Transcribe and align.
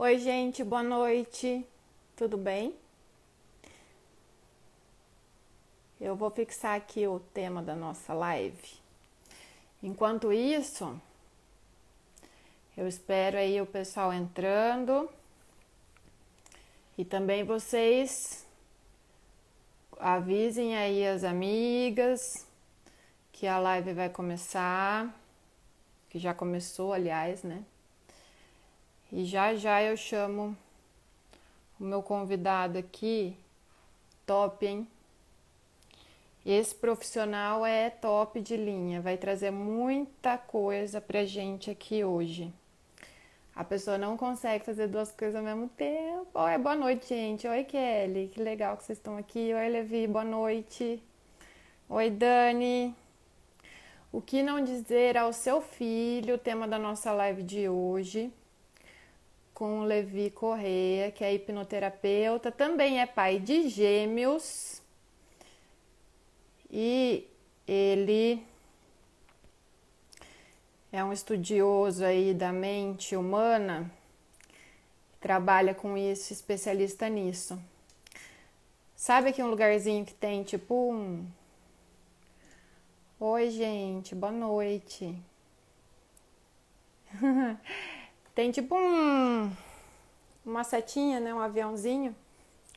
Oi, 0.00 0.16
gente, 0.20 0.62
boa 0.62 0.84
noite. 0.84 1.66
Tudo 2.14 2.36
bem? 2.36 2.72
Eu 6.00 6.14
vou 6.14 6.30
fixar 6.30 6.76
aqui 6.76 7.04
o 7.08 7.18
tema 7.18 7.60
da 7.60 7.74
nossa 7.74 8.14
live. 8.14 8.74
Enquanto 9.82 10.32
isso, 10.32 10.96
eu 12.76 12.86
espero 12.86 13.38
aí 13.38 13.60
o 13.60 13.66
pessoal 13.66 14.12
entrando 14.12 15.10
e 16.96 17.04
também 17.04 17.42
vocês 17.42 18.46
avisem 19.98 20.76
aí 20.76 21.04
as 21.08 21.24
amigas 21.24 22.46
que 23.32 23.48
a 23.48 23.58
live 23.58 23.94
vai 23.94 24.08
começar, 24.08 25.12
que 26.08 26.20
já 26.20 26.32
começou, 26.32 26.92
aliás, 26.92 27.42
né? 27.42 27.64
E 29.10 29.24
já 29.24 29.54
já 29.54 29.82
eu 29.82 29.96
chamo 29.96 30.54
o 31.80 31.84
meu 31.84 32.02
convidado 32.02 32.76
aqui, 32.76 33.34
top, 34.26 34.66
hein? 34.66 34.86
Esse 36.44 36.74
profissional 36.74 37.64
é 37.64 37.88
top 37.88 38.38
de 38.40 38.54
linha, 38.54 39.00
vai 39.00 39.16
trazer 39.16 39.50
muita 39.50 40.36
coisa 40.36 41.00
pra 41.00 41.24
gente 41.24 41.70
aqui 41.70 42.04
hoje. 42.04 42.52
A 43.56 43.64
pessoa 43.64 43.96
não 43.96 44.14
consegue 44.16 44.64
fazer 44.64 44.88
duas 44.88 45.10
coisas 45.10 45.36
ao 45.36 45.42
mesmo 45.42 45.68
tempo. 45.70 46.28
Oi, 46.34 46.58
boa 46.58 46.76
noite, 46.76 47.08
gente. 47.08 47.48
Oi, 47.48 47.64
Kelly. 47.64 48.28
Que 48.28 48.40
legal 48.42 48.76
que 48.76 48.84
vocês 48.84 48.98
estão 48.98 49.16
aqui. 49.16 49.52
Oi, 49.52 49.68
Levi. 49.68 50.06
Boa 50.06 50.24
noite. 50.24 51.02
Oi, 51.88 52.08
Dani. 52.08 52.94
O 54.12 54.20
que 54.20 54.42
não 54.42 54.62
dizer 54.62 55.16
ao 55.16 55.32
seu 55.32 55.60
filho? 55.60 56.38
Tema 56.38 56.68
da 56.68 56.78
nossa 56.78 57.12
live 57.12 57.42
de 57.42 57.68
hoje 57.68 58.32
com 59.58 59.80
o 59.80 59.82
Levi 59.82 60.30
Correia, 60.30 61.10
que 61.10 61.24
é 61.24 61.34
hipnoterapeuta, 61.34 62.52
também 62.52 63.00
é 63.00 63.06
pai 63.06 63.40
de 63.40 63.68
gêmeos 63.68 64.80
e 66.70 67.26
ele 67.66 68.40
é 70.92 71.02
um 71.02 71.12
estudioso 71.12 72.04
aí 72.04 72.32
da 72.32 72.52
mente 72.52 73.16
humana, 73.16 73.90
trabalha 75.20 75.74
com 75.74 75.98
isso, 75.98 76.32
especialista 76.32 77.08
nisso. 77.08 77.60
Sabe 78.94 79.30
aqui 79.30 79.42
um 79.42 79.50
lugarzinho 79.50 80.06
que 80.06 80.14
tem 80.14 80.44
tipo 80.44 80.92
um. 80.92 81.26
Oi, 83.18 83.50
gente, 83.50 84.14
boa 84.14 84.30
noite. 84.30 85.20
Tem 88.38 88.52
tipo 88.52 88.76
um, 88.76 89.52
uma 90.46 90.62
setinha, 90.62 91.18
né? 91.18 91.34
Um 91.34 91.40
aviãozinho. 91.40 92.14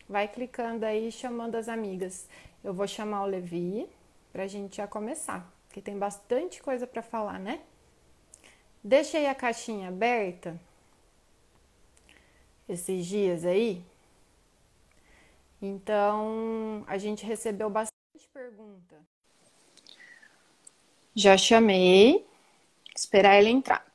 Vai 0.10 0.28
clicando 0.28 0.84
aí, 0.84 1.12
chamando 1.12 1.54
as 1.54 1.70
amigas. 1.70 2.28
Eu 2.64 2.74
vou 2.74 2.88
chamar 2.88 3.22
o 3.22 3.28
Levi 3.28 3.88
pra 4.34 4.48
gente 4.48 4.78
já 4.78 4.88
começar, 4.88 5.48
porque 5.68 5.80
tem 5.80 6.00
bastante 6.00 6.64
coisa 6.64 6.88
para 6.88 7.04
falar, 7.04 7.38
né? 7.38 7.62
Deixei 8.84 9.28
a 9.28 9.36
caixinha 9.36 9.90
aberta 9.90 10.60
esses 12.68 13.06
dias 13.06 13.46
aí. 13.46 13.84
Então, 15.62 16.84
a 16.88 16.98
gente 16.98 17.24
recebeu 17.24 17.70
bastante 17.70 18.28
pergunta. 18.34 18.96
Já 21.14 21.38
chamei, 21.38 22.26
esperar 22.96 23.38
ele 23.38 23.50
entrar 23.52 23.91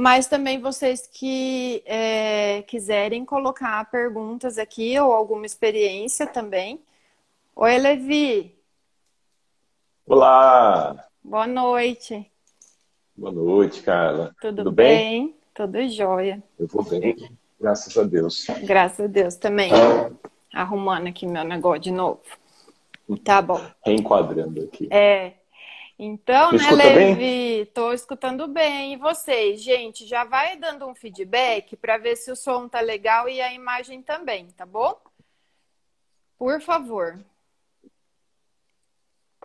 mas 0.00 0.26
também 0.26 0.58
vocês 0.58 1.06
que 1.06 1.82
é, 1.84 2.62
quiserem 2.62 3.22
colocar 3.22 3.84
perguntas 3.90 4.56
aqui 4.56 4.98
ou 4.98 5.12
alguma 5.12 5.44
experiência 5.44 6.26
também. 6.26 6.80
Oi, 7.54 7.76
Levi. 7.76 8.58
Olá. 10.06 11.06
Boa 11.22 11.46
noite. 11.46 12.32
Boa 13.14 13.30
noite, 13.30 13.82
Carla. 13.82 14.34
Tudo, 14.40 14.56
Tudo 14.56 14.72
bem? 14.72 14.96
bem? 14.96 15.36
Tudo 15.52 15.86
jóia. 15.90 16.42
Eu 16.58 16.66
vou 16.66 16.82
bem, 16.82 17.14
graças 17.60 17.94
a 17.98 18.02
Deus. 18.02 18.46
Graças 18.62 19.04
a 19.04 19.06
Deus 19.06 19.34
também. 19.34 19.70
Arrumando 20.54 21.08
aqui 21.08 21.26
meu 21.26 21.44
negócio 21.44 21.82
de 21.82 21.90
novo. 21.90 22.22
Tá 23.22 23.42
bom. 23.42 23.60
Reenquadrando 23.84 24.64
aqui. 24.64 24.88
É. 24.90 25.34
Então, 26.02 26.50
né, 26.52 26.70
Levi? 26.70 27.60
Estou 27.60 27.92
escutando 27.92 28.48
bem. 28.48 28.94
E 28.94 28.96
vocês, 28.96 29.62
gente, 29.62 30.06
já 30.06 30.24
vai 30.24 30.56
dando 30.56 30.86
um 30.86 30.94
feedback 30.94 31.76
para 31.76 31.98
ver 31.98 32.16
se 32.16 32.32
o 32.32 32.36
som 32.36 32.66
tá 32.66 32.80
legal 32.80 33.28
e 33.28 33.38
a 33.38 33.52
imagem 33.52 34.00
também, 34.00 34.46
tá 34.46 34.64
bom? 34.64 34.98
Por 36.38 36.58
favor. 36.62 37.22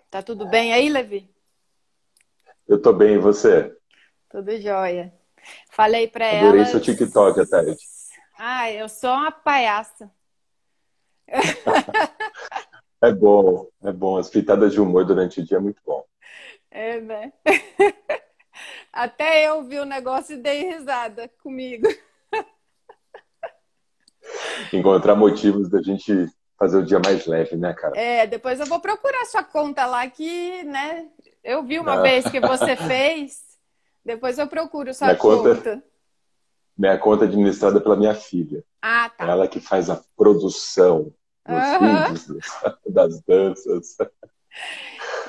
Tá 0.10 0.24
tudo 0.24 0.48
bem 0.48 0.72
aí, 0.72 0.88
Levi? 0.88 1.30
Eu 2.66 2.82
tô 2.82 2.94
bem, 2.94 3.16
e 3.16 3.20
você? 3.20 3.76
Tudo 4.30 4.58
jóia. 4.62 5.14
Falei 5.72 6.08
para 6.08 6.26
ela. 6.26 6.48
Adorei 6.48 6.66
seu 6.68 6.80
TikTok 6.80 7.38
à 7.38 7.46
tarde. 7.46 7.76
Ah, 8.40 8.72
eu 8.72 8.88
sou 8.88 9.12
uma 9.12 9.30
palhaça. 9.30 10.10
é 13.04 13.12
bom, 13.12 13.68
é 13.84 13.92
bom. 13.92 14.18
As 14.18 14.30
pitadas 14.30 14.72
de 14.72 14.80
humor 14.80 15.06
durante 15.06 15.42
o 15.42 15.46
dia 15.46 15.58
é 15.58 15.60
muito 15.60 15.82
bom. 15.86 16.06
É, 16.76 17.00
né? 17.00 17.32
Até 18.92 19.48
eu 19.48 19.64
vi 19.64 19.80
o 19.80 19.86
negócio 19.86 20.36
e 20.36 20.42
dei 20.42 20.74
risada 20.74 21.32
comigo. 21.42 21.88
Encontrar 24.74 25.16
motivos 25.16 25.70
da 25.70 25.82
gente 25.82 26.28
fazer 26.60 26.80
o 26.80 26.86
dia 26.86 27.00
mais 27.00 27.26
leve, 27.26 27.56
né, 27.56 27.74
cara? 27.74 27.98
É, 27.98 28.28
depois 28.28 28.60
eu 28.60 28.66
vou 28.66 28.82
procurar 28.82 29.24
sua 29.26 29.42
conta 29.42 29.86
lá 29.86 30.06
que, 30.10 30.64
né? 30.64 31.08
Eu 31.42 31.64
vi 31.64 31.80
uma 31.80 32.00
ah. 32.00 32.02
vez 32.02 32.28
que 32.28 32.42
você 32.42 32.76
fez. 32.88 33.42
Depois 34.04 34.38
eu 34.38 34.48
procuro 34.48 34.94
sua 34.94 35.08
minha 35.08 35.18
conta. 35.18 35.56
conta. 35.56 35.84
Minha 36.78 36.98
conta 36.98 37.24
administrada 37.24 37.80
pela 37.80 37.96
minha 37.96 38.14
filha. 38.14 38.62
Ah, 38.82 39.10
tá. 39.10 39.26
Ela 39.26 39.48
que 39.48 39.62
faz 39.62 39.90
a 39.90 40.02
produção 40.18 41.14
dos 41.48 41.68
uhum. 41.80 42.14
vídeos, 42.14 42.46
das 42.86 43.22
danças. 43.22 43.96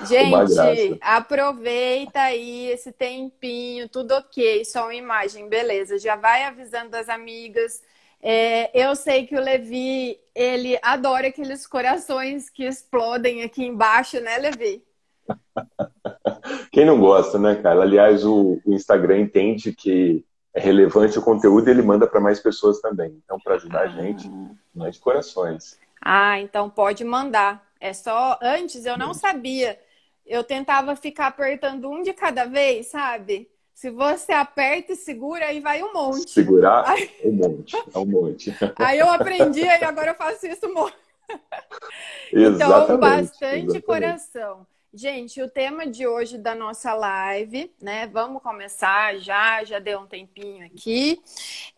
Gente, 0.07 0.99
aproveita 1.01 2.21
aí 2.21 2.69
esse 2.69 2.93
tempinho, 2.93 3.89
tudo 3.89 4.13
ok, 4.13 4.65
só 4.65 4.85
uma 4.85 4.95
imagem, 4.95 5.49
beleza. 5.49 5.99
Já 5.99 6.17
vai 6.17 6.45
avisando 6.45 6.95
as 6.97 7.09
amigas. 7.09 7.83
É, 8.23 8.71
eu 8.79 8.95
sei 8.95 9.27
que 9.27 9.37
o 9.37 9.41
Levi, 9.41 10.19
ele 10.35 10.79
adora 10.83 11.29
aqueles 11.29 11.67
corações 11.67 12.51
que 12.51 12.65
explodem 12.65 13.43
aqui 13.43 13.65
embaixo, 13.65 14.21
né, 14.21 14.39
Levi? 14.39 14.83
Quem 16.73 16.85
não 16.85 17.01
gosta, 17.01 17.39
né, 17.39 17.55
cara? 17.57 17.83
Aliás, 17.83 18.25
o, 18.25 18.61
o 18.65 18.73
Instagram 18.73 19.21
entende 19.21 19.73
que 19.73 20.25
é 20.55 20.61
relevante 20.61 21.19
o 21.19 21.23
conteúdo 21.23 21.69
e 21.69 21.71
ele 21.71 21.83
manda 21.83 22.07
para 22.07 22.21
mais 22.21 22.41
pessoas 22.41 22.81
também. 22.81 23.21
Então, 23.25 23.39
para 23.39 23.57
ajudar 23.57 23.81
ah. 23.81 23.83
a 23.85 23.89
gente, 23.89 24.31
mais 24.75 24.99
corações. 24.99 25.79
Ah, 26.01 26.41
então 26.41 26.71
pode 26.71 27.05
mandar. 27.05 27.66
É 27.81 27.93
só 27.93 28.39
antes 28.43 28.87
eu 28.87 28.97
não 28.97 29.13
sabia 29.13 29.79
eu 30.27 30.43
tentava 30.43 30.97
ficar 30.97 31.29
apertando 31.29 31.89
um 31.89 32.03
de 32.03 32.13
cada 32.13 32.45
vez, 32.45 32.89
sabe? 32.89 33.49
Se 33.73 33.91
você 33.91 34.33
aperta 34.33 34.93
e 34.93 34.97
segura, 34.97 35.47
aí 35.47 35.61
vai 35.61 35.83
um 35.83 35.93
monte. 35.93 36.31
Segurar 36.31 36.89
aí... 36.89 37.11
um 37.25 37.33
monte, 37.33 37.77
é 37.77 37.99
um 37.99 38.07
monte. 38.07 38.55
Aí 38.77 38.99
eu 38.99 39.09
aprendi 39.11 39.61
e 39.61 39.85
agora 39.85 40.13
eu 40.13 40.15
faço 40.15 40.47
isso 40.47 40.69
muito. 40.73 40.97
então, 42.33 42.99
bastante 42.99 43.57
exatamente. 43.57 43.83
coração. 43.83 44.67
Gente, 44.95 45.43
o 45.43 45.51
tema 45.51 45.87
de 45.87 46.07
hoje 46.07 46.39
da 46.39 46.55
nossa 46.55 46.95
live, 46.95 47.71
né? 47.81 48.07
Vamos 48.07 48.43
começar 48.43 49.19
já, 49.19 49.63
já 49.63 49.79
deu 49.79 50.01
um 50.01 50.07
tempinho 50.07 50.65
aqui. 50.65 51.21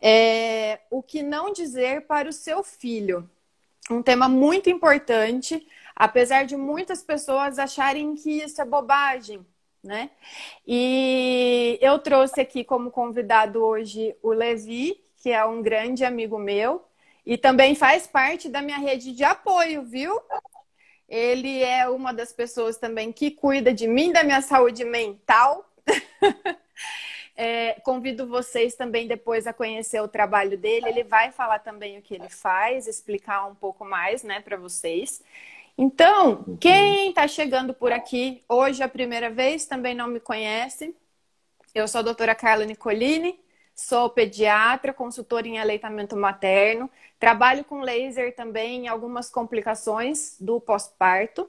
É, 0.01 0.79
o 0.89 1.03
que 1.03 1.21
não 1.21 1.53
dizer 1.53 2.07
para 2.07 2.29
o 2.29 2.33
seu 2.33 2.63
filho? 2.63 3.29
Um 3.91 4.03
tema 4.03 4.29
muito 4.29 4.71
importante 4.71 5.67
apesar 5.99 6.45
de 6.45 6.57
muitas 6.57 7.03
pessoas 7.03 7.59
acharem 7.59 8.15
que 8.15 8.31
isso 8.31 8.63
é 8.63 8.65
bobagem, 8.65 9.45
né? 9.83 10.11
E 10.65 11.77
eu 11.83 11.99
trouxe 11.99 12.41
aqui 12.41 12.63
como 12.63 12.89
convidado 12.89 13.65
hoje 13.65 14.15
o 14.23 14.31
Levi, 14.31 15.03
que 15.17 15.31
é 15.31 15.45
um 15.45 15.61
grande 15.61 16.05
amigo 16.05 16.39
meu 16.39 16.85
e 17.27 17.37
também 17.37 17.75
faz 17.75 18.07
parte 18.07 18.49
da 18.49 18.63
minha 18.63 18.79
rede 18.79 19.13
de 19.13 19.25
apoio, 19.25 19.83
viu? 19.83 20.21
Ele 21.09 21.65
é 21.65 21.89
uma 21.89 22.13
das 22.13 22.33
pessoas 22.33 22.77
também 22.77 23.11
que 23.13 23.33
cuida 23.33 23.73
de 23.75 23.89
mim, 23.89 24.13
da 24.13 24.23
minha 24.23 24.41
saúde 24.41 24.85
mental. 24.85 25.69
É, 27.41 27.75
convido 27.85 28.27
vocês 28.27 28.75
também 28.75 29.07
depois 29.07 29.47
a 29.47 29.53
conhecer 29.53 30.03
o 30.03 30.09
trabalho 30.09 30.59
dele. 30.59 30.89
Ele 30.89 31.05
vai 31.05 31.31
falar 31.31 31.61
também 31.61 31.97
o 31.97 32.03
que 32.03 32.13
ele 32.13 32.29
faz, 32.29 32.89
explicar 32.89 33.47
um 33.47 33.55
pouco 33.55 33.85
mais, 33.85 34.25
né, 34.25 34.41
para 34.41 34.57
vocês. 34.57 35.23
Então, 35.79 36.59
quem 36.61 37.11
está 37.11 37.29
chegando 37.29 37.73
por 37.73 37.93
aqui 37.93 38.45
hoje 38.49 38.83
a 38.83 38.89
primeira 38.89 39.31
vez 39.31 39.65
também 39.65 39.95
não 39.95 40.09
me 40.09 40.19
conhece. 40.21 40.95
Eu 41.75 41.87
sou 41.87 42.01
a 42.01 42.03
doutora 42.03 42.35
Carla 42.35 42.65
Nicolini, 42.65 43.39
Sou 43.79 44.11
pediatra, 44.11 44.93
consultora 44.93 45.47
em 45.47 45.61
aleitamento 45.61 46.17
materno. 46.17 46.91
Trabalho 47.17 47.65
com 47.65 47.81
laser 47.81 48.35
também 48.35 48.87
em 48.87 48.89
algumas 48.89 49.31
complicações 49.31 50.37
do 50.41 50.61
pós-parto. 50.61 51.49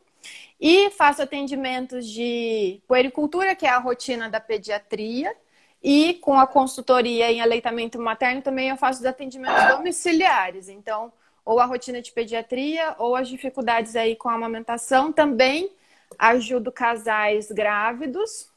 E 0.61 0.91
faço 0.91 1.23
atendimentos 1.23 2.07
de 2.07 2.83
puericultura, 2.87 3.55
que 3.55 3.65
é 3.65 3.69
a 3.69 3.79
rotina 3.79 4.29
da 4.29 4.39
pediatria. 4.39 5.35
E 5.81 6.15
com 6.21 6.39
a 6.39 6.45
consultoria 6.45 7.31
em 7.31 7.41
aleitamento 7.41 7.99
materno 7.99 8.43
também 8.43 8.69
eu 8.69 8.77
faço 8.77 8.99
os 8.99 9.05
atendimentos 9.07 9.67
domiciliares. 9.75 10.69
Então, 10.69 11.11
ou 11.49 11.59
a 11.59 11.65
rotina 11.65 11.99
de 11.99 12.11
pediatria 12.11 12.95
ou 12.99 13.15
as 13.15 13.27
dificuldades 13.27 13.95
aí 13.95 14.15
com 14.15 14.29
a 14.29 14.35
amamentação. 14.35 15.11
Também 15.11 15.71
ajudo 16.19 16.71
casais 16.71 17.51
grávidos 17.51 18.47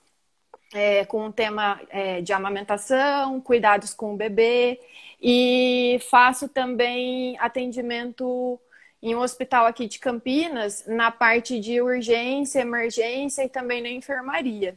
é, 0.75 1.03
com 1.07 1.27
o 1.27 1.33
tema 1.33 1.81
é, 1.89 2.21
de 2.21 2.35
amamentação, 2.35 3.41
cuidados 3.41 3.95
com 3.95 4.13
o 4.13 4.17
bebê 4.17 4.79
e 5.23 5.99
faço 6.11 6.51
também 6.51 7.35
atendimento 7.39 8.61
em 9.03 9.15
um 9.15 9.21
hospital 9.21 9.65
aqui 9.65 9.89
de 9.89 9.99
Campinas 9.99 10.85
na 10.87 11.11
parte 11.11 11.59
de 11.59 11.81
urgência, 11.81 12.61
emergência 12.61 13.43
e 13.43 13.49
também 13.49 13.81
na 13.81 13.89
enfermaria. 13.89 14.77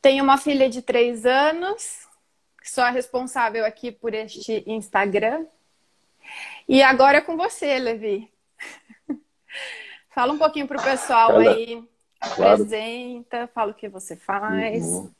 Tenho 0.00 0.24
uma 0.24 0.38
filha 0.38 0.66
de 0.70 0.80
três 0.80 1.26
anos, 1.26 2.06
sou 2.62 2.82
a 2.82 2.90
responsável 2.90 3.66
aqui 3.66 3.92
por 3.92 4.14
este 4.14 4.64
Instagram. 4.66 5.44
E 6.68 6.82
agora 6.82 7.18
é 7.18 7.20
com 7.20 7.36
você, 7.36 7.78
Levi. 7.78 8.30
Fala 10.14 10.32
um 10.32 10.38
pouquinho 10.38 10.66
para 10.66 10.80
o 10.80 10.84
pessoal 10.84 11.28
Cada... 11.28 11.50
aí 11.50 11.86
Claro. 12.34 12.62
Apresenta, 12.62 13.46
fala 13.48 13.72
o 13.72 13.74
que 13.74 13.88
você 13.88 14.16
faz. 14.16 14.84
Uhum. 14.86 15.10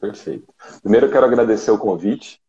Perfeito. 0.00 0.52
Primeiro 0.82 1.06
eu 1.06 1.12
quero 1.12 1.26
agradecer 1.26 1.70
o 1.70 1.78
convite 1.78 2.40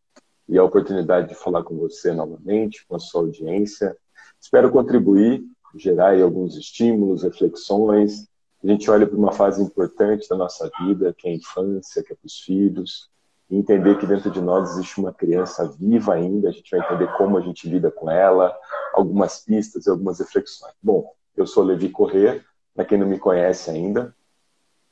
e 0.48 0.58
a 0.58 0.64
oportunidade 0.64 1.28
de 1.28 1.34
falar 1.34 1.62
com 1.62 1.76
você 1.76 2.12
novamente, 2.12 2.84
com 2.86 2.96
a 2.96 2.98
sua 2.98 3.20
audiência. 3.20 3.96
Espero 4.40 4.72
contribuir, 4.72 5.44
gerar 5.76 6.20
alguns 6.20 6.56
estímulos, 6.56 7.22
reflexões. 7.22 8.26
A 8.64 8.66
gente 8.66 8.90
olha 8.90 9.06
para 9.06 9.18
uma 9.18 9.32
fase 9.32 9.62
importante 9.62 10.28
da 10.28 10.36
nossa 10.36 10.70
vida, 10.80 11.14
que 11.16 11.28
é 11.28 11.32
a 11.32 11.34
infância, 11.34 12.02
que 12.02 12.12
é 12.12 12.16
para 12.16 12.26
os 12.26 12.40
filhos, 12.40 13.10
entender 13.56 13.98
que 13.98 14.06
dentro 14.06 14.30
de 14.30 14.40
nós 14.40 14.70
existe 14.70 14.98
uma 14.98 15.12
criança 15.12 15.68
viva 15.78 16.14
ainda. 16.14 16.48
A 16.48 16.52
gente 16.52 16.70
vai 16.70 16.80
entender 16.80 17.12
como 17.16 17.36
a 17.36 17.40
gente 17.40 17.68
lida 17.68 17.90
com 17.90 18.10
ela, 18.10 18.56
algumas 18.94 19.40
pistas 19.44 19.86
e 19.86 19.90
algumas 19.90 20.18
reflexões. 20.20 20.74
Bom, 20.82 21.12
eu 21.36 21.46
sou 21.46 21.62
Levi 21.62 21.88
Corrêa, 21.88 22.44
para 22.74 22.84
quem 22.84 22.98
não 22.98 23.06
me 23.06 23.18
conhece 23.18 23.70
ainda, 23.70 24.14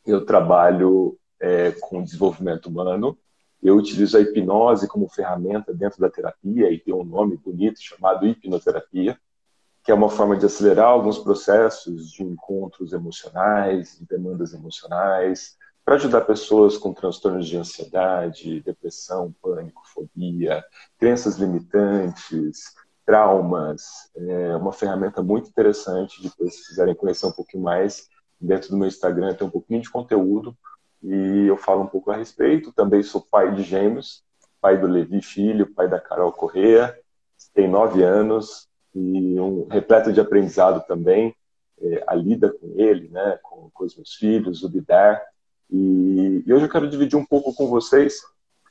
eu 0.06 0.24
trabalho 0.24 1.18
é, 1.40 1.72
com 1.72 2.02
desenvolvimento 2.02 2.66
humano. 2.66 3.16
Eu 3.62 3.76
utilizo 3.76 4.16
a 4.16 4.20
hipnose 4.20 4.88
como 4.88 5.08
ferramenta 5.08 5.72
dentro 5.72 6.00
da 6.00 6.10
terapia 6.10 6.70
e 6.70 6.78
tem 6.78 6.94
um 6.94 7.04
nome 7.04 7.36
bonito 7.36 7.80
chamado 7.80 8.26
hipnoterapia, 8.26 9.18
que 9.82 9.90
é 9.90 9.94
uma 9.94 10.10
forma 10.10 10.36
de 10.36 10.46
acelerar 10.46 10.88
alguns 10.88 11.18
processos 11.18 12.10
de 12.10 12.22
encontros 12.22 12.92
emocionais, 12.92 13.98
de 13.98 14.06
demandas 14.06 14.52
emocionais, 14.52 15.56
para 15.90 15.96
ajudar 15.96 16.20
pessoas 16.20 16.78
com 16.78 16.94
transtornos 16.94 17.48
de 17.48 17.56
ansiedade, 17.56 18.60
depressão, 18.60 19.34
pânico, 19.42 19.82
fobia, 19.92 20.64
crenças 20.96 21.36
limitantes, 21.36 22.76
traumas. 23.04 23.82
É 24.14 24.54
uma 24.54 24.70
ferramenta 24.70 25.20
muito 25.20 25.48
interessante. 25.48 26.22
Depois, 26.22 26.54
se 26.54 26.68
quiserem 26.68 26.94
conhecer 26.94 27.26
um 27.26 27.32
pouquinho 27.32 27.64
mais, 27.64 28.08
dentro 28.40 28.70
do 28.70 28.76
meu 28.76 28.86
Instagram 28.86 29.34
tem 29.34 29.44
um 29.44 29.50
pouquinho 29.50 29.82
de 29.82 29.90
conteúdo 29.90 30.56
e 31.02 31.46
eu 31.48 31.56
falo 31.56 31.82
um 31.82 31.88
pouco 31.88 32.12
a 32.12 32.16
respeito. 32.16 32.72
Também 32.72 33.02
sou 33.02 33.20
pai 33.28 33.52
de 33.52 33.64
gêmeos, 33.64 34.22
pai 34.60 34.78
do 34.78 34.86
Levi 34.86 35.20
Filho, 35.20 35.74
pai 35.74 35.88
da 35.88 35.98
Carol 35.98 36.30
Correa, 36.30 36.96
tem 37.52 37.66
nove 37.66 38.04
anos 38.04 38.68
e 38.94 39.40
um 39.40 39.66
repleto 39.66 40.12
de 40.12 40.20
aprendizado 40.20 40.86
também. 40.86 41.34
É, 41.82 42.04
a 42.06 42.14
lida 42.14 42.48
com 42.48 42.74
ele, 42.76 43.08
né, 43.08 43.40
com, 43.42 43.68
com 43.74 43.84
os 43.84 43.96
meus 43.96 44.14
filhos, 44.14 44.62
o 44.62 44.68
lidar. 44.68 45.20
E, 45.70 46.42
e, 46.46 46.52
hoje 46.52 46.64
eu 46.64 46.70
quero 46.70 46.88
dividir 46.88 47.16
um 47.16 47.24
pouco 47.24 47.54
com 47.54 47.68
vocês 47.68 48.20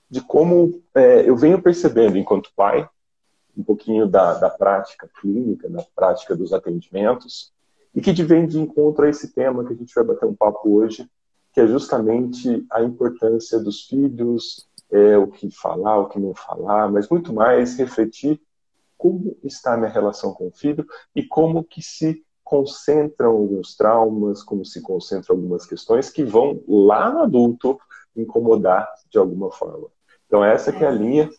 de 0.10 0.22
como 0.22 0.82
é, 0.96 1.28
eu 1.28 1.36
venho 1.36 1.62
percebendo 1.62 2.18
enquanto 2.18 2.52
pai 2.56 2.88
um 3.58 3.64
pouquinho 3.64 4.08
da, 4.08 4.36
da 4.36 4.50
prática 4.50 5.10
clínica, 5.20 5.70
da 5.70 5.84
prática 5.96 6.36
dos 6.36 6.54
atendimentos, 6.54 7.52
e 7.94 8.02
que 8.02 8.12
vem 8.24 8.48
de 8.48 8.60
encontro 8.60 9.06
a 9.06 9.10
esse 9.10 9.34
tema 9.34 9.66
que 9.66 9.74
a 9.74 9.76
gente 9.76 9.94
vai 9.94 10.04
bater 10.04 10.26
um 10.26 10.36
papo 10.36 10.70
hoje, 10.70 11.10
que 11.52 11.60
é 11.60 11.68
justamente 11.68 12.66
a 12.72 12.82
importância 12.82 13.60
dos 13.60 13.86
filhos, 13.86 14.68
é, 14.92 15.18
o 15.18 15.28
que 15.28 15.50
falar, 15.52 15.98
o 15.98 16.08
que 16.08 16.20
não 16.20 16.34
falar, 16.34 16.90
mas 16.90 17.10
muito 17.10 17.34
mais 17.34 17.78
refletir 17.78 18.40
como 18.98 19.38
está 19.44 19.74
a 19.74 19.78
minha 19.78 19.90
relação 19.90 20.34
com 20.34 20.48
o 20.48 20.52
filho 20.52 20.86
e 21.16 21.24
como 21.24 21.64
que 21.64 21.82
se 21.82 22.24
concentram 22.50 23.30
alguns 23.30 23.78
traumas, 23.78 24.42
como 24.42 24.66
se 24.66 24.82
concentram 24.82 25.36
algumas 25.36 25.68
questões 25.68 26.10
que 26.10 26.24
vão 26.24 26.60
lá 26.68 27.12
no 27.12 27.20
adulto 27.20 27.80
incomodar 28.18 28.92
de 29.08 29.20
alguma 29.20 29.52
forma. 29.52 29.88
Então 30.26 30.44
essa 30.44 30.74
que 30.74 30.84
é 30.84 30.88
a 30.88 30.92
linha 30.92 31.30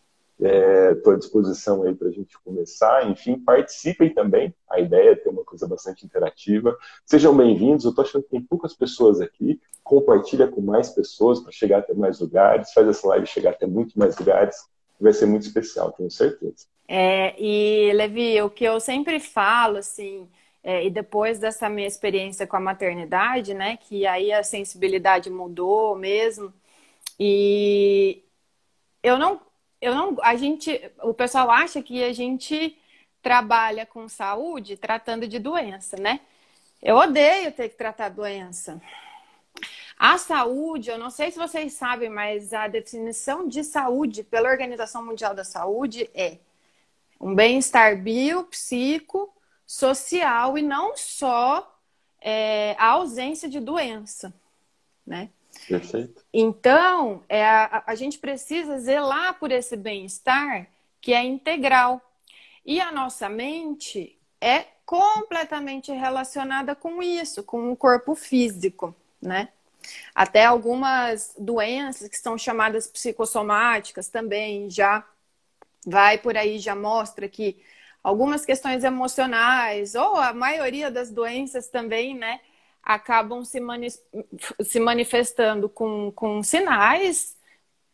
Estou 0.41 1.13
é, 1.13 1.17
à 1.17 1.19
disposição 1.19 1.83
aí 1.83 1.95
para 1.95 2.09
a 2.09 2.11
gente 2.11 2.39
começar. 2.43 3.11
Enfim, 3.11 3.39
participem 3.39 4.15
também. 4.15 4.55
A 4.71 4.81
ideia 4.81 5.11
é 5.11 5.15
ter 5.15 5.29
uma 5.29 5.45
coisa 5.45 5.69
bastante 5.69 6.07
interativa. 6.07 6.75
Sejam 7.05 7.37
bem-vindos. 7.37 7.85
Eu 7.85 7.91
estou 7.91 8.05
achando 8.05 8.23
que 8.23 8.31
tem 8.31 8.41
poucas 8.41 8.73
pessoas 8.73 9.21
aqui. 9.21 9.61
Compartilha 9.85 10.49
com 10.49 10.63
mais 10.63 10.89
pessoas 10.89 11.41
para 11.41 11.53
chegar 11.53 11.81
até 11.81 11.93
mais 11.93 12.21
lugares. 12.21 12.73
Faz 12.73 12.89
essa 12.89 13.07
live 13.09 13.27
chegar 13.27 13.51
até 13.51 13.67
muito 13.67 13.99
mais 13.99 14.17
lugares. 14.17 14.57
Vai 14.99 15.13
ser 15.13 15.27
muito 15.27 15.43
especial, 15.43 15.93
tenho 15.93 16.11
certeza. 16.11 16.67
É, 16.89 17.35
e, 17.39 17.93
Levi, 17.93 18.41
o 18.41 18.49
que 18.49 18.65
eu 18.65 18.81
sempre 18.81 19.21
falo, 19.21 19.77
assim, 19.77 20.27
é, 20.63 20.85
e 20.85 20.91
depois 20.91 21.39
dessa 21.39 21.69
minha 21.69 21.89
experiência 21.89 22.47
com 22.47 22.57
a 22.57 22.61
maternidade, 22.61 23.55
né, 23.55 23.77
que 23.77 24.07
aí 24.07 24.33
a 24.33 24.43
sensibilidade 24.43 25.31
mudou 25.31 25.97
mesmo, 25.97 26.53
e 27.19 28.23
eu 29.03 29.19
não 29.19 29.41
eu 29.81 29.95
não, 29.95 30.17
a 30.23 30.37
gente, 30.37 30.93
o 31.03 31.15
pessoal 31.15 31.51
acha 31.51 31.83
que 31.83 32.05
a 32.05 32.13
gente 32.13 32.77
trabalha 33.23 33.87
com 33.87 34.09
saúde 34.09 34.77
tratando 34.77 35.27
de 35.27 35.39
doença, 35.39 35.97
né? 35.97 36.21
Eu 36.83 36.97
odeio 36.97 37.53
ter 37.53 37.69
que 37.71 37.77
tratar 37.77 38.11
doença. 38.11 38.81
A 39.99 40.17
saúde, 40.19 40.91
eu 40.91 40.99
não 40.99 41.11
sei 41.11 41.31
se 41.31 41.39
vocês 41.39 41.75
sabem, 41.75 42.09
mas 42.09 42.53
a 42.53 42.69
definição 42.69 43.47
de 43.49 43.63
saúde 43.65 44.23
pela 44.23 44.51
Organização 44.51 45.05
Mundial 45.05 45.35
da 45.35 45.45
Saúde 45.45 46.11
é 46.15 46.39
um 47.21 47.35
bem-estar 47.35 48.03
bio, 48.03 48.45
psico, 48.45 49.33
social 49.71 50.59
e 50.59 50.63
não 50.63 50.97
só 50.97 51.79
é, 52.21 52.75
a 52.77 52.89
ausência 52.89 53.49
de 53.49 53.61
doença, 53.61 54.35
né? 55.07 55.31
Perfeito. 55.69 56.25
Então, 56.35 57.23
é, 57.29 57.47
a, 57.47 57.85
a 57.87 57.95
gente 57.95 58.19
precisa 58.19 58.81
zelar 58.81 59.39
por 59.39 59.53
esse 59.53 59.77
bem-estar 59.77 60.67
que 61.01 61.15
é 61.15 61.23
integral. 61.23 62.03
E 62.67 62.81
a 62.81 62.91
nossa 62.91 63.29
mente 63.29 64.19
é 64.41 64.67
completamente 64.85 65.93
relacionada 65.93 66.75
com 66.75 67.01
isso, 67.01 67.45
com 67.45 67.71
o 67.71 67.77
corpo 67.77 68.17
físico, 68.17 68.93
né? 69.23 69.51
Até 70.13 70.47
algumas 70.47 71.33
doenças 71.39 72.09
que 72.09 72.19
são 72.19 72.37
chamadas 72.37 72.89
psicossomáticas 72.89 74.09
também 74.09 74.69
já 74.69 75.07
vai 75.87 76.19
por 76.19 76.37
aí, 76.37 76.59
já 76.59 76.75
mostra 76.75 77.29
que 77.29 77.63
algumas 78.03 78.45
questões 78.45 78.85
emocionais, 78.85 79.95
ou 79.95 80.17
a 80.17 80.33
maioria 80.33 80.91
das 80.91 81.11
doenças 81.11 81.69
também, 81.69 82.15
né, 82.15 82.41
acabam 82.83 83.45
se, 83.45 83.61
mani 83.61 83.89
se 84.63 84.81
manifestando 84.81 85.69
com, 85.69 86.11
com 86.13 86.43
sinais 86.43 87.37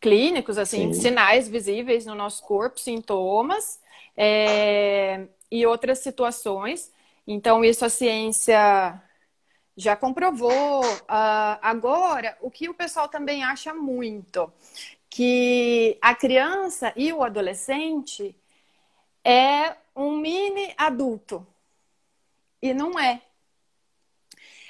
clínicos, 0.00 0.58
assim, 0.58 0.92
Sim. 0.92 1.00
sinais 1.00 1.48
visíveis 1.48 2.06
no 2.06 2.14
nosso 2.14 2.42
corpo, 2.44 2.78
sintomas 2.78 3.80
é, 4.16 5.26
e 5.50 5.66
outras 5.66 5.98
situações. 5.98 6.92
Então, 7.26 7.64
isso 7.64 7.84
a 7.84 7.88
ciência 7.88 9.02
já 9.76 9.96
comprovou. 9.96 10.84
Uh, 10.84 11.58
agora, 11.60 12.36
o 12.40 12.50
que 12.50 12.68
o 12.68 12.74
pessoal 12.74 13.08
também 13.08 13.42
acha 13.44 13.74
muito, 13.74 14.50
que 15.10 15.98
a 16.00 16.14
criança 16.14 16.92
e 16.96 17.12
o 17.12 17.22
adolescente 17.22 18.34
é 19.26 19.76
um 19.96 20.16
mini 20.16 20.72
adulto. 20.78 21.44
E 22.62 22.72
não 22.72 22.96
é. 22.96 23.20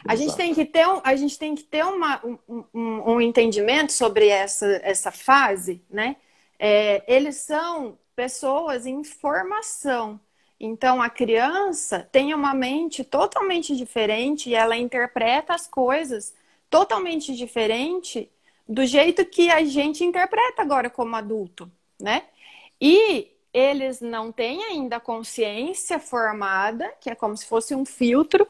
A 0.08 0.16
gente 0.16 0.34
tem 0.34 0.54
que 0.54 0.64
ter, 0.64 0.86
um, 0.88 1.00
a 1.04 1.14
gente 1.14 1.38
tem 1.38 1.54
que 1.54 1.62
ter 1.62 1.84
uma, 1.84 2.24
um, 2.24 2.64
um, 2.72 3.12
um 3.12 3.20
entendimento 3.20 3.92
sobre 3.92 4.28
essa, 4.28 4.80
essa 4.82 5.10
fase, 5.10 5.82
né? 5.90 6.16
É, 6.58 7.04
eles 7.06 7.36
são 7.36 7.98
pessoas 8.14 8.86
em 8.86 9.04
formação. 9.04 10.18
Então, 10.58 11.02
a 11.02 11.10
criança 11.10 12.08
tem 12.10 12.32
uma 12.32 12.54
mente 12.54 13.04
totalmente 13.04 13.76
diferente 13.76 14.48
e 14.48 14.54
ela 14.54 14.76
interpreta 14.76 15.54
as 15.54 15.66
coisas 15.66 16.34
totalmente 16.70 17.36
diferente 17.36 18.30
do 18.66 18.86
jeito 18.86 19.24
que 19.26 19.50
a 19.50 19.62
gente 19.64 20.02
interpreta 20.02 20.62
agora 20.62 20.88
como 20.88 21.14
adulto, 21.14 21.70
né? 22.00 22.22
E 22.80 23.35
eles 23.56 24.02
não 24.02 24.30
têm 24.30 24.62
ainda 24.64 25.00
consciência 25.00 25.98
formada, 25.98 26.92
que 27.00 27.08
é 27.08 27.14
como 27.14 27.34
se 27.34 27.46
fosse 27.46 27.74
um 27.74 27.86
filtro 27.86 28.46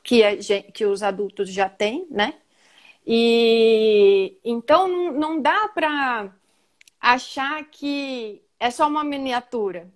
que, 0.00 0.22
a, 0.22 0.36
que 0.72 0.86
os 0.86 1.02
adultos 1.02 1.50
já 1.50 1.68
têm, 1.68 2.06
né? 2.08 2.34
E 3.04 4.38
então 4.44 5.12
não 5.12 5.42
dá 5.42 5.66
para 5.68 6.32
achar 7.00 7.64
que 7.64 8.44
é 8.60 8.70
só 8.70 8.86
uma 8.86 9.02
miniatura. 9.02 9.92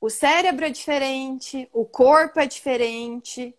O 0.00 0.08
cérebro 0.08 0.64
é 0.64 0.70
diferente, 0.70 1.68
o 1.72 1.84
corpo 1.84 2.38
é 2.38 2.46
diferente, 2.46 3.52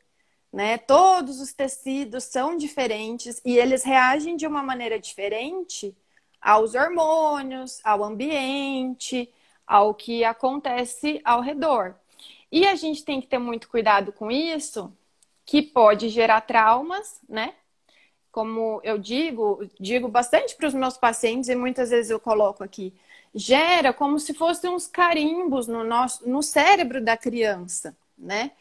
né? 0.51 0.77
Todos 0.77 1.41
os 1.41 1.51
tecidos 1.51 2.24
são 2.24 2.56
diferentes 2.56 3.41
e 3.44 3.58
eles 3.58 3.84
reagem 3.84 4.38
de 4.38 4.48
uma 4.48 4.63
maneira 4.63 4.98
diferente 4.98 5.94
aos 6.41 6.74
hormônios, 6.74 7.82
ao 7.84 8.01
ambiente, 8.01 9.29
ao 9.70 9.94
que 9.94 10.24
acontece 10.24 11.22
ao 11.24 11.42
redor. 11.42 11.94
E 12.52 12.68
a 12.68 12.74
gente 12.74 13.06
tem 13.06 13.22
que 13.22 13.28
ter 13.28 13.38
muito 13.38 13.70
cuidado 13.70 14.12
com 14.12 14.32
isso, 14.32 14.92
que 15.46 15.62
pode 15.62 16.10
gerar 16.10 16.42
traumas, 16.42 17.22
né? 17.30 17.54
Como 18.32 18.82
eu 18.84 18.98
digo, 18.98 19.70
digo 19.80 20.08
bastante 20.08 20.56
para 20.56 20.68
os 20.68 20.74
meus 20.74 20.98
pacientes 20.98 21.50
e 21.50 21.56
muitas 21.56 21.92
vezes 21.92 22.10
eu 22.10 22.20
coloco 22.20 22.64
aqui, 22.64 22.94
gera 23.34 23.94
como 23.94 24.20
se 24.20 24.34
fossem 24.34 24.72
uns 24.72 24.88
carimbos 24.88 25.68
no 25.68 25.84
nosso 25.84 26.28
no 26.28 26.42
cérebro 26.42 27.00
da 27.04 27.16
criança, 27.16 27.96
né? 28.18 28.52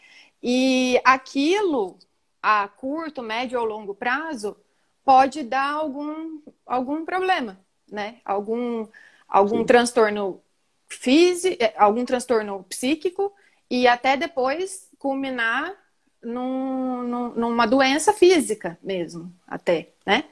E 0.43 1.01
aquilo, 1.05 1.99
a 2.43 2.69
curto, 2.69 3.23
médio 3.23 3.59
ou 3.59 3.65
longo 3.67 3.95
prazo, 3.95 4.57
pode 5.05 5.43
dar 5.43 5.73
algum, 5.73 6.41
algum 6.67 7.05
problema, 7.05 7.59
né? 7.91 8.21
Algum, 8.25 8.87
algum 9.27 9.65
transtorno 9.65 10.43
físico, 10.89 11.57
é, 11.63 11.75
algum 11.77 12.05
transtorno 12.05 12.65
psíquico 12.65 13.33
e 13.71 13.87
até 13.87 14.17
depois 14.17 14.89
culminar 14.99 15.75
num, 16.23 17.03
num, 17.03 17.29
numa 17.35 17.67
doença 17.67 18.13
física 18.13 18.79
mesmo, 18.83 19.33
até, 19.47 19.91
né? 20.05 20.25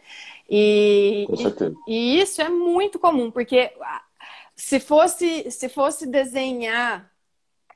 E, 0.49 1.27
e, 1.89 1.93
e, 1.93 2.21
isso 2.21 2.41
é 2.41 2.49
muito 2.49 2.99
comum, 2.99 3.31
porque 3.31 3.73
se 4.55 4.81
fosse, 4.81 5.51
se 5.51 5.69
fosse 5.69 6.07
desenhar 6.07 7.11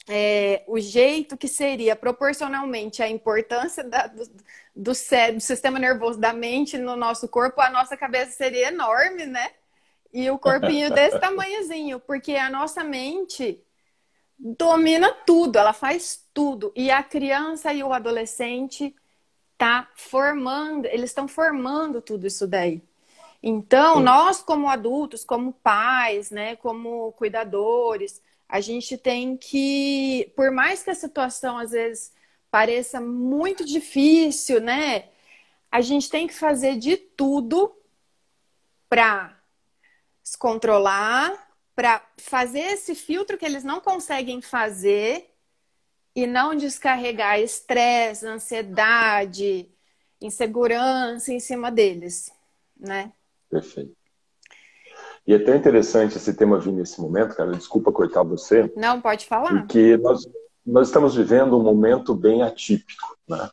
é, 0.08 0.64
o 0.66 0.78
jeito 0.80 1.36
que 1.36 1.46
seria 1.46 1.94
proporcionalmente 1.94 3.02
a 3.02 3.08
importância 3.08 3.84
da, 3.84 4.06
do, 4.06 4.22
do, 4.74 4.94
cérebro, 4.94 5.36
do 5.36 5.42
sistema 5.42 5.78
nervoso 5.78 6.18
da 6.18 6.32
mente 6.32 6.78
no 6.78 6.96
nosso 6.96 7.28
corpo, 7.28 7.60
a 7.60 7.70
nossa 7.70 7.96
cabeça 7.96 8.32
seria 8.32 8.68
enorme, 8.68 9.26
né? 9.26 9.50
E 10.12 10.30
o 10.30 10.38
corpinho 10.38 10.90
desse 10.94 11.18
tamanhozinho, 11.18 12.00
porque 12.00 12.34
a 12.34 12.50
nossa 12.50 12.82
mente 12.82 13.62
domina 14.38 15.12
tudo, 15.26 15.58
ela 15.58 15.72
faz 15.72 16.26
tudo. 16.32 16.72
E 16.74 16.90
a 16.90 17.02
criança 17.02 17.72
e 17.72 17.82
o 17.82 17.92
adolescente 17.92 18.94
tá 19.58 19.88
formando, 19.94 20.86
eles 20.86 21.10
estão 21.10 21.28
formando 21.28 22.00
tudo 22.00 22.26
isso 22.26 22.46
daí. 22.46 22.82
Então, 23.42 23.96
Sim. 23.96 24.02
nós 24.02 24.42
como 24.42 24.68
adultos, 24.68 25.24
como 25.24 25.52
pais, 25.52 26.30
né, 26.30 26.56
como 26.56 27.12
cuidadores, 27.12 28.22
a 28.48 28.60
gente 28.60 28.96
tem 28.96 29.36
que, 29.36 30.32
por 30.34 30.50
mais 30.50 30.82
que 30.82 30.90
a 30.90 30.94
situação 30.94 31.58
às 31.58 31.70
vezes 31.70 32.12
pareça 32.50 33.00
muito 33.00 33.64
difícil, 33.64 34.60
né? 34.60 35.08
A 35.70 35.80
gente 35.80 36.10
tem 36.10 36.26
que 36.26 36.34
fazer 36.34 36.76
de 36.76 36.96
tudo 36.96 37.72
para 38.88 39.39
se 40.30 40.38
controlar, 40.38 41.32
para 41.74 42.00
fazer 42.16 42.60
esse 42.60 42.94
filtro 42.94 43.36
que 43.36 43.44
eles 43.44 43.64
não 43.64 43.80
conseguem 43.80 44.40
fazer 44.40 45.28
e 46.14 46.24
não 46.24 46.54
descarregar 46.54 47.40
estresse, 47.40 48.24
ansiedade, 48.28 49.68
insegurança 50.20 51.32
em 51.32 51.40
cima 51.40 51.68
deles, 51.68 52.32
né? 52.78 53.12
Perfeito. 53.50 53.92
E 55.26 55.32
é 55.32 55.36
até 55.36 55.56
interessante 55.56 56.16
esse 56.16 56.32
tema 56.32 56.60
vir 56.60 56.74
nesse 56.74 57.00
momento, 57.00 57.34
cara. 57.34 57.50
Desculpa 57.50 57.90
cortar 57.90 58.22
você. 58.22 58.72
Não, 58.76 59.00
pode 59.00 59.26
falar. 59.26 59.48
Porque 59.48 59.96
nós, 59.96 60.28
nós 60.64 60.86
estamos 60.86 61.16
vivendo 61.16 61.58
um 61.58 61.62
momento 61.62 62.14
bem 62.14 62.42
atípico, 62.42 63.18
né? 63.28 63.50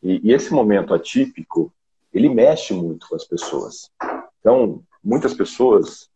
E, 0.00 0.28
e 0.28 0.32
esse 0.32 0.52
momento 0.52 0.94
atípico, 0.94 1.72
ele 2.14 2.28
mexe 2.28 2.72
muito 2.72 3.08
com 3.08 3.16
as 3.16 3.24
pessoas. 3.24 3.90
Então, 4.38 4.84
muitas 5.02 5.34
pessoas 5.34 6.09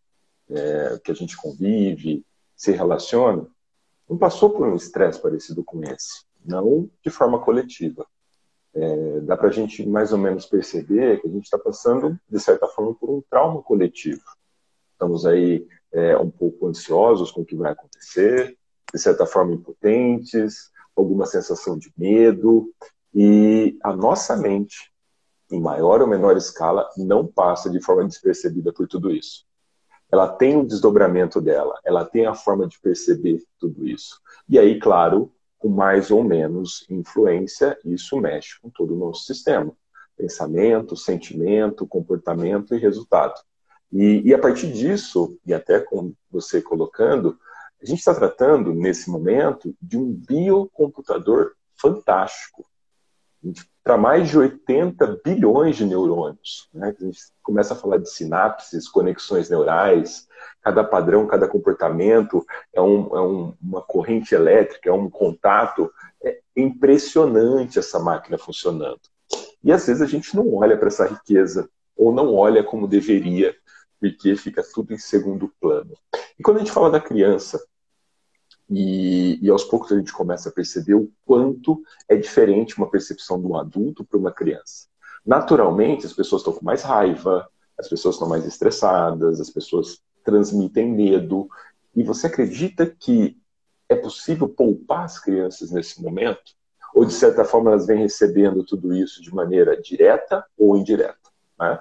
é, 0.50 1.00
que 1.02 1.10
a 1.10 1.14
gente 1.14 1.36
convive, 1.36 2.24
se 2.56 2.72
relaciona, 2.72 3.46
não 4.08 4.18
passou 4.18 4.50
por 4.50 4.66
um 4.66 4.76
estresse 4.76 5.20
parecido 5.20 5.64
com 5.64 5.82
esse. 5.84 6.24
Não 6.44 6.90
de 7.02 7.10
forma 7.10 7.40
coletiva. 7.40 8.06
É, 8.74 9.20
dá 9.20 9.36
para 9.36 9.48
a 9.48 9.52
gente 9.52 9.86
mais 9.86 10.12
ou 10.12 10.18
menos 10.18 10.46
perceber 10.46 11.20
que 11.20 11.28
a 11.28 11.30
gente 11.30 11.44
está 11.44 11.58
passando, 11.58 12.18
de 12.28 12.40
certa 12.40 12.66
forma, 12.66 12.94
por 12.94 13.08
um 13.08 13.22
trauma 13.30 13.62
coletivo 13.62 14.24
estamos 15.04 15.26
aí 15.26 15.66
é, 15.92 16.16
um 16.16 16.30
pouco 16.30 16.66
ansiosos 16.66 17.30
com 17.30 17.42
o 17.42 17.44
que 17.44 17.54
vai 17.54 17.72
acontecer, 17.72 18.56
de 18.92 18.98
certa 18.98 19.26
forma 19.26 19.54
impotentes, 19.54 20.70
alguma 20.96 21.26
sensação 21.26 21.76
de 21.76 21.92
medo, 21.96 22.72
e 23.12 23.78
a 23.82 23.94
nossa 23.94 24.36
mente, 24.36 24.92
em 25.50 25.60
maior 25.60 26.00
ou 26.00 26.08
menor 26.08 26.36
escala, 26.36 26.88
não 26.96 27.26
passa 27.26 27.70
de 27.70 27.80
forma 27.80 28.06
despercebida 28.06 28.72
por 28.72 28.88
tudo 28.88 29.10
isso. 29.10 29.44
Ela 30.14 30.28
tem 30.28 30.56
o 30.56 30.64
desdobramento 30.64 31.40
dela, 31.40 31.76
ela 31.84 32.04
tem 32.04 32.24
a 32.24 32.34
forma 32.34 32.68
de 32.68 32.78
perceber 32.78 33.42
tudo 33.58 33.84
isso. 33.84 34.20
E 34.48 34.60
aí, 34.60 34.78
claro, 34.78 35.32
com 35.58 35.68
mais 35.68 36.12
ou 36.12 36.22
menos 36.22 36.86
influência, 36.88 37.76
isso 37.84 38.20
mexe 38.20 38.60
com 38.62 38.70
todo 38.70 38.94
o 38.94 38.96
nosso 38.96 39.24
sistema. 39.24 39.76
Pensamento, 40.16 40.96
sentimento, 40.96 41.84
comportamento 41.84 42.76
e 42.76 42.78
resultado. 42.78 43.34
E, 43.90 44.22
e 44.24 44.32
a 44.32 44.38
partir 44.38 44.70
disso, 44.70 45.36
e 45.44 45.52
até 45.52 45.80
com 45.80 46.12
você 46.30 46.62
colocando, 46.62 47.36
a 47.82 47.84
gente 47.84 47.98
está 47.98 48.14
tratando, 48.14 48.72
nesse 48.72 49.10
momento, 49.10 49.74
de 49.82 49.98
um 49.98 50.12
biocomputador 50.12 51.54
fantástico 51.74 52.64
para 53.82 53.98
mais 53.98 54.28
de 54.28 54.38
80 54.38 55.20
bilhões 55.24 55.76
de 55.76 55.84
neurônios. 55.84 56.68
Né? 56.72 56.94
A 56.98 57.04
gente 57.04 57.18
começa 57.42 57.74
a 57.74 57.76
falar 57.76 57.98
de 57.98 58.10
sinapses, 58.10 58.88
conexões 58.88 59.50
neurais, 59.50 60.26
cada 60.62 60.82
padrão, 60.82 61.26
cada 61.26 61.46
comportamento 61.46 62.44
é, 62.72 62.80
um, 62.80 63.16
é 63.16 63.20
um, 63.20 63.54
uma 63.62 63.82
corrente 63.82 64.34
elétrica, 64.34 64.88
é 64.88 64.92
um 64.92 65.10
contato. 65.10 65.92
É 66.24 66.38
impressionante 66.56 67.78
essa 67.78 67.98
máquina 67.98 68.38
funcionando. 68.38 69.00
E 69.62 69.70
às 69.70 69.86
vezes 69.86 70.02
a 70.02 70.06
gente 70.06 70.34
não 70.34 70.54
olha 70.54 70.76
para 70.76 70.88
essa 70.88 71.06
riqueza, 71.06 71.68
ou 71.96 72.12
não 72.12 72.34
olha 72.34 72.64
como 72.64 72.88
deveria, 72.88 73.54
porque 74.00 74.36
fica 74.36 74.62
tudo 74.62 74.92
em 74.92 74.98
segundo 74.98 75.52
plano. 75.60 75.94
E 76.38 76.42
quando 76.42 76.58
a 76.58 76.60
gente 76.60 76.72
fala 76.72 76.90
da 76.90 77.00
criança, 77.00 77.62
e, 78.70 79.38
e, 79.42 79.50
aos 79.50 79.64
poucos 79.64 79.92
a 79.92 79.96
gente 79.98 80.12
começa 80.12 80.48
a 80.48 80.52
perceber 80.52 80.94
o 80.94 81.10
quanto 81.24 81.82
é 82.08 82.16
diferente 82.16 82.78
uma 82.78 82.90
percepção 82.90 83.40
de 83.40 83.46
um 83.46 83.56
adulto 83.56 84.04
para 84.04 84.18
uma 84.18 84.32
criança. 84.32 84.86
Naturalmente, 85.24 86.06
as 86.06 86.12
pessoas 86.12 86.40
estão 86.40 86.52
com 86.52 86.64
mais 86.64 86.82
raiva, 86.82 87.48
as 87.78 87.88
pessoas 87.88 88.14
estão 88.14 88.28
mais 88.28 88.44
estressadas, 88.46 89.40
as 89.40 89.50
pessoas 89.50 90.00
transmitem 90.24 90.90
medo. 90.90 91.48
E 91.94 92.02
você 92.02 92.26
acredita 92.26 92.86
que 92.86 93.38
é 93.88 93.94
possível 93.94 94.48
poupar 94.48 95.04
as 95.04 95.18
crianças 95.18 95.70
nesse 95.70 96.02
momento? 96.02 96.54
Ou, 96.94 97.04
de 97.04 97.12
certa 97.12 97.44
forma, 97.44 97.70
elas 97.70 97.86
vêm 97.86 97.98
recebendo 97.98 98.64
tudo 98.64 98.94
isso 98.94 99.20
de 99.22 99.34
maneira 99.34 99.80
direta 99.80 100.44
ou 100.56 100.76
indireta? 100.76 101.18
Né? 101.58 101.80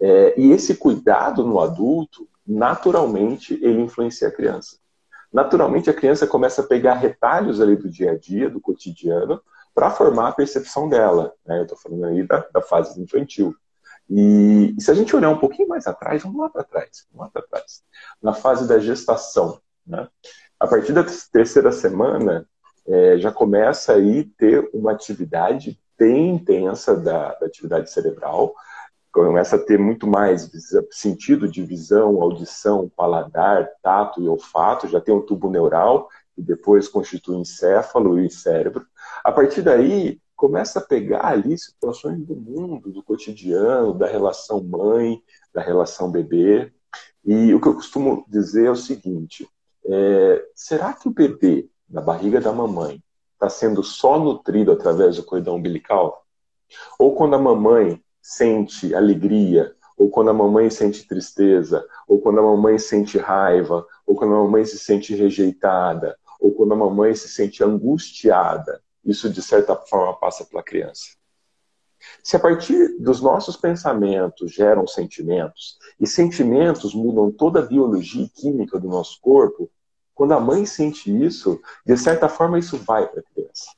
É, 0.00 0.40
e 0.40 0.50
esse 0.50 0.74
cuidado 0.76 1.44
no 1.44 1.60
adulto, 1.60 2.28
naturalmente, 2.46 3.54
ele 3.62 3.80
influencia 3.80 4.28
a 4.28 4.32
criança. 4.32 4.78
Naturalmente, 5.32 5.90
a 5.90 5.94
criança 5.94 6.26
começa 6.26 6.62
a 6.62 6.66
pegar 6.66 6.94
retalhos 6.94 7.60
ali 7.60 7.76
do 7.76 7.88
dia 7.88 8.12
a 8.12 8.18
dia, 8.18 8.48
do 8.48 8.60
cotidiano, 8.60 9.40
para 9.74 9.90
formar 9.90 10.28
a 10.28 10.32
percepção 10.32 10.88
dela. 10.88 11.34
Né? 11.46 11.58
Eu 11.58 11.62
estou 11.62 11.78
falando 11.78 12.06
aí 12.06 12.26
da, 12.26 12.46
da, 12.52 12.62
fase 12.62 13.00
infantil. 13.00 13.54
E, 14.08 14.74
e, 14.76 14.82
se 14.82 14.90
a 14.90 14.94
gente 14.94 15.14
olhar 15.14 15.30
um 15.30 15.38
pouquinho 15.38 15.68
mais 15.68 15.86
atrás, 15.86 16.22
vamos 16.22 16.40
lá 16.40 16.48
para 16.48 16.64
trás, 16.64 17.06
vamos 17.12 17.26
lá 17.26 17.30
para 17.30 17.42
trás, 17.42 17.82
na 18.22 18.32
fase 18.32 18.66
da 18.66 18.78
gestação. 18.78 19.60
Né? 19.86 20.08
A 20.58 20.66
partir 20.66 20.92
da 20.92 21.04
terceira 21.30 21.70
semana, 21.70 22.46
é, 22.86 23.18
já 23.18 23.30
começa 23.30 23.92
aí 23.92 24.24
ter 24.24 24.68
uma 24.72 24.92
atividade 24.92 25.78
bem 25.98 26.30
intensa 26.30 26.96
da, 26.96 27.34
da 27.34 27.46
atividade 27.46 27.90
cerebral, 27.90 28.54
começa 29.12 29.56
a 29.56 29.58
ter 29.58 29.78
muito 29.78 30.06
mais 30.06 30.50
sentido 30.90 31.48
de 31.48 31.64
visão, 31.64 32.20
audição, 32.22 32.90
paladar, 32.94 33.68
tato 33.82 34.22
e 34.22 34.28
olfato, 34.28 34.88
já 34.88 35.00
tem 35.00 35.14
um 35.14 35.22
tubo 35.22 35.50
neural 35.50 36.08
e 36.36 36.42
depois 36.42 36.88
constitui 36.88 37.36
o 37.36 37.40
encéfalo 37.40 38.18
e 38.18 38.26
o 38.26 38.30
cérebro. 38.30 38.86
A 39.24 39.32
partir 39.32 39.62
daí, 39.62 40.20
começa 40.36 40.78
a 40.78 40.82
pegar 40.82 41.26
ali 41.26 41.58
situações 41.58 42.24
do 42.24 42.36
mundo, 42.36 42.92
do 42.92 43.02
cotidiano, 43.02 43.92
da 43.92 44.06
relação 44.06 44.62
mãe, 44.62 45.20
da 45.52 45.60
relação 45.60 46.10
bebê. 46.10 46.72
E 47.24 47.52
o 47.52 47.60
que 47.60 47.66
eu 47.66 47.74
costumo 47.74 48.24
dizer 48.28 48.66
é 48.66 48.70
o 48.70 48.76
seguinte: 48.76 49.48
é, 49.84 50.46
será 50.54 50.92
que 50.92 51.08
o 51.08 51.12
bebê 51.12 51.68
na 51.90 52.00
barriga 52.00 52.40
da 52.40 52.52
mamãe 52.52 53.02
está 53.34 53.48
sendo 53.48 53.82
só 53.82 54.18
nutrido 54.18 54.70
através 54.70 55.16
do 55.16 55.24
cordão 55.24 55.56
umbilical? 55.56 56.24
Ou 56.98 57.16
quando 57.16 57.34
a 57.34 57.38
mamãe 57.38 58.00
sente 58.28 58.94
alegria, 58.94 59.74
ou 59.96 60.10
quando 60.10 60.28
a 60.28 60.34
mamãe 60.34 60.68
sente 60.68 61.08
tristeza, 61.08 61.82
ou 62.06 62.20
quando 62.20 62.38
a 62.40 62.42
mamãe 62.42 62.78
sente 62.78 63.16
raiva, 63.16 63.86
ou 64.06 64.14
quando 64.14 64.34
a 64.34 64.42
mamãe 64.44 64.66
se 64.66 64.78
sente 64.78 65.14
rejeitada, 65.14 66.14
ou 66.38 66.52
quando 66.52 66.74
a 66.74 66.76
mamãe 66.76 67.14
se 67.14 67.26
sente 67.26 67.64
angustiada, 67.64 68.82
isso 69.02 69.30
de 69.30 69.40
certa 69.40 69.74
forma 69.74 70.12
passa 70.12 70.44
pela 70.44 70.62
criança. 70.62 71.16
Se 72.22 72.36
a 72.36 72.38
partir 72.38 72.98
dos 73.00 73.22
nossos 73.22 73.56
pensamentos 73.56 74.52
geram 74.52 74.86
sentimentos, 74.86 75.78
e 75.98 76.06
sentimentos 76.06 76.94
mudam 76.94 77.32
toda 77.32 77.60
a 77.60 77.66
biologia 77.66 78.24
e 78.24 78.28
química 78.28 78.78
do 78.78 78.88
nosso 78.88 79.18
corpo, 79.22 79.70
quando 80.14 80.34
a 80.34 80.40
mãe 80.40 80.66
sente 80.66 81.10
isso, 81.24 81.58
de 81.86 81.96
certa 81.96 82.28
forma 82.28 82.58
isso 82.58 82.76
vai 82.76 83.08
para 83.08 83.20
a 83.20 83.34
criança. 83.34 83.70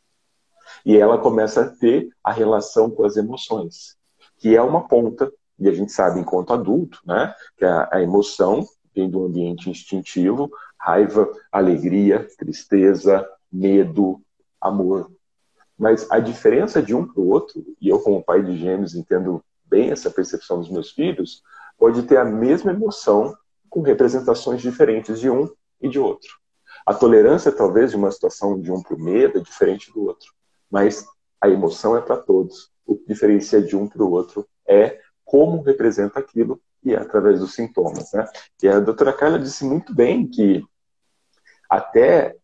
E 0.85 0.97
ela 0.97 1.19
começa 1.19 1.61
a 1.61 1.69
ter 1.69 2.09
a 2.25 2.33
relação 2.33 2.90
com 2.90 3.04
as 3.04 3.16
emoções, 3.16 4.00
que 4.40 4.56
é 4.56 4.62
uma 4.62 4.88
ponta, 4.88 5.30
e 5.59 5.68
a 5.68 5.73
gente 5.73 5.92
sabe 5.92 6.18
enquanto 6.18 6.52
adulto, 6.52 6.99
né, 7.06 7.32
que 7.56 7.64
a, 7.64 7.88
a 7.92 8.02
emoção 8.02 8.66
vem 8.94 9.09
do 9.09 9.25
ambiente 9.25 9.70
instintivo, 9.70 10.50
raiva, 10.78 11.30
alegria, 11.52 12.26
tristeza, 12.38 13.28
medo, 13.52 14.20
amor. 14.61 15.12
Mas 15.78 16.11
a 16.11 16.18
diferença 16.18 16.82
de 16.82 16.94
um 16.94 17.06
para 17.06 17.20
o 17.20 17.28
outro, 17.28 17.64
e 17.80 17.88
eu 17.88 18.00
como 18.00 18.25
pai 18.25 18.42
de 18.42 18.56
gêmeos 18.56 18.94
entendo 18.94 19.44
bem 19.64 19.90
essa 19.90 20.11
percepção 20.11 20.59
dos 20.59 20.70
meus 20.70 20.90
filhos, 20.90 21.42
pode 21.78 22.02
ter 22.04 22.16
a 22.16 22.25
mesma 22.25 22.73
emoção 22.73 23.37
com 23.68 23.82
representações 23.82 24.61
diferentes 24.61 25.20
de 25.20 25.30
um 25.30 25.49
e 25.80 25.88
de 25.88 25.99
outro. 25.99 26.30
A 26.87 26.94
tolerância, 26.94 27.52
talvez, 27.52 27.90
de 27.90 27.97
uma 27.97 28.11
situação 28.11 28.61
de 28.61 28.73
um 28.73 28.82
para 28.82 28.97
o 28.97 29.00
medo 29.00 29.38
é 29.38 29.42
diferente 29.42 29.92
do 29.92 30.06
outro, 30.06 30.32
mas 30.70 31.06
a 31.40 31.49
emoção 31.49 31.97
é 31.97 32.00
para 32.00 32.16
todos. 32.16 32.70
O 32.90 32.97
que 32.97 33.06
diferencia 33.06 33.62
de 33.62 33.76
um 33.76 33.87
para 33.87 34.02
o 34.02 34.11
outro 34.11 34.49
é 34.66 34.99
como 35.25 35.62
representa 35.62 36.18
aquilo 36.18 36.61
e 36.82 36.92
é 36.92 36.99
através 36.99 37.38
dos 37.38 37.54
sintomas. 37.54 38.12
Né? 38.12 38.26
E 38.61 38.68
a 38.68 38.80
doutora 38.80 39.12
Carla 39.12 39.38
disse 39.38 39.64
muito 39.64 39.94
bem 39.94 40.26
que 40.26 40.61
até 41.68 42.35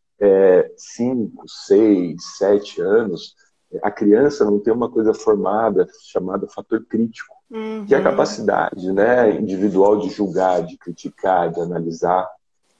5, 0.76 1.42
6, 1.66 2.14
7 2.38 2.80
anos, 2.80 3.34
a 3.82 3.90
criança 3.90 4.44
não 4.44 4.60
tem 4.60 4.72
uma 4.72 4.88
coisa 4.88 5.12
formada 5.12 5.88
chamada 6.04 6.46
fator 6.46 6.84
crítico, 6.86 7.34
uhum. 7.50 7.84
que 7.84 7.92
é 7.92 7.98
a 7.98 8.00
uhum. 8.00 8.04
capacidade 8.04 8.92
né, 8.92 9.32
individual 9.32 9.98
de 9.98 10.10
julgar, 10.10 10.62
de 10.62 10.78
criticar, 10.78 11.50
de 11.50 11.60
analisar. 11.60 12.30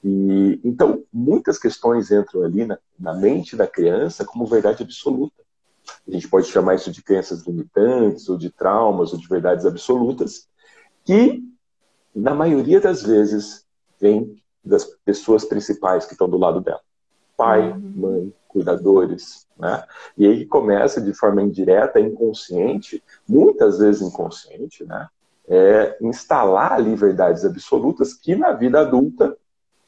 E, 0.01 0.61
então, 0.63 1.03
muitas 1.11 1.59
questões 1.59 2.11
entram 2.11 2.43
ali 2.43 2.65
na, 2.65 2.79
na 2.97 3.13
mente 3.13 3.57
da 3.57 3.67
criança 3.67 4.23
como 4.23 4.45
verdade 4.45 4.83
absoluta. 4.83 5.43
A 6.07 6.11
gente 6.11 6.27
pode 6.27 6.47
chamar 6.47 6.75
isso 6.75 6.91
de 6.91 7.01
crenças 7.01 7.45
limitantes, 7.45 8.29
ou 8.29 8.37
de 8.37 8.49
traumas, 8.49 9.13
ou 9.13 9.19
de 9.19 9.27
verdades 9.27 9.65
absolutas, 9.65 10.47
que, 11.03 11.43
na 12.15 12.33
maioria 12.33 12.79
das 12.79 13.03
vezes, 13.03 13.65
vêm 13.99 14.35
das 14.63 14.85
pessoas 15.05 15.45
principais 15.45 16.05
que 16.05 16.13
estão 16.13 16.29
do 16.29 16.37
lado 16.37 16.61
dela. 16.61 16.81
Pai, 17.35 17.71
uhum. 17.71 17.93
mãe, 17.95 18.33
cuidadores. 18.47 19.47
Né? 19.57 19.83
E 20.17 20.27
aí 20.27 20.45
começa 20.45 21.01
de 21.01 21.13
forma 21.13 21.41
indireta, 21.41 21.99
inconsciente, 21.99 23.03
muitas 23.27 23.79
vezes 23.79 24.01
inconsciente, 24.01 24.83
né? 24.83 25.07
É 25.49 25.97
instalar 26.01 26.73
ali 26.73 26.93
verdades 26.93 27.45
absolutas 27.45 28.13
que 28.13 28.35
na 28.35 28.51
vida 28.51 28.81
adulta 28.81 29.37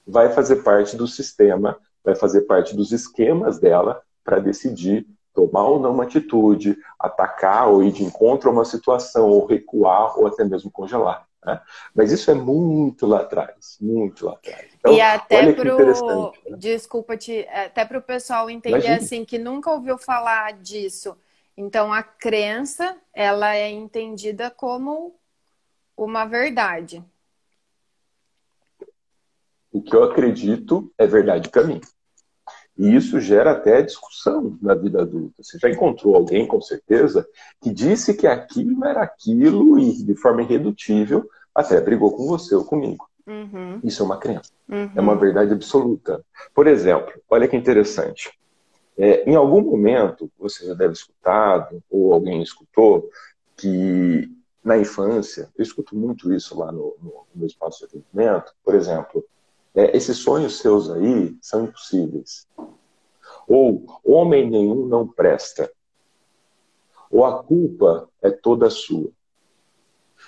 vai 0.07 0.29
fazer 0.31 0.57
parte 0.57 0.95
do 0.95 1.05
sistema, 1.05 1.77
vai 2.01 2.15
fazer 2.15 2.41
parte 2.41 2.73
dos 2.73 2.93
esquemas 2.93 3.59
dela 3.59 4.01
para 4.23 4.39
decidir 4.39 5.05
tomar 5.39 5.63
ou 5.63 5.79
não 5.79 5.93
uma 5.93 6.03
atitude, 6.03 6.77
atacar 6.99 7.69
ou 7.69 7.81
ir 7.81 7.93
de 7.93 8.03
encontro 8.03 8.49
a 8.49 8.53
uma 8.53 8.65
situação, 8.65 9.29
ou 9.29 9.45
recuar, 9.45 10.19
ou 10.19 10.27
até 10.27 10.43
mesmo 10.43 10.69
congelar. 10.69 11.25
Né? 11.45 11.61
Mas 11.95 12.11
isso 12.11 12.29
é 12.29 12.33
muito 12.33 13.07
lá 13.07 13.21
atrás, 13.21 13.77
muito 13.79 14.25
lá 14.25 14.33
atrás. 14.33 14.67
Então, 14.77 14.93
e 14.93 14.99
até 14.99 15.53
para 15.53 15.75
o. 15.75 16.31
Né? 16.49 16.57
Desculpa 16.57 17.15
te. 17.15 17.47
Até 17.47 17.85
para 17.85 17.99
o 17.99 18.01
pessoal 18.01 18.49
entender 18.49 18.77
Imagina. 18.77 18.97
assim, 18.97 19.23
que 19.23 19.37
nunca 19.37 19.71
ouviu 19.71 19.97
falar 19.97 20.53
disso. 20.53 21.15
Então 21.55 21.93
a 21.93 22.03
crença 22.03 22.97
ela 23.13 23.55
é 23.55 23.69
entendida 23.69 24.49
como 24.49 25.15
uma 25.95 26.25
verdade. 26.25 27.03
O 29.71 29.81
que 29.81 29.95
eu 29.95 30.03
acredito 30.03 30.91
é 30.97 31.05
verdade 31.05 31.49
para 31.49 31.63
mim. 31.63 31.79
E 32.79 32.95
isso 32.95 33.19
gera 33.19 33.51
até 33.51 33.81
discussão 33.81 34.57
na 34.61 34.73
vida 34.73 35.01
adulta. 35.01 35.43
Você 35.43 35.59
já 35.59 35.69
encontrou 35.69 36.15
alguém, 36.15 36.47
com 36.47 36.61
certeza, 36.61 37.27
que 37.61 37.69
disse 37.69 38.13
que 38.13 38.25
aquilo 38.25 38.85
era 38.85 39.03
aquilo 39.03 39.77
e, 39.77 40.01
de 40.01 40.15
forma 40.15 40.43
irredutível, 40.43 41.29
até 41.53 41.81
brigou 41.81 42.15
com 42.15 42.25
você 42.25 42.55
ou 42.55 42.63
comigo. 42.63 43.05
Uhum. 43.27 43.81
Isso 43.83 44.01
é 44.01 44.05
uma 44.05 44.17
crença. 44.17 44.49
Uhum. 44.69 44.91
É 44.95 45.01
uma 45.01 45.17
verdade 45.17 45.51
absoluta. 45.51 46.23
Por 46.55 46.67
exemplo, 46.67 47.11
olha 47.29 47.49
que 47.49 47.57
interessante. 47.57 48.31
É, 48.97 49.29
em 49.29 49.35
algum 49.35 49.61
momento, 49.61 50.31
você 50.39 50.65
já 50.65 50.73
deve 50.73 50.93
escutado, 50.93 51.83
ou 51.91 52.13
alguém 52.13 52.41
escutou, 52.41 53.09
que 53.57 54.31
na 54.63 54.77
infância, 54.77 55.49
eu 55.57 55.63
escuto 55.63 55.97
muito 55.97 56.33
isso 56.33 56.57
lá 56.57 56.71
no, 56.71 56.95
no, 57.01 57.25
no 57.35 57.45
espaço 57.45 57.79
de 57.79 57.85
atendimento, 57.85 58.53
por 58.63 58.73
exemplo, 58.73 59.25
é, 59.79 59.95
esses 59.95 60.17
sonhos 60.17 60.57
seus 60.57 60.89
aí 60.89 61.37
são 61.41 61.63
impossíveis. 61.63 62.45
Ou 63.47 63.85
homem 64.03 64.49
nenhum 64.49 64.85
não 64.85 65.07
presta. 65.07 65.71
Ou 67.09 67.25
a 67.25 67.41
culpa 67.41 68.09
é 68.21 68.29
toda 68.29 68.69
sua. 68.69 69.09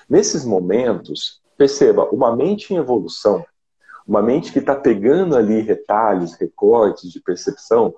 Nesses 0.10 0.46
momentos, 0.46 1.42
perceba, 1.58 2.10
uma 2.12 2.34
mente 2.34 2.74
em 2.74 2.78
evolução, 2.78 3.46
uma 4.08 4.22
mente 4.22 4.54
que 4.54 4.60
está 4.60 4.74
pegando 4.74 5.36
ali 5.36 5.60
retalhos, 5.60 6.34
recortes 6.34 7.12
de 7.12 7.20
percepção, 7.20 7.94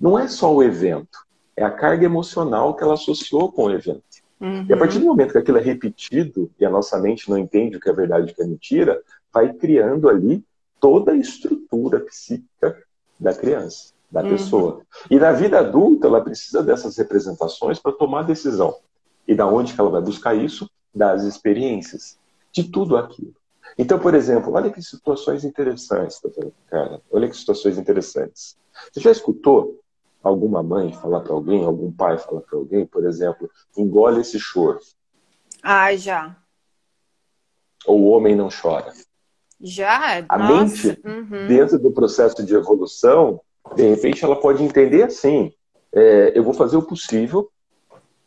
não 0.00 0.18
é 0.18 0.26
só 0.26 0.52
o 0.52 0.64
evento, 0.64 1.24
é 1.56 1.62
a 1.62 1.70
carga 1.70 2.04
emocional 2.04 2.74
que 2.74 2.82
ela 2.82 2.94
associou 2.94 3.52
com 3.52 3.66
o 3.66 3.70
evento. 3.70 4.02
Uhum. 4.40 4.66
E 4.68 4.72
a 4.72 4.76
partir 4.76 4.98
do 4.98 5.06
momento 5.06 5.30
que 5.30 5.38
aquilo 5.38 5.58
é 5.58 5.62
repetido 5.62 6.50
e 6.58 6.66
a 6.66 6.70
nossa 6.70 6.98
mente 6.98 7.30
não 7.30 7.38
entende 7.38 7.76
o 7.76 7.80
que 7.80 7.88
é 7.88 7.92
verdade 7.92 8.28
e 8.28 8.32
o 8.32 8.34
que 8.34 8.42
é 8.42 8.46
mentira, 8.46 9.00
vai 9.32 9.52
criando 9.52 10.08
ali 10.08 10.44
toda 10.82 11.12
a 11.12 11.16
estrutura 11.16 12.00
psíquica 12.00 12.76
da 13.18 13.32
criança, 13.32 13.94
da 14.10 14.20
uhum. 14.20 14.30
pessoa. 14.30 14.82
E 15.08 15.16
na 15.16 15.30
vida 15.30 15.60
adulta, 15.60 16.08
ela 16.08 16.20
precisa 16.20 16.60
dessas 16.60 16.96
representações 16.96 17.78
para 17.78 17.92
tomar 17.92 18.22
decisão. 18.22 18.76
E 19.26 19.32
da 19.32 19.46
onde 19.46 19.72
que 19.72 19.80
ela 19.80 19.90
vai 19.90 20.02
buscar 20.02 20.34
isso? 20.34 20.68
Das 20.92 21.22
experiências, 21.22 22.18
de 22.50 22.64
tudo 22.64 22.96
aquilo. 22.96 23.32
Então, 23.78 23.96
por 23.96 24.12
exemplo, 24.12 24.52
olha 24.52 24.72
que 24.72 24.82
situações 24.82 25.44
interessantes, 25.44 26.20
cara. 26.66 27.00
Olha 27.12 27.28
que 27.28 27.36
situações 27.36 27.78
interessantes. 27.78 28.58
Você 28.92 29.00
já 29.00 29.12
escutou 29.12 29.80
alguma 30.20 30.64
mãe 30.64 30.92
falar 30.92 31.20
para 31.20 31.32
alguém, 31.32 31.64
algum 31.64 31.92
pai 31.92 32.18
falar 32.18 32.40
para 32.40 32.58
alguém, 32.58 32.84
por 32.84 33.06
exemplo, 33.06 33.48
engole 33.76 34.20
esse 34.20 34.38
choro? 34.38 34.80
Ah, 35.62 35.94
já. 35.94 36.36
Ou 37.86 38.00
o 38.00 38.08
homem 38.10 38.34
não 38.34 38.48
chora. 38.50 38.92
Já? 39.62 40.24
A 40.28 40.38
Nossa. 40.38 40.88
mente, 40.88 41.00
uhum. 41.04 41.46
dentro 41.46 41.78
do 41.78 41.92
processo 41.92 42.44
de 42.44 42.54
evolução, 42.54 43.40
de 43.76 43.88
repente 43.88 44.24
ela 44.24 44.34
pode 44.34 44.62
entender 44.62 45.04
assim: 45.04 45.52
é, 45.94 46.32
eu 46.34 46.42
vou 46.42 46.52
fazer 46.52 46.76
o 46.76 46.82
possível 46.82 47.48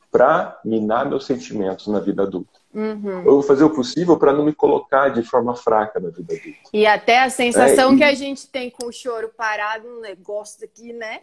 para 0.10 0.58
minar 0.64 1.10
meus 1.10 1.26
sentimentos 1.26 1.88
na 1.88 2.00
vida 2.00 2.24
adulta. 2.24 2.58
Uhum. 2.74 3.20
Eu 3.20 3.34
vou 3.34 3.44
fazer 3.44 3.66
o 3.66 3.70
possível 3.70 4.18
para 4.18 4.32
não 4.32 4.46
me 4.46 4.54
colocar 4.54 5.10
de 5.10 5.24
forma 5.24 5.56
fraca 5.58 6.00
na 6.00 6.10
vida 6.10 6.34
adulta. 6.34 6.70
E 6.72 6.86
até 6.86 7.20
a 7.20 7.30
sensação 7.30 7.92
é, 7.92 7.94
e... 7.96 7.98
que 7.98 8.04
a 8.06 8.14
gente 8.14 8.48
tem 8.48 8.70
com 8.70 8.88
o 8.88 8.94
choro 8.94 9.30
parado, 9.36 9.86
um 9.88 10.00
negócio 10.00 10.64
aqui, 10.64 10.94
né? 10.94 11.20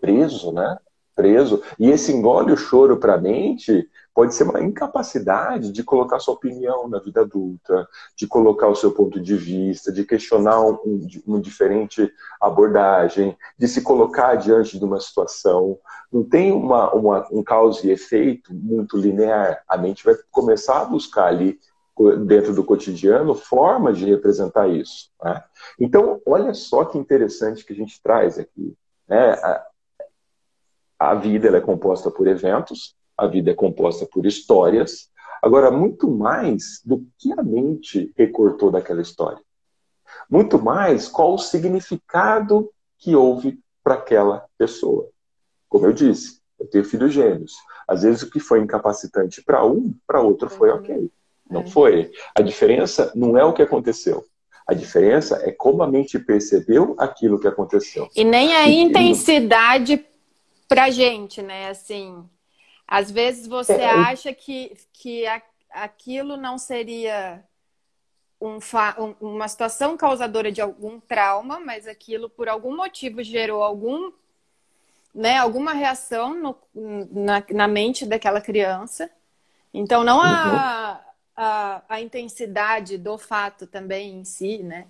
Preso, 0.00 0.52
né? 0.52 0.78
Preso. 1.14 1.60
E 1.76 1.90
esse 1.90 2.12
engole 2.12 2.52
o 2.52 2.56
choro 2.56 2.98
para 2.98 3.14
a 3.14 3.20
mente 3.20 3.88
pode 4.16 4.34
ser 4.34 4.44
uma 4.44 4.62
incapacidade 4.62 5.70
de 5.70 5.84
colocar 5.84 6.18
sua 6.18 6.32
opinião 6.32 6.88
na 6.88 6.98
vida 6.98 7.20
adulta, 7.20 7.86
de 8.16 8.26
colocar 8.26 8.66
o 8.66 8.74
seu 8.74 8.90
ponto 8.90 9.20
de 9.20 9.36
vista, 9.36 9.92
de 9.92 10.06
questionar 10.06 10.58
um, 10.62 10.72
um, 10.86 11.06
uma 11.26 11.38
diferente 11.38 12.10
abordagem, 12.40 13.36
de 13.58 13.68
se 13.68 13.82
colocar 13.82 14.36
diante 14.36 14.78
de 14.78 14.84
uma 14.86 14.98
situação. 15.00 15.78
Não 16.10 16.24
tem 16.24 16.50
uma, 16.50 16.94
uma, 16.94 17.28
um 17.30 17.44
causa 17.44 17.86
e 17.86 17.90
efeito 17.90 18.54
muito 18.54 18.96
linear. 18.96 19.62
A 19.68 19.76
mente 19.76 20.02
vai 20.02 20.14
começar 20.30 20.80
a 20.80 20.86
buscar 20.86 21.26
ali 21.26 21.60
dentro 22.24 22.54
do 22.54 22.64
cotidiano 22.64 23.34
formas 23.34 23.98
de 23.98 24.06
representar 24.06 24.66
isso. 24.66 25.10
Né? 25.22 25.44
Então, 25.78 26.22
olha 26.24 26.54
só 26.54 26.86
que 26.86 26.96
interessante 26.96 27.66
que 27.66 27.74
a 27.74 27.76
gente 27.76 28.00
traz 28.02 28.38
aqui. 28.38 28.74
Né? 29.06 29.32
A, 29.32 29.66
a 30.98 31.14
vida 31.14 31.54
é 31.54 31.60
composta 31.60 32.10
por 32.10 32.26
eventos, 32.26 32.95
a 33.16 33.26
vida 33.26 33.50
é 33.50 33.54
composta 33.54 34.06
por 34.06 34.26
histórias, 34.26 35.10
Agora, 35.46 35.70
muito 35.70 36.10
mais 36.10 36.80
do 36.84 37.06
que 37.18 37.32
a 37.32 37.42
mente 37.42 38.12
recortou 38.16 38.70
daquela 38.70 39.00
história. 39.00 39.40
Muito 40.28 40.58
mais 40.58 41.06
qual 41.06 41.34
o 41.34 41.38
significado 41.38 42.68
que 42.98 43.14
houve 43.14 43.60
para 43.82 43.94
aquela 43.94 44.44
pessoa. 44.58 45.08
Como 45.68 45.86
eu 45.86 45.92
disse, 45.92 46.40
eu 46.58 46.66
tenho 46.66 46.84
filhos 46.84 47.12
gêmeos. 47.12 47.52
Às 47.86 48.02
vezes 48.02 48.22
o 48.22 48.30
que 48.30 48.40
foi 48.40 48.60
incapacitante 48.60 49.40
para 49.40 49.64
um, 49.64 49.94
para 50.04 50.20
outro 50.20 50.48
foi 50.50 50.70
ok. 50.70 51.10
Não 51.48 51.60
é. 51.60 51.66
foi. 51.68 52.10
A 52.34 52.42
diferença 52.42 53.12
não 53.14 53.38
é 53.38 53.44
o 53.44 53.52
que 53.52 53.62
aconteceu. 53.62 54.24
A 54.66 54.74
diferença 54.74 55.36
é 55.44 55.52
como 55.52 55.82
a 55.82 55.86
mente 55.86 56.18
percebeu 56.18 56.96
aquilo 56.98 57.38
que 57.38 57.46
aconteceu. 57.46 58.08
E 58.16 58.24
nem 58.24 58.52
a 58.52 58.68
e 58.68 58.80
intensidade 58.80 60.04
para 60.68 60.90
gente, 60.90 61.40
né? 61.40 61.68
Assim, 61.68 62.28
às 62.86 63.10
vezes 63.10 63.46
você 63.46 63.72
é, 63.72 63.90
acha 63.90 64.32
que, 64.32 64.76
que 64.92 65.26
a, 65.26 65.42
aquilo 65.70 66.36
não 66.36 66.58
seria 66.58 67.42
um, 68.40 68.58
uma 69.20 69.48
situação 69.48 69.96
causadora 69.96 70.52
de 70.52 70.60
algum 70.60 71.00
trauma, 71.00 71.58
mas 71.58 71.88
aquilo 71.88 72.28
por 72.28 72.48
algum 72.48 72.76
motivo 72.76 73.22
gerou 73.22 73.62
algum, 73.62 74.12
né, 75.14 75.36
alguma 75.38 75.72
reação 75.72 76.34
no, 76.34 76.56
na, 77.10 77.42
na 77.50 77.68
mente 77.68 78.06
daquela 78.06 78.40
criança. 78.40 79.10
Então, 79.72 80.04
não 80.04 80.22
a, 80.22 80.24
uhum. 80.24 81.00
a, 81.36 81.82
a, 81.88 82.00
intensidade 82.00 82.96
do 82.96 83.18
fato 83.18 83.66
também 83.66 84.20
em 84.20 84.24
si, 84.24 84.62
né? 84.62 84.86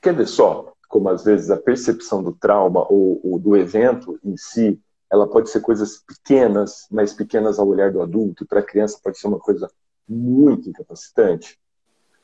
Quer 0.00 0.14
ver 0.14 0.28
só 0.28 0.74
como 0.94 1.08
às 1.08 1.24
vezes 1.24 1.50
a 1.50 1.56
percepção 1.56 2.22
do 2.22 2.32
trauma 2.32 2.86
ou, 2.88 3.20
ou 3.24 3.36
do 3.36 3.56
evento 3.56 4.16
em 4.24 4.36
si, 4.36 4.80
ela 5.14 5.28
pode 5.28 5.48
ser 5.48 5.60
coisas 5.60 5.98
pequenas, 5.98 6.88
mas 6.90 7.12
pequenas 7.12 7.60
ao 7.60 7.68
olhar 7.68 7.92
do 7.92 8.02
adulto, 8.02 8.42
e 8.42 8.46
para 8.46 8.58
a 8.58 8.64
criança 8.64 8.98
pode 9.02 9.16
ser 9.16 9.28
uma 9.28 9.38
coisa 9.38 9.70
muito 10.08 10.68
incapacitante. 10.68 11.56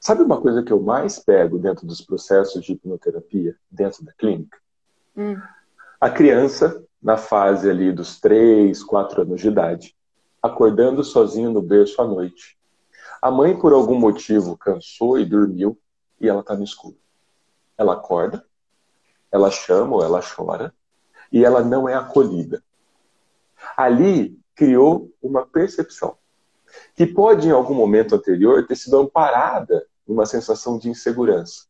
Sabe 0.00 0.22
uma 0.22 0.40
coisa 0.40 0.60
que 0.60 0.72
eu 0.72 0.82
mais 0.82 1.18
pego 1.18 1.56
dentro 1.56 1.86
dos 1.86 2.00
processos 2.00 2.64
de 2.64 2.72
hipnoterapia, 2.72 3.54
dentro 3.70 4.04
da 4.04 4.12
clínica? 4.12 4.58
Hum. 5.16 5.40
A 6.00 6.10
criança, 6.10 6.84
na 7.00 7.16
fase 7.16 7.70
ali 7.70 7.92
dos 7.92 8.18
3, 8.18 8.82
4 8.82 9.22
anos 9.22 9.40
de 9.40 9.46
idade, 9.46 9.94
acordando 10.42 11.04
sozinho 11.04 11.52
no 11.52 11.62
berço 11.62 12.02
à 12.02 12.06
noite. 12.06 12.58
A 13.22 13.30
mãe, 13.30 13.56
por 13.56 13.72
algum 13.72 13.98
motivo, 14.00 14.58
cansou 14.58 15.16
e 15.16 15.24
dormiu 15.24 15.78
e 16.20 16.28
ela 16.28 16.40
está 16.40 16.56
no 16.56 16.64
escuro. 16.64 16.96
Ela 17.78 17.92
acorda, 17.92 18.44
ela 19.30 19.48
chama 19.48 19.94
ou 19.94 20.02
ela 20.02 20.20
chora 20.20 20.74
e 21.30 21.44
ela 21.44 21.62
não 21.62 21.88
é 21.88 21.94
acolhida. 21.94 22.64
Ali 23.80 24.38
criou 24.54 25.10
uma 25.22 25.46
percepção 25.46 26.18
que 26.94 27.06
pode, 27.06 27.48
em 27.48 27.50
algum 27.50 27.72
momento 27.72 28.14
anterior, 28.14 28.66
ter 28.66 28.76
sido 28.76 28.98
amparada 28.98 29.86
numa 30.06 30.26
sensação 30.26 30.78
de 30.78 30.90
insegurança. 30.90 31.64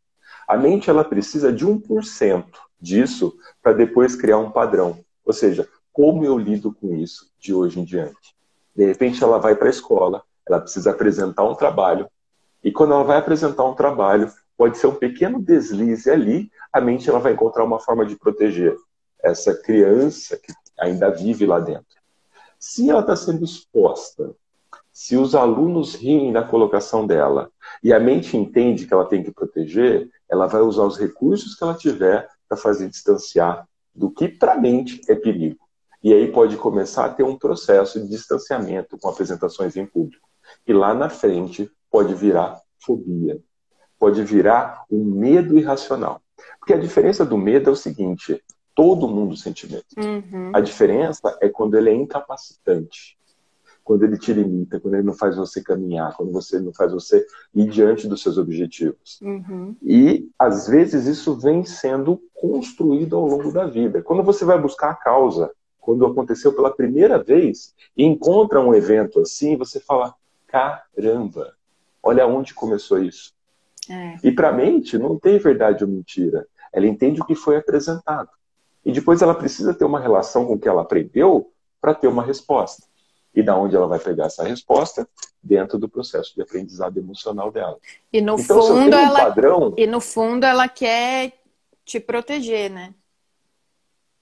A 0.48 0.56
mente 0.56 0.90
ela 0.90 1.04
precisa 1.04 1.52
de 1.52 1.64
1% 1.64 2.46
disso 2.80 3.32
para 3.62 3.74
depois 3.74 4.16
criar 4.16 4.38
um 4.38 4.50
padrão. 4.50 4.98
Ou 5.24 5.32
seja, 5.32 5.68
como 5.92 6.24
eu 6.24 6.36
lido 6.36 6.74
com 6.74 6.96
isso 6.96 7.30
de 7.38 7.54
hoje 7.54 7.78
em 7.78 7.84
diante? 7.84 8.34
De 8.74 8.84
repente 8.86 9.22
ela 9.22 9.38
vai 9.38 9.54
para 9.54 9.68
a 9.68 9.70
escola, 9.70 10.24
ela 10.44 10.60
precisa 10.60 10.90
apresentar 10.90 11.44
um 11.44 11.54
trabalho, 11.54 12.08
e 12.64 12.72
quando 12.72 12.92
ela 12.92 13.04
vai 13.04 13.18
apresentar 13.18 13.64
um 13.64 13.74
trabalho, 13.76 14.28
pode 14.56 14.78
ser 14.78 14.88
um 14.88 14.96
pequeno 14.96 15.40
deslize 15.40 16.10
ali, 16.10 16.50
a 16.72 16.80
mente 16.80 17.08
ela 17.08 17.20
vai 17.20 17.34
encontrar 17.34 17.62
uma 17.62 17.78
forma 17.78 18.04
de 18.04 18.16
proteger 18.16 18.76
essa 19.22 19.54
criança 19.54 20.36
que 20.36 20.52
ainda 20.76 21.08
vive 21.08 21.46
lá 21.46 21.60
dentro. 21.60 21.99
Se 22.60 22.88
ela 22.88 23.00
está 23.00 23.16
sendo 23.16 23.44
exposta 23.44 24.36
se 24.92 25.16
os 25.16 25.34
alunos 25.34 25.94
riem 25.94 26.32
da 26.32 26.42
colocação 26.42 27.06
dela 27.06 27.50
e 27.82 27.92
a 27.92 27.98
mente 27.98 28.36
entende 28.36 28.86
que 28.86 28.92
ela 28.92 29.06
tem 29.06 29.22
que 29.22 29.30
proteger, 29.30 30.10
ela 30.28 30.46
vai 30.46 30.60
usar 30.60 30.82
os 30.82 30.98
recursos 30.98 31.54
que 31.54 31.64
ela 31.64 31.74
tiver 31.74 32.28
para 32.46 32.58
fazer 32.58 32.88
distanciar 32.88 33.66
do 33.94 34.10
que 34.10 34.28
para 34.28 34.52
a 34.52 34.60
mente 34.60 35.00
é 35.08 35.14
perigo. 35.14 35.58
E 36.02 36.12
aí 36.12 36.30
pode 36.30 36.56
começar 36.56 37.06
a 37.06 37.08
ter 37.10 37.22
um 37.22 37.38
processo 37.38 38.00
de 38.00 38.08
distanciamento 38.08 38.98
com 38.98 39.08
apresentações 39.08 39.76
em 39.76 39.86
público. 39.86 40.28
E 40.66 40.72
lá 40.72 40.92
na 40.92 41.08
frente 41.08 41.70
pode 41.90 42.14
virar 42.14 42.60
fobia, 42.84 43.38
pode 43.98 44.22
virar 44.24 44.84
um 44.90 45.04
medo 45.04 45.56
irracional. 45.56 46.20
Porque 46.58 46.74
a 46.74 46.78
diferença 46.78 47.24
do 47.24 47.38
medo 47.38 47.70
é 47.70 47.72
o 47.72 47.76
seguinte: 47.76 48.42
todo 48.74 49.08
mundo 49.08 49.36
sente 49.36 49.70
medo. 49.70 49.84
Uhum. 49.96 50.52
A 50.54 50.60
diferença 50.60 51.36
é 51.40 51.48
quando 51.48 51.76
ele 51.76 51.90
é 51.90 51.94
incapacitante 51.94 53.18
quando 53.90 54.04
ele 54.04 54.16
te 54.16 54.32
limita, 54.32 54.78
quando 54.78 54.94
ele 54.94 55.02
não 55.02 55.14
faz 55.14 55.36
você 55.36 55.60
caminhar, 55.60 56.16
quando 56.16 56.30
você 56.30 56.60
não 56.60 56.72
faz 56.72 56.92
você 56.92 57.26
ir 57.52 57.68
diante 57.68 58.06
dos 58.06 58.22
seus 58.22 58.38
objetivos. 58.38 59.20
Uhum. 59.20 59.74
E 59.82 60.28
às 60.38 60.68
vezes 60.68 61.06
isso 61.06 61.36
vem 61.36 61.64
sendo 61.64 62.22
construído 62.32 63.16
ao 63.16 63.26
longo 63.26 63.52
da 63.52 63.66
vida. 63.66 64.00
Quando 64.00 64.22
você 64.22 64.44
vai 64.44 64.60
buscar 64.60 64.90
a 64.90 64.94
causa, 64.94 65.50
quando 65.80 66.06
aconteceu 66.06 66.52
pela 66.52 66.70
primeira 66.70 67.20
vez 67.20 67.74
e 67.96 68.04
encontra 68.04 68.60
um 68.60 68.72
evento 68.72 69.18
assim, 69.18 69.56
você 69.56 69.80
fala: 69.80 70.14
caramba, 70.46 71.54
olha 72.00 72.28
onde 72.28 72.54
começou 72.54 73.02
isso. 73.02 73.34
É. 73.88 74.18
E 74.22 74.30
para 74.30 74.50
a 74.50 74.52
mente 74.52 74.96
não 74.98 75.18
tem 75.18 75.36
verdade 75.38 75.82
ou 75.82 75.90
mentira. 75.90 76.46
Ela 76.72 76.86
entende 76.86 77.20
o 77.20 77.24
que 77.24 77.34
foi 77.34 77.56
apresentado. 77.56 78.30
E 78.84 78.92
depois 78.92 79.22
ela 79.22 79.34
precisa 79.34 79.74
ter 79.74 79.84
uma 79.84 80.00
relação 80.00 80.46
com 80.46 80.54
o 80.54 80.58
que 80.58 80.68
ela 80.68 80.82
aprendeu 80.82 81.52
para 81.80 81.94
ter 81.94 82.08
uma 82.08 82.22
resposta. 82.22 82.86
E 83.34 83.42
da 83.42 83.56
onde 83.56 83.76
ela 83.76 83.86
vai 83.86 83.98
pegar 83.98 84.26
essa 84.26 84.42
resposta? 84.42 85.08
Dentro 85.42 85.78
do 85.78 85.88
processo 85.88 86.34
de 86.34 86.42
aprendizado 86.42 86.98
emocional 86.98 87.50
dela. 87.50 87.78
E 88.12 88.20
no 88.20 88.38
então, 88.38 88.62
fundo 88.62 88.96
um 88.96 88.98
ela 88.98 89.26
padrão... 89.26 89.74
e 89.76 89.86
no 89.86 90.00
fundo 90.00 90.44
ela 90.44 90.68
quer 90.68 91.32
te 91.84 92.00
proteger, 92.00 92.70
né? 92.70 92.94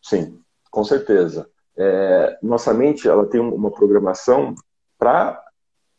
Sim, 0.03 0.41
com 0.71 0.85
certeza. 0.85 1.49
É, 1.77 2.39
nossa 2.43 2.75
mente 2.75 3.09
ela 3.09 3.27
tem 3.27 3.41
uma 3.41 3.71
programação 3.71 4.55
para 4.99 5.43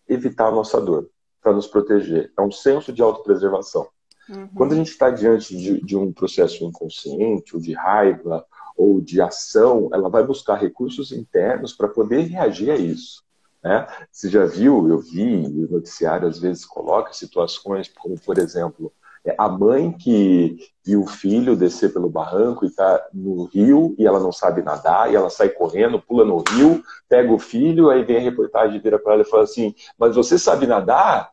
evitar 0.08 0.48
a 0.48 0.52
nossa 0.52 0.80
dor, 0.80 1.10
para 1.42 1.54
nos 1.54 1.68
proteger. 1.68 2.32
É 2.38 2.42
um 2.42 2.52
senso 2.52 2.92
de 2.92 3.02
autopreservação. 3.02 3.88
Uhum. 4.30 4.48
Quando 4.56 4.74
a 4.74 4.76
gente 4.76 4.92
está 4.92 5.10
diante 5.10 5.56
de, 5.56 5.82
de 5.82 5.98
um 5.98 6.12
processo 6.12 6.64
inconsciente, 6.64 7.56
ou 7.56 7.62
de 7.62 7.74
raiva, 7.74 8.46
ou 8.78 9.02
de 9.02 9.22
ação, 9.22 9.90
ela 9.92 10.10
vai 10.10 10.24
buscar 10.24 10.56
recursos 10.56 11.12
internos 11.12 11.74
para 11.74 11.88
poder 11.88 12.22
reagir 12.28 12.72
a 12.72 12.76
isso. 12.76 13.24
Né? 13.64 13.86
Você 14.12 14.30
já 14.30 14.46
viu, 14.46 14.88
eu 14.88 15.00
vi, 15.00 15.46
o 15.46 15.72
noticiário 15.72 16.28
às 16.28 16.40
vezes 16.40 16.66
coloca 16.66 17.12
situações 17.12 17.90
como, 17.90 18.18
por 18.20 18.38
exemplo, 18.38 18.94
é, 19.26 19.36
a 19.38 19.50
mãe 19.50 19.92
que 19.92 20.58
viu 20.84 21.04
o 21.04 21.08
filho 21.08 21.56
descer 21.56 21.92
pelo 21.92 22.10
barranco 22.10 22.64
e 22.64 22.70
está 22.70 23.06
no 23.14 23.44
rio 23.46 23.94
e 23.98 24.08
ela 24.08 24.20
não 24.20 24.32
sabe 24.32 24.62
nadar, 24.62 25.12
e 25.12 25.16
ela 25.16 25.30
sai 25.30 25.50
correndo, 25.50 26.02
pula 26.02 26.24
no 26.24 26.38
rio, 26.38 26.82
pega 27.10 27.32
o 27.32 27.40
filho, 27.40 27.90
aí 27.90 28.04
vem 28.04 28.18
a 28.18 28.22
reportagem, 28.22 28.80
vira 28.80 28.98
para 28.98 29.14
ela 29.14 29.22
e 29.24 29.30
fala 29.30 29.44
assim: 29.44 29.76
Mas 29.98 30.16
você 30.16 30.40
sabe 30.40 30.66
nadar? 30.66 31.32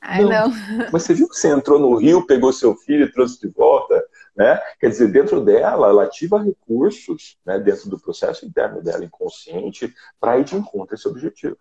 Ai, 0.00 0.24
não. 0.24 0.48
não. 0.48 0.88
Mas 0.92 1.02
você 1.02 1.14
viu 1.14 1.28
que 1.28 1.36
você 1.36 1.48
entrou 1.48 1.78
no 1.78 1.94
rio, 1.96 2.26
pegou 2.26 2.52
seu 2.52 2.74
filho 2.74 3.04
e 3.04 3.12
trouxe 3.12 3.38
de 3.40 3.48
volta? 3.48 4.02
Né? 4.34 4.58
Quer 4.80 4.88
dizer, 4.88 5.12
dentro 5.12 5.44
dela, 5.44 5.88
ela 5.88 6.04
ativa 6.04 6.42
recursos 6.42 7.38
né, 7.44 7.58
dentro 7.58 7.90
do 7.90 8.00
processo 8.00 8.46
interno 8.46 8.82
dela, 8.82 9.04
inconsciente, 9.04 9.94
para 10.18 10.38
ir 10.38 10.44
de 10.44 10.56
encontro 10.56 10.94
a 10.94 10.96
esse 10.96 11.06
objetivo. 11.06 11.58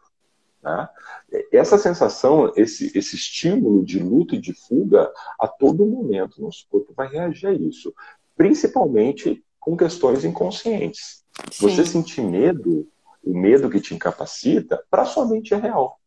Né? 0.64 0.88
Essa 1.52 1.78
sensação, 1.78 2.52
esse, 2.56 2.98
esse 2.98 3.16
estímulo 3.16 3.84
de 3.84 4.00
luta 4.00 4.36
e 4.36 4.42
de 4.42 4.54
fuga, 4.54 5.12
a 5.38 5.48
todo 5.48 5.86
momento, 5.86 6.42
nosso 6.42 6.66
corpo 6.70 6.94
vai 6.96 7.10
reagir 7.10 7.48
a 7.48 7.54
isso, 7.54 7.94
principalmente 8.38 9.44
com 9.60 9.76
questões 9.76 10.24
inconscientes. 10.24 11.26
Sim. 11.52 11.70
Você 11.70 11.86
sentir 11.86 12.22
medo, 12.22 12.88
o 13.22 13.38
medo 13.38 13.70
que 13.70 13.82
te 13.82 13.94
incapacita, 13.94 14.82
para 14.90 15.06
sua 15.06 15.28
mente 15.28 15.54
é 15.54 15.58
real 15.58 15.99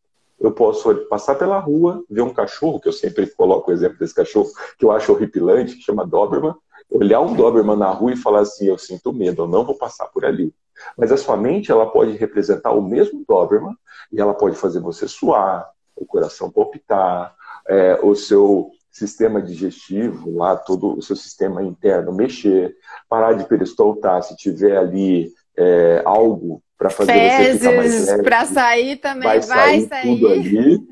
eu 0.43 0.53
posso 0.53 0.95
passar 1.07 1.37
pela 1.37 1.59
rua, 1.59 2.03
ver 2.11 2.23
um 2.23 2.33
cachorro, 2.33 2.81
que 2.81 2.89
eu 2.89 2.93
sempre 2.93 3.27
coloco 3.27 3.71
o 3.71 3.75
exemplo 3.75 3.99
desse 3.99 4.15
cachorro, 4.15 4.51
que 4.79 4.85
eu 4.85 4.91
acho 4.91 5.13
horripilante, 5.13 5.77
que 5.77 5.83
chama 5.83 6.07
Doberman, 6.07 6.55
olhar 6.91 7.21
um 7.21 7.35
Doberman 7.35 7.77
na 7.77 7.91
rua 7.91 8.13
e 8.13 8.17
falar 8.17 8.41
assim, 8.41 8.67
eu 8.67 8.77
sinto 8.77 9.13
medo, 9.13 9.43
eu 9.43 9.49
não 9.49 9.65
vou 9.65 9.77
passar 9.77 10.07
por 10.07 10.25
ali. 10.25 10.53
Mas 10.97 11.13
a 11.13 11.17
sua 11.17 11.37
mente, 11.37 11.71
ela 11.71 11.87
pode 11.91 12.13
representar 12.13 12.73
o 12.73 12.83
mesmo 12.83 13.25
Doberman 13.27 13.75
e 14.13 14.21
ela 14.21 14.35
pode 14.35 14.57
fazer 14.57 14.81
você 14.81 15.07
suar, 15.07 15.71
o 15.95 16.05
coração 16.05 16.51
palpitar, 16.51 17.35
é, 17.69 17.99
o 18.03 18.15
seu 18.15 18.71
sistema 18.91 19.41
digestivo, 19.41 20.37
lá 20.37 20.57
todo 20.57 20.99
o 20.99 21.03
seu 21.03 21.17
sistema 21.17 21.63
interno 21.63 22.13
mexer, 22.13 22.77
parar 23.09 23.33
de 23.33 23.45
peristoltar 23.45 24.23
se 24.23 24.37
tiver 24.37 24.77
ali 24.77 25.33
é, 25.57 26.03
algo 26.05 26.63
para 26.83 26.91
fazer 26.91 27.13
Fezes, 27.13 27.63
você 27.63 27.69
ficar 27.69 27.77
mais 27.77 28.07
leve. 28.07 28.23
Para 28.25 28.45
sair 28.45 28.97
também, 28.97 29.23
vai, 29.23 29.41
vai 29.41 29.47
sair, 29.47 29.89
sair. 29.89 30.03
tudo 30.03 30.29
ali. 30.29 30.89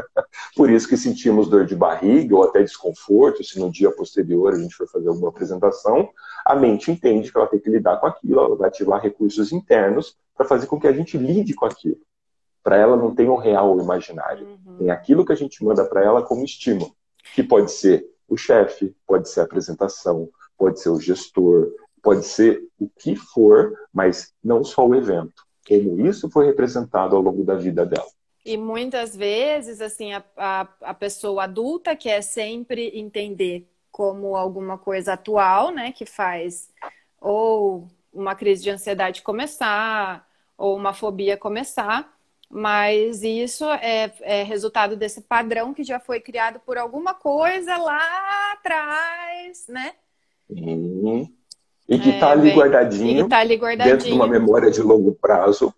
Por 0.56 0.70
isso 0.70 0.88
que 0.88 0.96
sentimos 0.96 1.50
dor 1.50 1.66
de 1.66 1.76
barriga 1.76 2.34
ou 2.34 2.44
até 2.44 2.62
desconforto, 2.62 3.44
se 3.44 3.60
no 3.60 3.70
dia 3.70 3.90
posterior 3.90 4.54
a 4.54 4.58
gente 4.58 4.74
for 4.74 4.88
fazer 4.88 5.08
alguma 5.08 5.28
apresentação, 5.28 6.08
a 6.46 6.54
mente 6.54 6.90
entende 6.90 7.30
que 7.30 7.36
ela 7.36 7.46
tem 7.46 7.60
que 7.60 7.68
lidar 7.68 7.98
com 7.98 8.06
aquilo, 8.06 8.40
ela 8.40 8.56
vai 8.56 8.68
ativar 8.68 9.02
recursos 9.02 9.52
internos 9.52 10.16
para 10.34 10.46
fazer 10.46 10.66
com 10.66 10.80
que 10.80 10.86
a 10.86 10.92
gente 10.92 11.18
lide 11.18 11.52
com 11.52 11.66
aquilo. 11.66 12.00
Para 12.62 12.78
ela 12.78 12.96
não 12.96 13.14
tem 13.14 13.28
o 13.28 13.36
real 13.36 13.70
ou 13.70 13.82
imaginário. 13.82 14.46
Uhum. 14.66 14.78
Tem 14.78 14.90
aquilo 14.90 15.26
que 15.26 15.32
a 15.32 15.36
gente 15.36 15.62
manda 15.62 15.84
para 15.84 16.02
ela 16.02 16.22
como 16.22 16.42
estímulo, 16.42 16.94
que 17.34 17.42
pode 17.42 17.70
ser 17.70 18.06
o 18.26 18.36
chefe, 18.36 18.96
pode 19.06 19.28
ser 19.28 19.40
a 19.40 19.44
apresentação, 19.44 20.30
pode 20.56 20.80
ser 20.80 20.88
o 20.88 20.98
gestor, 20.98 21.70
pode 22.04 22.26
ser 22.26 22.62
o 22.78 22.88
que 22.88 23.16
for, 23.16 23.72
mas 23.92 24.32
não 24.42 24.62
só 24.62 24.86
o 24.86 24.94
evento. 24.94 25.42
Como 25.66 26.06
isso 26.06 26.30
foi 26.30 26.46
representado 26.46 27.16
ao 27.16 27.22
longo 27.22 27.42
da 27.42 27.54
vida 27.54 27.86
dela. 27.86 28.06
E 28.44 28.58
muitas 28.58 29.16
vezes, 29.16 29.80
assim, 29.80 30.12
a, 30.12 30.22
a, 30.36 30.68
a 30.82 30.94
pessoa 30.94 31.44
adulta 31.44 31.96
quer 31.96 32.20
sempre 32.22 32.90
entender 32.94 33.66
como 33.90 34.36
alguma 34.36 34.76
coisa 34.76 35.14
atual, 35.14 35.70
né, 35.70 35.92
que 35.92 36.04
faz 36.04 36.68
ou 37.20 37.88
uma 38.12 38.34
crise 38.34 38.62
de 38.62 38.70
ansiedade 38.70 39.22
começar, 39.22 40.28
ou 40.58 40.76
uma 40.76 40.92
fobia 40.92 41.36
começar, 41.36 42.14
mas 42.50 43.22
isso 43.22 43.64
é, 43.64 44.12
é, 44.20 44.42
resultado 44.42 44.96
desse 44.96 45.22
padrão 45.22 45.72
que 45.72 45.82
já 45.82 45.98
foi 45.98 46.20
criado 46.20 46.60
por 46.60 46.76
alguma 46.76 47.14
coisa 47.14 47.76
lá 47.76 48.52
atrás, 48.52 49.66
né? 49.68 49.94
Uhum. 50.48 51.26
E 51.88 51.98
que 51.98 52.10
está 52.10 52.30
é, 52.30 52.32
ali, 52.32 52.50
guardadinho, 52.52 53.28
tá 53.28 53.38
ali 53.38 53.56
guardadinho 53.56 53.96
dentro 53.96 54.08
de 54.08 54.14
uma 54.14 54.26
memória 54.26 54.70
de 54.70 54.80
longo 54.80 55.14
prazo 55.14 55.74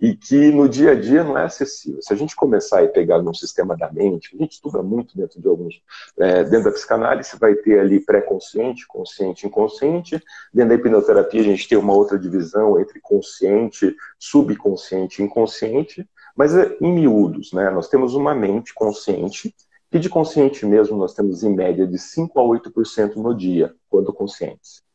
e 0.00 0.14
que 0.14 0.52
no 0.52 0.68
dia 0.68 0.92
a 0.92 0.94
dia 0.94 1.24
não 1.24 1.36
é 1.36 1.44
acessível. 1.44 2.00
Se 2.00 2.12
a 2.12 2.16
gente 2.16 2.36
começar 2.36 2.82
a 2.82 2.88
pegar 2.88 3.20
num 3.20 3.34
sistema 3.34 3.76
da 3.76 3.90
mente, 3.90 4.34
a 4.34 4.38
gente 4.38 4.52
estuda 4.52 4.82
muito 4.82 5.16
dentro 5.16 5.40
de 5.40 5.48
alguns, 5.48 5.82
é, 6.18 6.44
dentro 6.44 6.64
da 6.64 6.70
psicanálise, 6.70 7.36
vai 7.38 7.54
ter 7.54 7.80
ali 7.80 7.98
pré-consciente, 8.00 8.86
consciente, 8.86 9.46
inconsciente. 9.46 10.22
Dentro 10.54 10.68
da 10.68 10.74
hipnoterapia, 10.76 11.40
a 11.40 11.44
gente 11.44 11.66
tem 11.66 11.76
uma 11.76 11.94
outra 11.94 12.18
divisão 12.18 12.80
entre 12.80 13.00
consciente, 13.00 13.94
subconsciente 14.18 15.20
e 15.20 15.24
inconsciente. 15.24 16.08
Mas 16.36 16.54
é, 16.54 16.76
em 16.80 16.92
miúdos, 16.92 17.52
né? 17.52 17.68
Nós 17.70 17.88
temos 17.88 18.14
uma 18.14 18.34
mente 18.34 18.72
consciente, 18.72 19.52
que 19.90 19.98
de 19.98 20.08
consciente 20.08 20.64
mesmo 20.64 20.96
nós 20.96 21.12
temos 21.12 21.42
em 21.42 21.52
média 21.52 21.86
de 21.86 21.98
5 21.98 22.38
a 22.38 22.42
8% 22.44 23.16
no 23.16 23.34
dia, 23.34 23.74
quando 23.88 24.12
conscientes. 24.12 24.86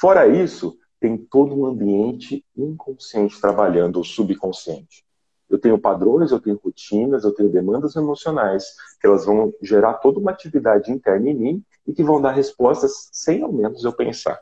Fora 0.00 0.26
isso, 0.26 0.78
tem 1.00 1.16
todo 1.16 1.54
um 1.54 1.66
ambiente 1.66 2.44
inconsciente 2.56 3.40
trabalhando, 3.40 4.00
o 4.00 4.04
subconsciente. 4.04 5.04
Eu 5.48 5.58
tenho 5.58 5.78
padrões, 5.78 6.30
eu 6.30 6.38
tenho 6.38 6.60
rotinas, 6.62 7.24
eu 7.24 7.32
tenho 7.32 7.48
demandas 7.48 7.96
emocionais, 7.96 8.64
que 9.00 9.06
elas 9.06 9.24
vão 9.24 9.52
gerar 9.62 9.94
toda 9.94 10.18
uma 10.18 10.30
atividade 10.30 10.92
interna 10.92 11.30
em 11.30 11.34
mim 11.34 11.64
e 11.86 11.92
que 11.92 12.04
vão 12.04 12.20
dar 12.20 12.32
respostas 12.32 13.08
sem 13.12 13.42
ao 13.42 13.52
menos 13.52 13.82
eu 13.84 13.92
pensar. 13.92 14.38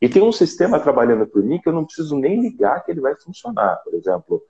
E 0.00 0.08
tem 0.08 0.22
um 0.22 0.32
sistema 0.32 0.78
trabalhando 0.78 1.26
por 1.26 1.42
mim 1.42 1.60
que 1.60 1.68
eu 1.68 1.72
não 1.72 1.84
preciso 1.84 2.16
nem 2.16 2.40
ligar 2.40 2.84
que 2.84 2.90
ele 2.90 3.00
vai 3.00 3.16
funcionar. 3.16 3.76
Por 3.82 3.94
exemplo, 3.94 4.42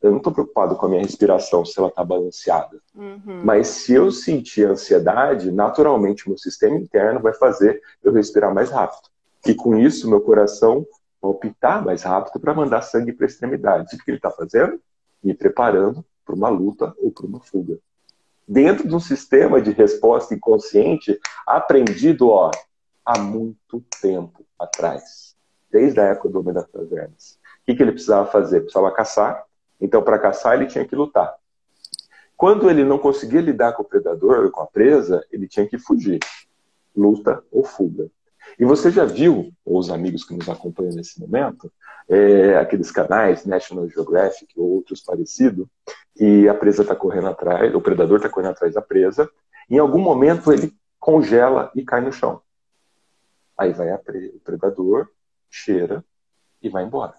eu 0.00 0.10
não 0.10 0.18
estou 0.18 0.32
preocupado 0.32 0.76
com 0.76 0.86
a 0.86 0.88
minha 0.88 1.02
respiração, 1.02 1.64
se 1.64 1.78
ela 1.78 1.88
está 1.88 2.02
balanceada. 2.02 2.80
Uhum. 2.94 3.42
Mas 3.44 3.66
se 3.68 3.92
eu 3.92 4.10
sentir 4.10 4.66
ansiedade, 4.66 5.50
naturalmente 5.50 6.26
o 6.26 6.30
meu 6.30 6.38
sistema 6.38 6.76
interno 6.78 7.20
vai 7.20 7.34
fazer 7.34 7.82
eu 8.02 8.12
respirar 8.12 8.54
mais 8.54 8.70
rápido. 8.70 9.10
E 9.46 9.54
com 9.54 9.76
isso, 9.76 10.08
meu 10.08 10.20
coração 10.20 10.86
palpitar 11.20 11.84
mais 11.84 12.02
rápido 12.02 12.40
para 12.40 12.54
mandar 12.54 12.82
sangue 12.82 13.12
para 13.12 13.26
a 13.26 13.28
extremidade. 13.28 13.94
O 13.94 13.98
que 13.98 14.10
ele 14.10 14.16
está 14.16 14.30
fazendo? 14.30 14.80
Me 15.22 15.34
preparando 15.34 16.04
para 16.24 16.34
uma 16.34 16.48
luta 16.48 16.94
ou 16.98 17.12
para 17.12 17.26
uma 17.26 17.40
fuga. 17.40 17.78
Dentro 18.48 18.88
de 18.88 18.94
um 18.94 19.00
sistema 19.00 19.60
de 19.60 19.70
resposta 19.70 20.34
inconsciente 20.34 21.18
aprendido 21.46 22.28
ó, 22.28 22.50
há 23.04 23.18
muito 23.18 23.84
tempo 24.00 24.44
atrás, 24.58 25.36
desde 25.70 26.00
a 26.00 26.04
época 26.04 26.28
do 26.30 26.40
Homem 26.40 26.54
das 26.54 26.66
Cavernas. 26.66 27.38
O 27.62 27.66
que, 27.66 27.74
que 27.74 27.82
ele 27.82 27.92
precisava 27.92 28.30
fazer? 28.30 28.60
Precisava 28.60 28.90
caçar. 28.92 29.44
Então, 29.80 30.02
para 30.02 30.18
caçar, 30.18 30.54
ele 30.54 30.66
tinha 30.66 30.84
que 30.84 30.96
lutar. 30.96 31.34
Quando 32.36 32.70
ele 32.70 32.84
não 32.84 32.98
conseguia 32.98 33.40
lidar 33.40 33.72
com 33.74 33.82
o 33.82 33.86
predador, 33.86 34.50
com 34.50 34.62
a 34.62 34.66
presa, 34.66 35.24
ele 35.30 35.46
tinha 35.46 35.66
que 35.66 35.78
fugir. 35.78 36.18
Luta 36.96 37.42
ou 37.52 37.62
fuga. 37.62 38.10
E 38.58 38.64
você 38.64 38.90
já 38.90 39.04
viu, 39.04 39.52
ou 39.64 39.78
os 39.78 39.90
amigos 39.90 40.24
que 40.24 40.34
nos 40.34 40.48
acompanham 40.48 40.94
nesse 40.94 41.20
momento, 41.20 41.72
é, 42.08 42.56
aqueles 42.56 42.90
canais, 42.90 43.46
National 43.46 43.88
Geographic 43.88 44.52
ou 44.58 44.68
outros 44.70 45.00
parecidos, 45.00 45.66
que 46.16 46.48
a 46.48 46.54
presa 46.54 46.82
está 46.82 46.94
correndo 46.94 47.28
atrás, 47.28 47.74
o 47.74 47.80
predador 47.80 48.16
está 48.16 48.28
correndo 48.28 48.50
atrás 48.52 48.74
da 48.74 48.82
presa, 48.82 49.30
em 49.68 49.78
algum 49.78 50.00
momento 50.00 50.52
ele 50.52 50.74
congela 50.98 51.70
e 51.74 51.84
cai 51.84 52.00
no 52.00 52.12
chão. 52.12 52.42
Aí 53.56 53.72
vai 53.72 53.92
o 53.92 54.40
predador, 54.42 55.08
cheira 55.48 56.04
e 56.60 56.68
vai 56.68 56.84
embora. 56.84 57.14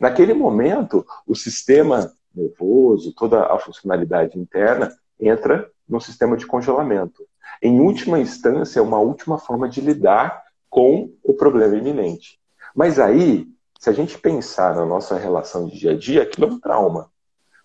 Naquele 0.00 0.32
momento, 0.32 1.04
o 1.26 1.34
sistema 1.34 2.12
nervoso, 2.34 3.12
toda 3.14 3.44
a 3.46 3.58
funcionalidade 3.58 4.38
interna 4.38 4.90
entra 5.20 5.70
no 5.88 6.00
sistema 6.00 6.36
de 6.36 6.46
congelamento 6.46 7.27
em 7.62 7.80
última 7.80 8.18
instância, 8.18 8.78
é 8.78 8.82
uma 8.82 8.98
última 8.98 9.38
forma 9.38 9.68
de 9.68 9.80
lidar 9.80 10.42
com 10.70 11.12
o 11.22 11.34
problema 11.34 11.76
iminente. 11.76 12.38
Mas 12.74 12.98
aí, 12.98 13.46
se 13.78 13.90
a 13.90 13.92
gente 13.92 14.18
pensar 14.18 14.74
na 14.74 14.84
nossa 14.84 15.16
relação 15.16 15.66
de 15.66 15.78
dia 15.78 15.92
a 15.92 15.96
dia, 15.96 16.22
aquilo 16.22 16.46
é 16.46 16.50
um 16.50 16.60
trauma. 16.60 17.10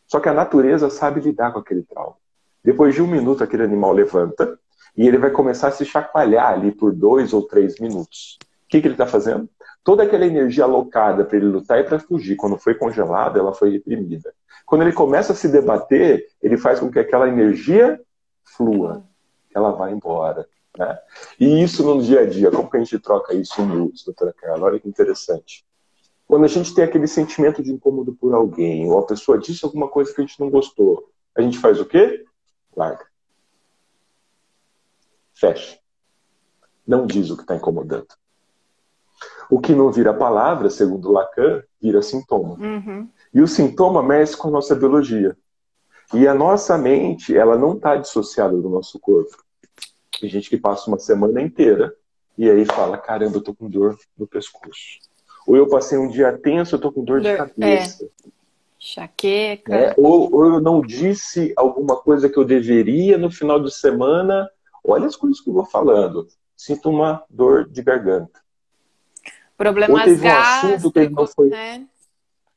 Só 0.07 0.19
que 0.19 0.29
a 0.29 0.33
natureza 0.33 0.89
sabe 0.89 1.21
lidar 1.21 1.51
com 1.51 1.59
aquele 1.59 1.83
trauma. 1.83 2.15
Depois 2.63 2.95
de 2.95 3.01
um 3.01 3.07
minuto, 3.07 3.43
aquele 3.43 3.63
animal 3.63 3.91
levanta 3.93 4.57
e 4.95 5.07
ele 5.07 5.17
vai 5.17 5.31
começar 5.31 5.69
a 5.69 5.71
se 5.71 5.85
chacoalhar 5.85 6.53
ali 6.53 6.71
por 6.71 6.93
dois 6.93 7.33
ou 7.33 7.41
três 7.43 7.79
minutos. 7.79 8.37
O 8.41 8.69
que, 8.69 8.81
que 8.81 8.87
ele 8.87 8.93
está 8.93 9.05
fazendo? 9.05 9.49
Toda 9.83 10.03
aquela 10.03 10.25
energia 10.25 10.63
alocada 10.63 11.25
para 11.25 11.37
ele 11.37 11.47
lutar 11.47 11.79
e 11.79 11.83
para 11.83 11.99
fugir, 11.99 12.35
quando 12.35 12.57
foi 12.57 12.73
congelada, 12.73 13.37
ela 13.37 13.53
foi 13.53 13.71
reprimida. 13.71 14.33
Quando 14.65 14.83
ele 14.83 14.93
começa 14.93 15.33
a 15.33 15.35
se 15.35 15.49
debater, 15.49 16.25
ele 16.41 16.57
faz 16.57 16.79
com 16.79 16.89
que 16.89 16.99
aquela 16.99 17.27
energia 17.27 17.99
flua 18.55 19.03
ela 19.53 19.71
vai 19.71 19.91
embora. 19.91 20.47
Né? 20.77 20.99
E 21.39 21.63
isso 21.63 21.83
no 21.83 22.01
dia 22.01 22.21
a 22.21 22.25
dia, 22.25 22.49
como 22.49 22.69
que 22.69 22.77
a 22.77 22.79
gente 22.79 22.99
troca 22.99 23.33
isso 23.33 23.61
em 23.61 23.65
minutos, 23.65 24.03
doutora 24.03 24.33
Carla? 24.33 24.65
Olha 24.65 24.79
que 24.79 24.87
interessante. 24.87 25.65
Quando 26.27 26.45
a 26.45 26.47
gente 26.47 26.73
tem 26.73 26.83
aquele 26.83 27.07
sentimento 27.07 27.61
de 27.61 27.71
incômodo 27.71 28.13
por 28.13 28.33
alguém, 28.33 28.89
ou 28.89 28.97
a 28.97 29.05
pessoa 29.05 29.37
disse 29.37 29.63
alguma 29.63 29.87
coisa 29.87 30.13
que 30.13 30.21
a 30.21 30.25
gente 30.25 30.39
não 30.39 30.49
gostou, 30.49 31.09
a 31.35 31.41
gente 31.41 31.59
faz 31.59 31.79
o 31.79 31.85
quê? 31.85 32.25
Larga. 32.75 33.05
Fecha. 35.33 35.77
Não 36.87 37.05
diz 37.05 37.29
o 37.29 37.35
que 37.35 37.43
está 37.43 37.55
incomodando. 37.55 38.07
O 39.49 39.59
que 39.59 39.73
não 39.73 39.91
vira 39.91 40.13
palavra, 40.13 40.69
segundo 40.69 41.11
Lacan, 41.11 41.63
vira 41.81 42.01
sintoma. 42.01 42.55
Uhum. 42.55 43.09
E 43.33 43.41
o 43.41 43.47
sintoma 43.47 44.01
mexe 44.01 44.35
com 44.35 44.47
a 44.47 44.51
nossa 44.51 44.75
biologia. 44.75 45.37
E 46.13 46.27
a 46.27 46.33
nossa 46.33 46.77
mente, 46.77 47.35
ela 47.35 47.57
não 47.57 47.75
está 47.75 47.95
dissociada 47.95 48.55
do 48.55 48.69
nosso 48.69 48.99
corpo. 48.99 49.43
Tem 50.19 50.29
gente 50.29 50.47
que 50.49 50.57
passa 50.57 50.87
uma 50.87 50.99
semana 50.99 51.41
inteira 51.41 51.93
e 52.37 52.49
aí 52.49 52.65
fala: 52.65 52.97
caramba, 52.97 53.37
eu 53.37 53.41
tô 53.41 53.53
com 53.53 53.69
dor 53.69 53.97
no 54.17 54.27
pescoço. 54.27 54.99
Ou 55.47 55.57
eu 55.57 55.67
passei 55.67 55.97
um 55.97 56.07
dia 56.07 56.31
tenso, 56.37 56.75
eu 56.75 56.79
tô 56.79 56.91
com 56.91 57.03
dor 57.03 57.19
de 57.19 57.35
cabeça. 57.35 58.05
É. 58.05 58.29
Chaqueca. 58.77 59.73
É, 59.73 59.93
ou, 59.97 60.33
ou 60.33 60.45
eu 60.45 60.61
não 60.61 60.81
disse 60.81 61.53
alguma 61.55 61.95
coisa 61.95 62.29
que 62.29 62.37
eu 62.37 62.45
deveria 62.45 63.17
no 63.17 63.31
final 63.31 63.59
de 63.59 63.73
semana. 63.73 64.49
Olha 64.83 65.07
as 65.07 65.15
coisas 65.15 65.41
que 65.41 65.49
eu 65.49 65.53
vou 65.53 65.65
falando. 65.65 66.27
Sinto 66.55 66.89
uma 66.89 67.23
dor 67.29 67.67
de 67.67 67.81
garganta. 67.81 68.41
Problemas 69.57 69.99
ou 69.99 70.05
teve 70.05 70.27
um 70.27 70.31
assunto 70.31 70.91
que 70.91 71.09
não 71.09 71.27
foi, 71.27 71.49
né? 71.49 71.87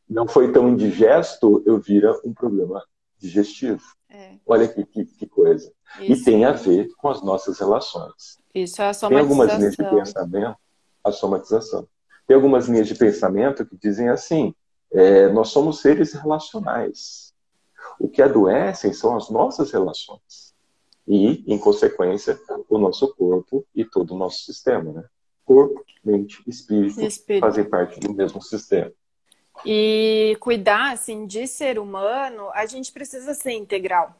não 0.08 0.28
foi 0.28 0.52
tão 0.52 0.68
indigesto, 0.68 1.62
eu 1.64 1.78
vira 1.78 2.12
um 2.24 2.34
problema 2.34 2.82
digestivo. 3.18 3.82
É. 4.08 4.34
Olha 4.46 4.68
que, 4.68 4.84
que, 4.84 5.04
que 5.04 5.26
coisa. 5.26 5.72
Isso. 6.00 6.22
E 6.22 6.24
tem 6.24 6.44
a 6.44 6.52
ver 6.52 6.88
com 6.96 7.08
as 7.08 7.22
nossas 7.22 7.58
relações. 7.58 8.38
Isso 8.54 8.80
é 8.80 8.88
a 8.88 8.94
somatização. 8.94 9.08
Tem 9.10 9.18
algumas 9.18 9.58
linhas 9.58 9.76
de 9.76 9.90
pensamento, 9.90 10.58
a 11.04 11.12
somatização. 11.12 11.88
Tem 12.26 12.34
algumas 12.34 12.66
linhas 12.66 12.88
de 12.88 12.94
pensamento 12.94 13.66
que 13.66 13.76
dizem 13.76 14.08
assim: 14.08 14.54
é, 14.90 15.28
nós 15.28 15.48
somos 15.48 15.80
seres 15.80 16.12
relacionais. 16.12 17.34
O 17.98 18.08
que 18.08 18.20
adoecem 18.20 18.92
são 18.92 19.16
as 19.16 19.30
nossas 19.30 19.70
relações. 19.70 20.54
E, 21.06 21.44
em 21.46 21.56
consequência, 21.56 22.38
o 22.68 22.78
nosso 22.78 23.14
corpo 23.14 23.64
e 23.74 23.84
todo 23.84 24.14
o 24.14 24.18
nosso 24.18 24.44
sistema. 24.44 24.92
Né? 24.92 25.04
Corpo, 25.44 25.84
mente, 26.04 26.42
espírito, 26.46 27.00
espírito. 27.00 27.42
fazem 27.42 27.64
parte 27.64 28.00
do 28.00 28.12
mesmo 28.12 28.42
sistema. 28.42 28.92
E 29.64 30.36
cuidar 30.40 30.92
assim 30.92 31.26
de 31.26 31.46
ser 31.46 31.78
humano, 31.78 32.50
a 32.52 32.66
gente 32.66 32.92
precisa 32.92 33.34
ser 33.34 33.52
integral. 33.52 34.14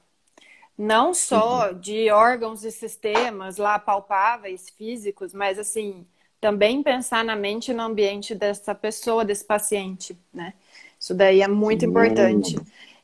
Não 0.78 1.14
só 1.14 1.70
uhum. 1.70 1.78
de 1.78 2.10
órgãos 2.10 2.64
e 2.64 2.70
sistemas 2.70 3.56
lá 3.56 3.78
palpáveis, 3.78 4.68
físicos, 4.70 5.32
mas 5.32 5.58
assim, 5.58 6.06
também 6.40 6.82
pensar 6.82 7.24
na 7.24 7.34
mente 7.34 7.70
e 7.70 7.74
no 7.74 7.82
ambiente 7.82 8.34
dessa 8.34 8.74
pessoa, 8.74 9.24
desse 9.24 9.44
paciente, 9.44 10.18
né? 10.32 10.52
Isso 10.98 11.14
daí 11.14 11.40
é 11.40 11.48
muito 11.48 11.80
Sim. 11.80 11.86
importante. 11.86 12.56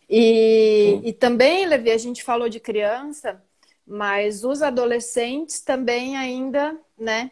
E, 0.08 1.00
e 1.02 1.12
também, 1.14 1.64
Levi, 1.66 1.90
a 1.90 1.96
gente 1.96 2.22
falou 2.22 2.48
de 2.48 2.60
criança, 2.60 3.42
mas 3.86 4.44
os 4.44 4.60
adolescentes 4.60 5.60
também 5.60 6.16
ainda, 6.16 6.78
né? 6.98 7.30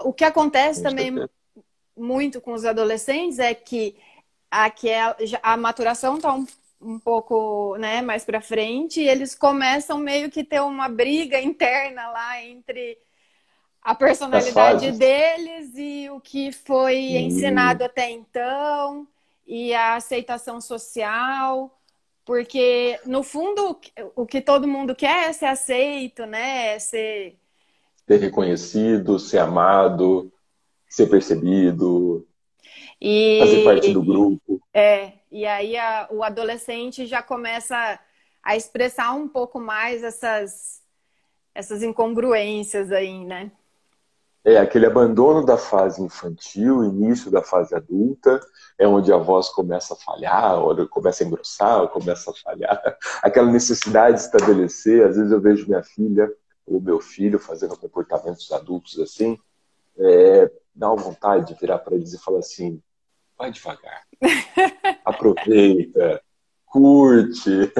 O 0.00 0.12
que 0.12 0.24
acontece 0.24 0.82
também 0.82 1.12
muito 1.96 2.40
com 2.40 2.52
os 2.52 2.64
adolescentes 2.64 3.38
é 3.38 3.54
que 3.54 3.96
aquela, 4.50 5.16
a 5.42 5.56
maturação 5.56 6.16
está 6.16 6.32
um 6.32 6.46
um 6.80 6.98
pouco, 6.98 7.76
né, 7.76 8.00
mais 8.00 8.24
para 8.24 8.40
frente, 8.40 9.00
e 9.00 9.08
eles 9.08 9.34
começam 9.34 9.98
meio 9.98 10.30
que 10.30 10.42
ter 10.42 10.60
uma 10.60 10.88
briga 10.88 11.40
interna 11.40 12.10
lá 12.10 12.42
entre 12.42 12.96
a 13.82 13.94
personalidade 13.94 14.92
deles 14.92 15.72
e 15.76 16.08
o 16.10 16.20
que 16.20 16.52
foi 16.52 16.96
hum. 16.96 17.16
ensinado 17.26 17.84
até 17.84 18.10
então 18.10 19.06
e 19.46 19.74
a 19.74 19.96
aceitação 19.96 20.60
social, 20.60 21.76
porque 22.24 22.98
no 23.04 23.22
fundo 23.22 23.78
o 24.14 24.24
que 24.24 24.40
todo 24.40 24.68
mundo 24.68 24.94
quer 24.94 25.28
é 25.28 25.32
ser 25.32 25.46
aceito, 25.46 26.24
né? 26.24 26.74
É 26.74 26.78
ser 26.78 27.36
ser 28.06 28.18
reconhecido, 28.18 29.18
ser 29.18 29.38
amado, 29.38 30.32
ser 30.88 31.08
percebido, 31.08 32.26
e, 33.00 33.38
fazer 33.40 33.64
parte 33.64 33.92
do 33.92 34.02
grupo. 34.02 34.60
É, 34.74 35.12
e 35.30 35.46
aí 35.46 35.76
a, 35.76 36.08
o 36.10 36.22
adolescente 36.22 37.06
já 37.06 37.22
começa 37.22 37.98
a 38.42 38.56
expressar 38.56 39.12
um 39.12 39.28
pouco 39.28 39.58
mais 39.58 40.02
essas, 40.02 40.82
essas 41.54 41.82
incongruências 41.82 42.92
aí, 42.92 43.24
né? 43.24 43.50
É 44.42 44.56
aquele 44.56 44.86
abandono 44.86 45.44
da 45.44 45.58
fase 45.58 46.02
infantil, 46.02 46.82
início 46.82 47.30
da 47.30 47.42
fase 47.42 47.74
adulta, 47.74 48.40
é 48.78 48.88
onde 48.88 49.12
a 49.12 49.18
voz 49.18 49.50
começa 49.50 49.92
a 49.92 49.96
falhar, 49.96 50.58
ou 50.58 50.88
começa 50.88 51.22
a 51.22 51.26
engrossar, 51.26 51.82
ou 51.82 51.88
começa 51.88 52.30
a 52.30 52.34
falhar. 52.34 52.80
Aquela 53.22 53.50
necessidade 53.50 54.16
de 54.16 54.22
estabelecer, 54.22 55.06
às 55.06 55.16
vezes 55.16 55.30
eu 55.30 55.40
vejo 55.40 55.66
minha 55.66 55.82
filha 55.82 56.30
ou 56.66 56.80
meu 56.80 57.00
filho 57.00 57.38
fazendo 57.38 57.76
comportamentos 57.76 58.50
adultos 58.50 58.98
assim, 58.98 59.38
é, 59.98 60.50
dá 60.74 60.90
uma 60.90 61.02
vontade 61.02 61.48
de 61.52 61.60
virar 61.60 61.78
para 61.80 61.94
eles 61.94 62.14
e 62.14 62.18
falar 62.18 62.38
assim: 62.38 62.80
vai 63.40 63.50
devagar, 63.50 64.02
aproveita, 65.04 66.22
curte. 66.66 67.72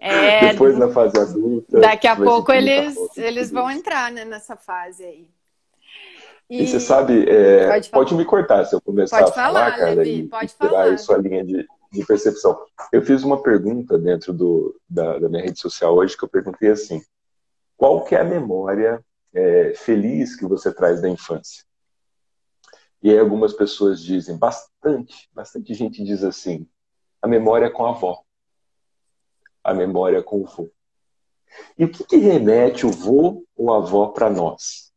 É, 0.00 0.50
Depois 0.52 0.76
na 0.76 0.88
fase 0.90 1.18
adulta. 1.18 1.80
Daqui 1.80 2.06
a 2.06 2.16
pouco 2.16 2.52
eles, 2.52 2.96
eles 3.16 3.50
vão 3.50 3.70
entrar 3.70 4.10
né, 4.10 4.24
nessa 4.24 4.56
fase 4.56 5.04
aí. 5.04 5.28
E, 6.50 6.62
e 6.62 6.66
você 6.66 6.80
sabe, 6.80 7.28
é, 7.28 7.68
pode, 7.68 7.90
pode, 7.90 8.14
me 8.14 8.24
cortar 8.24 8.64
se 8.64 8.74
eu 8.74 8.80
começar 8.80 9.18
pode 9.18 9.30
a 9.30 9.34
falar, 9.34 9.52
falar 9.52 9.76
Carla, 9.76 9.94
Levi, 9.94 10.18
e, 10.20 10.28
pode 10.28 10.54
tirar 10.54 10.70
falar. 10.70 10.98
sua 10.98 11.18
linha 11.18 11.44
de, 11.44 11.66
de 11.92 12.06
percepção. 12.06 12.58
Eu 12.90 13.02
fiz 13.02 13.22
uma 13.22 13.42
pergunta 13.42 13.98
dentro 13.98 14.32
do, 14.32 14.74
da, 14.88 15.18
da, 15.18 15.28
minha 15.28 15.42
rede 15.42 15.60
social 15.60 15.94
hoje 15.94 16.16
que 16.16 16.24
eu 16.24 16.28
perguntei 16.28 16.70
assim: 16.70 17.02
qual 17.76 18.02
que 18.02 18.14
é 18.14 18.20
a 18.20 18.24
memória 18.24 19.04
é, 19.34 19.74
feliz 19.76 20.36
que 20.36 20.46
você 20.46 20.72
traz 20.72 21.02
da 21.02 21.08
infância? 21.08 21.67
E 23.02 23.10
aí 23.10 23.18
algumas 23.18 23.52
pessoas 23.52 24.02
dizem, 24.02 24.36
bastante, 24.36 25.28
bastante 25.32 25.72
gente 25.74 26.02
diz 26.02 26.24
assim: 26.24 26.66
a 27.22 27.28
memória 27.28 27.66
é 27.66 27.70
com 27.70 27.86
a 27.86 27.90
avó, 27.90 28.22
a 29.62 29.72
memória 29.72 30.18
é 30.18 30.22
com 30.22 30.42
o 30.42 30.46
vô. 30.46 30.68
E 31.78 31.84
o 31.84 31.90
que, 31.90 32.04
que 32.04 32.16
remete 32.16 32.84
o 32.86 32.90
vô 32.90 33.44
ou 33.56 33.72
a 33.72 33.78
avó 33.78 34.08
para 34.08 34.28
nós? 34.28 34.92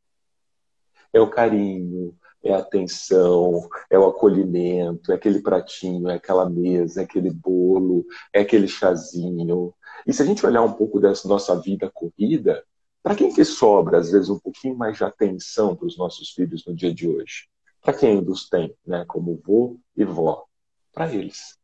É 1.13 1.19
o 1.19 1.29
carinho, 1.29 2.17
é 2.43 2.53
a 2.53 2.59
atenção, 2.59 3.69
é 3.89 3.97
o 3.97 4.07
acolhimento, 4.07 5.11
é 5.11 5.15
aquele 5.15 5.41
pratinho, 5.41 6.09
é 6.09 6.15
aquela 6.15 6.49
mesa, 6.49 7.01
é 7.01 7.03
aquele 7.03 7.29
bolo, 7.29 8.05
é 8.33 8.41
aquele 8.41 8.67
chazinho. 8.67 9.73
E 10.05 10.13
se 10.13 10.21
a 10.21 10.25
gente 10.25 10.45
olhar 10.45 10.63
um 10.63 10.73
pouco 10.73 10.99
dessa 10.99 11.27
nossa 11.27 11.59
vida 11.59 11.89
corrida, 11.93 12.65
para 13.03 13.15
quem 13.15 13.33
que 13.33 13.43
sobra, 13.43 13.97
às 13.97 14.11
vezes, 14.11 14.29
um 14.29 14.39
pouquinho 14.39 14.75
mais 14.75 14.97
de 14.97 15.03
atenção 15.03 15.75
para 15.75 15.87
os 15.87 15.97
nossos 15.97 16.31
filhos 16.31 16.65
no 16.65 16.75
dia 16.75 16.93
de 16.93 17.07
hoje? 17.07 17.47
Para 17.81 17.93
quem 17.93 18.19
os 18.19 18.47
tem, 18.47 18.75
né? 18.85 19.05
como 19.07 19.41
vô 19.43 19.79
e 19.95 20.05
vó? 20.05 20.45
Para 20.93 21.13
eles. 21.13 21.57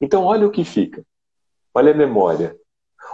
Então, 0.00 0.24
olha 0.24 0.46
o 0.46 0.50
que 0.50 0.64
fica. 0.64 1.04
Olha 1.72 1.92
a 1.92 1.96
memória. 1.96 2.56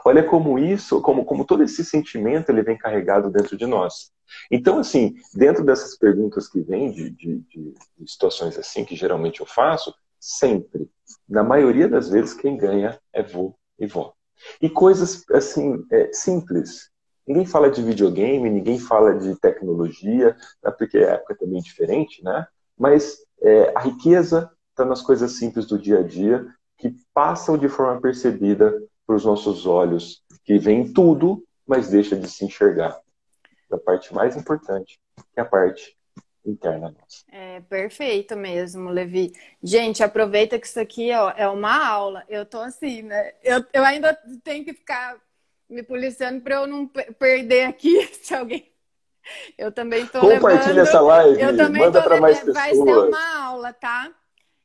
Olha 0.04 0.22
como 0.22 0.58
isso, 0.58 1.00
como, 1.00 1.24
como 1.24 1.44
todo 1.44 1.62
esse 1.62 1.84
sentimento 1.84 2.50
ele 2.50 2.62
vem 2.62 2.76
carregado 2.76 3.30
dentro 3.30 3.56
de 3.56 3.66
nós. 3.66 4.10
Então, 4.50 4.78
assim, 4.78 5.14
dentro 5.34 5.64
dessas 5.64 5.96
perguntas 5.96 6.48
que 6.48 6.60
vêm 6.60 6.90
de, 6.90 7.10
de, 7.10 7.38
de, 7.40 7.74
situações 8.06 8.58
assim, 8.58 8.84
que 8.84 8.96
geralmente 8.96 9.40
eu 9.40 9.46
faço, 9.46 9.94
sempre, 10.18 10.90
na 11.28 11.42
maioria 11.42 11.88
das 11.88 12.08
vezes, 12.08 12.34
quem 12.34 12.56
ganha 12.56 12.98
é 13.12 13.22
vô 13.22 13.56
e 13.78 13.86
vó. 13.86 14.12
E 14.60 14.68
coisas, 14.68 15.24
assim, 15.30 15.84
é, 15.90 16.12
simples. 16.12 16.90
Ninguém 17.26 17.44
fala 17.44 17.70
de 17.70 17.82
videogame, 17.82 18.48
ninguém 18.48 18.78
fala 18.78 19.14
de 19.14 19.34
tecnologia, 19.40 20.36
né, 20.62 20.70
porque 20.70 20.98
a 20.98 21.14
época 21.14 21.34
é 21.34 21.36
também 21.36 21.60
diferente, 21.60 22.22
né? 22.22 22.46
Mas 22.78 23.18
é, 23.42 23.72
a 23.74 23.80
riqueza 23.80 24.50
está 24.70 24.84
nas 24.84 25.02
coisas 25.02 25.32
simples 25.32 25.66
do 25.66 25.78
dia 25.78 26.00
a 26.00 26.02
dia, 26.02 26.46
que 26.78 26.94
passam 27.14 27.56
de 27.56 27.68
forma 27.68 28.00
percebida 28.00 28.80
para 29.06 29.16
os 29.16 29.24
nossos 29.24 29.66
olhos, 29.66 30.22
que 30.44 30.58
vem 30.58 30.92
tudo, 30.92 31.42
mas 31.66 31.88
deixa 31.88 32.14
de 32.14 32.28
se 32.28 32.44
enxergar 32.44 33.00
da 33.68 33.78
parte 33.78 34.14
mais 34.14 34.36
importante, 34.36 34.98
que 35.16 35.40
é 35.40 35.40
a 35.40 35.44
parte 35.44 35.96
interna 36.44 36.90
nossa. 36.90 37.24
É 37.32 37.60
perfeito 37.60 38.36
mesmo, 38.36 38.90
Levi. 38.90 39.32
Gente, 39.62 40.02
aproveita 40.02 40.58
que 40.58 40.66
isso 40.66 40.78
aqui 40.78 41.12
ó, 41.12 41.30
é 41.30 41.48
uma 41.48 41.84
aula. 41.84 42.24
Eu 42.28 42.46
tô 42.46 42.60
assim, 42.60 43.02
né? 43.02 43.32
Eu, 43.42 43.64
eu 43.72 43.84
ainda 43.84 44.16
tenho 44.44 44.64
que 44.64 44.72
ficar 44.72 45.16
me 45.68 45.82
policiando 45.82 46.40
para 46.40 46.56
eu 46.56 46.66
não 46.66 46.86
perder 46.86 47.64
aqui 47.64 48.06
se 48.22 48.34
alguém. 48.34 48.70
Eu 49.58 49.72
também 49.72 50.06
tô 50.06 50.20
Compartilha 50.20 50.74
levando... 50.74 50.78
essa 50.78 51.00
live, 51.00 51.42
eu 51.42 51.56
também 51.56 51.82
manda 51.82 52.00
para 52.00 52.20
mais 52.20 52.38
pessoas. 52.38 52.54
Vai 52.54 52.74
ser 52.74 52.80
uma 52.80 53.44
aula, 53.44 53.72
tá? 53.72 54.12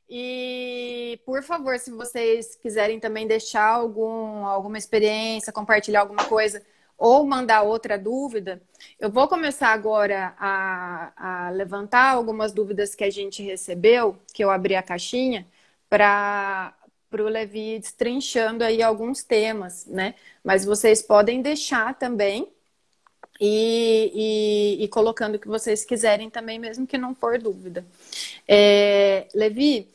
E, 0.08 1.18
por 1.24 1.42
favor, 1.42 1.78
se 1.78 1.90
vocês 1.90 2.54
quiserem 2.54 3.00
também 3.00 3.26
deixar 3.26 3.66
algum, 3.66 4.44
alguma 4.44 4.76
experiência, 4.78 5.52
compartilhar 5.52 6.00
alguma 6.00 6.24
coisa, 6.26 6.62
ou 6.98 7.26
mandar 7.26 7.62
outra 7.62 7.98
dúvida, 7.98 8.62
eu 9.00 9.10
vou 9.10 9.26
começar 9.26 9.68
agora 9.68 10.34
a, 10.38 11.46
a 11.46 11.50
levantar 11.50 12.12
algumas 12.12 12.52
dúvidas 12.52 12.94
que 12.94 13.02
a 13.02 13.10
gente 13.10 13.42
recebeu, 13.42 14.16
que 14.32 14.44
eu 14.44 14.50
abri 14.50 14.76
a 14.76 14.82
caixinha, 14.82 15.46
para 15.88 16.74
o 17.20 17.28
Levi 17.28 17.78
destrinchando 17.78 18.64
aí 18.64 18.82
alguns 18.82 19.22
temas, 19.22 19.86
né? 19.86 20.14
Mas 20.42 20.64
vocês 20.64 21.02
podem 21.02 21.42
deixar 21.42 21.98
também 21.98 22.48
e, 23.40 24.78
e, 24.78 24.84
e, 24.84 24.88
colocando 24.88 25.34
o 25.34 25.38
que 25.38 25.48
vocês 25.48 25.84
quiserem 25.84 26.30
também, 26.30 26.58
mesmo 26.58 26.86
que 26.86 26.96
não 26.96 27.14
for 27.14 27.38
dúvida. 27.38 27.84
É, 28.46 29.26
Levi, 29.34 29.88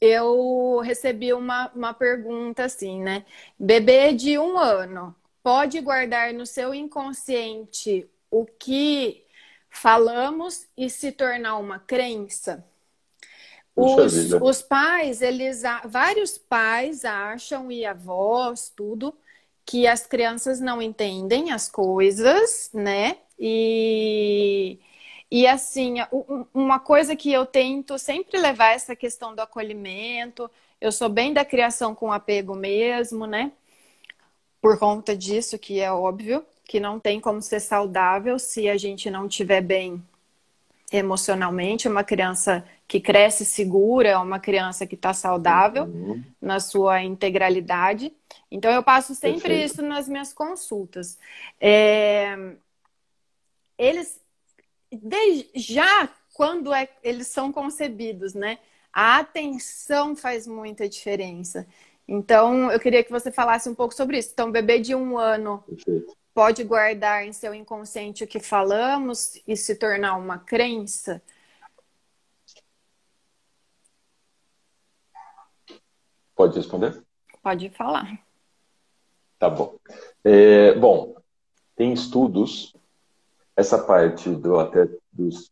eu 0.00 0.80
recebi 0.80 1.32
uma, 1.32 1.70
uma 1.74 1.94
pergunta 1.94 2.64
assim, 2.64 3.00
né? 3.00 3.24
Bebê 3.58 4.12
de 4.12 4.38
um 4.38 4.58
ano 4.58 5.14
pode 5.42 5.80
guardar 5.80 6.32
no 6.32 6.46
seu 6.46 6.74
inconsciente 6.74 8.08
o 8.30 8.44
que 8.46 9.24
falamos 9.70 10.66
e 10.76 10.88
se 10.90 11.12
tornar 11.12 11.56
uma 11.58 11.78
crença? 11.78 12.64
Os, 13.74 14.32
os, 14.32 14.62
pais, 14.62 15.22
eles 15.22 15.62
vários 15.86 16.36
pais 16.36 17.04
acham 17.04 17.72
e 17.72 17.86
avós, 17.86 18.70
tudo, 18.74 19.14
que 19.64 19.86
as 19.86 20.06
crianças 20.06 20.60
não 20.60 20.82
entendem 20.82 21.52
as 21.52 21.70
coisas, 21.70 22.70
né? 22.74 23.16
E, 23.38 24.78
e 25.30 25.46
assim, 25.46 25.96
uma 26.52 26.78
coisa 26.78 27.16
que 27.16 27.32
eu 27.32 27.46
tento 27.46 27.98
sempre 27.98 28.38
levar 28.38 28.74
essa 28.74 28.94
questão 28.94 29.34
do 29.34 29.40
acolhimento, 29.40 30.50
eu 30.80 30.92
sou 30.92 31.08
bem 31.08 31.32
da 31.32 31.44
criação 31.44 31.94
com 31.94 32.12
apego 32.12 32.54
mesmo, 32.54 33.26
né? 33.26 33.52
por 34.62 34.78
conta 34.78 35.16
disso, 35.16 35.58
que 35.58 35.80
é 35.80 35.92
óbvio, 35.92 36.46
que 36.64 36.78
não 36.78 37.00
tem 37.00 37.20
como 37.20 37.42
ser 37.42 37.58
saudável 37.58 38.38
se 38.38 38.68
a 38.68 38.76
gente 38.76 39.10
não 39.10 39.26
estiver 39.26 39.60
bem 39.60 40.00
emocionalmente. 40.92 41.88
Uma 41.88 42.04
criança 42.04 42.64
que 42.86 43.00
cresce 43.00 43.44
segura 43.44 44.20
uma 44.20 44.38
criança 44.38 44.86
que 44.86 44.94
está 44.94 45.14
saudável 45.14 45.84
uhum. 45.84 46.22
na 46.40 46.60
sua 46.60 47.02
integralidade. 47.02 48.12
Então, 48.50 48.70
eu 48.70 48.82
passo 48.82 49.14
sempre 49.14 49.40
Perfeito. 49.40 49.72
isso 49.72 49.82
nas 49.82 50.08
minhas 50.08 50.32
consultas. 50.32 51.18
É... 51.60 52.36
Eles, 53.78 54.20
desde, 54.90 55.48
já 55.54 56.08
quando 56.34 56.72
é, 56.72 56.88
eles 57.02 57.28
são 57.28 57.52
concebidos, 57.52 58.34
né? 58.34 58.58
A 58.92 59.18
atenção 59.18 60.14
faz 60.14 60.46
muita 60.46 60.88
diferença. 60.88 61.66
Então, 62.06 62.70
eu 62.70 62.78
queria 62.78 63.02
que 63.02 63.10
você 63.10 63.32
falasse 63.32 63.68
um 63.68 63.74
pouco 63.74 63.94
sobre 63.94 64.18
isso. 64.18 64.30
Então, 64.32 64.50
bebê 64.50 64.78
de 64.78 64.94
um 64.94 65.16
ano 65.16 65.64
Perfeito. 65.66 66.14
Pode 66.34 66.64
guardar 66.64 67.26
em 67.26 67.32
seu 67.32 67.54
inconsciente 67.54 68.24
o 68.24 68.26
que 68.26 68.40
falamos 68.40 69.40
e 69.46 69.56
se 69.56 69.76
tornar 69.76 70.16
uma 70.16 70.38
crença? 70.38 71.22
Pode 76.34 76.56
responder? 76.56 77.02
Pode 77.42 77.70
falar. 77.70 78.18
Tá 79.38 79.50
bom. 79.50 79.76
É, 80.24 80.74
bom, 80.74 81.14
tem 81.76 81.92
estudos, 81.92 82.74
essa 83.56 83.78
parte 83.78 84.30
do 84.30 84.58
até 84.58 84.88
dos 85.12 85.50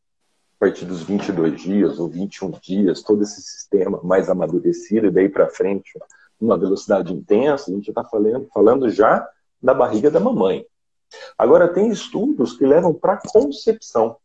a 0.54 0.66
partir 0.66 0.84
dos 0.84 1.02
22 1.02 1.58
dias 1.58 1.98
ou 1.98 2.06
21 2.06 2.50
dias, 2.60 3.02
todo 3.02 3.22
esse 3.22 3.40
sistema 3.40 3.98
mais 4.02 4.28
amadurecido, 4.28 5.06
e 5.06 5.10
daí 5.10 5.26
para 5.26 5.48
frente, 5.48 5.98
numa 6.38 6.58
velocidade 6.58 7.14
intensa, 7.14 7.70
a 7.70 7.74
gente 7.74 7.88
está 7.88 8.04
falando, 8.04 8.46
falando 8.52 8.90
já 8.90 9.26
da 9.62 9.72
barriga 9.72 10.10
da 10.10 10.20
mamãe. 10.20 10.66
Agora, 11.36 11.72
tem 11.72 11.90
estudos 11.90 12.56
que 12.56 12.66
levam 12.66 12.94
para 12.94 13.20
concepção. 13.32 14.16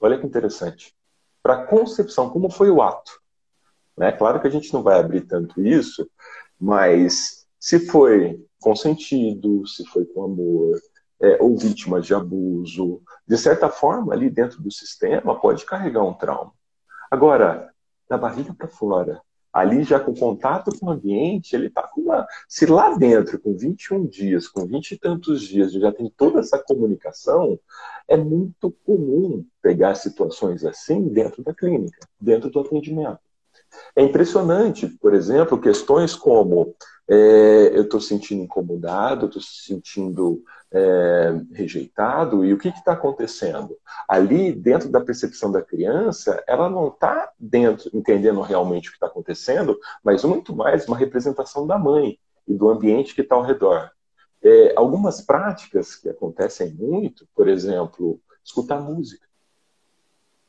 Olha 0.00 0.18
que 0.18 0.26
interessante. 0.26 0.94
Para 1.42 1.66
concepção, 1.66 2.30
como 2.30 2.50
foi 2.50 2.70
o 2.70 2.82
ato. 2.82 3.20
Né? 3.96 4.12
Claro 4.12 4.40
que 4.40 4.46
a 4.46 4.50
gente 4.50 4.72
não 4.72 4.82
vai 4.82 4.98
abrir 4.98 5.22
tanto 5.22 5.60
isso, 5.60 6.08
mas 6.58 7.46
se 7.58 7.86
foi 7.86 8.44
consentido, 8.60 9.66
se 9.66 9.84
foi 9.86 10.04
com 10.04 10.24
amor, 10.24 10.78
é, 11.20 11.36
ou 11.40 11.56
vítima 11.56 12.00
de 12.00 12.14
abuso, 12.14 13.02
de 13.26 13.36
certa 13.36 13.68
forma, 13.68 14.14
ali 14.14 14.30
dentro 14.30 14.62
do 14.62 14.70
sistema, 14.70 15.38
pode 15.38 15.66
carregar 15.66 16.02
um 16.02 16.14
trauma. 16.14 16.52
Agora, 17.10 17.70
da 18.08 18.16
barriga 18.16 18.54
para 18.54 18.68
fora, 18.68 19.20
ali 19.52 19.82
já 19.82 19.98
com 19.98 20.14
contato 20.14 20.70
com 20.78 20.86
o 20.86 20.90
ambiente, 20.90 21.54
ele 21.54 21.66
está 21.66 21.82
com 21.82 22.02
uma. 22.02 22.26
Se 22.48 22.66
lá 22.66 22.96
dentro, 22.96 23.38
com 23.40 23.56
21 23.56 24.06
dias, 24.06 24.46
com 24.46 24.66
20 24.66 24.92
e 24.92 24.98
tantos 24.98 25.42
dias, 25.42 25.72
já 25.72 25.92
tem 25.92 26.12
toda 26.16 26.40
essa 26.40 26.58
comunicação, 26.58 27.58
é 28.06 28.16
muito 28.16 28.70
comum 28.84 29.44
pegar 29.60 29.94
situações 29.94 30.64
assim 30.64 31.08
dentro 31.08 31.42
da 31.42 31.54
clínica, 31.54 31.98
dentro 32.20 32.50
do 32.50 32.60
atendimento. 32.60 33.18
É 33.94 34.02
impressionante, 34.02 34.86
por 34.86 35.14
exemplo, 35.14 35.60
questões 35.60 36.14
como 36.14 36.74
é, 37.08 37.70
eu 37.72 37.82
estou 37.82 38.00
sentindo 38.00 38.42
incomodado, 38.42 39.26
estou 39.26 39.42
sentindo 39.42 40.42
é, 40.72 41.40
rejeitado, 41.52 42.44
e 42.44 42.52
o 42.52 42.58
que 42.58 42.68
está 42.68 42.92
acontecendo? 42.92 43.76
Ali, 44.08 44.52
dentro 44.52 44.88
da 44.88 45.00
percepção 45.00 45.50
da 45.50 45.62
criança, 45.62 46.42
ela 46.46 46.68
não 46.68 46.88
está 46.88 47.32
dentro, 47.38 47.90
entendendo 47.92 48.40
realmente 48.40 48.88
o 48.88 48.92
que 48.92 48.96
está 48.96 49.06
acontecendo, 49.06 49.78
mas 50.02 50.24
muito 50.24 50.54
mais 50.54 50.86
uma 50.86 50.96
representação 50.96 51.66
da 51.66 51.78
mãe 51.78 52.18
e 52.46 52.54
do 52.54 52.68
ambiente 52.68 53.14
que 53.14 53.22
está 53.22 53.34
ao 53.34 53.42
redor. 53.42 53.90
É, 54.42 54.74
algumas 54.76 55.20
práticas 55.20 55.96
que 55.96 56.08
acontecem 56.08 56.72
muito, 56.72 57.26
por 57.34 57.48
exemplo, 57.48 58.20
escutar 58.44 58.80
música. 58.80 59.28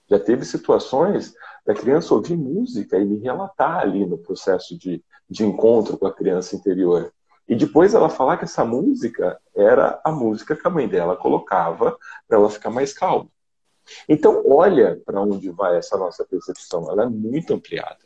Já 0.10 0.20
teve 0.20 0.46
situações 0.46 1.34
da 1.66 1.74
criança 1.74 2.14
ouvir 2.14 2.38
música 2.38 2.98
e 2.98 3.06
me 3.06 3.20
relatar 3.20 3.80
ali 3.80 4.06
no 4.06 4.18
processo 4.18 4.78
de, 4.78 5.04
de 5.30 5.46
encontro 5.46 5.98
com 5.98 6.06
a 6.06 6.14
criança 6.14 6.56
interior. 6.56 7.14
E 7.52 7.56
depois 7.56 7.94
ela 7.94 8.08
falar 8.08 8.38
que 8.38 8.46
essa 8.46 8.64
música 8.64 9.38
era 9.54 10.00
a 10.06 10.10
música 10.10 10.56
que 10.56 10.66
a 10.66 10.72
mãe 10.72 10.88
dela 10.88 11.18
colocava 11.18 11.98
para 12.26 12.38
ela 12.38 12.50
ficar 12.50 12.70
mais 12.70 12.94
calma. 12.94 13.28
Então, 14.08 14.42
olha 14.48 15.02
para 15.06 15.20
onde 15.20 15.50
vai 15.50 15.78
essa 15.78 15.98
nossa 15.98 16.24
percepção. 16.24 16.90
Ela 16.90 17.04
é 17.04 17.10
muito 17.10 17.54
ampliada. 17.54 18.00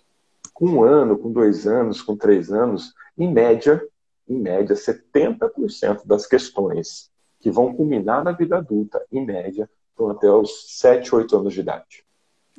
Com 0.52 0.66
um 0.66 0.84
ano, 0.84 1.16
com 1.16 1.32
dois 1.32 1.68
anos, 1.68 2.02
com 2.02 2.18
três 2.18 2.52
anos, 2.52 2.96
em 3.16 3.32
média, 3.32 3.88
em 4.28 4.40
média, 4.40 4.76
70% 4.76 6.08
das 6.08 6.26
questões 6.26 7.12
que 7.40 7.52
vão 7.52 7.72
culminar 7.72 8.24
na 8.24 8.32
vida 8.32 8.58
adulta, 8.58 9.06
em 9.12 9.24
média, 9.24 9.70
vão 9.96 10.10
até 10.10 10.28
os 10.28 10.76
7, 10.80 11.14
8 11.14 11.38
anos 11.38 11.54
de 11.54 11.60
idade. 11.60 12.04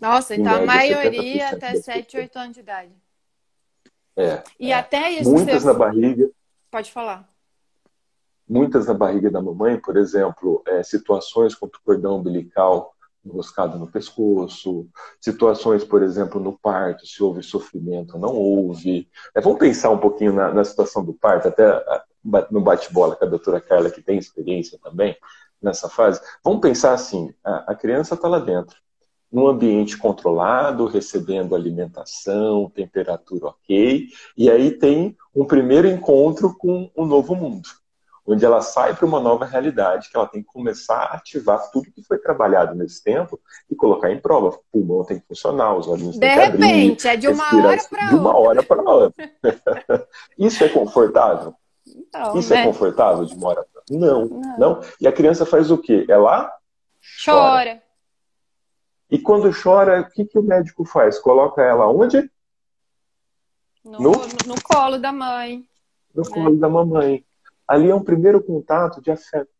Nossa, 0.00 0.36
então 0.36 0.64
média, 0.64 1.00
a 1.00 1.02
maioria 1.02 1.48
até 1.48 1.74
7, 1.74 2.16
8 2.16 2.38
anos 2.38 2.54
de 2.54 2.60
idade. 2.60 2.92
É. 4.16 4.44
E 4.60 4.70
é. 4.70 4.74
até 4.76 5.10
isso. 5.10 5.32
Muitas 5.32 5.62
você... 5.62 5.66
na 5.66 5.74
barriga. 5.74 6.30
Pode 6.76 6.92
falar. 6.92 7.26
Muitas 8.46 8.86
na 8.86 8.92
barriga 8.92 9.30
da 9.30 9.40
mamãe, 9.40 9.80
por 9.80 9.96
exemplo, 9.96 10.62
é, 10.66 10.82
situações 10.82 11.54
com 11.54 11.64
o 11.64 11.70
cordão 11.82 12.18
umbilical 12.18 12.94
enroscado 13.24 13.78
no 13.78 13.90
pescoço, 13.90 14.86
situações, 15.18 15.82
por 15.84 16.02
exemplo, 16.02 16.38
no 16.38 16.52
parto, 16.58 17.06
se 17.06 17.22
houve 17.22 17.42
sofrimento 17.42 18.18
não 18.18 18.34
houve. 18.34 19.08
É, 19.34 19.40
vamos 19.40 19.58
pensar 19.58 19.88
um 19.88 19.96
pouquinho 19.96 20.34
na, 20.34 20.52
na 20.52 20.62
situação 20.66 21.02
do 21.02 21.14
parto, 21.14 21.48
até 21.48 21.82
no 22.50 22.60
bate-bola 22.60 23.16
com 23.16 23.24
a 23.24 23.28
doutora 23.28 23.58
Carla, 23.58 23.88
que 23.88 24.02
tem 24.02 24.18
experiência 24.18 24.78
também 24.82 25.16
nessa 25.62 25.88
fase. 25.88 26.20
Vamos 26.44 26.60
pensar 26.60 26.92
assim: 26.92 27.32
a, 27.42 27.72
a 27.72 27.74
criança 27.74 28.16
está 28.16 28.28
lá 28.28 28.38
dentro, 28.38 28.76
num 29.36 29.48
ambiente 29.48 29.98
controlado, 29.98 30.86
recebendo 30.86 31.54
alimentação, 31.54 32.72
temperatura 32.74 33.48
ok, 33.48 34.06
e 34.34 34.50
aí 34.50 34.70
tem 34.70 35.14
um 35.34 35.44
primeiro 35.44 35.86
encontro 35.86 36.56
com 36.56 36.90
o 36.96 37.02
um 37.02 37.06
novo 37.06 37.34
mundo, 37.34 37.68
onde 38.26 38.46
ela 38.46 38.62
sai 38.62 38.94
para 38.94 39.04
uma 39.04 39.20
nova 39.20 39.44
realidade, 39.44 40.08
que 40.08 40.16
ela 40.16 40.26
tem 40.26 40.40
que 40.40 40.48
começar 40.48 41.00
a 41.02 41.16
ativar 41.16 41.70
tudo 41.70 41.92
que 41.92 42.02
foi 42.02 42.16
trabalhado 42.16 42.74
nesse 42.74 43.04
tempo 43.04 43.38
e 43.70 43.76
colocar 43.76 44.10
em 44.10 44.18
prova. 44.18 44.56
O 44.56 44.60
pulmão 44.72 45.04
tem 45.04 45.20
que 45.20 45.26
funcionar, 45.26 45.76
os 45.76 45.86
olhinhos 45.86 46.14
de 46.14 46.20
têm 46.20 46.32
que 46.32 46.40
abrir. 46.40 46.58
De 46.58 46.64
repente, 46.64 47.06
é 47.06 47.16
de 47.16 47.28
uma 47.28 47.44
hora 47.44 47.82
para 47.90 48.00
outra. 48.00 48.08
De 48.08 48.14
uma 48.14 48.38
hora 48.38 48.62
para 48.62 48.82
outra. 48.90 49.30
Isso 50.38 50.64
é 50.64 50.70
confortável? 50.70 51.52
Não, 52.14 52.38
Isso 52.38 52.54
é 52.54 52.56
né? 52.56 52.62
é 52.62 52.66
confortável 52.68 53.26
de 53.26 53.34
uma 53.34 53.48
hora 53.48 53.66
para 53.70 53.82
não, 53.90 54.24
não, 54.24 54.58
não. 54.58 54.80
E 54.98 55.06
a 55.06 55.12
criança 55.12 55.44
faz 55.44 55.70
o 55.70 55.76
quê? 55.76 56.06
Ela 56.08 56.50
chora. 57.22 57.50
chora. 57.50 57.85
E 59.10 59.18
quando 59.18 59.50
chora, 59.52 60.00
o 60.00 60.10
que, 60.10 60.24
que 60.24 60.38
o 60.38 60.42
médico 60.42 60.84
faz? 60.84 61.18
Coloca 61.18 61.62
ela 61.62 61.88
onde? 61.88 62.30
No, 63.84 64.00
no? 64.00 64.10
no 64.10 64.62
colo 64.62 64.98
da 64.98 65.12
mãe. 65.12 65.64
No 66.12 66.22
né? 66.22 66.28
colo 66.30 66.56
da 66.56 66.68
mamãe. 66.68 67.24
Ali 67.68 67.88
é 67.88 67.94
um 67.94 68.02
primeiro 68.02 68.42
contato 68.42 69.00
de 69.00 69.10
afeto, 69.10 69.50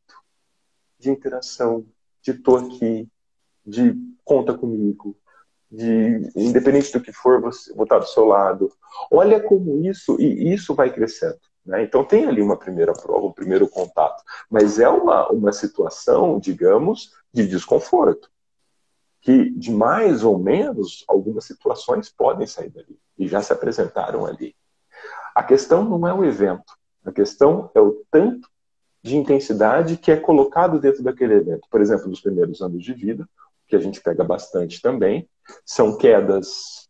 de 0.99 1.11
interação, 1.11 1.87
de 2.21 2.35
tô 2.35 2.57
aqui, 2.57 3.09
de 3.65 3.95
conta 4.25 4.53
comigo, 4.53 5.17
de 5.71 6.29
independente 6.35 6.93
do 6.93 7.01
que 7.01 7.13
for, 7.13 7.41
você 7.41 7.73
vou 7.73 7.85
estar 7.85 7.99
do 7.99 8.07
seu 8.07 8.25
lado. 8.25 8.73
Olha 9.11 9.41
como 9.41 9.85
isso, 9.85 10.21
e 10.21 10.53
isso 10.53 10.75
vai 10.75 10.93
crescendo. 10.93 11.39
Né? 11.65 11.83
Então 11.83 12.05
tem 12.05 12.27
ali 12.27 12.43
uma 12.43 12.57
primeira 12.57 12.93
prova, 12.93 13.27
um 13.27 13.33
primeiro 13.33 13.69
contato. 13.69 14.23
Mas 14.51 14.79
é 14.81 14.89
uma, 14.89 15.29
uma 15.31 15.53
situação, 15.53 16.39
digamos, 16.41 17.13
de 17.33 17.47
desconforto 17.47 18.29
que 19.27 19.51
de 19.51 19.73
mais 19.73 20.23
ou 20.23 20.39
menos 20.39 21.05
algumas 21.09 21.45
situações 21.45 22.09
podem 22.09 22.47
sair 22.47 22.71
dali 22.71 22.97
e 23.19 23.27
já 23.27 23.43
se 23.43 23.53
apresentaram 23.53 24.25
ali. 24.25 24.55
A 25.35 25.43
questão 25.43 25.85
não 25.85 26.07
é 26.07 26.15
o 26.15 26.25
evento, 26.25 26.73
a 27.05 27.11
questão 27.11 27.69
é 27.75 27.81
o 27.81 28.05
tanto 28.09 28.49
de 29.03 29.17
intensidade 29.17 29.97
que 29.97 30.13
é 30.13 30.17
colocado 30.17 30.79
dentro 30.79 31.03
daquele 31.03 31.35
evento. 31.35 31.67
Por 31.69 31.81
exemplo, 31.81 32.09
nos 32.09 32.21
primeiros 32.21 32.63
anos 32.63 32.85
de 32.85 32.95
vida, 32.95 33.29
que 33.67 33.75
a 33.75 33.81
gente 33.81 34.01
pega 34.01 34.23
bastante 34.23 34.81
também, 34.81 35.29
são 35.65 35.99
quedas, 35.99 36.89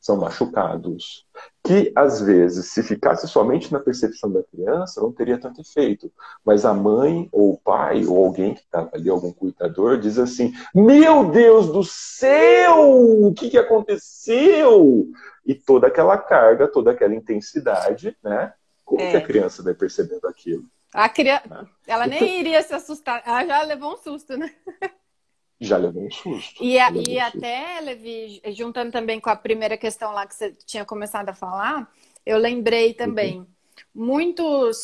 são 0.00 0.16
machucados, 0.16 1.26
que 1.66 1.92
às 1.96 2.20
vezes, 2.20 2.66
se 2.66 2.80
ficasse 2.80 3.26
somente 3.26 3.72
na 3.72 3.80
percepção 3.80 4.30
da 4.30 4.42
criança, 4.44 5.00
não 5.00 5.12
teria 5.12 5.36
tanto 5.36 5.60
efeito. 5.60 6.12
Mas 6.44 6.64
a 6.64 6.72
mãe, 6.72 7.28
ou 7.32 7.54
o 7.54 7.58
pai, 7.58 8.06
ou 8.06 8.24
alguém 8.24 8.54
que 8.54 8.60
estava 8.60 8.90
ali, 8.94 9.10
algum 9.10 9.32
cuidador, 9.32 9.98
diz 9.98 10.16
assim: 10.16 10.54
Meu 10.72 11.28
Deus 11.28 11.66
do 11.72 11.82
céu, 11.82 13.26
o 13.26 13.34
que, 13.34 13.50
que 13.50 13.58
aconteceu? 13.58 15.06
E 15.44 15.54
toda 15.54 15.88
aquela 15.88 16.16
carga, 16.16 16.68
toda 16.68 16.92
aquela 16.92 17.14
intensidade, 17.14 18.16
né? 18.22 18.52
Como 18.84 19.02
é. 19.02 19.10
que 19.10 19.16
a 19.16 19.26
criança 19.26 19.62
vai 19.62 19.74
percebendo 19.74 20.26
aquilo? 20.28 20.64
A 20.94 21.08
criança, 21.08 21.48
né? 21.48 21.66
ela 21.86 22.06
nem 22.06 22.40
iria 22.40 22.62
se 22.62 22.72
assustar, 22.72 23.22
ela 23.26 23.44
já 23.44 23.62
levou 23.62 23.94
um 23.94 23.96
susto, 23.96 24.36
né? 24.36 24.52
já 25.60 25.76
levou 25.76 26.04
um 26.04 26.10
susto. 26.10 26.62
E, 26.62 26.78
a, 26.78 26.90
e 26.90 27.16
um 27.16 27.22
até, 27.22 27.80
Levi, 27.80 28.42
juntando 28.52 28.92
também 28.92 29.18
com 29.18 29.30
a 29.30 29.36
primeira 29.36 29.76
questão 29.76 30.12
lá 30.12 30.26
que 30.26 30.34
você 30.34 30.52
tinha 30.66 30.84
começado 30.84 31.28
a 31.28 31.34
falar, 31.34 31.90
eu 32.24 32.38
lembrei 32.38 32.92
também. 32.92 33.38
Uhum. 33.38 33.46
Muitos 33.94 34.82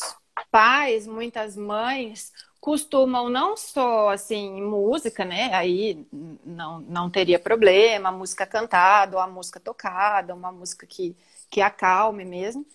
pais, 0.51 1.05
muitas 1.05 1.55
mães 1.55 2.31
costumam 2.59 3.29
não 3.29 3.57
só 3.57 4.09
assim 4.09 4.61
música, 4.61 5.25
né? 5.25 5.53
Aí 5.53 6.07
não, 6.45 6.79
não 6.79 7.09
teria 7.09 7.37
problema, 7.37 8.09
música 8.11 8.45
cantada, 8.47 9.17
ou 9.17 9.21
a 9.21 9.27
música 9.27 9.59
tocada, 9.59 10.33
uma 10.33 10.51
música 10.51 10.87
que, 10.87 11.15
que 11.49 11.59
acalme 11.59 12.23
mesmo, 12.23 12.65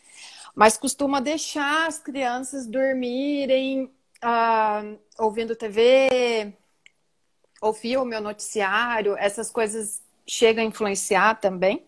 mas 0.54 0.76
costuma 0.76 1.20
deixar 1.20 1.86
as 1.86 1.98
crianças 1.98 2.66
dormirem 2.66 3.90
ah, 4.20 4.82
ouvindo 5.18 5.56
TV, 5.56 6.54
ou 7.60 7.72
filme 7.72 8.14
ou 8.16 8.22
noticiário, 8.22 9.16
essas 9.18 9.50
coisas 9.50 10.02
chegam 10.26 10.62
a 10.62 10.66
influenciar 10.66 11.40
também? 11.40 11.84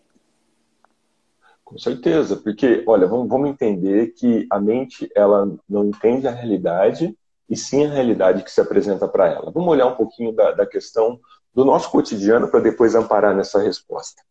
Com 1.63 1.77
certeza, 1.77 2.35
porque, 2.35 2.83
olha, 2.85 3.07
vamos, 3.07 3.29
vamos 3.29 3.49
entender 3.49 4.07
que 4.07 4.45
a 4.49 4.59
mente, 4.59 5.09
ela 5.15 5.49
não 5.69 5.85
entende 5.85 6.27
a 6.27 6.31
realidade, 6.31 7.17
e 7.49 7.55
sim 7.55 7.85
a 7.85 7.89
realidade 7.89 8.43
que 8.43 8.51
se 8.51 8.61
apresenta 8.61 9.07
para 9.07 9.27
ela. 9.27 9.51
Vamos 9.51 9.69
olhar 9.69 9.87
um 9.87 9.95
pouquinho 9.95 10.33
da, 10.33 10.51
da 10.51 10.65
questão 10.65 11.19
do 11.53 11.65
nosso 11.65 11.91
cotidiano 11.91 12.49
para 12.49 12.61
depois 12.61 12.95
amparar 12.95 13.35
nessa 13.35 13.61
resposta. 13.61 14.21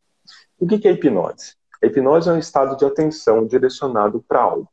O 0.58 0.66
que 0.66 0.88
é 0.88 0.92
hipnose? 0.92 1.54
A 1.82 1.86
hipnose 1.86 2.28
é 2.28 2.32
um 2.32 2.38
estado 2.38 2.76
de 2.76 2.84
atenção 2.84 3.46
direcionado 3.46 4.24
para 4.26 4.40
algo. 4.40 4.68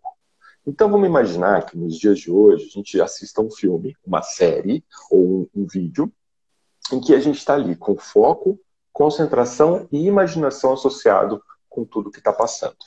Então 0.65 0.89
vamos 0.89 1.07
imaginar 1.07 1.65
que 1.65 1.77
nos 1.77 1.97
dias 1.97 2.19
de 2.19 2.31
hoje 2.31 2.65
a 2.65 2.69
gente 2.69 3.01
assista 3.01 3.41
um 3.41 3.49
filme, 3.49 3.95
uma 4.05 4.21
série 4.21 4.83
ou 5.09 5.23
um, 5.23 5.47
um 5.55 5.65
vídeo 5.65 6.11
em 6.91 6.99
que 6.99 7.13
a 7.13 7.19
gente 7.19 7.37
está 7.37 7.53
ali 7.53 7.75
com 7.75 7.97
foco, 7.97 8.59
concentração 8.91 9.87
e 9.91 10.05
imaginação 10.07 10.73
associado 10.73 11.41
com 11.69 11.85
tudo 11.85 12.11
que 12.11 12.19
está 12.19 12.33
passando. 12.33 12.77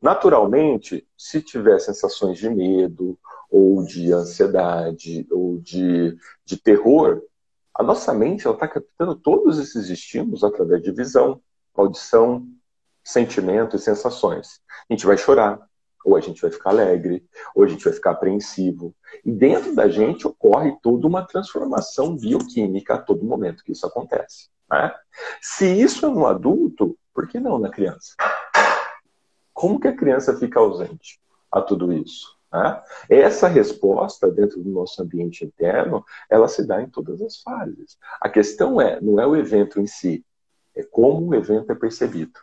Naturalmente, 0.00 1.06
se 1.16 1.40
tiver 1.40 1.78
sensações 1.78 2.38
de 2.38 2.50
medo, 2.50 3.16
ou 3.48 3.84
de 3.84 4.12
ansiedade, 4.12 5.26
ou 5.30 5.58
de, 5.58 6.16
de 6.44 6.56
terror, 6.56 7.22
a 7.74 7.82
nossa 7.82 8.12
mente 8.12 8.48
está 8.48 8.66
captando 8.66 9.14
todos 9.14 9.58
esses 9.58 9.88
estímulos 9.88 10.42
através 10.42 10.82
de 10.82 10.90
visão, 10.90 11.40
audição, 11.74 12.46
sentimento 13.04 13.76
e 13.76 13.78
sensações. 13.78 14.60
A 14.88 14.92
gente 14.92 15.06
vai 15.06 15.16
chorar, 15.16 15.60
ou 16.04 16.16
a 16.16 16.20
gente 16.20 16.40
vai 16.40 16.50
ficar 16.50 16.70
alegre, 16.70 17.24
ou 17.54 17.64
a 17.64 17.68
gente 17.68 17.84
vai 17.84 17.92
ficar 17.92 18.12
apreensivo. 18.12 18.94
E 19.24 19.30
dentro 19.30 19.74
da 19.74 19.88
gente 19.88 20.26
ocorre 20.26 20.76
toda 20.82 21.06
uma 21.06 21.26
transformação 21.26 22.16
bioquímica 22.16 22.94
a 22.94 22.98
todo 22.98 23.24
momento 23.24 23.62
que 23.64 23.72
isso 23.72 23.86
acontece. 23.86 24.48
Né? 24.70 24.92
Se 25.40 25.66
isso 25.66 26.06
é 26.06 26.08
um 26.08 26.26
adulto, 26.26 26.96
por 27.14 27.28
que 27.28 27.38
não 27.38 27.58
na 27.58 27.70
criança? 27.70 28.14
Como 29.52 29.78
que 29.78 29.88
a 29.88 29.96
criança 29.96 30.36
fica 30.36 30.58
ausente 30.58 31.20
a 31.50 31.60
tudo 31.60 31.92
isso? 31.92 32.36
Né? 32.52 32.82
Essa 33.08 33.48
resposta 33.48 34.30
dentro 34.30 34.62
do 34.62 34.70
nosso 34.70 35.02
ambiente 35.02 35.44
interno, 35.44 36.04
ela 36.28 36.48
se 36.48 36.66
dá 36.66 36.82
em 36.82 36.88
todas 36.88 37.20
as 37.22 37.36
fases. 37.38 37.98
A 38.20 38.28
questão 38.28 38.80
é, 38.80 39.00
não 39.00 39.20
é 39.20 39.26
o 39.26 39.36
evento 39.36 39.80
em 39.80 39.86
si, 39.86 40.24
é 40.74 40.82
como 40.82 41.28
o 41.28 41.34
evento 41.34 41.70
é 41.70 41.74
percebido. 41.74 42.40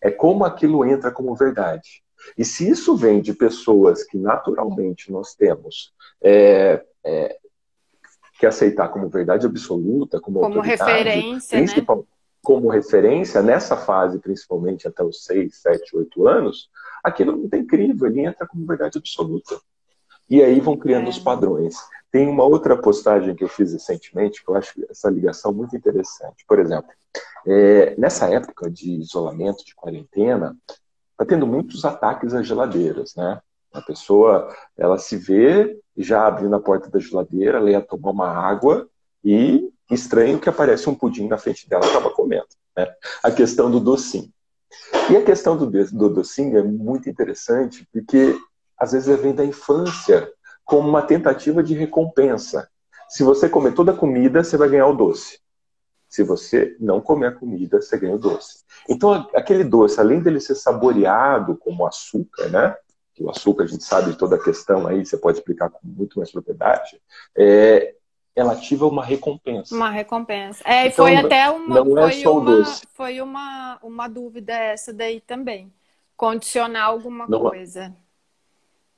É 0.00 0.10
como 0.10 0.44
aquilo 0.44 0.84
entra 0.84 1.10
como 1.10 1.34
verdade. 1.34 2.02
E 2.36 2.44
se 2.44 2.68
isso 2.68 2.96
vem 2.96 3.20
de 3.20 3.32
pessoas 3.32 4.04
que 4.04 4.16
naturalmente 4.16 5.10
nós 5.10 5.34
temos 5.34 5.92
é, 6.22 6.84
é, 7.04 7.36
que 8.38 8.46
aceitar 8.46 8.88
como 8.88 9.08
verdade 9.08 9.46
absoluta, 9.46 10.20
como, 10.20 10.40
como 10.40 10.60
referência, 10.60 11.60
né? 11.60 11.66
como 12.42 12.68
referência 12.68 13.42
nessa 13.42 13.76
fase, 13.76 14.20
principalmente 14.20 14.86
até 14.86 15.02
os 15.02 15.24
6, 15.24 15.56
7, 15.56 15.96
8 15.96 16.28
anos, 16.28 16.70
aquilo 17.02 17.32
é 17.32 17.36
muito 17.36 17.56
incrível, 17.56 18.08
ele 18.08 18.20
entra 18.20 18.46
como 18.46 18.64
verdade 18.64 18.98
absoluta. 18.98 19.60
E 20.30 20.42
aí 20.42 20.60
vão 20.60 20.76
criando 20.76 21.06
é. 21.06 21.08
os 21.08 21.18
padrões. 21.18 21.74
Tem 22.10 22.28
uma 22.28 22.44
outra 22.44 22.76
postagem 22.76 23.34
que 23.34 23.44
eu 23.44 23.48
fiz 23.48 23.72
recentemente, 23.72 24.44
que 24.44 24.50
eu 24.50 24.54
acho 24.54 24.72
essa 24.88 25.10
ligação 25.10 25.52
muito 25.52 25.76
interessante. 25.76 26.44
Por 26.46 26.58
exemplo, 26.58 26.90
é, 27.46 27.94
nessa 27.98 28.28
época 28.28 28.70
de 28.70 28.92
isolamento, 28.92 29.64
de 29.64 29.74
quarentena, 29.74 30.56
está 31.16 31.24
tendo 31.24 31.46
muitos 31.46 31.84
ataques 31.84 32.34
às 32.34 32.46
geladeiras, 32.46 33.14
né? 33.16 33.40
A 33.72 33.80
pessoa, 33.80 34.54
ela 34.76 34.98
se 34.98 35.16
vê 35.16 35.78
já 35.96 36.26
abrindo 36.26 36.54
a 36.54 36.60
porta 36.60 36.90
da 36.90 36.98
geladeira, 36.98 37.58
ela 37.58 37.70
ia 37.70 37.80
tomar 37.80 38.10
uma 38.10 38.28
água 38.28 38.88
e 39.24 39.70
estranho 39.90 40.38
que 40.38 40.48
aparece 40.48 40.88
um 40.88 40.94
pudim 40.94 41.26
na 41.26 41.38
frente 41.38 41.68
dela, 41.68 41.86
acaba 41.86 42.10
comendo. 42.10 42.46
Né? 42.76 42.86
A 43.22 43.30
questão 43.30 43.70
do 43.70 43.80
docinho. 43.80 44.30
E 45.10 45.16
a 45.16 45.22
questão 45.22 45.56
do, 45.56 45.66
do 45.66 46.08
docinho 46.08 46.58
é 46.58 46.62
muito 46.62 47.08
interessante, 47.08 47.86
porque 47.92 48.38
às 48.78 48.92
vezes 48.92 49.20
vem 49.20 49.34
da 49.34 49.44
infância 49.44 50.30
como 50.64 50.88
uma 50.88 51.02
tentativa 51.02 51.62
de 51.62 51.74
recompensa. 51.74 52.68
Se 53.08 53.22
você 53.22 53.48
comer 53.48 53.72
toda 53.72 53.92
a 53.92 53.96
comida, 53.96 54.42
você 54.42 54.56
vai 54.56 54.68
ganhar 54.68 54.86
o 54.86 54.96
doce. 54.96 55.38
Se 56.08 56.22
você 56.22 56.76
não 56.78 57.00
comer 57.00 57.26
a 57.26 57.32
comida, 57.32 57.80
você 57.80 57.98
ganha 57.98 58.14
o 58.14 58.18
doce. 58.18 58.64
Então, 58.88 59.28
aquele 59.34 59.64
doce, 59.64 60.00
além 60.00 60.20
dele 60.20 60.40
ser 60.40 60.54
saboreado 60.54 61.56
como 61.56 61.86
açúcar, 61.86 62.48
né? 62.48 62.76
Que 63.14 63.24
o 63.24 63.30
açúcar, 63.30 63.64
a 63.64 63.66
gente 63.66 63.84
sabe 63.84 64.12
de 64.12 64.18
toda 64.18 64.36
a 64.36 64.42
questão 64.42 64.86
aí, 64.86 65.04
você 65.04 65.16
pode 65.16 65.38
explicar 65.38 65.70
com 65.70 65.80
muito 65.82 66.18
mais 66.18 66.30
propriedade. 66.30 67.00
É, 67.36 67.94
ela 68.36 68.52
ativa 68.52 68.86
uma 68.86 69.02
recompensa. 69.02 69.74
Uma 69.74 69.90
recompensa. 69.90 70.62
É, 70.66 70.84
e 70.84 70.88
então, 70.88 71.06
foi 71.06 71.16
até 71.16 71.48
uma, 71.48 71.82
não 71.82 71.98
é 71.98 72.12
só 72.12 72.38
uma, 72.38 72.56
doce. 72.56 72.82
foi 72.92 73.20
uma, 73.20 73.78
uma 73.82 74.08
dúvida 74.08 74.52
essa 74.52 74.92
daí 74.92 75.20
também. 75.20 75.72
Condicionar 76.14 76.84
alguma 76.84 77.26
não, 77.26 77.46
é. 77.46 77.50
coisa. 77.50 77.96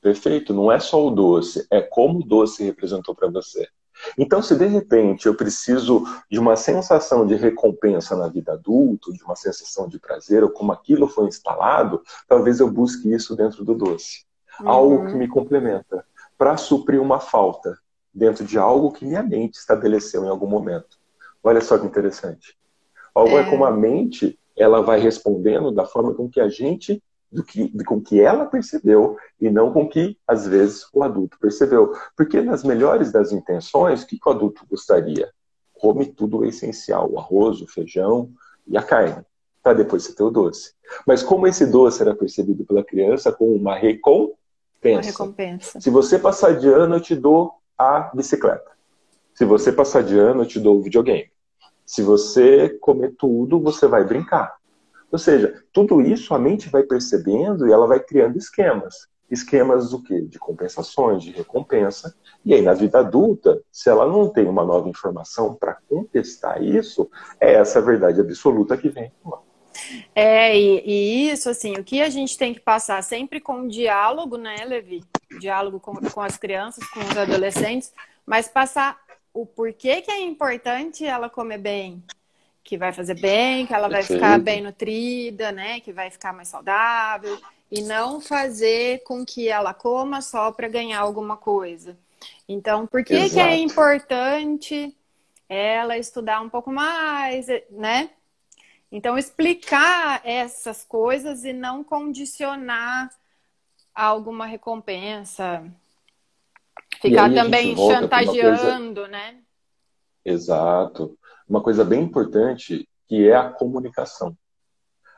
Perfeito, 0.01 0.53
não 0.53 0.71
é 0.71 0.79
só 0.81 1.05
o 1.05 1.11
doce, 1.11 1.67
é 1.71 1.81
como 1.81 2.21
o 2.21 2.25
doce 2.25 2.65
representou 2.65 3.15
para 3.15 3.29
você. 3.29 3.69
Então, 4.17 4.43
se 4.43 4.55
de 4.57 4.67
repente 4.67 5.27
eu 5.27 5.35
preciso 5.35 6.05
de 6.31 6.39
uma 6.39 6.57
sensação 6.57 7.27
de 7.27 7.35
recompensa 7.35 8.17
na 8.17 8.29
vida 8.29 8.53
adulta, 8.53 9.13
de 9.13 9.23
uma 9.23 9.37
sensação 9.37 9.89
de 9.89 9.99
prazer, 9.99 10.43
ou 10.43 10.51
como 10.51 10.73
aquilo 10.73 11.09
foi 11.09 11.27
instalado, 11.27 12.03
talvez 12.27 12.61
eu 12.61 12.71
busque 12.71 13.13
isso 13.13 13.37
dentro 13.37 13.65
do 13.65 13.75
doce. 13.75 14.25
Uhum. 14.61 14.69
Algo 14.69 15.07
que 15.07 15.15
me 15.15 15.29
complementa, 15.29 16.05
para 16.37 16.57
suprir 16.57 17.01
uma 17.01 17.21
falta 17.21 17.79
dentro 18.15 18.45
de 18.45 18.59
algo 18.59 18.93
que 18.93 19.05
minha 19.05 19.23
mente 19.23 19.55
estabeleceu 19.55 20.25
em 20.25 20.29
algum 20.29 20.47
momento. 20.47 20.99
Olha 21.43 21.61
só 21.61 21.79
que 21.79 21.87
interessante. 21.87 22.57
Algo 23.15 23.37
é, 23.39 23.43
é 23.43 23.51
como 23.51 23.65
a 23.65 23.71
mente, 23.71 24.39
ela 24.57 24.83
vai 24.83 25.01
respondendo 25.01 25.71
da 25.71 25.85
forma 25.85 26.15
com 26.15 26.29
que 26.29 26.41
a 26.41 26.49
gente, 26.49 27.03
do 27.31 27.45
que, 27.45 27.71
com 27.85 28.01
que 28.01 28.21
ela 28.21 28.47
percebeu 28.47 29.17
e 29.41 29.51
não 29.51 29.73
com 29.73 29.89
que, 29.89 30.19
às 30.27 30.47
vezes, 30.47 30.87
o 30.93 31.03
adulto 31.03 31.39
percebeu. 31.39 31.93
Porque 32.17 32.41
nas 32.41 32.65
melhores 32.65 33.13
das 33.13 33.33
intenções, 33.33 34.03
o 34.03 34.07
que, 34.07 34.19
que 34.19 34.29
o 34.29 34.33
adulto 34.33 34.67
gostaria? 34.69 35.31
Come 35.75 36.07
tudo 36.07 36.39
o 36.39 36.45
essencial, 36.45 37.11
o 37.11 37.19
arroz, 37.19 37.61
o 37.61 37.67
feijão 37.67 38.31
e 38.67 38.77
a 38.77 38.83
carne, 38.83 39.25
para 39.63 39.75
depois 39.75 40.05
você 40.05 40.15
ter 40.15 40.23
o 40.23 40.31
doce. 40.31 40.73
Mas 41.07 41.23
como 41.23 41.47
esse 41.47 41.67
doce 41.67 42.03
era 42.03 42.15
percebido 42.15 42.65
pela 42.65 42.83
criança 42.83 43.31
como 43.31 43.55
uma 43.55 43.77
recompensa. 43.77 44.39
Uma 44.85 45.01
recompensa. 45.03 45.81
Se 45.81 45.91
você 45.91 46.19
passar 46.19 46.57
de 46.57 46.69
ano, 46.69 46.97
eu 46.97 47.01
te 47.01 47.15
dou 47.15 47.53
a 47.77 48.11
bicicleta. 48.15 48.71
Se 49.35 49.45
você 49.45 49.71
passar 49.71 50.03
de 50.03 50.19
ano, 50.19 50.43
eu 50.43 50.47
te 50.47 50.59
dou 50.59 50.79
o 50.79 50.83
videogame. 50.83 51.31
Se 51.87 52.03
você 52.03 52.71
comer 52.81 53.15
tudo, 53.17 53.61
você 53.61 53.87
vai 53.87 54.05
brincar. 54.05 54.58
Ou 55.11 55.19
seja, 55.19 55.63
tudo 55.73 56.01
isso 56.01 56.35
a 56.35 56.39
mente 56.39 56.69
vai 56.69 56.83
percebendo 56.83 57.67
e 57.67 57.73
ela 57.73 57.87
vai 57.87 58.01
criando 58.01 58.37
esquemas. 58.37 59.09
Esquemas 59.31 59.91
do 59.91 60.03
quê? 60.03 60.23
De 60.23 60.39
compensações, 60.39 61.23
de 61.23 61.31
recompensa. 61.33 62.15
E 62.45 62.55
aí, 62.55 62.63
na 62.63 62.73
vida 62.73 63.01
adulta, 63.01 63.63
se 63.71 63.91
ela 63.91 64.07
não 64.07 64.29
tem 64.29 64.47
uma 64.47 64.65
nova 64.65 64.89
informação 64.89 65.55
para 65.55 65.79
contestar 65.89 66.63
isso, 66.63 67.11
é 67.39 67.55
essa 67.55 67.81
verdade 67.81 68.21
absoluta 68.21 68.77
que 68.77 68.89
vem. 68.89 69.13
É, 70.15 70.59
e, 70.59 70.83
e, 70.85 71.31
isso, 71.31 71.49
assim, 71.49 71.75
o 71.75 71.85
que 71.85 72.01
a 72.01 72.09
gente 72.09 72.37
tem 72.37 72.55
que 72.55 72.61
passar 72.61 73.03
sempre 73.03 73.41
com 73.41 73.69
diálogo, 73.69 74.37
né, 74.37 74.65
Levi? 74.65 75.05
Diálogo 75.39 75.79
com, 75.79 75.95
com 75.95 76.21
as 76.21 76.37
crianças, 76.37 76.87
com 76.89 77.01
os 77.01 77.17
adolescentes, 77.17 77.93
mas 78.27 78.49
passar 78.49 78.99
o 79.33 79.47
porquê 79.47 80.01
que 80.03 80.11
é 80.11 80.21
importante 80.21 81.05
ela 81.05 81.29
comer 81.29 81.59
bem, 81.59 82.03
que 82.69 82.77
vai 82.77 82.93
fazer 82.93 83.19
bem, 83.19 83.67
que 83.67 83.73
ela 83.73 83.89
vai 83.89 84.03
ficar 84.03 84.39
bem 84.39 84.61
nutrida, 84.61 85.51
né? 85.51 85.81
Que 85.81 85.91
vai 85.91 86.11
ficar 86.11 86.35
mais 86.35 86.49
saudável 86.49 87.41
e 87.73 87.81
não 87.81 88.21
fazer 88.21 89.03
com 89.05 89.25
que 89.25 89.49
ela 89.49 89.73
coma 89.73 90.21
só 90.21 90.53
para 90.53 90.69
ganhar 90.69 91.01
alguma 91.01 91.35
coisa. 91.35 91.97
Então, 92.47 92.87
por 92.87 93.03
que, 93.03 93.31
que 93.31 93.41
é 93.41 93.57
importante 93.57 94.95
ela 95.49 95.97
estudar 95.97 96.43
um 96.43 96.51
pouco 96.51 96.71
mais, 96.71 97.47
né? 97.71 98.11
Então, 98.93 99.17
explicar 99.17 100.21
essas 100.23 100.85
coisas 100.85 101.45
e 101.45 101.55
não 101.55 101.83
condicionar 101.83 103.11
alguma 103.95 104.45
recompensa. 104.45 105.65
Ficar 107.01 107.33
também 107.33 107.75
chantageando, 107.75 109.01
coisa... 109.01 109.09
né? 109.09 109.37
Exato. 110.23 111.19
Uma 111.49 111.63
coisa 111.63 111.85
bem 111.85 112.03
importante 112.03 112.87
que 113.07 113.27
é 113.27 113.35
a 113.35 113.49
comunicação. 113.49 114.37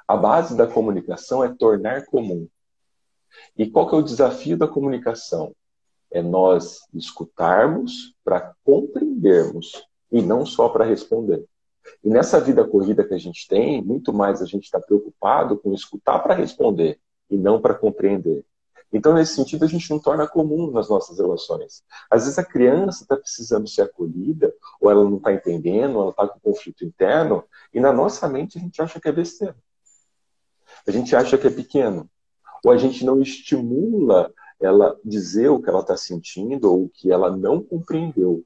A 0.07 0.17
base 0.17 0.57
da 0.57 0.67
comunicação 0.67 1.43
é 1.43 1.53
tornar 1.53 2.05
comum. 2.07 2.49
E 3.57 3.69
qual 3.69 3.89
que 3.89 3.95
é 3.97 3.99
o 3.99 4.03
desafio 4.03 4.57
da 4.57 4.69
comunicação? 4.69 5.55
É 6.11 6.23
nós 6.23 6.81
escutarmos 6.95 8.15
para 8.25 8.55
compreendermos 8.65 9.73
e 10.11 10.23
não 10.23 10.47
só 10.47 10.69
para 10.69 10.85
responder. 10.85 11.45
E 12.05 12.09
nessa 12.09 12.41
vida 12.41 12.67
corrida 12.67 13.05
que 13.05 13.15
a 13.15 13.19
gente 13.19 13.49
tem, 13.49 13.83
muito 13.83 14.13
mais 14.13 14.41
a 14.41 14.47
gente 14.47 14.65
está 14.65 14.81
preocupado 14.81 15.59
com 15.59 15.73
escutar 15.73 16.21
para 16.21 16.35
responder 16.35 17.01
e 17.29 17.37
não 17.37 17.61
para 17.61 17.75
compreender. 17.75 18.45
Então, 18.93 19.15
nesse 19.15 19.35
sentido, 19.35 19.65
a 19.65 19.69
gente 19.69 19.89
não 19.89 19.99
torna 19.99 20.27
comum 20.27 20.71
nas 20.71 20.89
nossas 20.89 21.19
relações. 21.19 21.85
Às 22.11 22.25
vezes 22.25 22.39
a 22.39 22.45
criança 22.45 23.05
está 23.05 23.17
precisando 23.17 23.69
ser 23.69 23.83
acolhida, 23.83 24.53
ou 24.81 24.91
ela 24.91 25.05
não 25.05 25.17
está 25.17 25.33
entendendo, 25.33 25.97
ou 25.97 26.03
ela 26.03 26.11
está 26.11 26.27
com 26.27 26.41
conflito 26.41 26.85
interno, 26.85 27.45
e 27.73 27.79
na 27.79 27.93
nossa 27.93 28.29
mente 28.29 28.59
a 28.59 28.61
gente 28.61 28.83
acha 28.83 29.01
que 29.01 29.09
é 29.09 29.13
besteira. 29.13 29.57
A 30.87 30.91
gente 30.91 31.15
acha 31.15 31.39
que 31.39 31.47
é 31.47 31.51
pequeno. 31.51 32.11
Ou 32.65 32.73
a 32.73 32.77
gente 32.77 33.05
não 33.05 33.23
estimula 33.23 34.33
ela 34.61 34.99
dizer 35.05 35.49
o 35.49 35.61
que 35.61 35.71
ela 35.71 35.81
está 35.81 35.97
sentindo 35.97 36.71
ou 36.71 36.85
o 36.85 36.89
que 36.89 37.11
ela 37.11 37.35
não 37.35 37.63
compreendeu 37.63 38.45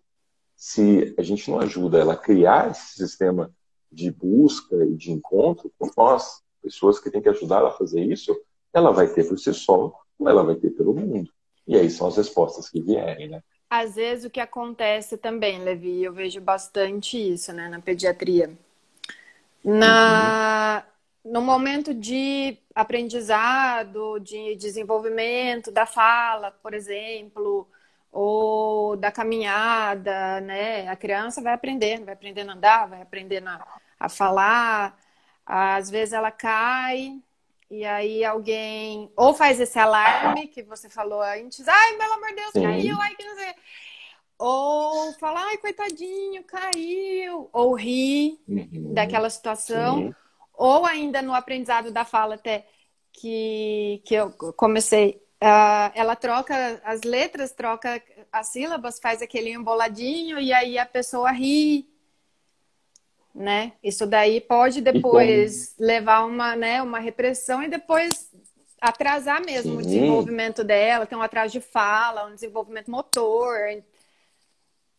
se 0.54 1.14
a 1.18 1.22
gente 1.22 1.50
não 1.50 1.58
ajuda 1.58 1.98
ela 1.98 2.14
a 2.14 2.16
criar 2.16 2.70
esse 2.70 2.94
sistema 2.94 3.52
de 3.90 4.10
busca 4.10 4.84
e 4.84 4.94
de 4.94 5.10
encontro 5.10 5.72
com 5.78 5.90
nós, 5.96 6.42
pessoas 6.62 6.98
que 6.98 7.10
têm 7.10 7.20
que 7.20 7.28
ajudar 7.28 7.58
ela 7.58 7.68
a 7.68 7.76
fazer 7.76 8.02
isso, 8.02 8.36
ela 8.72 8.92
vai 8.92 9.12
ter 9.12 9.28
por 9.28 9.38
si 9.38 9.52
só 9.52 9.92
ela 10.20 10.44
vai 10.44 10.54
ter 10.56 10.70
pelo 10.70 10.94
mundo. 10.94 11.30
E 11.66 11.76
aí 11.76 11.88
são 11.90 12.06
as 12.06 12.16
respostas 12.16 12.68
que 12.68 12.80
vierem, 12.80 13.28
né? 13.28 13.42
Às 13.68 13.96
vezes 13.96 14.24
o 14.24 14.30
que 14.30 14.40
acontece 14.40 15.16
também, 15.16 15.58
Levi, 15.58 16.04
eu 16.04 16.12
vejo 16.12 16.40
bastante 16.40 17.16
isso, 17.16 17.52
né, 17.52 17.68
na 17.68 17.80
pediatria. 17.80 18.56
Na... 19.64 20.84
Uhum. 20.86 20.94
No 21.32 21.40
momento 21.40 21.94
de 21.94 22.58
aprendizado, 22.74 24.18
de 24.20 24.54
desenvolvimento 24.56 25.72
da 25.72 25.86
fala, 25.86 26.50
por 26.50 26.74
exemplo, 26.74 27.66
ou 28.12 28.94
da 28.96 29.10
caminhada, 29.10 30.40
né? 30.42 30.86
A 30.86 30.94
criança 30.94 31.40
vai 31.40 31.54
aprender, 31.54 32.04
vai 32.04 32.12
aprender 32.12 32.48
a 32.48 32.52
andar, 32.52 32.88
vai 32.88 33.00
aprender 33.00 33.42
a, 33.46 33.66
a 33.98 34.08
falar. 34.10 34.98
Às 35.46 35.90
vezes 35.90 36.12
ela 36.12 36.30
cai 36.30 37.20
e 37.78 37.84
aí 37.84 38.24
alguém 38.24 39.10
ou 39.16 39.34
faz 39.34 39.60
esse 39.60 39.78
alarme 39.78 40.46
que 40.48 40.62
você 40.62 40.88
falou 40.88 41.22
antes, 41.22 41.66
ai, 41.66 41.96
pelo 41.96 42.12
amor 42.14 42.28
de 42.28 42.36
Deus, 42.36 42.52
Sim. 42.52 42.62
caiu, 42.62 42.96
ai, 43.00 43.14
que 43.14 43.24
não 43.24 43.36
sei. 43.36 43.54
Ou 44.38 45.12
fala, 45.14 45.40
ai, 45.44 45.56
coitadinho, 45.58 46.44
caiu. 46.44 47.48
Ou 47.52 47.74
ri 47.74 48.38
uhum. 48.48 48.92
daquela 48.92 49.30
situação. 49.30 49.98
Sim. 49.98 50.14
Ou 50.54 50.86
ainda 50.86 51.22
no 51.22 51.34
aprendizado 51.34 51.90
da 51.90 52.04
fala 52.04 52.34
até 52.34 52.66
que, 53.12 54.02
que 54.04 54.14
eu 54.14 54.30
comecei, 54.56 55.22
Uh, 55.42 55.92
ela 55.94 56.16
troca 56.16 56.80
as 56.82 57.02
letras, 57.02 57.52
troca 57.52 58.02
as 58.32 58.48
sílabas, 58.48 58.98
faz 58.98 59.20
aquele 59.20 59.52
emboladinho 59.52 60.40
e 60.40 60.54
aí 60.54 60.78
a 60.78 60.86
pessoa 60.86 61.30
ri, 61.32 61.86
né? 63.34 63.72
Isso 63.82 64.06
daí 64.06 64.40
pode 64.40 64.80
depois 64.80 65.74
levar 65.78 66.24
uma, 66.24 66.54
né, 66.54 66.80
uma 66.82 67.00
repressão 67.00 67.62
e 67.62 67.68
depois 67.68 68.30
atrasar 68.80 69.44
mesmo 69.44 69.72
Sim. 69.72 69.78
o 69.78 69.82
desenvolvimento 69.82 70.62
dela, 70.62 71.06
tem 71.06 71.16
um 71.16 71.22
atraso 71.22 71.52
de 71.52 71.60
fala, 71.60 72.26
um 72.26 72.34
desenvolvimento 72.34 72.90
motor. 72.90 73.58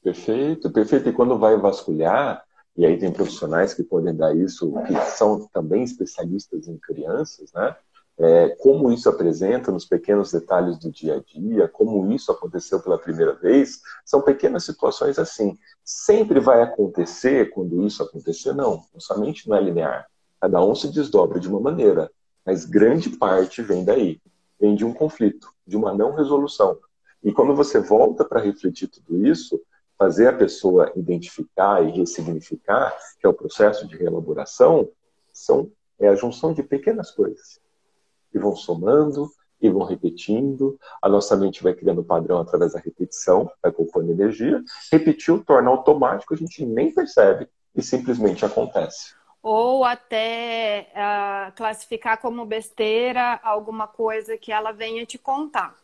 Perfeito, 0.04 0.72
perfeito. 0.72 1.10
E 1.10 1.14
quando 1.14 1.38
vai 1.38 1.56
vasculhar, 1.58 2.44
e 2.76 2.86
aí 2.86 2.98
tem 2.98 3.12
profissionais 3.12 3.74
que 3.74 3.84
podem 3.84 4.14
dar 4.14 4.36
isso, 4.36 4.74
que 4.86 4.96
são 5.12 5.48
também 5.48 5.84
especialistas 5.84 6.68
em 6.68 6.78
crianças, 6.78 7.54
né? 7.54 7.76
É, 8.18 8.49
como 8.59 8.91
isso 8.91 9.09
apresenta 9.09 9.72
nos 9.72 9.86
pequenos 9.86 10.32
detalhes 10.32 10.78
do 10.78 10.89
dia 10.89 11.18
a 11.18 11.20
dia, 11.20 11.68
como 11.68 12.11
isso 12.13 12.32
aconteceu 12.32 12.82
pela 12.82 12.97
primeira 12.97 13.34
vez, 13.34 13.82
são 14.05 14.22
pequenas 14.22 14.63
situações 14.63 15.20
assim. 15.20 15.57
Sempre 15.84 16.39
vai 16.39 16.61
acontecer 16.61 17.51
quando 17.51 17.86
isso 17.86 18.01
acontecer? 18.01 18.53
Não, 18.53 18.84
nossa 18.93 19.18
mente 19.18 19.49
não 19.49 19.57
é 19.57 19.61
linear. 19.61 20.07
Cada 20.39 20.63
um 20.63 20.74
se 20.74 20.88
desdobra 20.88 21.39
de 21.39 21.49
uma 21.49 21.59
maneira, 21.59 22.09
mas 22.45 22.63
grande 22.63 23.09
parte 23.09 23.61
vem 23.61 23.84
daí, 23.84 24.22
vem 24.59 24.76
de 24.76 24.86
um 24.86 24.93
conflito, 24.93 25.49
de 25.68 25.76
uma 25.76 25.93
não 25.93 26.13
resolução. 26.13 26.78
E 27.24 27.34
quando 27.34 27.55
você 27.55 27.80
volta 27.80 28.24
para 28.24 28.39
refletir 28.39 28.88
tudo 28.88 29.26
isso, 29.26 29.59
fazer 29.97 30.28
a 30.28 30.34
pessoa 30.34 30.91
identificar 30.95 31.84
e 31.84 31.91
ressignificar, 31.91 32.95
que 33.20 33.26
é 33.26 33.30
o 33.30 33.34
processo 33.34 33.88
de 33.88 33.97
reelaboração, 33.97 34.89
são, 35.34 35.72
é 35.99 36.07
a 36.07 36.16
junção 36.16 36.53
de 36.53 36.61
pequenas 36.61 37.11
coisas 37.11 37.64
e 38.36 38.40
vão 38.40 38.56
somando 38.56 39.32
e 39.62 39.70
vão 39.70 39.84
repetindo. 39.84 40.78
A 41.02 41.08
nossa 41.08 41.36
mente 41.36 41.64
vai 41.64 41.74
criando 41.74 42.04
padrão 42.04 42.40
através 42.40 42.74
da 42.74 42.80
repetição, 42.80 43.50
vai 43.64 43.72
poupando 43.72 44.12
energia. 44.12 44.62
Repetiu 44.92 45.44
torna 45.44 45.70
automático, 45.70 46.34
a 46.34 46.38
gente 46.38 46.66
nem 46.66 46.94
percebe 46.94 47.48
e 47.74 47.82
simplesmente 47.82 48.46
acontece. 48.46 49.16
Ou 49.42 49.84
até 49.84 50.92
uh, 50.92 51.56
classificar 51.56 52.20
como 52.20 52.46
besteira 52.46 53.40
alguma 53.44 53.88
coisa 53.88 54.38
que 54.38 54.52
ela 54.52 54.72
venha 54.72 55.06
te 55.06 55.18
contar. 55.18 55.76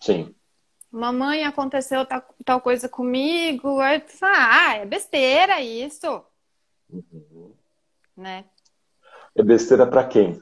Sim. 0.00 0.34
Mamãe, 0.90 1.44
aconteceu 1.44 2.04
tal, 2.04 2.22
tal 2.44 2.60
coisa 2.60 2.88
comigo. 2.88 3.78
Aí, 3.80 4.02
ah, 4.20 4.76
é 4.76 4.84
besteira 4.84 5.60
isso. 5.60 6.22
Uhum. 6.90 7.54
Né? 8.16 8.44
É 9.34 9.42
besteira 9.42 9.86
para 9.86 10.06
quem? 10.06 10.38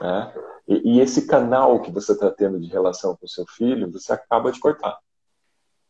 Né? 0.00 0.32
E, 0.66 0.96
e, 0.96 1.00
esse 1.00 1.26
canal 1.26 1.80
que 1.80 1.90
você 1.90 2.12
está 2.12 2.30
tendo 2.30 2.58
de 2.60 2.68
relação 2.68 3.16
com 3.16 3.26
o 3.26 3.28
seu 3.28 3.46
filho, 3.46 3.90
você 3.90 4.12
acaba 4.12 4.52
de 4.52 4.60
cortar. 4.60 4.98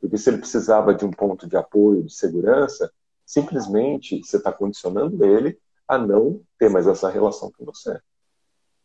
Porque 0.01 0.17
se 0.17 0.31
ele 0.31 0.39
precisava 0.39 0.95
de 0.95 1.05
um 1.05 1.11
ponto 1.11 1.49
de 1.49 1.57
apoio, 1.57 2.05
de 2.05 2.13
segurança, 2.13 2.91
simplesmente 3.27 4.23
você 4.23 4.37
está 4.37 4.53
condicionando 4.53 5.25
ele 5.25 5.59
a 5.87 5.99
não 5.99 6.41
ter 6.59 6.71
mais 6.71 6.87
essa 6.87 7.11
relação 7.11 7.51
com 7.51 7.65
você. 7.65 8.01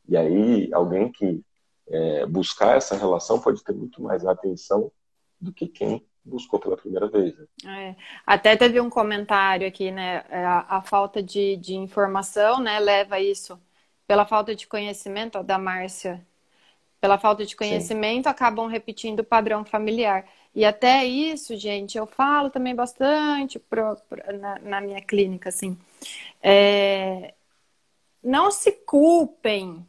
E 0.08 0.18
aí, 0.18 0.70
alguém 0.74 1.12
que 1.12 1.42
é, 1.88 2.26
buscar 2.26 2.76
essa 2.76 2.96
relação 2.96 3.40
pode 3.40 3.64
ter 3.64 3.74
muito 3.74 4.02
mais 4.02 4.26
atenção 4.26 4.92
do 5.40 5.54
que 5.54 5.68
quem 5.68 6.06
buscou 6.26 6.60
pela 6.60 6.78
primeira 6.78 7.08
vez. 7.08 7.38
Né? 7.38 7.48
É. 7.90 7.96
Até 8.26 8.56
teve 8.56 8.80
um 8.80 8.90
comentário 8.90 9.68
aqui, 9.68 9.92
né? 9.92 10.20
A, 10.30 10.78
a 10.78 10.82
falta 10.82 11.22
de, 11.22 11.58
de 11.58 11.76
informação, 11.76 12.62
né, 12.62 12.80
leva 12.80 13.20
isso 13.20 13.60
pela 14.08 14.26
falta 14.26 14.56
de 14.56 14.68
conhecimento, 14.68 15.38
ó, 15.38 15.44
da 15.44 15.58
Márcia, 15.58 16.26
pela 17.04 17.18
falta 17.18 17.46
de 17.46 17.56
conhecimento, 17.56 18.24
Sim. 18.24 18.30
acabam 18.30 18.68
repetindo 18.68 19.20
o 19.20 19.24
padrão 19.26 19.66
familiar. 19.66 20.26
E 20.56 20.64
até 20.64 21.04
isso, 21.06 21.56
gente, 21.58 21.98
eu 21.98 22.06
falo 22.06 22.50
também 22.50 22.74
bastante 22.74 23.60
pro, 23.60 23.98
pro, 24.08 24.40
na, 24.40 24.60
na, 24.60 24.82
minha 24.82 25.02
clínica, 25.02 25.50
assim. 25.50 25.78
É, 26.42 27.34
não 28.24 28.52
se 28.52 28.72
culpem. 28.72 29.86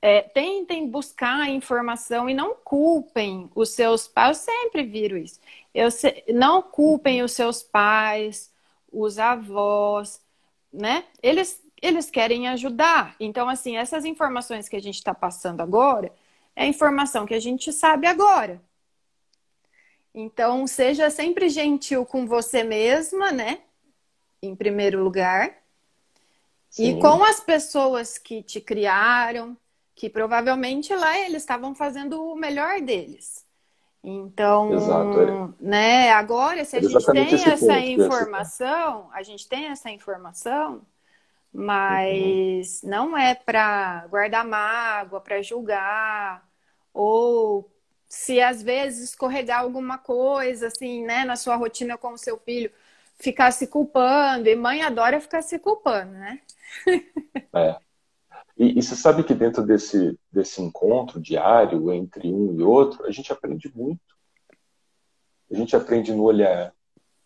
É, 0.00 0.22
tentem 0.22 0.88
buscar 0.88 1.50
informação 1.50 2.30
e 2.30 2.32
não 2.32 2.54
culpem 2.54 3.50
os 3.54 3.70
seus 3.70 4.08
pais. 4.08 4.38
Eu 4.38 4.54
sempre 4.54 4.82
viro 4.82 5.18
isso. 5.18 5.38
Eu 5.74 5.90
se, 5.90 6.24
não 6.28 6.62
culpem 6.62 7.22
os 7.22 7.32
seus 7.32 7.62
pais, 7.62 8.50
os 8.90 9.18
avós, 9.18 10.22
né? 10.72 11.04
Eles 11.22 11.62
eles 11.80 12.10
querem 12.10 12.48
ajudar. 12.48 13.14
Então, 13.18 13.48
assim, 13.48 13.76
essas 13.76 14.04
informações 14.04 14.68
que 14.68 14.76
a 14.76 14.82
gente 14.82 14.96
está 14.96 15.14
passando 15.14 15.60
agora 15.60 16.12
é 16.54 16.66
informação 16.66 17.26
que 17.26 17.34
a 17.34 17.40
gente 17.40 17.72
sabe 17.72 18.06
agora. 18.06 18.60
Então, 20.14 20.66
seja 20.66 21.08
sempre 21.08 21.48
gentil 21.48 22.04
com 22.04 22.26
você 22.26 22.64
mesma, 22.64 23.30
né? 23.30 23.60
Em 24.42 24.54
primeiro 24.54 25.02
lugar. 25.02 25.54
Sim. 26.68 26.98
E 26.98 27.00
com 27.00 27.24
as 27.24 27.40
pessoas 27.40 28.18
que 28.18 28.42
te 28.42 28.60
criaram, 28.60 29.56
que 29.94 30.08
provavelmente 30.08 30.94
lá 30.94 31.18
eles 31.18 31.42
estavam 31.42 31.74
fazendo 31.74 32.22
o 32.22 32.34
melhor 32.34 32.80
deles. 32.80 33.44
Então, 34.02 34.72
Exato, 34.72 35.20
é. 35.20 35.48
né, 35.60 36.10
agora 36.12 36.64
se 36.64 36.74
a 36.76 36.80
gente 36.80 37.04
tem 37.12 37.34
essa 37.34 37.78
informação, 37.78 39.10
a 39.12 39.22
gente 39.22 39.46
tem 39.46 39.66
essa 39.66 39.90
informação, 39.90 40.80
mas 41.52 42.82
uhum. 42.82 42.90
não 42.90 43.18
é 43.18 43.34
para 43.34 44.06
guardar 44.08 44.44
mágoa, 44.44 45.20
para 45.20 45.42
julgar, 45.42 46.48
ou 46.92 47.70
se 48.08 48.40
às 48.40 48.62
vezes 48.62 49.10
escorregar 49.10 49.60
alguma 49.60 49.98
coisa, 49.98 50.66
assim, 50.68 51.04
né, 51.04 51.24
na 51.24 51.36
sua 51.36 51.56
rotina 51.56 51.96
com 51.96 52.12
o 52.12 52.18
seu 52.18 52.38
filho, 52.38 52.70
ficar 53.16 53.52
se 53.52 53.66
culpando, 53.66 54.48
e 54.48 54.56
mãe 54.56 54.82
adora 54.82 55.20
ficar 55.20 55.42
se 55.42 55.58
culpando, 55.58 56.12
né? 56.12 56.40
é. 57.54 57.76
E, 58.56 58.78
e, 58.78 58.82
você 58.82 58.94
sabe 58.94 59.24
que 59.24 59.34
dentro 59.34 59.62
desse, 59.62 60.18
desse 60.30 60.60
encontro 60.60 61.20
diário 61.20 61.90
entre 61.92 62.30
um 62.32 62.58
e 62.58 62.62
outro, 62.62 63.06
a 63.06 63.10
gente 63.10 63.32
aprende 63.32 63.72
muito. 63.74 64.00
A 65.50 65.54
gente 65.54 65.74
aprende 65.74 66.12
no 66.12 66.22
olhar, 66.24 66.72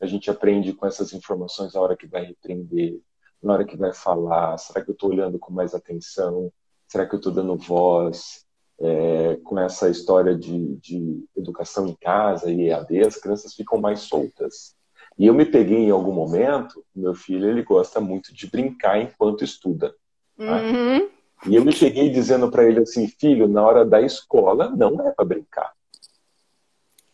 a 0.00 0.06
gente 0.06 0.30
aprende 0.30 0.72
com 0.72 0.86
essas 0.86 1.12
informações 1.12 1.74
a 1.74 1.80
hora 1.80 1.96
que 1.96 2.06
vai 2.06 2.24
repreender, 2.24 3.00
na 3.42 3.52
hora 3.52 3.64
que 3.64 3.76
vai 3.76 3.92
falar? 3.92 4.56
Será 4.58 4.82
que 4.82 4.90
eu 4.90 4.94
estou 4.94 5.10
olhando 5.10 5.38
com 5.38 5.52
mais 5.52 5.74
atenção? 5.74 6.52
Será 6.88 7.06
que 7.06 7.14
eu 7.14 7.18
estou 7.18 7.32
dando 7.32 7.56
voz? 7.56 8.44
É, 8.80 9.36
com 9.44 9.58
essa 9.58 9.88
história 9.88 10.36
de, 10.36 10.76
de, 10.76 11.24
educação 11.36 11.86
em 11.86 11.94
casa 11.94 12.50
e 12.50 12.68
EAD, 12.68 13.06
as 13.06 13.16
crianças 13.16 13.54
ficam 13.54 13.80
mais 13.80 14.00
soltas. 14.00 14.74
E 15.16 15.26
eu 15.26 15.34
me 15.34 15.44
peguei 15.44 15.78
em 15.78 15.90
algum 15.90 16.12
momento, 16.12 16.84
meu 16.94 17.14
filho 17.14 17.48
ele 17.48 17.62
gosta 17.62 18.00
muito 18.00 18.34
de 18.34 18.50
brincar 18.50 19.00
enquanto 19.00 19.44
estuda. 19.44 19.94
Tá? 20.36 20.60
Uhum. 20.60 21.08
E 21.46 21.54
eu 21.54 21.64
me 21.64 21.74
peguei 21.74 22.10
dizendo 22.10 22.50
para 22.50 22.64
ele 22.64 22.80
assim, 22.80 23.06
filho, 23.06 23.46
na 23.46 23.62
hora 23.62 23.84
da 23.84 24.00
escola 24.00 24.70
não 24.70 25.06
é 25.06 25.12
para 25.12 25.24
brincar. 25.24 25.72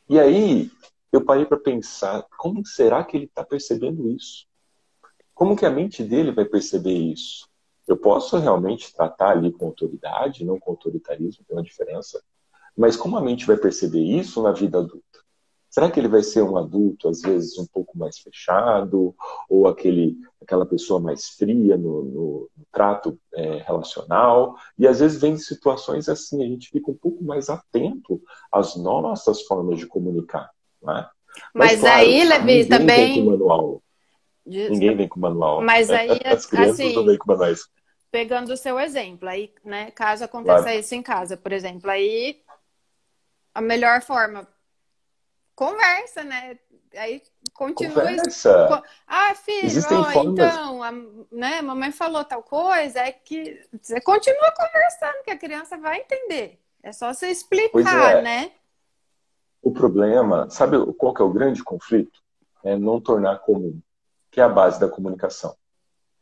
E 0.09 0.19
aí 0.19 0.71
eu 1.13 1.25
parei 1.25 1.45
para 1.45 1.59
pensar, 1.59 2.25
como 2.39 2.65
será 2.65 3.05
que 3.05 3.17
ele 3.17 3.27
está 3.27 3.45
percebendo 3.45 4.09
isso? 4.11 4.47
Como 5.41 5.57
que 5.57 5.65
a 5.65 5.71
mente 5.71 6.05
dele 6.05 6.33
vai 6.33 6.45
perceber 6.45 6.93
isso? 6.93 7.49
Eu 7.89 7.97
posso 7.97 8.37
realmente 8.37 8.95
tratar 8.95 9.31
ali 9.31 9.51
com 9.51 9.65
autoridade, 9.65 10.45
não 10.45 10.61
com 10.61 10.73
autoritarismo, 10.73 11.43
tem 11.49 11.57
uma 11.57 11.63
diferença. 11.63 12.23
Mas 12.77 12.95
como 12.95 13.17
a 13.17 13.23
mente 13.23 13.47
vai 13.47 13.57
perceber 13.57 14.03
isso 14.03 14.43
na 14.43 14.53
vida 14.53 14.77
adulta? 14.77 15.19
Será 15.71 15.91
que 15.91 15.99
ele 15.99 16.09
vai 16.09 16.23
ser 16.23 16.43
um 16.43 16.59
adulto, 16.59 17.09
às 17.09 17.23
vezes, 17.23 17.59
um 17.59 17.65
pouco 17.67 17.97
mais 17.97 18.19
fechado, 18.19 19.15
ou 19.49 19.67
aquele, 19.67 20.15
aquela 20.43 20.67
pessoa 20.67 21.01
mais 21.01 21.31
fria 21.31 21.75
no, 21.75 22.05
no, 22.05 22.51
no 22.55 22.67
trato 22.71 23.19
é, 23.33 23.63
relacional? 23.63 24.57
E 24.79 24.87
às 24.87 25.01
vezes 25.01 25.19
vem 25.19 25.39
situações 25.39 26.07
assim, 26.11 26.45
a 26.45 26.47
gente 26.47 26.69
fica 26.69 26.91
um 26.91 26.97
pouco 26.97 27.25
mais 27.25 27.49
atento 27.49 28.21
às 28.53 28.77
nossas 28.77 29.41
formas 29.41 29.79
de 29.79 29.87
comunicar. 29.87 30.51
Né? 30.83 31.09
Mas, 31.55 31.73
Mas 31.73 31.81
claro, 31.81 31.97
aí, 31.97 32.25
Levi, 32.29 32.67
também. 32.67 33.80
Manual. 34.59 34.71
Ninguém 34.71 34.97
vem 34.97 35.09
com 35.09 35.21
manual. 35.21 35.63
Mas 35.63 35.89
aí, 35.91 36.21
As 36.25 36.47
crianças 36.47 36.81
assim, 36.81 36.95
não 36.95 37.05
vêm 37.05 37.19
com 37.19 37.31
manuais. 37.31 37.69
pegando 38.11 38.53
o 38.53 38.57
seu 38.57 38.79
exemplo, 38.79 39.29
aí, 39.29 39.53
né, 39.65 39.91
caso 39.93 40.25
aconteça 40.25 40.63
claro. 40.63 40.79
isso 40.79 40.95
em 40.95 41.03
casa, 41.03 41.37
por 41.37 41.53
exemplo, 41.53 41.91
aí 41.91 42.43
a 43.55 43.61
melhor 43.61 44.01
forma, 44.03 44.47
conversa, 45.55 46.25
né? 46.25 46.59
Aí 46.97 47.23
continua. 47.53 47.95
Conversa. 47.95 48.83
Ah, 49.07 49.35
filho, 49.35 49.69
ó, 49.91 50.05
formas... 50.11 50.33
então, 50.33 50.83
a, 50.83 50.93
né, 51.31 51.61
mamãe 51.63 51.93
falou 51.93 52.25
tal 52.25 52.43
coisa, 52.43 53.01
é 53.01 53.13
que 53.13 53.61
você 53.81 54.01
continua 54.01 54.53
conversando, 54.57 55.23
que 55.23 55.31
a 55.31 55.39
criança 55.39 55.77
vai 55.77 56.01
entender. 56.01 56.59
É 56.83 56.93
só 56.93 57.13
você 57.13 57.29
explicar, 57.29 58.19
é. 58.19 58.23
né? 58.23 58.53
O 59.63 59.71
problema, 59.71 60.49
sabe 60.49 60.77
qual 60.95 61.13
que 61.13 61.21
é 61.21 61.25
o 61.25 61.33
grande 61.33 61.63
conflito? 61.63 62.19
É 62.65 62.77
não 62.77 63.01
tornar 63.01 63.39
comum, 63.41 63.79
que 64.31 64.41
é 64.41 64.45
a 64.45 64.49
base 64.49 64.79
da 64.79 64.89
comunicação. 64.89 65.55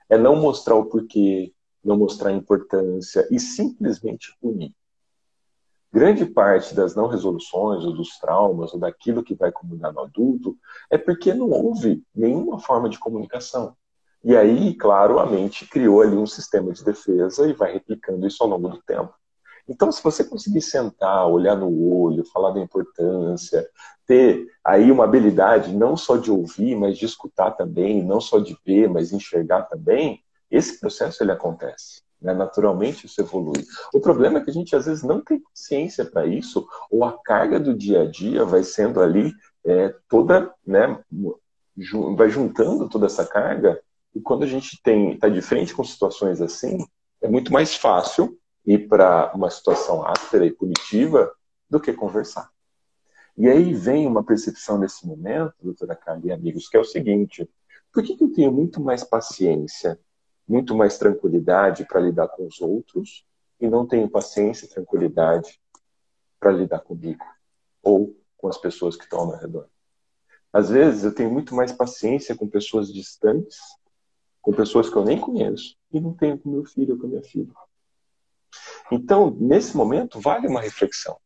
É 0.09 0.17
não 0.17 0.37
mostrar 0.37 0.75
o 0.75 0.87
porquê, 0.87 1.53
não 1.85 1.97
mostrar 1.97 2.31
a 2.31 2.35
importância 2.35 3.27
e 3.31 3.39
simplesmente 3.39 4.37
punir. 4.41 4.75
Grande 5.93 6.27
parte 6.27 6.75
das 6.75 6.95
não 6.95 7.07
resoluções, 7.07 7.85
ou 7.85 7.95
dos 7.95 8.19
traumas, 8.19 8.75
ou 8.75 8.79
daquilo 8.81 9.23
que 9.23 9.35
vai 9.35 9.51
comunicar 9.51 9.93
no 9.93 10.01
adulto, 10.01 10.57
é 10.91 10.99
porque 10.99 11.33
não 11.33 11.49
houve 11.51 12.05
nenhuma 12.15 12.59
forma 12.59 12.89
de 12.89 12.99
comunicação. 12.99 13.75
E 14.23 14.37
aí, 14.37 14.75
claro, 14.75 15.19
a 15.19 15.27
mente 15.27 15.67
criou 15.67 16.03
ali 16.03 16.17
um 16.17 16.27
sistema 16.27 16.73
de 16.73 16.85
defesa 16.85 17.49
e 17.49 17.55
vai 17.55 17.73
replicando 17.73 18.27
isso 18.27 18.43
ao 18.43 18.49
longo 18.51 18.69
do 18.69 18.83
tempo. 18.83 19.15
Então, 19.69 19.93
se 19.93 20.03
você 20.03 20.25
conseguir 20.25 20.63
sentar, 20.63 21.29
olhar 21.29 21.55
no 21.55 21.71
olho, 21.93 22.25
falar 22.25 22.53
da 22.53 22.61
importância, 22.61 23.69
ter 24.07 24.47
aí 24.65 24.91
uma 24.91 25.05
habilidade 25.05 25.75
não 25.75 25.97
só 25.97 26.17
de 26.17 26.31
ouvir, 26.31 26.75
mas 26.75 26.97
de 26.97 27.05
escutar 27.05 27.51
também, 27.51 28.03
não 28.03 28.21
só 28.21 28.39
de 28.39 28.57
ver, 28.65 28.89
mas 28.89 29.13
enxergar 29.13 29.63
também, 29.65 30.23
esse 30.51 30.81
processo 30.81 31.23
ele 31.23 31.33
acontece. 31.33 32.03
Né? 32.21 32.33
Naturalmente 32.33 33.07
isso 33.07 33.21
evolui. 33.21 33.65
O 33.93 34.01
problema 34.01 34.39
é 34.39 34.43
que 34.43 34.51
a 34.51 34.55
gente 34.55 34.75
às 34.75 34.87
vezes 34.87 35.05
não 35.05 35.21
tem 35.21 35.41
consciência 35.41 36.05
para 36.05 36.27
isso, 36.27 36.67
ou 36.91 37.05
a 37.05 37.19
carga 37.23 37.61
do 37.61 37.75
dia 37.75 38.03
a 38.03 38.11
dia 38.11 38.45
vai 38.45 38.63
sendo 38.63 39.01
ali 39.01 39.33
é, 39.67 39.95
toda, 40.09 40.51
né, 40.67 40.99
vai 42.17 42.31
juntando 42.31 42.89
toda 42.89 43.07
essa 43.07 43.27
carga, 43.27 43.79
e 44.15 44.21
quando 44.21 44.45
a 44.45 44.47
gente 44.47 44.81
está 44.85 45.29
de 45.29 45.43
frente 45.43 45.75
com 45.75 45.85
situações 45.85 46.41
assim, 46.41 46.79
é 47.21 47.29
muito 47.29 47.53
mais 47.53 47.75
fácil 47.75 48.38
ir 48.75 48.89
para 48.89 49.33
uma 49.35 49.51
situação 49.51 50.07
áspera 50.07 50.47
e 50.47 50.53
punitiva 50.53 51.33
do 51.69 51.81
que 51.81 51.93
conversar. 51.93 52.51
E 53.37 53.49
aí 53.49 53.73
vem 53.73 54.07
uma 54.07 54.25
percepção 54.25 54.79
nesse 54.79 55.07
momento, 55.07 55.55
doutora 55.63 55.95
Carla 55.95 56.23
e 56.25 56.33
amigos, 56.33 56.69
que 56.69 56.77
é 56.77 56.81
o 56.81 56.85
seguinte: 56.85 57.49
por 57.93 58.03
que, 58.03 58.17
que 58.17 58.25
eu 58.25 58.33
tenho 58.33 58.53
muito 58.53 58.81
mais 58.81 59.05
paciência 59.05 59.99
muito 60.49 60.75
mais 60.75 60.97
tranquilidade 60.97 61.85
para 61.85 62.01
lidar 62.01 62.29
com 62.29 62.47
os 62.47 62.61
outros 62.61 63.27
e 63.61 63.69
não 63.69 63.87
tenho 63.87 64.09
paciência 64.09 64.65
e 64.65 64.69
tranquilidade 64.69 65.61
para 66.41 66.53
lidar 66.53 66.81
comigo 66.81 67.25
ou 67.83 68.17
com 68.37 68.49
as 68.49 68.57
pessoas 68.57 68.97
que 68.97 69.05
estão 69.05 69.21
ao 69.21 69.27
meu 69.27 69.37
redor. 69.37 69.69
Às 70.51 70.71
vezes 70.71 71.05
eu 71.05 71.15
tenho 71.15 71.31
muito 71.31 71.55
mais 71.55 71.71
paciência 71.71 72.35
com 72.35 72.49
pessoas 72.49 72.91
distantes, 72.91 73.59
com 74.41 74.53
pessoas 74.53 74.89
que 74.89 74.97
eu 74.97 75.05
nem 75.05 75.21
conheço, 75.21 75.77
e 75.93 76.01
não 76.01 76.15
tenho 76.15 76.39
com 76.39 76.49
meu 76.49 76.65
filho 76.65 76.95
ou 76.95 77.01
com 77.01 77.07
minha 77.07 77.23
filha. 77.23 77.53
Então, 78.91 79.37
nesse 79.39 79.77
momento, 79.77 80.21
vale 80.21 80.47
uma 80.47 80.61
reflexão, 80.61 81.19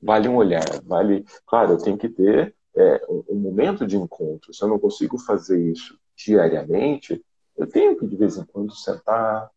vale 0.00 0.28
um 0.28 0.36
olhar, 0.36 0.64
vale. 0.84 1.24
Claro, 1.46 1.72
eu 1.72 1.78
tenho 1.78 1.98
que 1.98 2.08
ter 2.08 2.54
é, 2.76 3.06
um 3.28 3.36
momento 3.36 3.86
de 3.86 3.96
encontro. 3.96 4.54
Se 4.54 4.62
eu 4.62 4.68
não 4.68 4.78
consigo 4.78 5.18
fazer 5.18 5.60
isso 5.60 5.98
diariamente, 6.16 7.24
eu 7.56 7.66
tenho 7.66 7.96
que, 7.98 8.06
de 8.06 8.16
vez 8.16 8.36
em 8.36 8.44
quando, 8.44 8.74
sentar, 8.74 9.50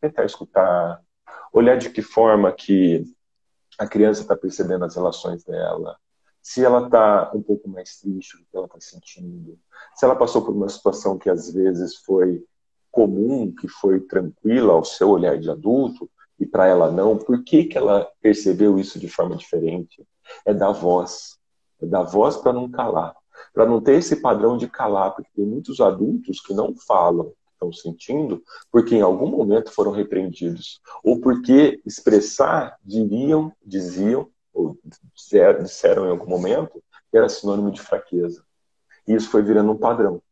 tentar 0.00 0.24
escutar, 0.24 1.00
olhar 1.52 1.76
de 1.76 1.90
que 1.90 2.02
forma 2.02 2.52
que 2.52 3.04
a 3.78 3.86
criança 3.86 4.22
está 4.22 4.36
percebendo 4.36 4.84
as 4.84 4.96
relações 4.96 5.44
dela, 5.44 5.96
se 6.42 6.64
ela 6.64 6.86
está 6.86 7.30
um 7.34 7.42
pouco 7.42 7.68
mais 7.68 7.98
triste 7.98 8.36
do 8.36 8.44
que 8.44 8.56
ela 8.56 8.66
está 8.66 8.80
sentindo, 8.80 9.58
se 9.94 10.04
ela 10.04 10.16
passou 10.16 10.44
por 10.44 10.54
uma 10.54 10.68
situação 10.68 11.18
que 11.18 11.30
às 11.30 11.52
vezes 11.52 11.96
foi 11.96 12.44
comum, 12.90 13.52
que 13.52 13.68
foi 13.68 14.00
tranquila 14.00 14.72
ao 14.72 14.84
seu 14.84 15.10
olhar 15.10 15.38
de 15.38 15.50
adulto, 15.50 16.10
e 16.38 16.46
para 16.46 16.66
ela 16.66 16.90
não, 16.90 17.16
por 17.16 17.44
que, 17.44 17.64
que 17.64 17.76
ela 17.76 18.08
percebeu 18.20 18.78
isso 18.78 18.98
de 18.98 19.08
forma 19.08 19.36
diferente? 19.36 20.06
É 20.46 20.54
da 20.54 20.70
voz. 20.70 21.38
É 21.80 21.86
da 21.86 22.02
voz 22.02 22.36
para 22.36 22.52
não 22.52 22.70
calar 22.70 23.14
para 23.52 23.66
não 23.66 23.80
ter 23.80 23.94
esse 23.94 24.16
padrão 24.16 24.56
de 24.56 24.68
calar, 24.68 25.14
porque 25.14 25.30
tem 25.34 25.46
muitos 25.46 25.80
adultos 25.80 26.40
que 26.40 26.54
não 26.54 26.74
falam 26.74 27.32
estão 27.52 27.72
sentindo, 27.72 28.42
porque 28.72 28.94
em 28.94 29.02
algum 29.02 29.26
momento 29.26 29.70
foram 29.70 29.90
repreendidos, 29.90 30.80
ou 31.04 31.20
porque 31.20 31.78
expressar 31.84 32.78
diriam, 32.82 33.52
diziam, 33.62 34.30
ou 34.52 34.78
disseram 35.62 36.06
em 36.06 36.10
algum 36.10 36.26
momento, 36.26 36.82
que 37.10 37.18
era 37.18 37.28
sinônimo 37.28 37.70
de 37.70 37.82
fraqueza. 37.82 38.42
E 39.06 39.14
isso 39.14 39.28
foi 39.28 39.42
virando 39.42 39.72
um 39.72 39.76
padrão. 39.76 40.22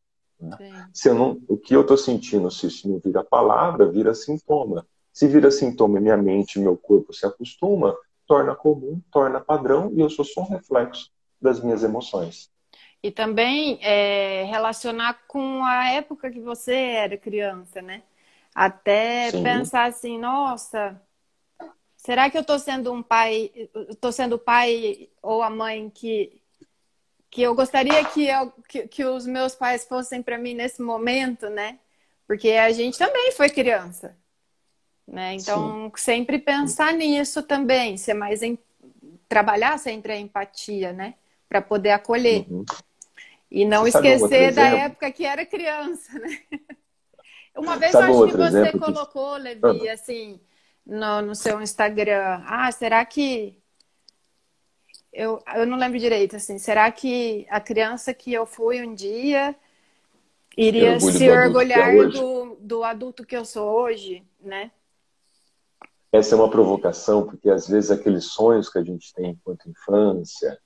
Né? 0.41 0.59
Se 0.93 1.09
eu 1.09 1.15
não, 1.15 1.41
o 1.49 1.57
que 1.57 1.75
eu 1.75 1.83
estou 1.83 1.97
sentindo, 1.97 2.51
se 2.51 2.67
isso 2.67 2.89
não 2.89 2.99
vira 2.99 3.25
palavra, 3.25 3.91
vira 3.91 4.15
sintoma. 4.15 4.87
Se 5.13 5.27
vira 5.27 5.51
sintoma, 5.51 6.01
minha 6.01 6.17
mente, 6.17 6.59
meu 6.59 6.77
corpo 6.77 7.13
se 7.13 7.27
acostuma, 7.27 7.97
torna 8.27 8.55
comum, 8.55 9.01
torna 9.11 9.41
padrão, 9.41 9.91
e 9.95 10.01
eu 10.01 10.09
sou 10.09 10.25
só 10.25 10.43
um 10.43 10.49
reflexo 10.49 11.11
das 11.41 11.61
minhas 11.61 11.83
emoções. 11.83 12.51
E 13.03 13.11
também 13.11 13.79
é, 13.83 14.45
relacionar 14.45 15.25
com 15.27 15.65
a 15.65 15.91
época 15.91 16.31
que 16.31 16.41
você 16.41 16.75
era 16.75 17.17
criança, 17.17 17.81
né? 17.81 18.03
Até 18.55 19.31
Sim. 19.31 19.43
pensar 19.43 19.85
assim, 19.85 20.19
nossa, 20.19 21.01
será 21.97 22.29
que 22.29 22.37
eu 22.37 22.41
estou 22.41 22.59
sendo 22.59 22.93
um 22.93 23.03
pai, 23.03 23.51
estou 23.89 24.11
sendo 24.11 24.35
o 24.35 24.39
pai 24.39 25.09
ou 25.23 25.43
a 25.43 25.51
mãe 25.51 25.89
que 25.91 26.43
que 27.31 27.43
eu 27.43 27.55
gostaria 27.55 28.05
que, 28.07 28.27
eu, 28.27 28.53
que, 28.69 28.89
que 28.89 29.05
os 29.05 29.27
meus 29.27 29.55
pais 29.55 29.85
fossem 29.85 30.23
para 30.23 30.39
mim 30.39 30.55
nesse 30.55 30.81
momento, 30.83 31.49
né? 31.51 31.79
Porque 32.27 32.53
a 32.53 32.71
gente 32.73 32.99
também 32.99 33.33
foi 33.33 33.49
criança, 33.49 34.17
né? 35.07 35.35
Então 35.35 35.87
Sim. 35.87 35.93
sempre 35.97 36.39
pensar 36.39 36.93
nisso 36.93 37.43
também, 37.43 37.97
ser 37.97 38.15
mais 38.15 38.43
em, 38.43 38.59
trabalhar 39.29 39.79
sempre 39.79 40.13
a 40.13 40.19
empatia, 40.19 40.93
né? 40.93 41.15
Para 41.49 41.61
poder 41.61 41.91
acolher. 41.91 42.47
Uhum. 42.51 42.65
E 43.51 43.65
não 43.65 43.83
você 43.83 43.97
esquecer 43.97 44.53
da 44.53 44.69
época 44.69 45.11
que 45.11 45.25
era 45.25 45.45
criança, 45.45 46.19
né? 46.19 46.39
Uma 47.57 47.77
vez 47.77 47.93
sabe 47.93 48.13
acho 48.13 48.27
que 48.27 48.37
você 48.37 48.73
colocou, 48.79 49.35
que... 49.37 49.43
Levi, 49.43 49.89
ah. 49.89 49.93
assim, 49.93 50.41
no, 50.87 51.23
no 51.23 51.35
seu 51.35 51.61
Instagram, 51.61 52.43
ah, 52.47 52.71
será 52.71 53.05
que 53.05 53.59
eu, 55.13 55.43
eu 55.55 55.67
não 55.67 55.79
lembro 55.79 55.99
direito, 55.99 56.37
assim, 56.37 56.59
será 56.59 56.91
que 56.91 57.47
a 57.51 57.61
criança 57.61 58.13
que 58.13 58.33
eu 58.33 58.47
fui 58.47 58.83
um 58.83 58.95
dia 58.95 59.55
iria 60.57 60.99
se 60.99 61.19
do 61.19 61.25
é 61.25 61.45
orgulhar 61.45 61.95
é 61.95 62.07
do, 62.07 62.57
do 62.61 62.85
adulto 62.85 63.25
que 63.25 63.37
eu 63.37 63.45
sou 63.45 63.69
hoje, 63.83 64.23
né? 64.41 64.71
Essa 66.11 66.35
é 66.35 66.39
uma 66.39 66.51
provocação, 66.51 67.27
porque 67.27 67.51
às 67.51 67.69
vezes 67.69 67.91
aqueles 67.91 68.25
sonhos 68.25 68.69
que 68.71 68.79
a 68.79 68.85
gente 68.85 69.13
tem 69.13 69.31
enquanto 69.31 69.69
infância, 69.69 70.59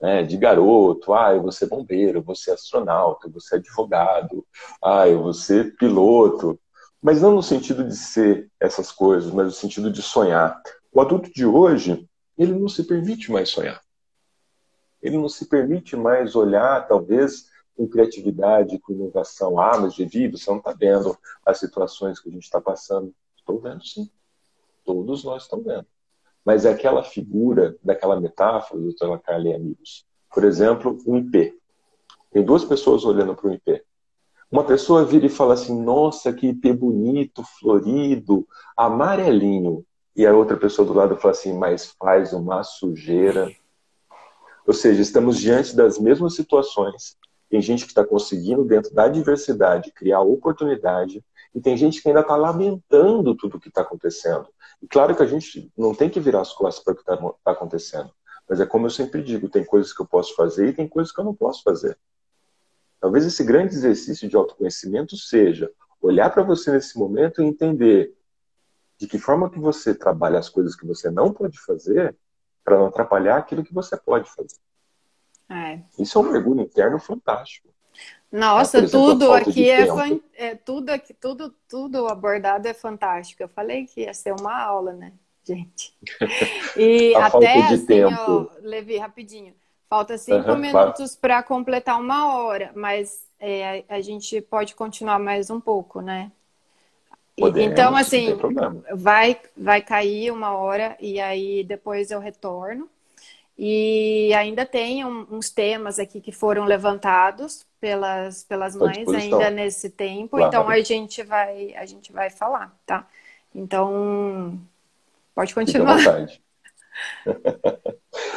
né, 0.00 0.22
de 0.22 0.36
garoto, 0.36 1.12
ah, 1.12 1.34
eu 1.34 1.42
vou 1.42 1.52
ser 1.52 1.66
bombeiro, 1.66 2.18
eu 2.18 2.22
vou 2.22 2.34
ser 2.34 2.52
astronauta, 2.52 3.26
eu 3.26 3.30
vou 3.30 3.40
ser 3.40 3.56
advogado, 3.56 4.46
ah, 4.82 5.08
eu 5.08 5.22
vou 5.22 5.32
ser 5.32 5.76
piloto. 5.76 6.58
Mas 7.02 7.20
não 7.20 7.34
no 7.34 7.42
sentido 7.42 7.82
de 7.82 7.96
ser 7.96 8.50
essas 8.60 8.92
coisas, 8.92 9.32
mas 9.32 9.46
no 9.46 9.52
sentido 9.52 9.90
de 9.90 10.02
sonhar. 10.02 10.60
O 10.92 11.00
adulto 11.00 11.30
de 11.32 11.46
hoje, 11.46 12.06
ele 12.36 12.52
não 12.52 12.68
se 12.68 12.84
permite 12.84 13.30
mais 13.32 13.48
sonhar. 13.48 13.80
Ele 15.02 15.16
não 15.16 15.28
se 15.28 15.46
permite 15.46 15.96
mais 15.96 16.34
olhar, 16.34 16.86
talvez, 16.86 17.48
com 17.76 17.88
criatividade, 17.88 18.78
com 18.78 18.92
inovação. 18.92 19.58
Ah, 19.58 19.78
mas 19.78 19.96
Vivi, 19.96 20.28
você 20.28 20.50
não 20.50 20.58
está 20.58 20.72
vendo 20.72 21.16
as 21.44 21.58
situações 21.58 22.20
que 22.20 22.28
a 22.28 22.32
gente 22.32 22.44
está 22.44 22.60
passando. 22.60 23.14
Estou 23.36 23.58
vendo 23.58 23.84
sim. 23.84 24.10
Todos 24.84 25.24
nós 25.24 25.44
estamos 25.44 25.64
vendo 25.64 25.86
mas 26.44 26.64
é 26.64 26.70
aquela 26.70 27.02
figura 27.02 27.76
daquela 27.82 28.20
metáfora, 28.20 28.80
doutora 28.80 29.18
Carla 29.18 29.48
e 29.48 29.54
amigos. 29.54 30.04
Por 30.32 30.44
exemplo, 30.44 30.98
um 31.06 31.16
IP. 31.16 31.54
Tem 32.32 32.42
duas 32.42 32.64
pessoas 32.64 33.04
olhando 33.04 33.34
para 33.34 33.48
o 33.48 33.52
IP. 33.52 33.82
Uma 34.50 34.64
pessoa 34.64 35.04
vira 35.04 35.26
e 35.26 35.30
fala 35.30 35.54
assim: 35.54 35.80
Nossa, 35.80 36.32
que 36.32 36.48
IP 36.48 36.72
bonito, 36.72 37.42
florido, 37.58 38.46
amarelinho. 38.76 39.84
E 40.16 40.26
a 40.26 40.34
outra 40.34 40.56
pessoa 40.56 40.86
do 40.86 40.94
lado 40.94 41.16
fala 41.16 41.32
assim: 41.32 41.56
Mas 41.56 41.94
faz 41.98 42.32
uma 42.32 42.62
sujeira. 42.62 43.50
Ou 44.66 44.72
seja, 44.74 45.00
estamos 45.00 45.38
diante 45.38 45.74
das 45.74 45.98
mesmas 45.98 46.34
situações. 46.34 47.16
Tem 47.48 47.60
gente 47.60 47.84
que 47.84 47.90
está 47.90 48.04
conseguindo, 48.04 48.64
dentro 48.64 48.94
da 48.94 49.08
diversidade, 49.08 49.92
criar 49.92 50.20
oportunidade, 50.20 51.24
e 51.54 51.60
tem 51.60 51.76
gente 51.76 52.00
que 52.00 52.08
ainda 52.08 52.20
está 52.20 52.36
lamentando 52.36 53.34
tudo 53.34 53.56
o 53.56 53.60
que 53.60 53.68
está 53.68 53.82
acontecendo. 53.82 54.46
E 54.80 54.86
claro 54.86 55.16
que 55.16 55.22
a 55.22 55.26
gente 55.26 55.70
não 55.76 55.94
tem 55.94 56.08
que 56.08 56.20
virar 56.20 56.42
as 56.42 56.52
costas 56.52 56.84
para 56.84 56.92
o 56.92 56.96
que 56.96 57.02
está 57.02 57.16
tá 57.16 57.50
acontecendo. 57.50 58.10
Mas 58.48 58.60
é 58.60 58.66
como 58.66 58.86
eu 58.86 58.90
sempre 58.90 59.22
digo, 59.22 59.48
tem 59.48 59.64
coisas 59.64 59.92
que 59.92 60.00
eu 60.00 60.06
posso 60.06 60.34
fazer 60.34 60.68
e 60.68 60.72
tem 60.72 60.88
coisas 60.88 61.12
que 61.12 61.20
eu 61.20 61.24
não 61.24 61.34
posso 61.34 61.62
fazer. 61.62 61.98
Talvez 63.00 63.24
esse 63.24 63.42
grande 63.42 63.74
exercício 63.74 64.28
de 64.28 64.36
autoconhecimento 64.36 65.16
seja 65.16 65.70
olhar 66.00 66.30
para 66.30 66.42
você 66.42 66.70
nesse 66.70 66.98
momento 66.98 67.42
e 67.42 67.46
entender 67.46 68.14
de 68.98 69.06
que 69.06 69.18
forma 69.18 69.50
que 69.50 69.58
você 69.58 69.94
trabalha 69.94 70.38
as 70.38 70.48
coisas 70.48 70.76
que 70.76 70.86
você 70.86 71.10
não 71.10 71.32
pode 71.32 71.58
fazer 71.60 72.16
para 72.64 72.78
não 72.78 72.86
atrapalhar 72.86 73.36
aquilo 73.36 73.64
que 73.64 73.74
você 73.74 73.96
pode 73.96 74.30
fazer. 74.30 74.58
É. 75.48 75.80
Isso 75.98 76.18
é 76.18 76.20
um 76.20 76.30
mergulho 76.30 76.60
interno 76.60 76.98
fantástico. 76.98 77.68
Nossa, 78.30 78.78
é, 78.78 78.82
exemplo, 78.82 79.08
tudo 79.08 79.32
aqui 79.32 79.68
é, 79.68 79.88
é, 80.34 80.54
tudo 80.54 80.90
aqui, 80.90 81.12
tudo, 81.12 81.54
tudo 81.68 82.06
abordado 82.06 82.68
é 82.68 82.74
fantástico. 82.74 83.42
Eu 83.42 83.48
falei 83.48 83.86
que 83.86 84.02
ia 84.02 84.14
ser 84.14 84.32
uma 84.32 84.56
aula, 84.62 84.92
né, 84.92 85.12
gente? 85.44 85.96
E 86.76 87.14
até 87.16 87.58
assim, 87.58 87.86
tempo. 87.86 88.14
ó, 88.16 88.48
Levi, 88.60 88.96
rapidinho. 88.96 89.52
Falta 89.88 90.16
cinco 90.16 90.50
uhum, 90.50 90.56
minutos 90.56 91.16
para 91.16 91.42
completar 91.42 92.00
uma 92.00 92.36
hora, 92.36 92.70
mas 92.76 93.26
é, 93.40 93.84
a, 93.88 94.00
gente 94.00 94.40
pode 94.40 94.76
continuar 94.76 95.18
mais 95.18 95.50
um 95.50 95.60
pouco, 95.60 96.00
né? 96.00 96.30
Podemos, 97.40 97.72
então, 97.72 97.96
assim, 97.96 98.36
vai, 98.94 99.40
vai 99.56 99.82
cair 99.82 100.30
uma 100.30 100.54
hora 100.54 100.96
e 101.00 101.20
aí 101.20 101.64
depois 101.64 102.10
eu 102.10 102.20
retorno. 102.20 102.88
E 103.62 104.32
ainda 104.32 104.64
tem 104.64 105.04
um, 105.04 105.26
uns 105.30 105.50
temas 105.50 105.98
aqui 105.98 106.18
que 106.20 106.32
foram 106.32 106.64
levantados 106.64 107.66
pelas, 107.78 108.42
pelas 108.44 108.74
mães 108.74 109.06
ainda 109.08 109.50
nesse 109.50 109.90
tempo. 109.90 110.36
Claro. 110.36 110.46
Então 110.46 110.68
a 110.68 110.80
gente 110.80 111.22
vai 111.22 111.74
a 111.74 111.84
gente 111.84 112.10
vai 112.10 112.30
falar, 112.30 112.74
tá? 112.86 113.06
Então 113.54 114.58
pode 115.34 115.54
continuar. 115.54 115.98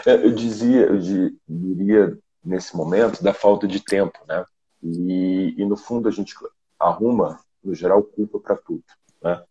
É, 0.06 0.14
eu 0.14 0.34
dizia, 0.34 0.82
eu 0.82 0.98
diria 1.50 2.18
nesse 2.44 2.78
momento 2.78 3.22
da 3.22 3.34
falta 3.34 3.68
de 3.68 3.80
tempo, 3.80 4.18
né? 4.28 4.46
E, 4.82 5.56
e 5.58 5.66
no 5.66 5.76
fundo 5.76 6.08
a 6.08 6.12
gente 6.12 6.34
arruma, 6.80 7.40
no 7.64 7.74
geral, 7.74 8.04
culpa 8.04 8.40
para 8.40 8.58
tudo, 8.58 8.84
né? 9.22 9.44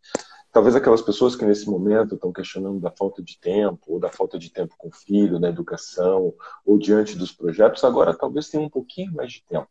Talvez 0.53 0.77
aquelas 0.77 1.01
pessoas 1.01 1.35
que 1.35 1.47
nesse 1.47 1.67
momento 1.67 2.15
estão 2.15 2.31
questionando 2.31 2.79
da 2.79 2.91
falta 2.91 3.23
de 3.23 3.41
tempo, 3.41 3.81
ou 3.87 3.99
da 3.99 4.11
falta 4.11 4.39
de 4.39 4.51
tempo 4.51 4.75
com 4.77 4.89
o 4.89 4.93
filho, 4.93 5.41
na 5.41 5.49
educação, 5.49 6.35
ou 6.63 6.79
diante 6.79 7.17
dos 7.17 7.33
projetos, 7.33 7.83
agora 7.85 8.15
talvez 8.15 8.51
tenham 8.51 8.67
um 8.67 8.71
pouquinho 8.71 9.15
mais 9.15 9.33
de 9.33 9.43
tempo. 9.45 9.69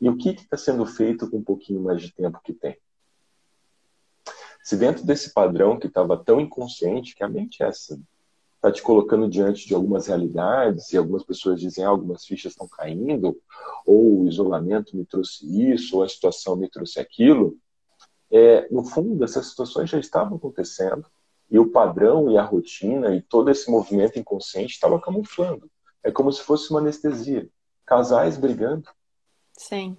E 0.00 0.08
o 0.08 0.16
que 0.16 0.30
está 0.30 0.56
sendo 0.56 0.86
feito 0.86 1.28
com 1.28 1.38
um 1.38 1.42
pouquinho 1.42 1.80
mais 1.80 2.00
de 2.00 2.12
tempo 2.12 2.40
que 2.44 2.52
tem? 2.52 2.78
Se 4.62 4.76
dentro 4.76 5.04
desse 5.04 5.32
padrão 5.32 5.76
que 5.76 5.88
estava 5.88 6.16
tão 6.16 6.40
inconsciente, 6.40 7.16
que 7.16 7.24
a 7.24 7.28
mente 7.28 7.64
é 7.64 7.66
essa, 7.66 8.00
está 8.62 8.70
te 8.70 8.80
colocando 8.80 9.28
diante 9.28 9.66
de 9.66 9.74
algumas 9.74 10.06
realidades, 10.06 10.92
e 10.92 10.96
algumas 10.96 11.24
pessoas 11.24 11.60
dizem 11.60 11.84
ah, 11.84 11.88
algumas 11.88 12.24
fichas 12.24 12.52
estão 12.52 12.68
caindo, 12.68 13.36
ou 13.84 14.20
o 14.22 14.28
isolamento 14.28 14.96
me 14.96 15.04
trouxe 15.04 15.44
isso, 15.72 15.96
ou 15.96 16.04
a 16.04 16.08
situação 16.08 16.54
me 16.54 16.70
trouxe 16.70 17.00
aquilo, 17.00 17.58
é, 18.30 18.68
no 18.70 18.84
fundo, 18.84 19.24
essas 19.24 19.46
situações 19.46 19.90
já 19.90 19.98
estavam 19.98 20.36
acontecendo, 20.36 21.04
e 21.50 21.58
o 21.58 21.70
padrão 21.70 22.30
e 22.30 22.38
a 22.38 22.42
rotina 22.42 23.14
e 23.14 23.20
todo 23.20 23.50
esse 23.50 23.70
movimento 23.70 24.18
inconsciente 24.18 24.72
estava 24.72 24.98
camuflando. 24.98 25.70
É 26.02 26.10
como 26.10 26.32
se 26.32 26.42
fosse 26.42 26.70
uma 26.70 26.80
anestesia. 26.80 27.46
Casais 27.84 28.38
brigando. 28.38 28.88
Sim. 29.52 29.94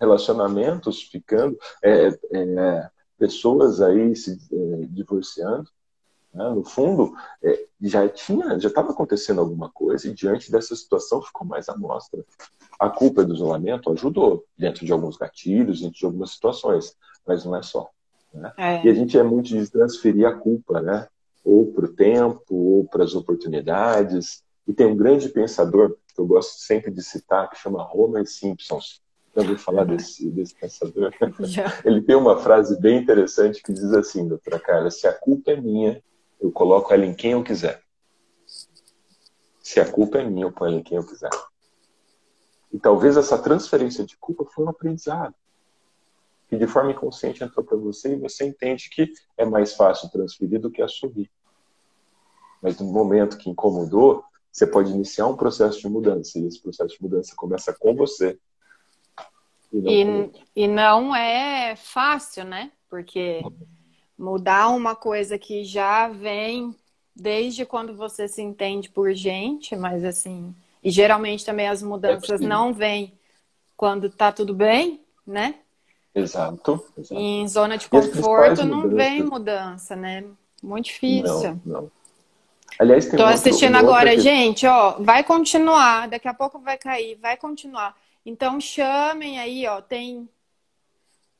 Relacionamentos 0.00 1.02
ficando, 1.02 1.58
é, 1.82 2.08
é, 2.32 2.90
pessoas 3.18 3.82
aí 3.82 4.16
se 4.16 4.32
é, 4.32 4.86
divorciando. 4.86 5.68
Né? 6.32 6.48
No 6.50 6.64
fundo, 6.64 7.14
é, 7.42 7.66
já 7.80 8.08
tinha, 8.08 8.58
já 8.58 8.68
estava 8.68 8.92
acontecendo 8.92 9.40
alguma 9.40 9.70
coisa 9.70 10.08
e 10.08 10.14
diante 10.14 10.50
dessa 10.50 10.74
situação 10.76 11.22
ficou 11.22 11.46
mais 11.46 11.68
à 11.68 11.76
mostra. 11.76 12.24
A 12.78 12.88
culpa 12.88 13.24
do 13.24 13.34
isolamento 13.34 13.90
ajudou 13.90 14.44
dentro 14.56 14.84
de 14.84 14.92
alguns 14.92 15.16
gatilhos, 15.16 15.80
dentro 15.80 15.98
de 15.98 16.04
algumas 16.04 16.32
situações, 16.32 16.96
mas 17.26 17.44
não 17.44 17.56
é 17.56 17.62
só. 17.62 17.90
Né? 18.32 18.52
É. 18.56 18.86
E 18.86 18.88
a 18.88 18.94
gente 18.94 19.18
é 19.18 19.22
muito 19.22 19.48
de 19.48 19.70
transferir 19.70 20.26
a 20.26 20.34
culpa, 20.34 20.80
né? 20.80 21.08
Ou 21.44 21.72
para 21.72 21.86
o 21.86 21.94
tempo, 21.94 22.54
ou 22.54 22.84
para 22.84 23.04
as 23.04 23.14
oportunidades. 23.14 24.42
E 24.66 24.72
tem 24.72 24.86
um 24.86 24.96
grande 24.96 25.28
pensador 25.30 25.96
que 26.14 26.20
eu 26.20 26.26
gosto 26.26 26.58
sempre 26.60 26.90
de 26.90 27.02
citar, 27.02 27.48
que 27.48 27.56
chama 27.56 27.88
Homer 27.92 28.26
Simpsons. 28.26 29.00
Já 29.34 29.42
ouviu 29.42 29.58
falar 29.58 29.84
desse, 29.84 30.30
desse 30.30 30.54
pensador? 30.54 31.12
Ele 31.84 32.02
tem 32.02 32.16
uma 32.16 32.38
frase 32.38 32.78
bem 32.80 32.98
interessante 32.98 33.62
que 33.62 33.72
diz 33.72 33.92
assim, 33.92 34.28
doutora 34.28 34.58
Carla, 34.58 34.90
se 34.90 35.06
a 35.06 35.12
culpa 35.12 35.52
é 35.52 35.56
minha, 35.56 36.02
eu 36.40 36.52
coloco 36.52 36.92
ela 36.92 37.04
em 37.04 37.14
quem 37.14 37.32
eu 37.32 37.42
quiser. 37.42 37.82
Se 39.60 39.80
a 39.80 39.90
culpa 39.90 40.18
é 40.18 40.24
minha, 40.24 40.46
eu 40.46 40.52
ponho 40.52 40.70
ela 40.70 40.80
em 40.80 40.82
quem 40.82 40.96
eu 40.96 41.06
quiser. 41.06 41.30
E 42.72 42.78
talvez 42.78 43.16
essa 43.16 43.38
transferência 43.38 44.04
de 44.04 44.16
culpa 44.16 44.44
foi 44.44 44.64
um 44.64 44.68
aprendizado. 44.68 45.34
Que 46.48 46.56
de 46.56 46.66
forma 46.66 46.92
inconsciente 46.92 47.42
entrou 47.42 47.64
para 47.64 47.76
você 47.76 48.14
e 48.14 48.18
você 48.18 48.46
entende 48.46 48.88
que 48.90 49.12
é 49.36 49.44
mais 49.44 49.74
fácil 49.74 50.10
transferir 50.10 50.60
do 50.60 50.70
que 50.70 50.80
assumir. 50.80 51.30
Mas 52.62 52.78
no 52.78 52.86
momento 52.86 53.36
que 53.36 53.50
incomodou, 53.50 54.24
você 54.50 54.66
pode 54.66 54.90
iniciar 54.90 55.26
um 55.26 55.36
processo 55.36 55.80
de 55.80 55.88
mudança. 55.88 56.38
E 56.38 56.46
esse 56.46 56.60
processo 56.60 56.96
de 56.96 57.02
mudança 57.02 57.34
começa 57.36 57.74
com 57.78 57.94
você. 57.94 58.38
E 59.72 60.04
não, 60.04 60.30
e, 60.54 60.64
e 60.64 60.68
não 60.68 61.14
é 61.14 61.76
fácil, 61.76 62.44
né? 62.44 62.72
Porque 62.88 63.42
mudar 64.18 64.68
uma 64.68 64.96
coisa 64.96 65.38
que 65.38 65.64
já 65.64 66.08
vem 66.08 66.74
desde 67.14 67.64
quando 67.64 67.94
você 67.94 68.26
se 68.26 68.42
entende 68.42 68.88
por 68.90 69.12
gente, 69.12 69.76
mas 69.76 70.04
assim, 70.04 70.54
e 70.82 70.90
geralmente 70.90 71.44
também 71.44 71.68
as 71.68 71.82
mudanças 71.82 72.40
é 72.40 72.46
não 72.46 72.72
vêm 72.72 73.12
quando 73.76 74.10
tá 74.10 74.32
tudo 74.32 74.52
bem, 74.54 75.00
né? 75.26 75.54
Exato. 76.14 76.84
exato. 76.96 77.20
em 77.20 77.46
zona 77.46 77.78
de 77.78 77.88
conforto 77.88 78.64
não 78.64 78.78
mudanças... 78.78 78.96
vem 78.96 79.22
mudança, 79.22 79.94
né? 79.94 80.24
Muito 80.60 80.86
difícil. 80.86 81.60
Não, 81.64 81.82
não. 81.82 81.92
Aliás, 82.78 83.06
tem 83.06 83.16
Tô 83.16 83.24
assistindo 83.24 83.76
agora, 83.76 84.10
que... 84.10 84.20
gente, 84.20 84.66
ó, 84.66 84.96
vai 85.00 85.22
continuar, 85.22 86.08
daqui 86.08 86.28
a 86.28 86.34
pouco 86.34 86.58
vai 86.58 86.76
cair, 86.76 87.16
vai 87.16 87.36
continuar. 87.36 87.96
Então 88.24 88.60
chamem 88.60 89.38
aí, 89.38 89.66
ó, 89.66 89.80
tem 89.80 90.28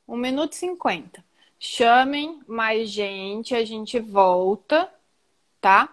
um 0.07 0.17
minuto 0.17 0.53
e 0.53 0.55
cinquenta. 0.55 1.23
Chamem 1.59 2.39
mais 2.47 2.89
gente, 2.89 3.53
a 3.53 3.65
gente 3.65 3.99
volta, 3.99 4.89
tá? 5.59 5.89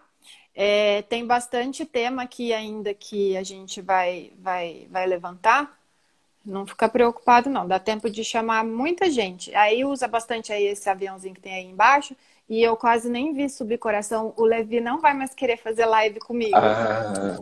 É, 0.54 1.02
tem 1.02 1.26
bastante 1.26 1.84
tema 1.84 2.22
aqui 2.22 2.52
ainda 2.52 2.94
que 2.94 3.36
a 3.36 3.42
gente 3.42 3.82
vai, 3.82 4.32
vai, 4.38 4.86
vai 4.88 5.06
levantar. 5.06 5.76
Não 6.44 6.64
fica 6.64 6.88
preocupado, 6.88 7.50
não. 7.50 7.66
Dá 7.66 7.80
tempo 7.80 8.08
de 8.08 8.22
chamar 8.22 8.64
muita 8.64 9.10
gente. 9.10 9.52
Aí 9.56 9.84
usa 9.84 10.06
bastante 10.06 10.52
aí 10.52 10.64
esse 10.66 10.88
aviãozinho 10.88 11.34
que 11.34 11.40
tem 11.40 11.54
aí 11.54 11.64
embaixo. 11.64 12.14
E 12.48 12.62
eu 12.62 12.76
quase 12.76 13.10
nem 13.10 13.34
vi 13.34 13.50
subir 13.50 13.78
coração. 13.78 14.32
O 14.36 14.44
Levi 14.44 14.80
não 14.80 15.00
vai 15.00 15.12
mais 15.12 15.34
querer 15.34 15.56
fazer 15.56 15.84
live 15.84 16.20
comigo. 16.20 16.56
Ah. 16.56 17.36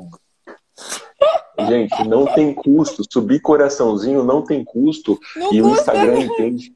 Gente, 1.68 2.08
não 2.08 2.24
tem 2.24 2.54
custo. 2.54 3.04
Subir 3.08 3.40
coraçãozinho 3.40 4.24
não 4.24 4.42
tem 4.42 4.64
custo. 4.64 5.20
Não 5.36 5.52
e 5.52 5.60
custa. 5.60 5.68
o 5.68 5.72
Instagram 5.72 6.20
entende 6.20 6.74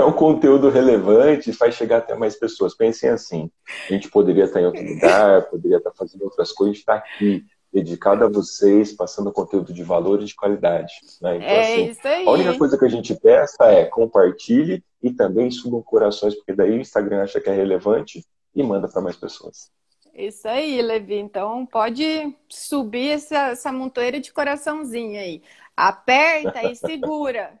é 0.00 0.04
um 0.04 0.12
conteúdo 0.12 0.68
relevante 0.68 1.50
e 1.50 1.52
faz 1.52 1.74
chegar 1.74 1.98
até 1.98 2.14
mais 2.14 2.36
pessoas. 2.36 2.74
Pensem 2.74 3.10
assim: 3.10 3.50
a 3.88 3.92
gente 3.92 4.10
poderia 4.10 4.44
estar 4.44 4.60
em 4.60 4.66
outro 4.66 4.82
lugar, 4.82 5.48
poderia 5.48 5.78
estar 5.78 5.92
fazendo 5.92 6.22
outras 6.22 6.52
coisas, 6.52 6.78
está 6.78 6.94
aqui, 6.94 7.44
dedicado 7.72 8.24
a 8.24 8.28
vocês, 8.28 8.92
passando 8.92 9.32
conteúdo 9.32 9.72
de 9.72 9.82
valor 9.82 10.20
e 10.20 10.24
de 10.24 10.34
qualidade. 10.34 10.92
Né? 11.20 11.36
Então, 11.36 11.48
é 11.48 11.60
assim, 11.60 11.90
isso 11.90 12.08
aí. 12.08 12.26
A 12.26 12.30
única 12.30 12.58
coisa 12.58 12.78
que 12.78 12.84
a 12.84 12.88
gente 12.88 13.14
peça 13.14 13.64
é 13.64 13.84
compartilhe 13.84 14.82
e 15.02 15.12
também 15.12 15.50
subam 15.50 15.82
corações, 15.82 16.34
porque 16.34 16.52
daí 16.52 16.72
o 16.72 16.80
Instagram 16.80 17.22
acha 17.22 17.40
que 17.40 17.48
é 17.48 17.54
relevante 17.54 18.24
e 18.54 18.62
manda 18.62 18.88
para 18.88 19.00
mais 19.00 19.16
pessoas. 19.16 19.70
Isso 20.14 20.46
aí, 20.48 20.82
Levi. 20.82 21.16
Então 21.16 21.64
pode 21.64 22.36
subir 22.48 23.10
essa, 23.10 23.50
essa 23.50 23.72
montoeira 23.72 24.20
de 24.20 24.32
coraçãozinho 24.32 25.18
aí. 25.18 25.42
Aperta 25.76 26.64
e 26.64 26.74
segura. 26.76 27.58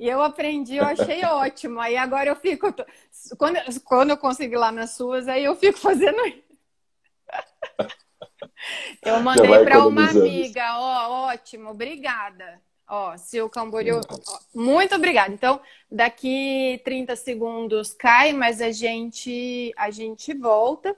E 0.00 0.08
eu 0.08 0.22
aprendi, 0.22 0.76
eu 0.76 0.84
achei 0.84 1.22
ótimo. 1.26 1.78
Aí 1.78 1.94
agora 1.94 2.30
eu 2.30 2.34
fico. 2.34 2.74
Quando, 3.36 3.58
quando 3.84 4.08
eu 4.08 4.16
conseguir 4.16 4.56
lá 4.56 4.72
nas 4.72 4.92
suas, 4.92 5.28
aí 5.28 5.44
eu 5.44 5.54
fico 5.54 5.78
fazendo. 5.78 6.16
Eu 9.02 9.20
mandei 9.20 9.64
para 9.64 9.86
uma 9.86 10.10
amiga, 10.10 10.78
ó, 10.78 11.28
ótimo, 11.28 11.70
obrigada. 11.70 12.60
Ó, 12.86 13.16
se 13.16 13.40
o 13.40 13.48
Camboriú. 13.48 14.00
Muito 14.54 14.94
obrigada. 14.94 15.32
Então, 15.32 15.60
daqui 15.90 16.78
30 16.84 17.16
segundos 17.16 17.94
cai, 17.94 18.34
mas 18.34 18.60
a 18.60 18.70
gente, 18.70 19.72
a 19.76 19.90
gente 19.90 20.34
volta. 20.34 20.94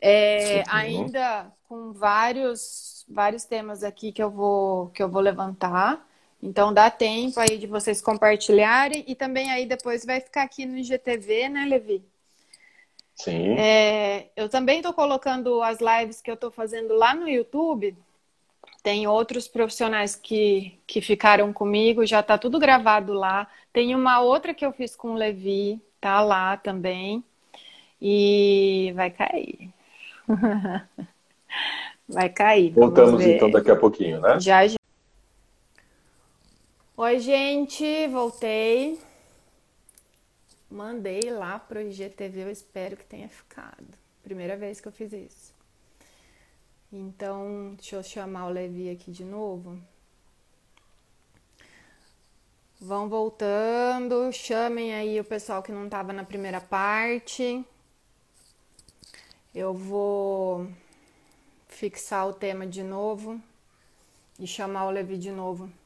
É, 0.00 0.64
ainda 0.66 1.52
com 1.68 1.92
vários, 1.92 3.06
vários 3.08 3.44
temas 3.44 3.84
aqui 3.84 4.10
que 4.10 4.22
eu 4.22 4.30
vou, 4.30 4.88
que 4.88 5.02
eu 5.02 5.08
vou 5.08 5.22
levantar. 5.22 6.04
Então 6.42 6.72
dá 6.72 6.90
tempo 6.90 7.38
aí 7.38 7.58
de 7.58 7.66
vocês 7.66 8.00
compartilharem 8.00 9.04
e 9.06 9.14
também 9.14 9.50
aí 9.50 9.66
depois 9.66 10.04
vai 10.04 10.20
ficar 10.20 10.42
aqui 10.42 10.64
no 10.64 10.78
IGTV, 10.78 11.48
né, 11.48 11.66
Levi? 11.66 12.02
Sim. 13.14 13.54
É, 13.58 14.28
eu 14.34 14.48
também 14.48 14.78
estou 14.78 14.94
colocando 14.94 15.62
as 15.62 15.78
lives 15.80 16.22
que 16.22 16.30
eu 16.30 16.34
estou 16.34 16.50
fazendo 16.50 16.94
lá 16.94 17.14
no 17.14 17.28
YouTube. 17.28 17.94
Tem 18.82 19.06
outros 19.06 19.46
profissionais 19.46 20.16
que, 20.16 20.78
que 20.86 21.02
ficaram 21.02 21.52
comigo, 21.52 22.06
já 22.06 22.22
tá 22.22 22.38
tudo 22.38 22.58
gravado 22.58 23.12
lá. 23.12 23.46
Tem 23.72 23.94
uma 23.94 24.20
outra 24.20 24.54
que 24.54 24.64
eu 24.64 24.72
fiz 24.72 24.96
com 24.96 25.10
o 25.10 25.16
Levi, 25.16 25.78
tá 26.00 26.22
lá 26.22 26.56
também. 26.56 27.22
E 28.00 28.90
vai 28.96 29.10
cair. 29.10 29.68
vai 32.08 32.30
cair. 32.30 32.72
Voltamos 32.72 33.20
então 33.20 33.50
daqui 33.50 33.70
a 33.70 33.76
pouquinho, 33.76 34.18
né? 34.18 34.40
Já, 34.40 34.66
já. 34.66 34.79
Oi, 37.02 37.18
gente, 37.18 38.06
voltei. 38.08 39.00
Mandei 40.70 41.30
lá 41.30 41.58
pro 41.58 41.80
IGTV, 41.80 42.42
eu 42.42 42.50
espero 42.50 42.94
que 42.94 43.06
tenha 43.06 43.26
ficado. 43.26 43.88
Primeira 44.22 44.54
vez 44.54 44.82
que 44.82 44.88
eu 44.88 44.92
fiz 44.92 45.10
isso. 45.10 45.54
Então, 46.92 47.72
deixa 47.76 47.96
eu 47.96 48.02
chamar 48.02 48.48
o 48.48 48.50
Levi 48.50 48.90
aqui 48.90 49.10
de 49.10 49.24
novo. 49.24 49.80
Vão 52.78 53.08
voltando, 53.08 54.30
chamem 54.30 54.92
aí 54.94 55.18
o 55.18 55.24
pessoal 55.24 55.62
que 55.62 55.72
não 55.72 55.86
estava 55.86 56.12
na 56.12 56.22
primeira 56.22 56.60
parte. 56.60 57.64
Eu 59.54 59.72
vou 59.72 60.70
fixar 61.66 62.28
o 62.28 62.34
tema 62.34 62.66
de 62.66 62.82
novo 62.82 63.40
e 64.38 64.46
chamar 64.46 64.84
o 64.84 64.90
Levi 64.90 65.16
de 65.16 65.30
novo. 65.30 65.79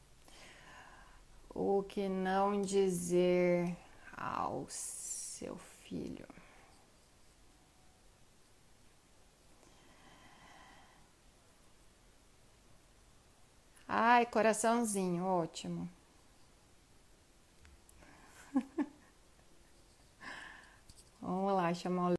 O 1.55 1.81
que 1.83 2.07
não 2.09 2.61
dizer 2.61 3.75
ao 4.15 4.67
seu 4.69 5.57
filho. 5.57 6.27
Ai, 13.87 14.25
coraçãozinho, 14.25 15.23
ótimo. 15.25 15.89
Vamos 21.21 21.53
lá, 21.53 21.73
chamar 21.73 22.11
o. 22.11 22.15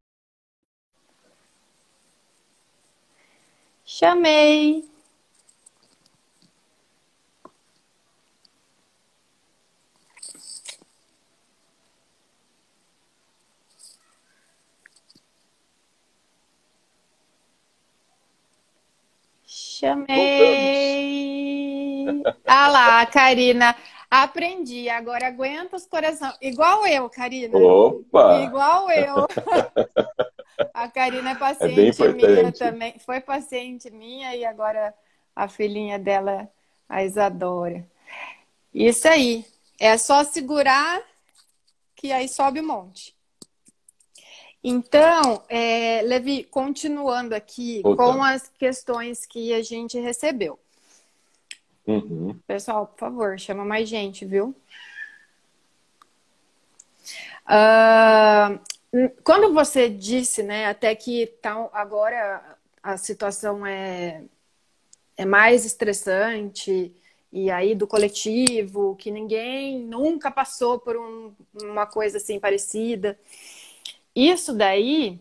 Chamei. 3.84 4.95
Chamei. 19.78 20.06
Ah 22.46 22.68
lá, 22.68 23.04
Karina. 23.06 23.76
Aprendi, 24.10 24.88
agora 24.88 25.26
aguenta 25.26 25.76
os 25.76 25.84
corações. 25.84 26.34
Igual 26.40 26.86
eu, 26.86 27.10
Karina. 27.10 27.58
Opa! 27.58 28.40
Igual 28.42 28.90
eu. 28.90 29.26
A 30.72 30.88
Karina 30.88 31.30
é, 31.30 31.32
é 31.32 31.36
paciente 31.36 32.02
é 32.02 32.12
minha 32.12 32.52
também. 32.52 32.98
Foi 33.00 33.20
paciente 33.20 33.90
minha 33.90 34.34
e 34.34 34.46
agora 34.46 34.94
a 35.34 35.46
filhinha 35.46 35.98
dela, 35.98 36.48
a 36.88 37.04
Isadora. 37.04 37.86
Isso 38.72 39.06
aí. 39.06 39.44
É 39.78 39.98
só 39.98 40.24
segurar 40.24 41.02
que 41.94 42.12
aí 42.12 42.28
sobe 42.28 42.60
o 42.60 42.62
um 42.62 42.66
monte. 42.66 43.15
Então, 44.68 45.44
é, 45.48 46.02
Levi, 46.02 46.42
continuando 46.42 47.36
aqui 47.36 47.84
com 47.84 48.20
as 48.20 48.48
questões 48.48 49.24
que 49.24 49.54
a 49.54 49.62
gente 49.62 49.96
recebeu. 50.00 50.58
Uhum. 51.86 52.36
Pessoal, 52.48 52.88
por 52.88 52.98
favor, 52.98 53.38
chama 53.38 53.64
mais 53.64 53.88
gente, 53.88 54.24
viu? 54.24 54.52
Uh, 57.46 58.58
quando 59.22 59.54
você 59.54 59.88
disse, 59.88 60.42
né, 60.42 60.66
até 60.66 60.96
que 60.96 61.28
tá, 61.40 61.70
agora 61.72 62.58
a 62.82 62.96
situação 62.96 63.64
é, 63.64 64.24
é 65.16 65.24
mais 65.24 65.64
estressante, 65.64 66.92
e 67.32 67.52
aí 67.52 67.72
do 67.72 67.86
coletivo, 67.86 68.96
que 68.96 69.12
ninguém 69.12 69.78
nunca 69.78 70.28
passou 70.28 70.80
por 70.80 70.96
um, 70.96 71.32
uma 71.62 71.86
coisa 71.86 72.16
assim 72.16 72.40
parecida. 72.40 73.16
Isso 74.16 74.54
daí 74.54 75.20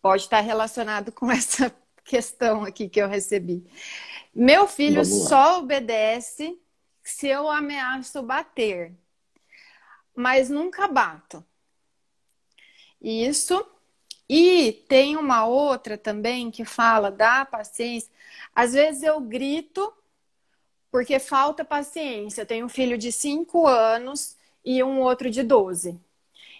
pode 0.00 0.22
estar 0.22 0.40
relacionado 0.40 1.12
com 1.12 1.28
essa 1.30 1.70
questão 2.02 2.64
aqui 2.64 2.88
que 2.88 3.00
eu 3.00 3.06
recebi. 3.06 3.62
Meu 4.34 4.66
filho 4.66 5.04
só 5.04 5.58
obedece 5.58 6.58
se 7.02 7.28
eu 7.28 7.50
ameaço 7.50 8.22
bater, 8.22 8.94
mas 10.16 10.48
nunca 10.48 10.88
bato. 10.88 11.44
Isso. 13.00 13.64
E 14.26 14.72
tem 14.88 15.18
uma 15.18 15.44
outra 15.44 15.98
também 15.98 16.50
que 16.50 16.64
fala 16.64 17.10
da 17.10 17.44
paciência. 17.44 18.10
Às 18.54 18.72
vezes 18.72 19.02
eu 19.02 19.20
grito 19.20 19.92
porque 20.90 21.18
falta 21.18 21.62
paciência. 21.62 22.40
Eu 22.40 22.46
tenho 22.46 22.64
um 22.64 22.70
filho 22.70 22.96
de 22.96 23.12
5 23.12 23.66
anos 23.66 24.34
e 24.64 24.82
um 24.82 25.00
outro 25.00 25.28
de 25.28 25.42
12. 25.42 26.00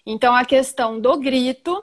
Então, 0.07 0.35
a 0.35 0.45
questão 0.45 1.01
do 1.01 1.19
grito, 1.19 1.83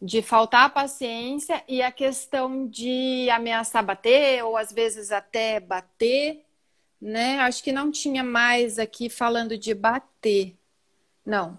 de 0.00 0.22
faltar 0.22 0.72
paciência 0.72 1.62
e 1.68 1.82
a 1.82 1.90
questão 1.90 2.66
de 2.66 3.28
ameaçar 3.30 3.84
bater, 3.84 4.44
ou 4.44 4.56
às 4.56 4.72
vezes 4.72 5.10
até 5.12 5.60
bater, 5.60 6.44
né? 7.00 7.38
Acho 7.40 7.62
que 7.62 7.72
não 7.72 7.90
tinha 7.90 8.22
mais 8.22 8.78
aqui 8.78 9.08
falando 9.08 9.58
de 9.58 9.74
bater. 9.74 10.54
Não. 11.24 11.58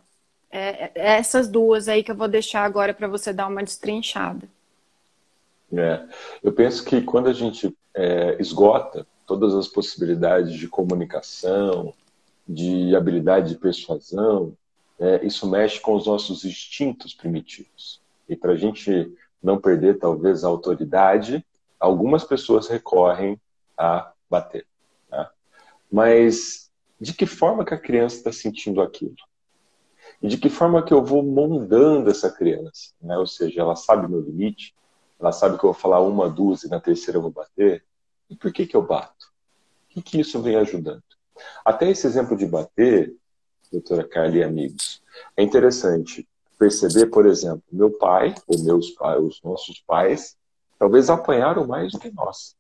É, 0.52 0.92
é 0.96 1.18
essas 1.18 1.48
duas 1.48 1.88
aí 1.88 2.04
que 2.04 2.12
eu 2.12 2.16
vou 2.16 2.28
deixar 2.28 2.64
agora 2.64 2.94
para 2.94 3.08
você 3.08 3.34
dar 3.34 3.48
uma 3.48 3.64
destrinchada. 3.64 4.48
É, 5.74 6.04
eu 6.44 6.54
penso 6.54 6.86
que 6.86 7.02
quando 7.02 7.28
a 7.28 7.34
gente 7.34 7.76
é, 7.94 8.38
esgota 8.40 9.06
todas 9.26 9.54
as 9.56 9.68
possibilidades 9.68 10.54
de 10.54 10.68
comunicação, 10.68 11.94
de 12.48 12.96
habilidade 12.96 13.50
de 13.50 13.60
persuasão, 13.60 14.56
é, 15.00 15.26
isso 15.26 15.50
mexe 15.50 15.80
com 15.80 15.96
os 15.96 16.06
nossos 16.06 16.46
instintos 16.46 17.14
primitivos. 17.14 18.02
E 18.28 18.36
para 18.36 18.54
a 18.54 18.58
gente 18.58 19.14
não 19.42 19.60
perder, 19.60 20.00
talvez, 20.00 20.44
a 20.44 20.48
autoridade, 20.48 21.46
algumas 21.80 22.24
pessoas 22.24 22.68
recorrem 22.68 23.40
a 23.78 24.12
bater. 24.30 24.66
Tá? 25.10 25.32
Mas 25.92 26.72
de 27.00 27.14
que 27.14 27.26
forma 27.26 27.66
que 27.66 27.74
a 27.74 27.80
criança 27.80 28.18
está 28.18 28.32
sentindo 28.32 28.82
aquilo? 28.82 29.16
E 30.22 30.28
de 30.28 30.38
que 30.38 30.50
forma 30.50 30.84
que 30.84 30.94
eu 30.94 31.04
vou 31.04 31.22
moldando 31.22 32.10
essa 32.10 32.32
criança? 32.32 32.94
Né? 33.02 33.18
Ou 33.18 33.28
seja, 33.28 33.62
ela 33.62 33.76
sabe 33.76 34.08
meu 34.08 34.22
limite, 34.22 34.74
ela 35.20 35.32
sabe 35.32 35.58
que 35.58 35.66
eu 35.66 35.72
vou 35.72 35.80
falar 35.80 36.02
uma, 36.02 36.30
duas 36.30 36.64
e 36.64 36.70
na 36.70 36.80
terceira 36.80 37.18
eu 37.18 37.22
vou 37.22 37.32
bater. 37.32 37.84
E 38.30 38.36
por 38.36 38.52
que, 38.52 38.66
que 38.66 38.76
eu 38.76 38.82
bato? 38.82 39.28
O 39.86 39.94
que, 39.94 40.02
que 40.02 40.20
isso 40.20 40.42
vem 40.42 40.56
ajudando? 40.56 41.04
Até 41.64 41.90
esse 41.90 42.08
exemplo 42.08 42.36
de 42.36 42.46
bater, 42.46 43.14
doutora 43.76 44.08
Carla 44.08 44.38
e 44.38 44.44
amigos. 44.44 45.02
É 45.36 45.44
interessante 45.44 46.28
perceber, 46.58 47.08
por 47.08 47.26
exemplo, 47.26 47.64
meu 47.72 47.92
pai, 47.92 48.34
ou 48.48 48.60
meus 48.60 48.92
pais, 48.92 49.22
os 49.22 49.42
nossos 49.44 49.80
pais, 49.82 50.38
talvez 50.80 51.10
apanharam 51.10 51.68
mais 51.68 51.92
do 51.92 52.00
que 52.00 52.12
nós. 52.12 52.56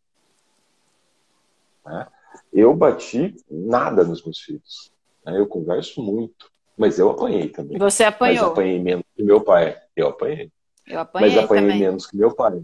Né? 1.86 2.07
Eu 2.51 2.74
bati 2.74 3.36
nada 3.49 4.03
nos 4.03 4.24
meus 4.24 4.39
filhos. 4.39 4.91
Né? 5.26 5.39
Eu 5.39 5.47
converso 5.47 6.01
muito, 6.01 6.51
mas 6.78 6.99
eu 6.99 7.09
apanhei 7.09 7.49
também. 7.49 7.78
Você 7.78 8.03
apanhou? 8.03 8.43
Mas 8.43 8.51
apanhei 8.51 8.80
menos 8.80 9.05
que 9.16 9.24
meu 9.24 9.41
pai. 9.41 9.78
Eu 9.95 10.07
apanhei. 10.09 10.51
Eu 10.86 10.99
apanhei 10.99 11.30
mas 11.36 11.43
apanhei 11.43 11.63
também. 11.63 11.80
menos 11.80 12.05
que 12.05 12.18
meu 12.18 12.36
pai. 12.36 12.61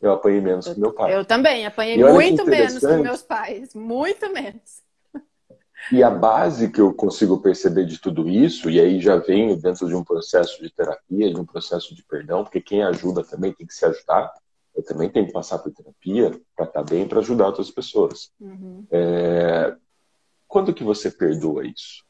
Eu 0.00 0.12
apanhei 0.12 0.40
menos 0.40 0.66
eu, 0.66 0.74
que 0.74 0.80
meu 0.80 0.92
pai. 0.92 1.14
Eu 1.14 1.24
também, 1.24 1.66
apanhei 1.66 1.98
muito 1.98 2.46
menos 2.46 2.78
que 2.78 2.96
meus 2.96 3.22
pais. 3.22 3.74
Muito 3.74 4.32
menos. 4.32 4.87
E 5.92 6.02
a 6.02 6.10
base 6.10 6.70
que 6.70 6.80
eu 6.80 6.92
consigo 6.92 7.40
perceber 7.40 7.86
de 7.86 7.98
tudo 7.98 8.28
isso, 8.28 8.68
e 8.68 8.78
aí 8.78 9.00
já 9.00 9.16
venho 9.16 9.56
dentro 9.56 9.86
de 9.86 9.94
um 9.94 10.04
processo 10.04 10.62
de 10.62 10.70
terapia, 10.70 11.32
de 11.32 11.40
um 11.40 11.46
processo 11.46 11.94
de 11.94 12.02
perdão, 12.04 12.42
porque 12.42 12.60
quem 12.60 12.82
ajuda 12.82 13.24
também 13.24 13.52
tem 13.52 13.66
que 13.66 13.74
se 13.74 13.84
ajudar. 13.84 14.32
Eu 14.76 14.84
também 14.84 15.08
tenho 15.08 15.26
que 15.26 15.32
passar 15.32 15.58
por 15.58 15.72
terapia 15.72 16.38
para 16.54 16.66
estar 16.66 16.82
bem, 16.82 17.08
para 17.08 17.20
ajudar 17.20 17.46
outras 17.46 17.70
pessoas. 17.70 18.30
Uhum. 18.38 18.86
É... 18.90 19.74
Quando 20.46 20.74
que 20.74 20.84
você 20.84 21.10
perdoa 21.10 21.66
isso? 21.66 22.04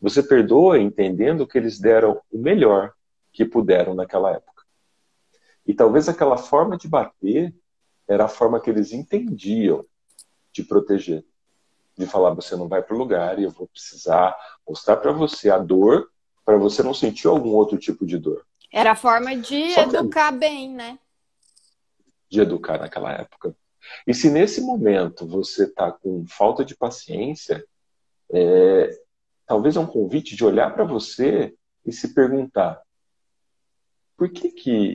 Você 0.00 0.22
perdoa 0.22 0.78
entendendo 0.78 1.46
que 1.46 1.56
eles 1.56 1.78
deram 1.78 2.20
o 2.30 2.38
melhor 2.38 2.92
que 3.32 3.44
puderam 3.44 3.94
naquela 3.94 4.30
época. 4.32 4.62
E 5.66 5.74
talvez 5.74 6.08
aquela 6.08 6.36
forma 6.36 6.76
de 6.76 6.86
bater 6.86 7.54
era 8.06 8.26
a 8.26 8.28
forma 8.28 8.60
que 8.60 8.70
eles 8.70 8.92
entendiam 8.92 9.84
de 10.52 10.62
proteger 10.62 11.24
de 11.96 12.06
falar 12.06 12.34
você 12.34 12.54
não 12.54 12.68
vai 12.68 12.82
para 12.82 12.94
o 12.94 12.98
lugar 12.98 13.38
e 13.38 13.44
eu 13.44 13.50
vou 13.50 13.66
precisar 13.66 14.36
mostrar 14.68 14.96
para 14.96 15.12
você 15.12 15.50
a 15.50 15.58
dor 15.58 16.10
para 16.44 16.56
você 16.56 16.82
não 16.82 16.94
sentir 16.94 17.26
algum 17.26 17.50
outro 17.50 17.76
tipo 17.76 18.06
de 18.06 18.18
dor. 18.18 18.46
Era 18.72 18.92
a 18.92 18.96
forma 18.96 19.36
de 19.36 19.72
Só 19.72 19.82
educar 19.82 20.32
que... 20.32 20.38
bem, 20.38 20.70
né? 20.70 20.98
De 22.30 22.40
educar 22.40 22.78
naquela 22.78 23.12
época. 23.12 23.56
E 24.06 24.14
se 24.14 24.30
nesse 24.30 24.60
momento 24.60 25.26
você 25.26 25.64
está 25.64 25.90
com 25.90 26.24
falta 26.26 26.64
de 26.64 26.76
paciência, 26.76 27.64
é, 28.30 28.90
talvez 29.46 29.76
é 29.76 29.80
um 29.80 29.86
convite 29.86 30.36
de 30.36 30.44
olhar 30.44 30.72
para 30.72 30.84
você 30.84 31.54
e 31.84 31.92
se 31.92 32.14
perguntar: 32.14 32.80
por 34.16 34.28
que, 34.30 34.50
que 34.50 34.94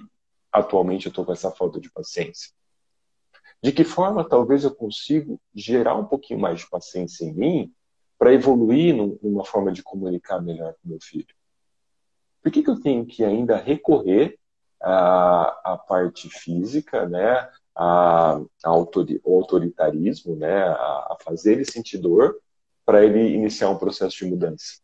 atualmente 0.52 1.06
eu 1.06 1.10
estou 1.10 1.26
com 1.26 1.34
essa 1.34 1.52
falta 1.52 1.80
de 1.80 1.90
paciência? 1.90 2.52
De 3.64 3.72
que 3.72 3.84
forma 3.84 4.28
talvez 4.28 4.64
eu 4.64 4.74
consiga 4.74 5.36
gerar 5.54 5.96
um 5.96 6.06
pouquinho 6.06 6.40
mais 6.40 6.62
de 6.62 6.70
paciência 6.70 7.26
em 7.26 7.34
mim 7.34 7.74
para 8.18 8.34
evoluir 8.34 8.96
numa 9.22 9.46
forma 9.46 9.72
de 9.72 9.84
comunicar 9.84 10.42
melhor 10.42 10.74
com 10.74 10.90
meu 10.90 11.00
filho? 11.02 11.34
Por 12.42 12.52
que, 12.52 12.64
que 12.64 12.70
eu 12.70 12.80
tenho 12.80 13.06
que 13.06 13.24
ainda 13.24 13.56
recorrer 13.56 14.38
à, 14.82 15.74
à 15.74 15.78
parte 15.78 16.30
física, 16.30 17.08
né, 17.08 17.50
a, 17.76 18.40
autoritarismo, 18.64 20.36
né, 20.36 20.64
a, 20.64 20.74
a 21.12 21.18
fazer 21.24 21.54
ele 21.54 21.66
sentir 21.66 22.00
dor 22.00 22.36
para 22.86 23.04
ele 23.06 23.34
iniciar 23.34 23.70
um 23.70 23.78
processo 23.78 24.18
de 24.18 24.26
mudança? 24.26 24.80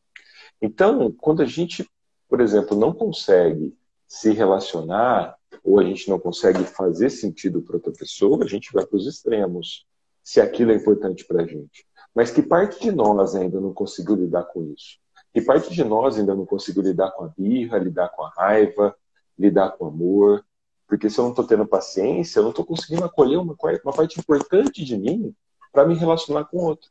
Então, 0.62 1.12
quando 1.12 1.42
a 1.42 1.46
gente, 1.46 1.88
por 2.28 2.42
exemplo, 2.42 2.78
não 2.78 2.94
consegue 2.94 3.76
se 4.08 4.32
relacionar 4.32 5.37
ou 5.68 5.82
a 5.82 5.84
gente 5.84 6.10
não 6.10 6.18
consegue 6.18 6.64
fazer 6.64 7.10
sentido 7.10 7.62
para 7.62 7.76
outra 7.76 7.92
pessoa, 7.92 8.42
a 8.42 8.48
gente 8.48 8.72
vai 8.72 8.86
para 8.86 8.96
os 8.96 9.06
extremos, 9.06 9.86
se 10.24 10.40
aquilo 10.40 10.72
é 10.72 10.76
importante 10.76 11.26
para 11.26 11.44
a 11.44 11.46
gente. 11.46 11.86
Mas 12.16 12.32
que 12.32 12.42
parte 12.42 12.80
de 12.80 12.90
nós 12.90 13.36
ainda 13.36 13.60
não 13.60 13.74
conseguiu 13.74 14.16
lidar 14.16 14.46
com 14.46 14.64
isso? 14.72 14.98
Que 15.34 15.42
parte 15.42 15.74
de 15.74 15.84
nós 15.84 16.18
ainda 16.18 16.34
não 16.34 16.46
conseguiu 16.46 16.82
lidar 16.82 17.12
com 17.12 17.26
a 17.26 17.34
birra, 17.38 17.80
lidar 17.80 18.08
com 18.10 18.24
a 18.24 18.30
raiva, 18.30 18.96
lidar 19.38 19.72
com 19.72 19.84
o 19.84 19.88
amor? 19.90 20.46
Porque 20.88 21.10
se 21.10 21.20
eu 21.20 21.24
não 21.26 21.32
estou 21.32 21.46
tendo 21.46 21.68
paciência, 21.68 22.40
eu 22.40 22.44
não 22.44 22.52
estou 22.52 22.66
conseguindo 22.66 23.04
acolher 23.04 23.36
uma, 23.36 23.54
uma 23.84 23.94
parte 23.94 24.18
importante 24.22 24.86
de 24.86 24.98
mim 24.98 25.36
para 25.74 25.86
me 25.86 25.96
relacionar 25.96 26.46
com 26.46 26.60
o 26.60 26.64
outro. 26.64 26.90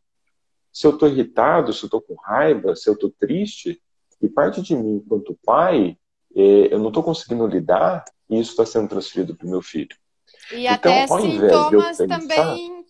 Se 0.70 0.87
eu 0.87 0.91
estou 0.91 1.09
irritado, 1.09 1.72
se 1.72 1.83
eu 1.83 1.87
estou 1.87 2.03
com 2.03 2.14
raiva, 2.14 2.77
se 2.77 2.91
eu 2.91 2.93
estou 2.93 3.11
triste, 3.18 3.81
que 4.20 4.29
parte 4.29 4.61
de 4.61 4.77
mim, 4.77 4.97
enquanto 4.97 5.39
pai, 5.47 5.97
é, 6.35 6.74
eu 6.74 6.79
não 6.79 6.89
estou 6.89 7.03
conseguindo 7.03 7.47
lidar 7.47 8.05
e 8.29 8.41
isso 8.41 8.51
está 8.51 8.66
sendo 8.66 8.89
transferido 8.89 9.35
para 9.37 9.47
o 9.47 9.51
meu 9.51 9.62
filho. 9.62 9.97
E 10.53 10.66
então, 10.66 10.74
até 10.74 11.07
sintomas 11.07 11.97
pensar... 11.97 12.18
também, 12.18 12.85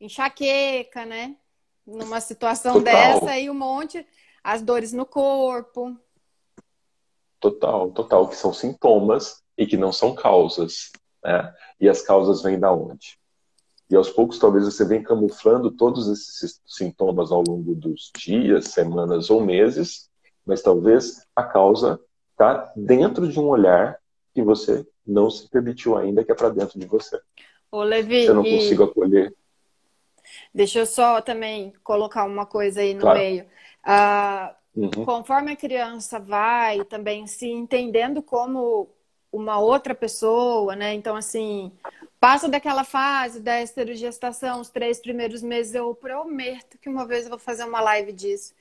enxaqueca, 0.00 1.04
né? 1.04 1.36
Numa 1.86 2.20
situação 2.20 2.74
Total. 2.74 2.92
dessa 2.92 3.30
aí 3.30 3.48
um 3.48 3.54
monte, 3.54 4.06
as 4.42 4.62
dores 4.62 4.92
no 4.92 5.06
corpo. 5.06 5.96
Total, 7.40 7.90
total, 7.92 8.28
que 8.28 8.36
são 8.36 8.52
sintomas 8.52 9.42
e 9.56 9.66
que 9.66 9.76
não 9.76 9.92
são 9.92 10.14
causas, 10.14 10.90
né? 11.22 11.54
E 11.80 11.88
as 11.88 12.02
causas 12.02 12.42
vêm 12.42 12.58
da 12.58 12.72
onde? 12.72 13.18
E 13.90 13.96
aos 13.96 14.10
poucos, 14.10 14.38
talvez 14.38 14.64
você 14.64 14.84
venha 14.84 15.02
camuflando 15.02 15.70
todos 15.70 16.08
esses 16.08 16.60
sintomas 16.66 17.32
ao 17.32 17.42
longo 17.42 17.74
dos 17.74 18.10
dias, 18.14 18.66
semanas 18.66 19.30
ou 19.30 19.42
meses, 19.42 20.10
mas 20.44 20.60
talvez 20.60 21.26
a 21.34 21.42
causa 21.42 21.98
está 22.38 22.72
dentro 22.76 23.26
de 23.26 23.38
um 23.40 23.48
olhar 23.48 23.98
que 24.32 24.40
você 24.40 24.86
não 25.04 25.28
se 25.28 25.48
permitiu 25.48 25.96
ainda, 25.96 26.22
que 26.22 26.30
é 26.30 26.34
para 26.34 26.50
dentro 26.50 26.78
de 26.78 26.86
você. 26.86 27.20
Ô, 27.70 27.82
Levi, 27.82 28.26
você 28.26 28.32
não 28.32 28.46
e... 28.46 28.56
consigo 28.56 28.84
acolher. 28.84 29.34
Deixa 30.54 30.78
eu 30.78 30.86
só 30.86 31.20
também 31.20 31.72
colocar 31.82 32.24
uma 32.24 32.46
coisa 32.46 32.80
aí 32.80 32.94
no 32.94 33.00
claro. 33.00 33.18
meio. 33.18 33.46
Ah, 33.82 34.54
uhum. 34.76 35.04
Conforme 35.04 35.52
a 35.52 35.56
criança 35.56 36.20
vai 36.20 36.84
também 36.84 37.26
se 37.26 37.46
entendendo 37.48 38.22
como 38.22 38.88
uma 39.32 39.58
outra 39.58 39.94
pessoa, 39.94 40.76
né? 40.76 40.94
Então, 40.94 41.16
assim, 41.16 41.72
passa 42.20 42.48
daquela 42.48 42.84
fase 42.84 43.40
da 43.40 43.60
esterogestação, 43.60 44.60
os 44.60 44.70
três 44.70 45.00
primeiros 45.00 45.42
meses, 45.42 45.74
eu 45.74 45.94
prometo 45.94 46.78
que 46.78 46.88
uma 46.88 47.06
vez 47.06 47.24
eu 47.24 47.30
vou 47.30 47.38
fazer 47.38 47.64
uma 47.64 47.80
live 47.80 48.12
disso. 48.12 48.54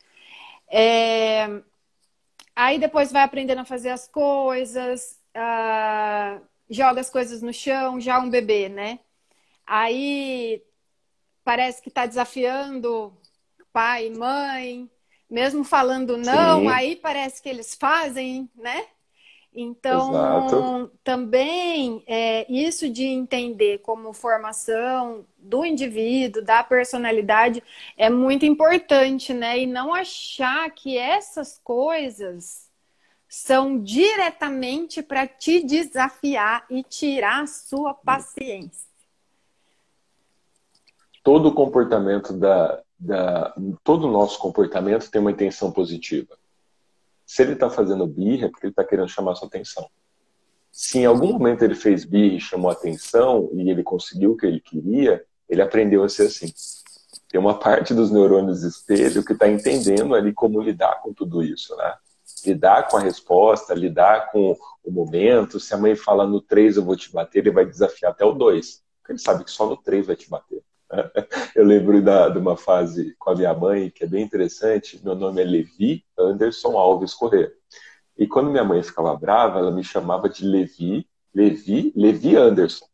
É, 0.69 1.61
Aí 2.59 2.79
depois 2.79 3.11
vai 3.11 3.21
aprendendo 3.21 3.59
a 3.59 3.65
fazer 3.65 3.89
as 3.89 4.07
coisas, 4.07 5.19
uh, 5.35 6.43
joga 6.67 6.99
as 6.99 7.07
coisas 7.07 7.39
no 7.43 7.53
chão, 7.53 8.01
já 8.01 8.19
um 8.19 8.31
bebê, 8.31 8.67
né? 8.67 8.97
Aí 9.63 10.63
parece 11.43 11.83
que 11.83 11.89
está 11.89 12.07
desafiando 12.07 13.15
pai, 13.71 14.09
mãe, 14.09 14.89
mesmo 15.29 15.63
falando 15.63 16.17
não, 16.17 16.61
Sim. 16.61 16.67
aí 16.67 16.95
parece 16.95 17.43
que 17.43 17.47
eles 17.47 17.75
fazem, 17.75 18.49
né? 18.55 18.87
Então, 19.53 20.11
Exato. 20.11 20.91
também 21.03 22.03
é, 22.05 22.45
isso 22.51 22.89
de 22.89 23.03
entender 23.05 23.79
como 23.79 24.13
formação 24.13 25.25
do 25.37 25.65
indivíduo, 25.65 26.43
da 26.43 26.63
personalidade, 26.63 27.63
é 27.97 28.09
muito 28.09 28.45
importante, 28.45 29.33
né? 29.33 29.59
E 29.59 29.65
não 29.65 29.93
achar 29.93 30.69
que 30.71 30.95
essas 30.97 31.59
coisas 31.63 32.67
são 33.27 33.81
diretamente 33.81 35.01
para 35.01 35.27
te 35.27 35.63
desafiar 35.63 36.65
e 36.69 36.83
tirar 36.83 37.43
a 37.43 37.47
sua 37.47 37.93
paciência. 37.93 38.87
Todo 41.23 41.53
comportamento 41.53 42.31
da, 42.31 42.81
da 42.97 43.53
todo 43.83 44.07
nosso 44.07 44.39
comportamento 44.39 45.11
tem 45.11 45.19
uma 45.19 45.31
intenção 45.31 45.71
positiva. 45.71 46.37
Se 47.27 47.41
ele 47.41 47.53
está 47.53 47.69
fazendo 47.69 48.07
birra, 48.07 48.47
é 48.47 48.49
porque 48.49 48.65
ele 48.65 48.71
está 48.71 48.85
querendo 48.85 49.09
chamar 49.09 49.35
sua 49.35 49.49
atenção. 49.49 49.87
Se 50.71 50.99
em 50.99 51.05
algum 51.05 51.33
momento 51.33 51.61
ele 51.61 51.75
fez 51.75 52.05
birra 52.05 52.37
e 52.37 52.39
chamou 52.39 52.71
atenção 52.71 53.49
e 53.53 53.69
ele 53.69 53.83
conseguiu 53.83 54.31
o 54.31 54.37
que 54.37 54.45
ele 54.45 54.61
queria, 54.61 55.23
ele 55.49 55.61
aprendeu 55.61 56.03
a 56.03 56.09
ser 56.09 56.27
assim. 56.27 56.47
Tem 57.29 57.39
uma 57.39 57.59
parte 57.59 57.93
dos 57.93 58.09
neurônios 58.11 58.63
espelho 58.63 59.25
que 59.25 59.33
está 59.33 59.49
entendendo 59.49 60.15
ali 60.15 60.33
como 60.33 60.61
lidar 60.61 61.01
com 61.01 61.13
tudo 61.13 61.43
isso, 61.43 61.75
né? 61.75 61.95
Lidar 62.45 62.87
com 62.87 62.95
a 62.95 63.01
resposta, 63.01 63.73
lidar 63.73 64.31
com 64.31 64.55
o 64.81 64.91
momento. 64.91 65.59
Se 65.59 65.73
a 65.73 65.77
mãe 65.77 65.95
fala 65.95 66.25
no 66.25 66.39
3 66.39 66.77
eu 66.77 66.85
vou 66.85 66.95
te 66.95 67.11
bater, 67.11 67.39
ele 67.39 67.51
vai 67.51 67.65
desafiar 67.65 68.13
até 68.13 68.23
o 68.23 68.31
2. 68.31 68.83
Porque 69.01 69.11
ele 69.11 69.19
sabe 69.19 69.43
que 69.43 69.51
só 69.51 69.67
no 69.67 69.75
3 69.75 70.07
vai 70.07 70.15
te 70.15 70.29
bater. 70.29 70.63
Eu 71.55 71.65
lembro 71.65 72.01
da, 72.01 72.29
de 72.29 72.37
uma 72.37 72.55
fase 72.55 73.15
com 73.19 73.31
a 73.31 73.35
minha 73.35 73.53
mãe 73.53 73.89
que 73.89 74.03
é 74.03 74.07
bem 74.07 74.23
interessante. 74.23 74.99
Meu 75.03 75.15
nome 75.15 75.41
é 75.41 75.45
Levi 75.45 76.03
Anderson 76.17 76.77
Alves 76.77 77.13
Corrêa. 77.13 77.51
E 78.17 78.25
quando 78.25 78.49
minha 78.49 78.63
mãe 78.63 78.81
ficava 78.81 79.15
brava, 79.15 79.59
ela 79.59 79.71
me 79.71 79.83
chamava 79.83 80.27
de 80.27 80.45
Levi, 80.45 81.05
Levi, 81.33 81.93
Levi 81.95 82.35
Anderson. 82.35 82.85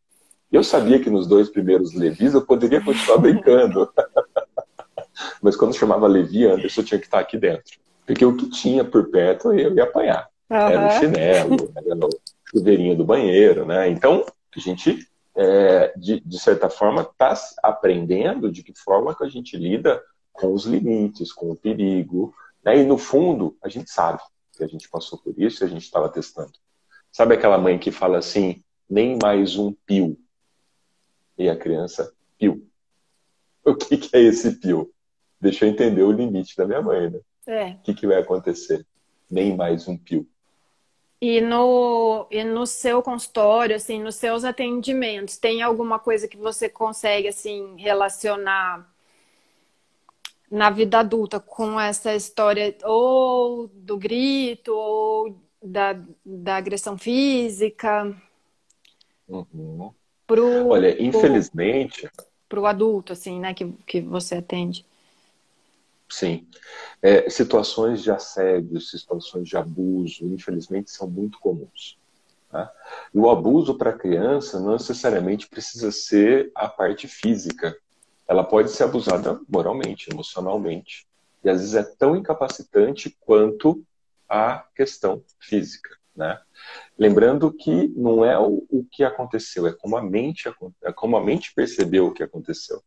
Eu 0.52 0.62
sabia 0.62 1.00
que 1.00 1.10
nos 1.10 1.26
dois 1.26 1.48
primeiros 1.48 1.94
Levis 1.94 2.34
eu 2.34 2.42
poderia 2.42 2.80
continuar 2.82 3.18
brincando. 3.18 3.90
Mas 5.40 5.56
quando 5.56 5.74
chamava 5.74 6.06
Levi 6.06 6.46
Anderson, 6.46 6.80
eu 6.80 6.84
tinha 6.84 7.00
que 7.00 7.06
estar 7.06 7.20
aqui 7.20 7.38
dentro. 7.38 7.78
Porque 8.06 8.24
o 8.24 8.36
que 8.36 8.50
tinha 8.50 8.84
por 8.84 9.10
perto 9.10 9.52
eu 9.52 9.74
ia 9.74 9.84
apanhar. 9.84 10.28
Uhum. 10.50 10.56
Era 10.56 10.86
o 10.86 10.90
chinelo, 11.00 11.72
era 11.74 12.06
o 12.06 12.10
chuveirinho 12.50 12.96
do 12.96 13.04
banheiro, 13.04 13.64
né? 13.64 13.88
Então, 13.88 14.24
a 14.54 14.60
gente 14.60 15.08
é, 15.36 15.92
de, 15.96 16.20
de, 16.20 16.38
certa 16.38 16.70
forma, 16.70 17.02
está 17.02 17.34
aprendendo 17.62 18.50
de 18.50 18.62
que 18.62 18.72
forma 18.74 19.14
que 19.14 19.24
a 19.24 19.28
gente 19.28 19.56
lida 19.56 20.02
com 20.32 20.52
os 20.52 20.64
limites, 20.64 21.32
com 21.32 21.50
o 21.50 21.56
perigo. 21.56 22.34
Né? 22.62 22.78
E, 22.78 22.84
no 22.84 22.98
fundo, 22.98 23.56
a 23.62 23.68
gente 23.68 23.90
sabe 23.90 24.20
que 24.52 24.62
a 24.62 24.66
gente 24.66 24.88
passou 24.88 25.18
por 25.18 25.34
isso 25.40 25.62
e 25.62 25.66
a 25.66 25.68
gente 25.68 25.82
estava 25.82 26.08
testando. 26.08 26.52
Sabe 27.10 27.34
aquela 27.34 27.58
mãe 27.58 27.78
que 27.78 27.90
fala 27.90 28.18
assim, 28.18 28.62
nem 28.88 29.18
mais 29.20 29.56
um 29.56 29.72
pio? 29.72 30.18
E 31.36 31.48
a 31.48 31.56
criança, 31.56 32.12
pio. 32.38 32.66
O 33.66 33.74
que, 33.74 33.96
que 33.96 34.14
é 34.14 34.20
esse 34.20 34.60
pio? 34.60 34.92
Deixa 35.40 35.64
eu 35.64 35.70
entender 35.70 36.02
o 36.02 36.12
limite 36.12 36.54
da 36.54 36.66
minha 36.66 36.82
mãe, 36.82 37.08
né? 37.08 37.20
É. 37.46 37.70
O 37.70 37.78
que, 37.78 37.94
que 37.94 38.06
vai 38.06 38.18
acontecer? 38.18 38.86
Nem 39.30 39.56
mais 39.56 39.88
um 39.88 39.96
pio. 39.96 40.28
E 41.26 41.40
no, 41.40 42.26
e 42.30 42.44
no 42.44 42.66
seu 42.66 43.00
consultório, 43.00 43.74
assim, 43.74 43.98
nos 43.98 44.16
seus 44.16 44.44
atendimentos, 44.44 45.38
tem 45.38 45.62
alguma 45.62 45.98
coisa 45.98 46.28
que 46.28 46.36
você 46.36 46.68
consegue, 46.68 47.28
assim, 47.28 47.76
relacionar 47.78 48.86
na 50.50 50.68
vida 50.68 50.98
adulta 50.98 51.40
com 51.40 51.80
essa 51.80 52.14
história 52.14 52.76
ou 52.84 53.68
do 53.68 53.96
grito 53.96 54.74
ou 54.74 55.40
da, 55.62 55.98
da 56.22 56.56
agressão 56.56 56.98
física? 56.98 58.14
Uhum. 59.26 59.94
Pro, 60.26 60.68
Olha, 60.68 61.02
infelizmente... 61.02 62.06
Para 62.46 62.60
o 62.60 62.66
adulto, 62.66 63.14
assim, 63.14 63.40
né, 63.40 63.54
que, 63.54 63.72
que 63.86 64.02
você 64.02 64.34
atende. 64.34 64.84
Sim. 66.08 66.46
É, 67.02 67.28
situações 67.28 68.02
de 68.02 68.10
assédio, 68.10 68.80
situações 68.80 69.48
de 69.48 69.56
abuso, 69.56 70.26
infelizmente, 70.26 70.90
são 70.90 71.08
muito 71.08 71.38
comuns. 71.38 71.98
Tá? 72.50 72.70
E 73.12 73.18
o 73.18 73.28
abuso 73.28 73.76
para 73.76 73.90
a 73.90 73.98
criança 73.98 74.60
não 74.60 74.74
necessariamente 74.74 75.48
precisa 75.48 75.90
ser 75.90 76.52
a 76.54 76.68
parte 76.68 77.08
física. 77.08 77.76
Ela 78.28 78.44
pode 78.44 78.70
ser 78.70 78.84
abusada 78.84 79.40
moralmente, 79.48 80.08
emocionalmente. 80.10 81.06
E 81.42 81.50
às 81.50 81.60
vezes 81.60 81.74
é 81.74 81.82
tão 81.82 82.16
incapacitante 82.16 83.16
quanto 83.20 83.84
a 84.28 84.64
questão 84.74 85.22
física. 85.40 85.90
né? 86.14 86.40
Lembrando 86.96 87.52
que 87.52 87.88
não 87.88 88.24
é 88.24 88.38
o, 88.38 88.64
o 88.70 88.86
que 88.90 89.04
aconteceu, 89.04 89.66
é 89.66 89.72
como 89.72 89.96
a 89.96 90.02
mente 90.02 90.48
é 90.82 90.92
como 90.92 91.16
a 91.16 91.24
mente 91.24 91.52
percebeu 91.54 92.06
o 92.06 92.12
que 92.12 92.22
aconteceu. 92.22 92.82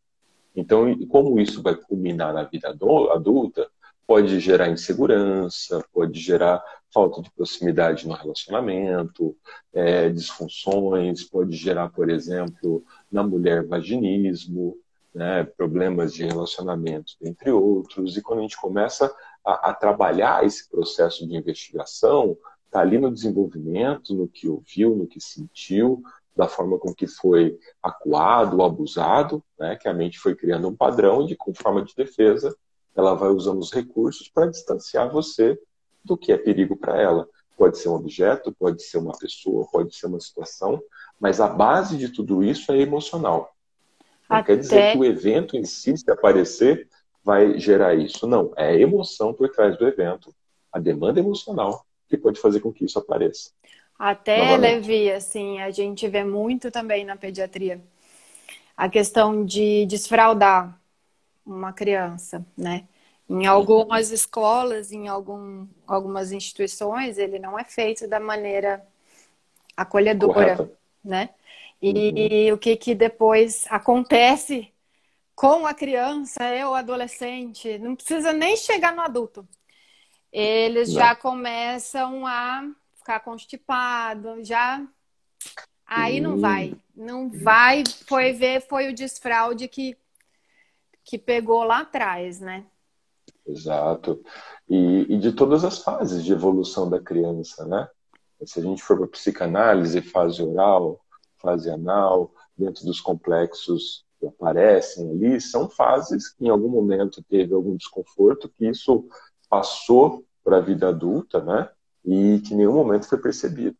Então, 0.54 0.96
como 1.06 1.38
isso 1.40 1.62
vai 1.62 1.74
culminar 1.74 2.32
na 2.34 2.44
vida 2.44 2.68
adulta, 2.68 3.68
pode 4.06 4.40
gerar 4.40 4.70
insegurança, 4.70 5.84
pode 5.92 6.18
gerar 6.18 6.62
falta 6.92 7.20
de 7.20 7.30
proximidade 7.30 8.08
no 8.08 8.14
relacionamento, 8.14 9.36
é, 9.72 10.08
disfunções, 10.08 11.22
pode 11.24 11.54
gerar, 11.54 11.90
por 11.90 12.08
exemplo, 12.08 12.82
na 13.12 13.22
mulher 13.22 13.66
vaginismo, 13.66 14.78
né, 15.14 15.44
problemas 15.44 16.14
de 16.14 16.24
relacionamento, 16.24 17.12
entre 17.20 17.50
outros. 17.50 18.16
E 18.16 18.22
quando 18.22 18.38
a 18.40 18.42
gente 18.42 18.60
começa 18.60 19.14
a, 19.44 19.70
a 19.70 19.74
trabalhar 19.74 20.44
esse 20.44 20.68
processo 20.70 21.26
de 21.28 21.36
investigação, 21.36 22.36
está 22.64 22.80
ali 22.80 22.98
no 22.98 23.12
desenvolvimento, 23.12 24.14
no 24.14 24.28
que 24.28 24.48
ouviu, 24.48 24.96
no 24.96 25.06
que 25.06 25.20
sentiu, 25.20 26.02
da 26.38 26.46
forma 26.46 26.78
com 26.78 26.94
que 26.94 27.08
foi 27.08 27.58
acuado, 27.82 28.62
abusado, 28.62 29.42
né, 29.58 29.74
que 29.74 29.88
a 29.88 29.92
mente 29.92 30.20
foi 30.20 30.36
criando 30.36 30.68
um 30.68 30.76
padrão 30.76 31.26
de, 31.26 31.34
com 31.34 31.52
forma 31.52 31.82
de 31.82 31.92
defesa, 31.96 32.56
ela 32.94 33.12
vai 33.14 33.28
usando 33.30 33.58
os 33.58 33.72
recursos 33.72 34.28
para 34.28 34.46
distanciar 34.46 35.10
você 35.10 35.60
do 36.04 36.16
que 36.16 36.30
é 36.30 36.38
perigo 36.38 36.76
para 36.76 36.96
ela. 36.96 37.28
Pode 37.56 37.76
ser 37.78 37.88
um 37.88 37.94
objeto, 37.94 38.54
pode 38.56 38.84
ser 38.84 38.98
uma 38.98 39.18
pessoa, 39.18 39.66
pode 39.68 39.96
ser 39.96 40.06
uma 40.06 40.20
situação, 40.20 40.80
mas 41.18 41.40
a 41.40 41.48
base 41.48 41.96
de 41.96 42.08
tudo 42.08 42.44
isso 42.44 42.70
é 42.70 42.78
emocional. 42.78 43.52
Não 44.30 44.36
Até... 44.36 44.54
quer 44.54 44.60
dizer 44.60 44.92
que 44.92 44.98
o 44.98 45.04
evento 45.04 45.56
em 45.56 45.64
si, 45.64 45.96
se 45.96 46.08
aparecer, 46.08 46.88
vai 47.24 47.58
gerar 47.58 47.96
isso. 47.96 48.28
Não, 48.28 48.52
é 48.56 48.68
a 48.68 48.78
emoção 48.78 49.34
por 49.34 49.48
trás 49.48 49.76
do 49.76 49.88
evento. 49.88 50.32
A 50.72 50.78
demanda 50.78 51.18
emocional 51.18 51.84
que 52.08 52.16
pode 52.16 52.38
fazer 52.38 52.60
com 52.60 52.72
que 52.72 52.84
isso 52.84 52.98
apareça. 52.98 53.50
Até. 53.98 54.56
Levi, 54.56 55.10
assim, 55.10 55.60
a 55.60 55.70
gente 55.70 56.06
vê 56.06 56.22
muito 56.22 56.70
também 56.70 57.04
na 57.04 57.16
pediatria 57.16 57.80
a 58.76 58.88
questão 58.88 59.44
de 59.44 59.86
desfraudar 59.86 60.78
uma 61.44 61.72
criança, 61.72 62.46
né? 62.56 62.86
Em 63.28 63.44
algumas 63.44 64.12
escolas, 64.12 64.92
em 64.92 65.08
algum, 65.08 65.66
algumas 65.86 66.30
instituições, 66.30 67.18
ele 67.18 67.38
não 67.40 67.58
é 67.58 67.64
feito 67.64 68.06
da 68.06 68.20
maneira 68.20 68.86
acolhedora, 69.76 70.32
Correto. 70.32 70.70
né? 71.04 71.30
E, 71.82 72.48
uhum. 72.48 72.54
o 72.54 72.58
que, 72.58 72.76
que 72.76 72.94
depois 72.94 73.66
acontece 73.68 74.72
com 75.34 75.66
a 75.66 75.74
criança 75.74 76.42
e 76.54 76.64
o 76.64 76.74
adolescente, 76.74 77.78
não 77.78 77.94
precisa 77.94 78.32
nem 78.32 78.56
chegar 78.56 78.94
no 78.94 79.02
adulto. 79.02 79.46
Eles 80.32 80.88
não. 80.88 81.00
já 81.00 81.14
começam 81.14 82.26
a 82.26 82.64
ficar 83.08 83.20
constipado, 83.20 84.44
já 84.44 84.86
aí 85.86 86.20
não 86.20 86.38
vai, 86.38 86.76
não 86.94 87.30
vai, 87.30 87.82
foi 88.06 88.34
ver, 88.34 88.60
foi 88.60 88.90
o 88.90 88.94
desfraude 88.94 89.66
que 89.66 89.96
que 91.02 91.16
pegou 91.16 91.64
lá 91.64 91.80
atrás, 91.80 92.38
né? 92.38 92.66
Exato. 93.46 94.22
E, 94.68 95.06
e, 95.08 95.18
de 95.18 95.32
todas 95.32 95.64
as 95.64 95.78
fases 95.78 96.22
de 96.22 96.34
evolução 96.34 96.90
da 96.90 97.00
criança, 97.00 97.64
né? 97.64 97.88
Se 98.44 98.60
a 98.60 98.62
gente 98.62 98.82
for 98.82 98.98
para 98.98 99.06
psicanálise, 99.06 100.02
fase 100.02 100.42
oral, 100.42 101.00
fase 101.38 101.70
anal, 101.70 102.30
dentro 102.54 102.84
dos 102.84 103.00
complexos 103.00 104.04
que 104.20 104.26
aparecem 104.26 105.10
ali, 105.10 105.40
são 105.40 105.70
fases 105.70 106.28
que 106.28 106.44
em 106.44 106.50
algum 106.50 106.68
momento 106.68 107.22
teve 107.22 107.54
algum 107.54 107.74
desconforto, 107.74 108.50
que 108.50 108.68
isso 108.68 109.08
passou 109.48 110.26
para 110.44 110.58
a 110.58 110.60
vida 110.60 110.90
adulta, 110.90 111.42
né? 111.42 111.70
E 112.08 112.40
que 112.40 112.54
em 112.54 112.56
nenhum 112.56 112.72
momento 112.72 113.06
foi 113.06 113.18
percebido. 113.18 113.76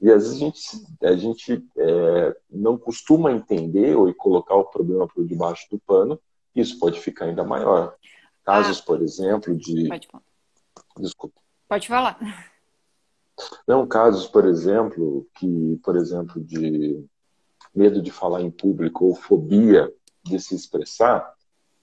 E 0.00 0.10
às 0.10 0.24
vezes 0.24 0.36
a 0.36 0.38
gente, 0.38 0.86
a 1.02 1.16
gente 1.16 1.68
é, 1.76 2.36
não 2.50 2.76
costuma 2.76 3.32
entender 3.32 3.96
ou 3.96 4.12
colocar 4.14 4.56
o 4.56 4.64
problema 4.64 5.06
por 5.06 5.24
debaixo 5.24 5.68
do 5.70 5.78
pano, 5.78 6.20
isso 6.54 6.78
pode 6.78 7.00
ficar 7.00 7.26
ainda 7.26 7.44
maior. 7.44 7.94
Casos, 8.44 8.80
ah, 8.80 8.84
por 8.84 9.00
exemplo, 9.00 9.56
de. 9.56 9.88
Pode 9.88 10.08
falar. 10.08 10.24
Desculpa. 10.98 11.40
Pode 11.68 11.86
falar. 11.86 12.18
Não, 13.66 13.86
casos, 13.86 14.26
por 14.26 14.44
exemplo, 14.44 15.28
que, 15.38 15.78
por 15.84 15.96
exemplo, 15.96 16.42
de 16.42 17.04
medo 17.72 18.02
de 18.02 18.10
falar 18.10 18.42
em 18.42 18.50
público 18.50 19.04
ou 19.04 19.14
fobia 19.14 19.92
de 20.24 20.40
se 20.40 20.54
expressar, 20.54 21.32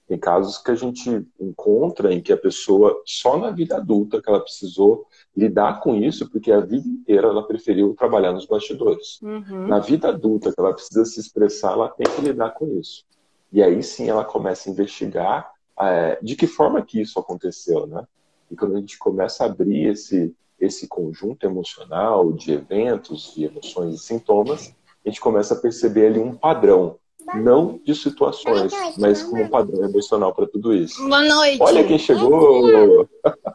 tem 0.06 0.18
casos 0.18 0.58
que 0.58 0.70
a 0.70 0.74
gente 0.74 1.26
encontra 1.40 2.12
em 2.12 2.20
que 2.20 2.32
a 2.32 2.36
pessoa, 2.36 3.02
só 3.04 3.38
na 3.38 3.50
vida 3.50 3.76
adulta, 3.76 4.20
que 4.20 4.28
ela 4.28 4.40
precisou 4.40 5.06
lidar 5.36 5.80
com 5.80 5.94
isso, 5.94 6.28
porque 6.30 6.50
a 6.50 6.60
vida 6.60 6.88
inteira 6.88 7.28
ela 7.28 7.46
preferiu 7.46 7.94
trabalhar 7.94 8.32
nos 8.32 8.46
bastidores. 8.46 9.20
Uhum. 9.20 9.66
Na 9.66 9.78
vida 9.78 10.08
adulta, 10.08 10.50
que 10.50 10.58
ela 10.58 10.72
precisa 10.72 11.04
se 11.04 11.20
expressar, 11.20 11.72
ela 11.72 11.88
tem 11.90 12.06
que 12.06 12.22
lidar 12.22 12.50
com 12.50 12.78
isso. 12.78 13.04
E 13.52 13.62
aí 13.62 13.82
sim 13.82 14.08
ela 14.08 14.24
começa 14.24 14.68
a 14.68 14.72
investigar 14.72 15.52
é, 15.78 16.18
de 16.22 16.34
que 16.34 16.46
forma 16.46 16.82
que 16.82 17.00
isso 17.00 17.18
aconteceu, 17.18 17.86
né? 17.86 18.06
E 18.50 18.56
quando 18.56 18.76
a 18.76 18.80
gente 18.80 18.98
começa 18.98 19.44
a 19.44 19.46
abrir 19.46 19.88
esse, 19.88 20.34
esse 20.58 20.88
conjunto 20.88 21.44
emocional 21.44 22.32
de 22.32 22.52
eventos, 22.52 23.34
de 23.34 23.44
emoções 23.44 23.94
e 23.94 23.98
sintomas, 23.98 24.74
a 25.04 25.08
gente 25.08 25.20
começa 25.20 25.54
a 25.54 25.58
perceber 25.58 26.06
ali 26.06 26.18
um 26.18 26.34
padrão, 26.34 26.98
não 27.34 27.80
de 27.84 27.94
situações, 27.94 28.72
mas 28.98 29.22
como 29.22 29.42
um 29.42 29.48
padrão 29.48 29.88
emocional 29.88 30.34
para 30.34 30.46
tudo 30.46 30.74
isso. 30.74 31.02
Boa 31.08 31.22
noite. 31.24 31.62
Olha 31.62 31.84
quem 31.84 31.98
chegou! 31.98 33.08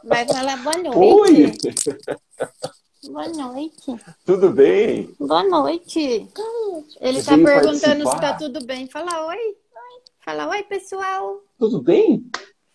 Vai 0.03 0.25
falar 0.27 0.57
boa 0.57 0.77
noite. 0.77 0.97
Oi! 0.97 1.53
Boa 3.09 3.27
noite. 3.29 3.95
Tudo 4.25 4.51
bem? 4.51 5.09
Boa 5.19 5.43
noite. 5.43 6.27
Ele 6.99 7.17
está 7.19 7.35
perguntando 7.35 8.07
se 8.07 8.15
está 8.15 8.33
tudo 8.33 8.63
bem. 8.65 8.87
Fala 8.87 9.27
oi. 9.27 9.55
Fala, 10.23 10.49
oi, 10.49 10.61
pessoal. 10.63 11.41
Tudo 11.57 11.81
bem? 11.81 12.23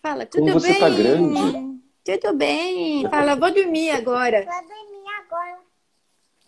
Fala, 0.01 0.25
tudo 0.25 0.41
Como 0.41 0.59
você 0.59 0.73
bem? 0.73 0.79
tá 0.79 0.89
grande? 0.89 1.79
Tudo 2.03 2.33
bem. 2.35 3.09
Fala, 3.09 3.35
vou 3.35 3.53
dormir 3.53 3.89
agora. 3.91 4.43
Vou 4.45 4.61
dormir 4.61 5.09
agora. 5.25 5.66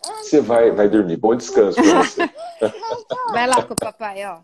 Você 0.02 0.40
vai, 0.40 0.70
vai 0.70 0.88
dormir. 0.88 1.16
Bom 1.16 1.34
descanso 1.34 1.76
pra 1.80 2.02
você. 2.02 2.30
vai 3.32 3.46
lá 3.46 3.62
com 3.62 3.74
o 3.74 3.76
papai, 3.76 4.24
ó. 4.24 4.40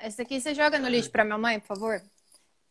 Essa 0.00 0.22
aqui 0.22 0.40
você 0.40 0.54
joga 0.54 0.78
no 0.78 0.88
lixo 0.88 1.10
pra 1.10 1.24
minha 1.24 1.38
mãe, 1.38 1.58
por 1.58 1.66
favor? 1.66 2.02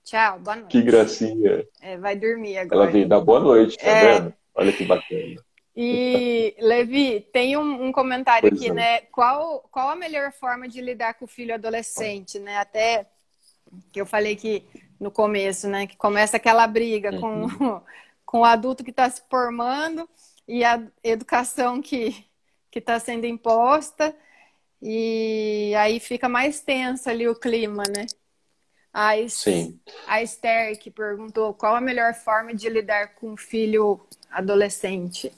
Tchau, 0.04 0.40
boa 0.40 0.56
noite. 0.56 0.72
Que 0.72 0.82
gracinha. 0.82 1.66
É, 1.82 1.98
vai 1.98 2.16
dormir 2.16 2.58
agora. 2.58 2.84
Ela 2.84 2.92
veio 2.92 3.08
dar 3.08 3.20
boa 3.20 3.40
noite, 3.40 3.78
tá 3.78 3.86
é... 3.86 4.20
vendo? 4.20 4.34
Olha 4.56 4.74
que 4.74 4.86
bacana. 4.86 5.36
E, 5.76 6.56
Levi, 6.60 7.22
tem 7.32 7.56
um, 7.56 7.86
um 7.86 7.92
comentário 7.92 8.50
pois 8.50 8.60
aqui, 8.60 8.72
é. 8.72 8.74
né? 8.74 9.02
Qual, 9.12 9.68
qual 9.72 9.90
a 9.90 9.96
melhor 9.96 10.32
forma 10.32 10.68
de 10.68 10.82
lidar 10.82 11.14
com 11.14 11.26
o 11.26 11.28
filho 11.28 11.54
adolescente, 11.54 12.40
né? 12.40 12.58
Até 12.58 13.06
que 13.92 14.02
eu 14.02 14.06
falei 14.06 14.36
que 14.36 14.66
no 15.00 15.12
começo, 15.12 15.68
né? 15.68 15.86
Que 15.86 15.96
começa 15.96 16.38
aquela 16.38 16.66
briga 16.66 17.12
uhum. 17.12 17.48
com, 17.50 17.82
com 18.26 18.40
o 18.40 18.46
adulto 18.46 18.84
que 18.84 18.90
está 18.90 19.10
se 19.10 19.22
formando 19.30 20.10
e 20.50 20.64
a 20.64 20.84
educação 21.04 21.80
que 21.80 22.26
está 22.74 23.00
sendo 23.00 23.28
imposta. 23.28 24.16
E 24.82 25.74
aí 25.78 26.00
fica 26.00 26.28
mais 26.28 26.60
tenso 26.60 27.08
ali 27.08 27.28
o 27.28 27.36
clima, 27.36 27.84
né? 27.84 28.08
A, 28.92 29.12
Sim. 29.28 29.80
a 30.08 30.24
Esther 30.24 30.80
que 30.80 30.90
perguntou 30.90 31.54
qual 31.54 31.76
a 31.76 31.82
melhor 31.82 32.16
forma 32.16 32.56
de 32.56 32.68
lidar 32.68 33.14
com 33.16 33.34
o 33.34 33.38
filho 33.38 34.00
adolescente. 34.32 35.32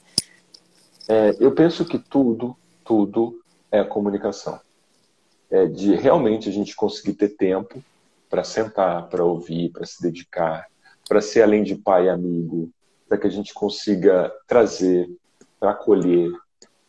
É, 1.10 1.36
eu 1.42 1.54
penso 1.54 1.84
que 1.84 2.00
tudo, 2.00 2.56
tudo 2.86 3.44
é 3.70 3.82
a 3.82 3.86
comunicação. 3.86 4.62
É 5.50 5.66
de 5.66 5.94
realmente 5.96 6.48
a 6.48 6.52
gente 6.54 6.74
conseguir 6.74 7.16
ter 7.16 7.36
tempo 7.36 7.84
para 8.30 8.46
sentar, 8.46 9.10
para 9.10 9.26
ouvir, 9.26 9.72
para 9.72 9.86
se 9.86 10.02
dedicar, 10.02 10.68
para 11.10 11.20
ser 11.20 11.42
além 11.42 11.64
de 11.64 11.76
pai 11.76 12.06
e 12.06 12.10
amigo, 12.10 12.72
para 13.12 13.18
que 13.18 13.28
a 13.28 13.30
gente 13.30 13.54
consiga 13.54 14.34
trazer, 14.48 15.14
acolher. 15.60 16.32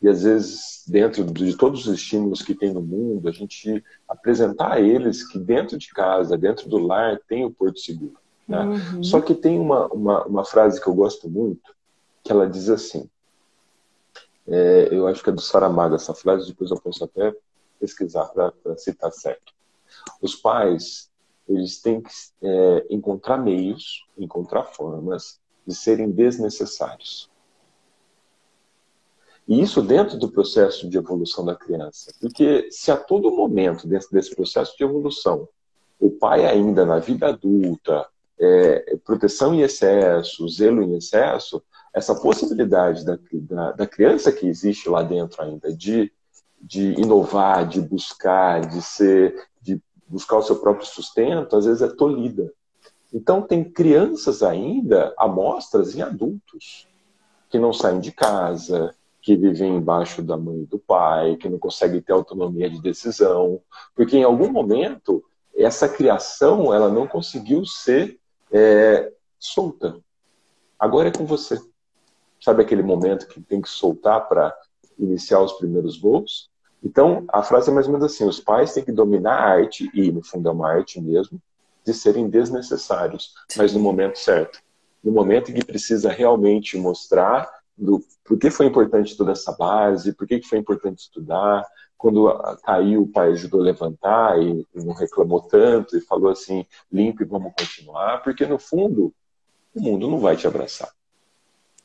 E 0.01 0.07
às 0.07 0.23
vezes, 0.23 0.85
dentro 0.87 1.25
de 1.25 1.57
todos 1.57 1.85
os 1.85 1.95
estímulos 1.95 2.41
que 2.41 2.55
tem 2.55 2.73
no 2.73 2.81
mundo, 2.81 3.27
a 3.27 3.31
gente 3.33 3.83
apresentar 4.07 4.71
a 4.71 4.79
eles 4.79 5.27
que 5.27 5.37
dentro 5.37 5.77
de 5.77 5.89
casa, 5.89 6.37
dentro 6.37 6.69
do 6.69 6.77
lar, 6.77 7.19
tem 7.27 7.43
o 7.43 7.51
porto 7.51 7.77
seguro. 7.77 8.17
Né? 8.47 8.57
Uhum. 8.57 9.03
Só 9.03 9.19
que 9.19 9.35
tem 9.35 9.59
uma, 9.59 9.87
uma, 9.87 10.23
uma 10.23 10.45
frase 10.45 10.79
que 10.79 10.87
eu 10.87 10.93
gosto 10.93 11.29
muito, 11.29 11.75
que 12.23 12.31
ela 12.31 12.49
diz 12.49 12.69
assim: 12.69 13.09
é, 14.47 14.87
eu 14.91 15.05
acho 15.07 15.21
que 15.21 15.29
é 15.29 15.33
do 15.33 15.41
Saramago 15.41 15.95
essa 15.95 16.13
frase, 16.13 16.47
depois 16.47 16.71
eu 16.71 16.79
posso 16.79 17.03
até 17.03 17.35
pesquisar 17.81 18.27
para 18.27 18.77
citar 18.77 19.11
certo. 19.11 19.51
Os 20.21 20.35
pais, 20.35 21.11
eles 21.49 21.81
têm 21.81 22.01
que 22.01 22.13
é, 22.41 22.87
encontrar 22.89 23.35
meios, 23.35 24.07
encontrar 24.17 24.63
formas 24.63 25.42
de 25.65 25.75
serem 25.75 26.11
desnecessários. 26.11 27.29
E 29.47 29.61
isso 29.61 29.81
dentro 29.81 30.17
do 30.17 30.31
processo 30.31 30.89
de 30.89 30.97
evolução 30.97 31.43
da 31.43 31.55
criança. 31.55 32.13
Porque 32.19 32.69
se 32.71 32.91
a 32.91 32.97
todo 32.97 33.31
momento, 33.31 33.87
dentro 33.87 34.09
desse 34.11 34.33
processo 34.33 34.75
de 34.77 34.83
evolução, 34.83 35.47
o 35.99 36.09
pai 36.09 36.45
ainda 36.45 36.85
na 36.85 36.99
vida 36.99 37.27
adulta, 37.27 38.07
é, 38.39 38.97
proteção 39.03 39.53
em 39.53 39.61
excesso, 39.61 40.47
zelo 40.47 40.81
em 40.81 40.95
excesso, 40.95 41.61
essa 41.93 42.15
possibilidade 42.15 43.05
da, 43.05 43.17
da, 43.33 43.71
da 43.73 43.87
criança 43.87 44.31
que 44.31 44.47
existe 44.47 44.89
lá 44.89 45.03
dentro 45.03 45.41
ainda 45.41 45.73
de, 45.73 46.11
de 46.59 46.93
inovar, 46.99 47.67
de 47.67 47.79
buscar, 47.81 48.61
de 48.61 48.81
ser, 48.81 49.47
de 49.61 49.81
buscar 50.07 50.37
o 50.37 50.41
seu 50.41 50.55
próprio 50.55 50.87
sustento, 50.87 51.55
às 51.55 51.65
vezes 51.65 51.81
é 51.81 51.87
tolhida. 51.87 52.51
Então 53.13 53.41
tem 53.41 53.63
crianças 53.63 54.41
ainda, 54.41 55.13
amostras 55.17 55.95
em 55.95 56.01
adultos, 56.01 56.87
que 57.49 57.59
não 57.59 57.71
saem 57.71 57.99
de 57.99 58.11
casa, 58.11 58.95
que 59.21 59.35
vivem 59.35 59.75
embaixo 59.77 60.23
da 60.23 60.35
mãe 60.35 60.63
e 60.63 60.65
do 60.65 60.79
pai, 60.79 61.37
que 61.37 61.47
não 61.47 61.59
conseguem 61.59 62.01
ter 62.01 62.11
autonomia 62.11 62.69
de 62.69 62.81
decisão, 62.81 63.61
porque 63.95 64.17
em 64.17 64.23
algum 64.23 64.51
momento 64.51 65.23
essa 65.55 65.87
criação 65.87 66.73
ela 66.73 66.89
não 66.89 67.07
conseguiu 67.07 67.63
ser 67.65 68.19
é, 68.51 69.11
solta. 69.39 69.97
Agora 70.79 71.09
é 71.09 71.11
com 71.11 71.25
você. 71.25 71.61
Sabe 72.41 72.63
aquele 72.63 72.83
momento 72.83 73.27
que 73.27 73.39
tem 73.39 73.61
que 73.61 73.69
soltar 73.69 74.27
para 74.27 74.53
iniciar 74.97 75.39
os 75.41 75.53
primeiros 75.53 76.01
voos? 76.01 76.49
Então, 76.83 77.23
a 77.29 77.41
frase 77.41 77.69
é 77.69 77.73
mais 77.73 77.87
ou 77.87 77.93
menos 77.93 78.11
assim: 78.11 78.25
os 78.25 78.39
pais 78.39 78.73
têm 78.73 78.83
que 78.83 78.91
dominar 78.91 79.35
a 79.35 79.49
arte, 79.51 79.89
e 79.93 80.11
no 80.11 80.21
fundo 80.21 80.49
é 80.49 80.51
uma 80.51 80.69
arte 80.69 80.99
mesmo, 80.99 81.41
de 81.85 81.93
serem 81.93 82.29
desnecessários, 82.29 83.33
mas 83.57 83.73
no 83.73 83.79
momento 83.79 84.17
certo. 84.17 84.59
No 85.03 85.11
momento 85.11 85.51
em 85.51 85.55
que 85.55 85.65
precisa 85.65 86.09
realmente 86.09 86.77
mostrar 86.77 87.49
do 87.77 88.01
por 88.23 88.37
que 88.37 88.49
foi 88.49 88.67
importante 88.67 89.17
toda 89.17 89.33
essa 89.33 89.51
base, 89.51 90.13
por 90.13 90.25
que 90.25 90.41
foi 90.41 90.57
importante 90.57 90.99
estudar. 90.99 91.65
Quando 91.97 92.33
caiu, 92.63 93.03
o 93.03 93.07
pai 93.07 93.31
ajudou 93.31 93.61
a 93.61 93.63
levantar 93.63 94.41
e 94.41 94.65
não 94.73 94.93
reclamou 94.93 95.41
tanto 95.41 95.97
e 95.97 96.01
falou 96.01 96.31
assim: 96.31 96.65
limpe, 96.91 97.25
vamos 97.25 97.53
continuar, 97.57 98.23
porque 98.23 98.45
no 98.45 98.57
fundo, 98.57 99.13
o 99.75 99.81
mundo 99.81 100.09
não 100.09 100.19
vai 100.19 100.35
te 100.37 100.47
abraçar. 100.47 100.91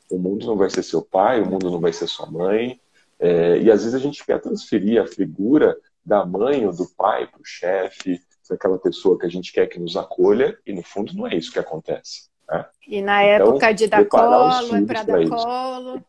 O 0.09 0.17
mundo 0.17 0.45
não 0.45 0.55
vai 0.55 0.69
ser 0.69 0.83
seu 0.83 1.01
pai, 1.01 1.41
o 1.41 1.45
mundo 1.45 1.69
não 1.69 1.79
vai 1.79 1.93
ser 1.93 2.07
sua 2.07 2.25
mãe. 2.29 2.79
É, 3.19 3.59
e 3.59 3.69
às 3.69 3.83
vezes 3.83 3.93
a 3.93 3.99
gente 3.99 4.25
quer 4.25 4.39
transferir 4.39 5.01
a 5.01 5.07
figura 5.07 5.77
da 6.05 6.25
mãe 6.25 6.65
ou 6.65 6.73
do 6.73 6.87
pai 6.87 7.27
para 7.27 7.41
o 7.41 7.45
chefe, 7.45 8.21
aquela 8.53 8.77
pessoa 8.77 9.17
que 9.17 9.25
a 9.25 9.29
gente 9.29 9.51
quer 9.51 9.67
que 9.67 9.79
nos 9.79 9.95
acolha, 9.95 10.57
e 10.65 10.73
no 10.73 10.83
fundo 10.83 11.13
não 11.13 11.27
é 11.27 11.35
isso 11.35 11.51
que 11.51 11.59
acontece. 11.59 12.29
Né? 12.49 12.65
E 12.87 13.01
na 13.01 13.23
então, 13.23 13.47
época 13.49 13.73
de 13.73 13.87
dar 13.87 14.05
colo, 14.05 14.75
é 14.75 14.85
para 14.85 15.03
dar 15.03 15.29
colo. 15.29 16.03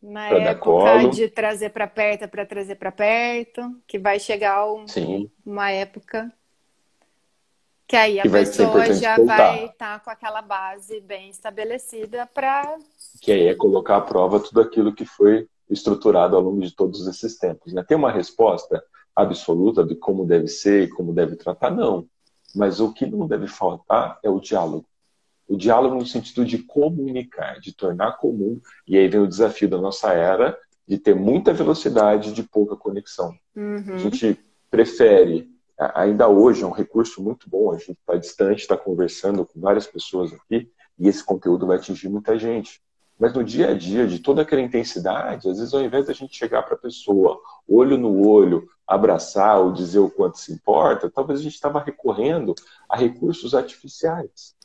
Na 0.00 0.28
pra 0.28 0.38
época 0.38 1.08
de 1.08 1.28
trazer 1.28 1.70
para 1.70 1.86
perto, 1.88 2.22
é 2.22 2.26
para 2.28 2.46
trazer 2.46 2.76
para 2.76 2.92
perto, 2.92 3.80
que 3.86 3.98
vai 3.98 4.20
chegar 4.20 4.70
um, 4.72 4.84
uma 5.44 5.72
época 5.72 6.32
que 7.88 7.96
aí 7.96 8.20
a 8.20 8.22
que 8.22 8.28
pessoa 8.28 8.92
já 8.92 9.16
voltar. 9.16 9.36
vai 9.36 9.64
estar 9.64 9.98
tá 9.98 9.98
com 9.98 10.10
aquela 10.10 10.42
base 10.42 11.00
bem 11.00 11.30
estabelecida 11.30 12.26
para. 12.26 12.76
Que 13.22 13.32
aí 13.32 13.48
é 13.48 13.54
colocar 13.54 13.96
à 13.96 14.00
prova 14.02 14.38
tudo 14.38 14.60
aquilo 14.60 14.94
que 14.94 15.06
foi 15.06 15.48
estruturado 15.70 16.36
ao 16.36 16.42
longo 16.42 16.60
de 16.60 16.74
todos 16.76 17.06
esses 17.06 17.38
tempos. 17.38 17.72
Né? 17.72 17.82
Tem 17.82 17.96
uma 17.96 18.12
resposta 18.12 18.84
absoluta 19.22 19.84
de 19.84 19.94
como 19.94 20.26
deve 20.26 20.48
ser 20.48 20.84
e 20.84 20.88
como 20.88 21.12
deve 21.12 21.36
tratar? 21.36 21.70
Não. 21.70 22.06
Mas 22.54 22.80
o 22.80 22.92
que 22.92 23.06
não 23.06 23.26
deve 23.26 23.46
faltar 23.46 24.18
é 24.22 24.30
o 24.30 24.40
diálogo. 24.40 24.86
O 25.48 25.56
diálogo 25.56 25.96
no 25.96 26.06
sentido 26.06 26.44
de 26.44 26.58
comunicar, 26.58 27.58
de 27.60 27.74
tornar 27.74 28.18
comum. 28.18 28.60
E 28.86 28.96
aí 28.96 29.08
vem 29.08 29.20
o 29.20 29.28
desafio 29.28 29.68
da 29.68 29.78
nossa 29.78 30.12
era 30.12 30.56
de 30.86 30.98
ter 30.98 31.14
muita 31.14 31.52
velocidade 31.52 32.32
de 32.32 32.42
pouca 32.42 32.76
conexão. 32.76 33.34
Uhum. 33.54 33.94
A 33.94 33.98
gente 33.98 34.38
prefere 34.70 35.50
ainda 35.78 36.28
hoje 36.28 36.62
é 36.62 36.66
um 36.66 36.72
recurso 36.72 37.22
muito 37.22 37.48
bom. 37.48 37.72
A 37.72 37.78
gente 37.78 37.92
está 37.92 38.16
distante, 38.16 38.60
está 38.60 38.76
conversando 38.76 39.44
com 39.44 39.60
várias 39.60 39.86
pessoas 39.86 40.32
aqui 40.32 40.70
e 40.98 41.08
esse 41.08 41.24
conteúdo 41.24 41.66
vai 41.66 41.76
atingir 41.76 42.08
muita 42.08 42.38
gente. 42.38 42.80
Mas 43.18 43.34
no 43.34 43.42
dia 43.42 43.70
a 43.70 43.74
dia, 43.74 44.06
de 44.06 44.20
toda 44.20 44.42
aquela 44.42 44.62
intensidade, 44.62 45.48
às 45.48 45.58
vezes 45.58 45.74
ao 45.74 45.82
invés 45.82 46.06
da 46.06 46.12
gente 46.12 46.36
chegar 46.36 46.62
para 46.62 46.74
a 46.74 46.78
pessoa, 46.78 47.40
olho 47.68 47.98
no 47.98 48.26
olho, 48.26 48.68
abraçar 48.86 49.60
ou 49.60 49.72
dizer 49.72 49.98
o 49.98 50.10
quanto 50.10 50.38
se 50.38 50.52
importa, 50.52 51.10
talvez 51.10 51.40
a 51.40 51.42
gente 51.42 51.54
estava 51.54 51.80
recorrendo 51.80 52.54
a 52.88 52.96
recursos 52.96 53.54
artificiais. 53.54 54.56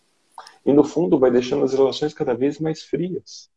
E 0.65 0.71
no 0.71 0.83
fundo 0.83 1.17
vai 1.17 1.31
deixando 1.31 1.65
as 1.65 1.73
relações 1.73 2.13
cada 2.13 2.33
vez 2.33 2.59
mais 2.59 2.83
frias. 2.83 3.49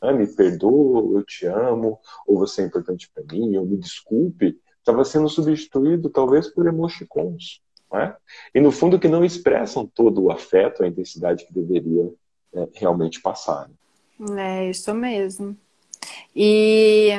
Ah, 0.00 0.12
me 0.12 0.26
perdoa, 0.26 1.18
eu 1.18 1.24
te 1.24 1.46
amo, 1.46 2.00
ou 2.26 2.38
você 2.38 2.62
é 2.62 2.64
importante 2.64 3.08
para 3.14 3.22
mim, 3.22 3.56
ou 3.56 3.64
me 3.64 3.76
desculpe, 3.76 4.58
estava 4.78 5.04
sendo 5.04 5.28
substituído 5.28 6.10
talvez 6.10 6.48
por 6.48 6.66
emoticons. 6.66 7.62
É? 7.94 8.16
E 8.54 8.60
no 8.60 8.72
fundo 8.72 8.98
que 8.98 9.06
não 9.06 9.22
expressam 9.22 9.86
todo 9.86 10.22
o 10.22 10.32
afeto, 10.32 10.82
a 10.82 10.88
intensidade 10.88 11.46
que 11.46 11.52
deveria 11.52 12.10
é, 12.54 12.68
realmente 12.74 13.20
passar. 13.20 13.68
Né? 13.68 13.74
É 14.38 14.70
isso 14.70 14.94
mesmo. 14.94 15.56
E 16.34 17.10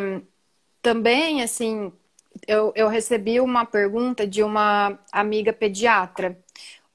também, 0.81 1.41
assim, 1.41 1.91
eu, 2.47 2.71
eu 2.75 2.87
recebi 2.87 3.39
uma 3.39 3.65
pergunta 3.65 4.25
de 4.27 4.43
uma 4.43 4.97
amiga 5.11 5.53
pediatra. 5.53 6.37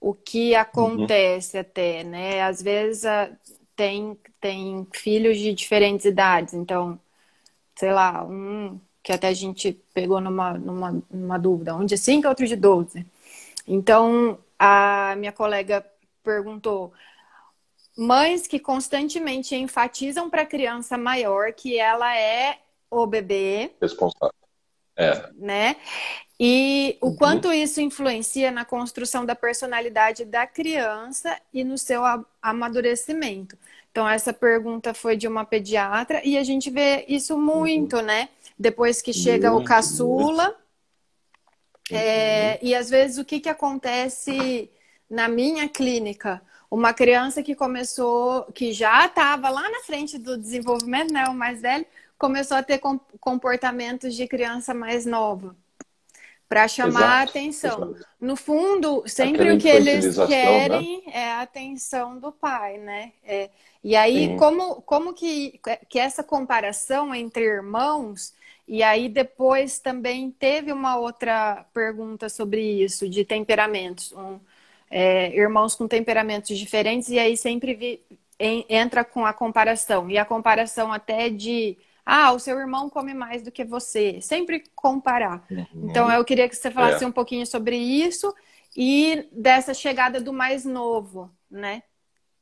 O 0.00 0.14
que 0.14 0.54
acontece 0.54 1.56
uhum. 1.56 1.60
até, 1.60 2.04
né? 2.04 2.42
Às 2.42 2.62
vezes 2.62 3.04
a, 3.04 3.30
tem, 3.76 4.18
tem 4.40 4.86
filhos 4.92 5.38
de 5.38 5.52
diferentes 5.54 6.04
idades, 6.06 6.54
então, 6.54 6.98
sei 7.76 7.92
lá, 7.92 8.24
um 8.24 8.80
que 9.02 9.12
até 9.12 9.28
a 9.28 9.32
gente 9.32 9.72
pegou 9.94 10.20
numa, 10.20 10.52
numa, 10.54 11.02
numa 11.10 11.38
dúvida, 11.38 11.74
um 11.74 11.86
de 11.86 11.96
5 11.96 12.28
outro 12.28 12.46
de 12.46 12.56
12. 12.56 13.06
Então, 13.66 14.38
a 14.58 15.14
minha 15.16 15.32
colega 15.32 15.84
perguntou: 16.22 16.92
mães 17.98 18.46
que 18.46 18.58
constantemente 18.58 19.56
enfatizam 19.56 20.30
para 20.30 20.42
a 20.42 20.46
criança 20.46 20.96
maior 20.96 21.52
que 21.52 21.78
ela 21.78 22.16
é 22.16 22.58
o 22.90 23.06
bebê. 23.06 23.72
Responsável. 23.80 24.34
É. 24.96 25.30
Né? 25.36 25.76
E 26.40 26.96
o 27.00 27.08
uhum. 27.08 27.16
quanto 27.16 27.52
isso 27.52 27.80
influencia 27.80 28.50
na 28.50 28.64
construção 28.64 29.26
da 29.26 29.34
personalidade 29.34 30.24
da 30.24 30.46
criança 30.46 31.38
e 31.52 31.64
no 31.64 31.76
seu 31.76 32.02
amadurecimento. 32.40 33.58
Então, 33.90 34.08
essa 34.08 34.32
pergunta 34.32 34.94
foi 34.94 35.16
de 35.16 35.26
uma 35.26 35.44
pediatra 35.44 36.20
e 36.24 36.38
a 36.38 36.44
gente 36.44 36.70
vê 36.70 37.04
isso 37.08 37.36
muito, 37.36 37.96
uhum. 37.96 38.02
né? 38.02 38.28
depois 38.58 39.00
que 39.00 39.12
chega 39.12 39.50
muito, 39.50 39.64
o 39.64 39.68
caçula. 39.68 40.56
É, 41.90 42.58
e 42.62 42.74
às 42.74 42.90
vezes 42.90 43.18
o 43.18 43.24
que, 43.24 43.40
que 43.40 43.48
acontece 43.48 44.70
na 45.08 45.28
minha 45.28 45.68
clínica? 45.68 46.42
Uma 46.70 46.92
criança 46.92 47.42
que 47.42 47.54
começou, 47.54 48.44
que 48.52 48.72
já 48.72 49.06
estava 49.06 49.48
lá 49.48 49.68
na 49.70 49.80
frente 49.80 50.18
do 50.18 50.36
desenvolvimento, 50.36 51.12
né, 51.12 51.26
o 51.26 51.34
mais 51.34 51.62
velho, 51.62 51.86
começou 52.18 52.56
a 52.56 52.62
ter 52.62 52.80
comportamentos 53.20 54.14
de 54.14 54.26
criança 54.26 54.74
mais 54.74 55.06
nova 55.06 55.56
para 56.48 56.66
chamar 56.66 57.00
exato, 57.00 57.12
a 57.12 57.22
atenção. 57.22 57.90
Exato. 57.90 58.06
No 58.20 58.36
fundo, 58.36 59.04
sempre 59.06 59.42
Aquela 59.42 59.56
o 59.56 59.60
que 59.60 59.68
eles 59.68 60.16
né? 60.16 60.26
querem 60.26 61.02
né? 61.06 61.12
é 61.12 61.32
a 61.32 61.42
atenção 61.42 62.18
do 62.18 62.32
pai, 62.32 62.78
né? 62.78 63.12
É, 63.22 63.50
e 63.84 63.94
aí, 63.94 64.36
como, 64.36 64.80
como 64.82 65.12
que, 65.12 65.60
que 65.88 65.98
essa 65.98 66.22
comparação 66.22 67.14
entre 67.14 67.44
irmãos 67.44 68.32
e 68.66 68.82
aí 68.82 69.08
depois 69.08 69.78
também 69.78 70.30
teve 70.30 70.72
uma 70.72 70.96
outra 70.96 71.64
pergunta 71.72 72.28
sobre 72.28 72.60
isso, 72.82 73.08
de 73.08 73.24
temperamentos. 73.24 74.12
Um, 74.12 74.38
é, 74.90 75.34
irmãos 75.36 75.74
com 75.74 75.86
temperamentos 75.86 76.56
diferentes, 76.56 77.08
e 77.08 77.18
aí 77.18 77.36
sempre 77.36 77.74
vi, 77.74 78.00
em, 78.38 78.64
entra 78.68 79.04
com 79.04 79.26
a 79.26 79.32
comparação. 79.32 80.10
E 80.10 80.18
a 80.18 80.24
comparação 80.24 80.92
até 80.92 81.28
de 81.28 81.76
ah, 82.04 82.32
o 82.32 82.38
seu 82.38 82.58
irmão 82.58 82.88
come 82.88 83.12
mais 83.12 83.42
do 83.42 83.50
que 83.50 83.64
você. 83.64 84.18
Sempre 84.22 84.64
comparar. 84.74 85.44
Uhum. 85.50 85.66
Então 85.90 86.10
eu 86.10 86.24
queria 86.24 86.48
que 86.48 86.56
você 86.56 86.70
falasse 86.70 87.04
é. 87.04 87.06
um 87.06 87.12
pouquinho 87.12 87.46
sobre 87.46 87.76
isso 87.76 88.34
e 88.74 89.28
dessa 89.30 89.74
chegada 89.74 90.20
do 90.20 90.32
mais 90.32 90.64
novo, 90.64 91.30
né? 91.50 91.82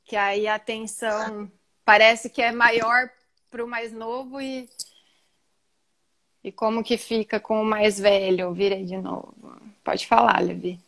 Que 0.05 0.15
aí 0.15 0.47
a 0.47 0.55
atenção 0.55 1.51
parece 1.85 2.31
que 2.31 2.41
é 2.41 2.53
maior 2.53 3.11
para 3.51 3.65
o 3.65 3.69
mais 3.69 3.93
novo 3.93 4.41
e 4.41 4.69
e 6.45 6.53
como 6.53 6.85
que 6.85 6.97
fica 6.97 7.41
com 7.41 7.61
o 7.61 7.65
mais 7.65 7.99
velho? 7.99 8.53
Virei 8.53 8.85
de 8.85 8.97
novo. 8.97 9.35
Pode 9.83 10.07
falar, 10.07 10.41
Levi. 10.41 10.79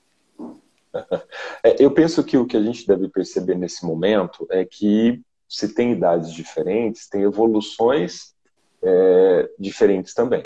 É, 1.62 1.82
eu 1.82 1.90
penso 1.90 2.22
que 2.22 2.36
o 2.36 2.46
que 2.46 2.56
a 2.56 2.62
gente 2.62 2.86
deve 2.86 3.08
perceber 3.08 3.56
nesse 3.56 3.84
momento 3.84 4.46
é 4.48 4.64
que 4.64 5.20
se 5.48 5.74
tem 5.74 5.92
idades 5.92 6.32
diferentes, 6.32 7.08
tem 7.08 7.22
evoluções 7.22 8.34
é, 8.82 9.50
diferentes 9.58 10.14
também. 10.14 10.42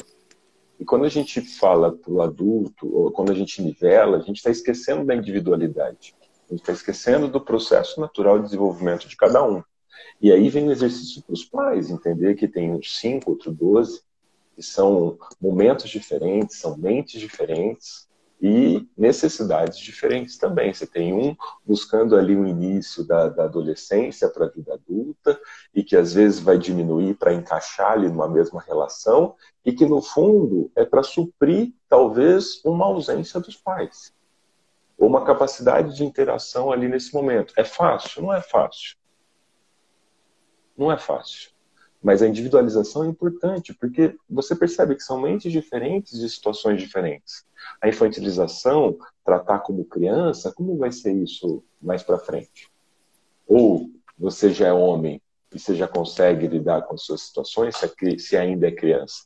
E 0.78 0.84
quando 0.84 1.04
a 1.04 1.08
gente 1.08 1.40
fala 1.40 1.92
para 1.92 2.12
o 2.12 2.22
adulto, 2.22 2.92
ou 2.92 3.10
quando 3.10 3.30
a 3.30 3.34
gente 3.34 3.60
nivela, 3.60 4.16
a 4.16 4.20
gente 4.20 4.36
está 4.36 4.50
esquecendo 4.50 5.04
da 5.04 5.14
individualidade. 5.14 6.14
A 6.48 6.52
gente 6.52 6.62
está 6.62 6.72
esquecendo 6.72 7.28
do 7.28 7.40
processo 7.40 8.00
natural 8.00 8.38
de 8.38 8.46
desenvolvimento 8.46 9.06
de 9.06 9.16
cada 9.16 9.44
um. 9.44 9.62
E 10.20 10.32
aí 10.32 10.48
vem 10.48 10.68
o 10.68 10.72
exercício 10.72 11.22
para 11.22 11.34
os 11.34 11.44
pais, 11.44 11.90
entender 11.90 12.34
que 12.34 12.48
tem 12.48 12.72
uns 12.72 12.98
5, 12.98 13.30
outro 13.30 13.52
12, 13.52 14.02
que 14.54 14.62
são 14.62 15.18
momentos 15.40 15.90
diferentes, 15.90 16.58
são 16.58 16.76
mentes 16.76 17.20
diferentes, 17.20 18.08
e 18.42 18.88
necessidades 18.98 19.78
diferentes 19.78 20.36
também. 20.36 20.74
Você 20.74 20.84
tem 20.84 21.14
um 21.14 21.36
buscando 21.64 22.16
ali 22.16 22.34
o 22.34 22.44
início 22.44 23.06
da, 23.06 23.28
da 23.28 23.44
adolescência 23.44 24.28
para 24.28 24.46
a 24.46 24.48
vida 24.48 24.74
adulta 24.74 25.40
e 25.72 25.84
que 25.84 25.96
às 25.96 26.12
vezes 26.12 26.40
vai 26.40 26.58
diminuir 26.58 27.14
para 27.14 27.32
encaixar 27.32 27.92
ali 27.92 28.08
numa 28.08 28.28
mesma 28.28 28.60
relação 28.60 29.36
e 29.64 29.72
que 29.72 29.86
no 29.86 30.02
fundo 30.02 30.72
é 30.74 30.84
para 30.84 31.04
suprir 31.04 31.72
talvez 31.88 32.60
uma 32.64 32.86
ausência 32.86 33.38
dos 33.38 33.54
pais 33.54 34.12
ou 34.98 35.06
uma 35.06 35.24
capacidade 35.24 35.94
de 35.94 36.04
interação 36.04 36.72
ali 36.72 36.88
nesse 36.88 37.14
momento. 37.14 37.54
É 37.56 37.62
fácil? 37.62 38.22
Não 38.22 38.34
é 38.34 38.42
fácil. 38.42 38.96
Não 40.76 40.90
é 40.90 40.98
fácil. 40.98 41.51
Mas 42.02 42.20
a 42.20 42.26
individualização 42.26 43.04
é 43.04 43.08
importante, 43.08 43.72
porque 43.72 44.16
você 44.28 44.56
percebe 44.56 44.96
que 44.96 45.02
são 45.02 45.20
mentes 45.20 45.52
diferentes 45.52 46.18
de 46.18 46.28
situações 46.28 46.80
diferentes. 46.80 47.44
A 47.80 47.88
infantilização, 47.88 48.98
tratar 49.24 49.60
como 49.60 49.84
criança, 49.84 50.52
como 50.52 50.76
vai 50.76 50.90
ser 50.90 51.12
isso 51.12 51.62
mais 51.80 52.02
para 52.02 52.18
frente? 52.18 52.68
Ou 53.46 53.88
você 54.18 54.50
já 54.50 54.66
é 54.66 54.72
homem 54.72 55.22
e 55.54 55.58
você 55.58 55.76
já 55.76 55.86
consegue 55.86 56.48
lidar 56.48 56.82
com 56.82 56.94
as 56.94 57.02
suas 57.02 57.22
situações 57.22 57.76
se 58.18 58.36
ainda 58.36 58.66
é 58.66 58.72
criança? 58.72 59.24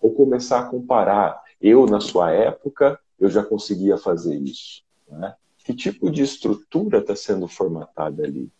Ou 0.00 0.14
começar 0.14 0.60
a 0.60 0.66
comparar, 0.66 1.42
eu 1.60 1.84
na 1.86 2.00
sua 2.00 2.30
época, 2.30 2.98
eu 3.20 3.28
já 3.28 3.44
conseguia 3.44 3.98
fazer 3.98 4.34
isso. 4.36 4.82
Né? 5.06 5.34
Que 5.58 5.74
tipo 5.74 6.10
de 6.10 6.22
estrutura 6.22 6.98
está 6.98 7.14
sendo 7.14 7.46
formatada 7.46 8.22
ali? 8.22 8.50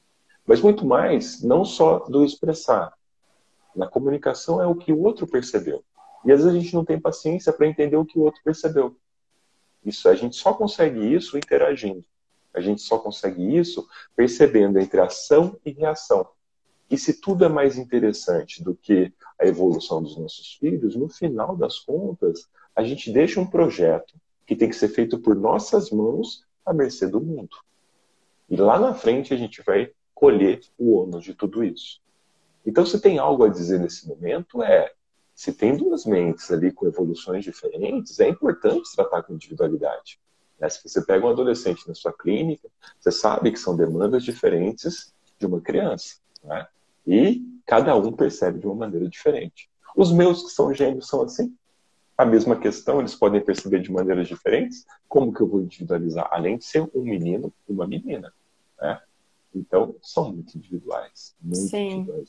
Mas 0.47 0.61
muito 0.61 0.85
mais, 0.85 1.43
não 1.43 1.65
só 1.65 2.01
do 2.01 2.25
expressar, 2.25 2.93
na 3.75 3.87
comunicação 3.87 4.63
é 4.63 4.67
o 4.67 4.75
que 4.75 4.93
o 4.93 5.03
outro 5.03 5.27
percebeu. 5.27 5.85
E 6.25 6.33
às 6.33 6.43
vezes 6.43 6.55
a 6.55 6.59
gente 6.59 6.75
não 6.75 6.85
tem 6.85 7.01
paciência 7.01 7.53
para 7.53 7.67
entender 7.67 7.97
o 7.97 8.05
que 8.05 8.19
o 8.19 8.23
outro 8.23 8.41
percebeu. 8.43 8.97
Isso 9.85 10.09
a 10.09 10.15
gente 10.15 10.37
só 10.37 10.55
consegue 10.55 11.01
isso 11.01 11.37
interagindo. 11.37 12.05
A 12.55 12.61
gente 12.61 12.81
só 12.83 12.99
consegue 12.99 13.57
isso 13.57 13.87
percebendo 14.17 14.79
entre 14.79 15.01
ação 15.01 15.59
e 15.65 15.73
reação. 15.73 16.27
E 16.91 16.97
se 16.97 17.21
tudo 17.21 17.45
é 17.45 17.49
mais 17.49 17.77
interessante 17.77 18.63
do 18.63 18.75
que 18.75 19.13
a 19.39 19.47
evolução 19.47 20.03
dos 20.03 20.17
nossos 20.17 20.55
filhos, 20.55 20.95
no 20.95 21.09
final 21.09 21.57
das 21.57 21.79
contas, 21.79 22.49
a 22.75 22.83
gente 22.83 23.11
deixa 23.13 23.41
um 23.41 23.47
projeto 23.47 24.15
que 24.47 24.55
tem 24.55 24.69
que 24.69 24.77
ser 24.77 24.89
feito 24.89 25.19
por 25.19 25.35
nossas 25.35 25.91
mãos 25.91 26.45
à 26.65 26.73
mercê 26.73 27.07
do 27.07 27.21
mundo. 27.21 27.57
E 28.49 28.57
lá 28.57 28.79
na 28.79 28.95
frente 28.95 29.33
a 29.35 29.37
gente 29.37 29.63
vai 29.63 29.91
colher 30.15 30.61
o 30.79 30.95
ônus 30.95 31.25
de 31.25 31.35
tudo 31.35 31.65
isso. 31.65 32.01
Então, 32.65 32.85
se 32.87 33.01
tem 33.01 33.19
algo 33.19 33.45
a 33.45 33.49
dizer 33.49 33.79
nesse 33.79 34.09
momento, 34.09 34.63
é 34.63 34.93
se 35.35 35.53
tem 35.53 35.77
duas 35.77 36.07
mentes 36.07 36.51
ali 36.51 36.71
com 36.71 36.87
evoluções 36.87 37.45
diferentes, 37.45 38.21
é 38.21 38.29
importante 38.29 38.95
tratar 38.95 39.23
com 39.25 39.35
individualidade. 39.35 40.21
Né? 40.59 40.69
Se 40.69 40.87
você 40.87 41.05
pega 41.05 41.27
um 41.27 41.31
adolescente 41.31 41.87
na 41.89 41.95
sua 41.95 42.13
clínica, 42.13 42.69
você 42.99 43.11
sabe 43.11 43.51
que 43.51 43.59
são 43.59 43.77
demandas 43.77 44.23
diferentes 44.23 45.13
de 45.39 45.47
uma 45.47 45.61
criança. 45.61 46.17
Né? 46.43 46.67
E 47.07 47.43
cada 47.67 47.97
um 47.97 48.13
percebe 48.13 48.61
de 48.61 48.67
uma 48.67 48.77
maneira 48.77 49.09
diferente. 49.09 49.69
Os 49.97 50.13
meus 50.13 50.43
que 50.45 50.51
são 50.51 50.73
gêmeos 50.73 51.09
são 51.09 51.23
assim. 51.23 51.55
A 52.17 52.25
mesma 52.25 52.57
questão, 52.57 53.01
eles 53.01 53.17
podem 53.17 53.41
perceber 53.41 53.81
de 53.81 53.91
maneiras 53.91 54.29
diferentes. 54.29 54.87
Como 55.09 55.33
que 55.33 55.41
eu 55.41 55.49
vou 55.49 55.61
individualizar? 55.61 56.29
Além 56.31 56.59
de 56.59 56.65
ser 56.65 56.89
um 56.95 57.03
menino 57.03 57.53
uma 57.69 57.87
menina. 57.87 58.33
Né? 58.81 59.01
Então, 59.55 59.95
são 60.03 60.33
muito 60.33 60.57
individuais. 60.57 61.35
Muito 61.41 61.69
Sim. 61.69 61.91
individuais 61.91 62.29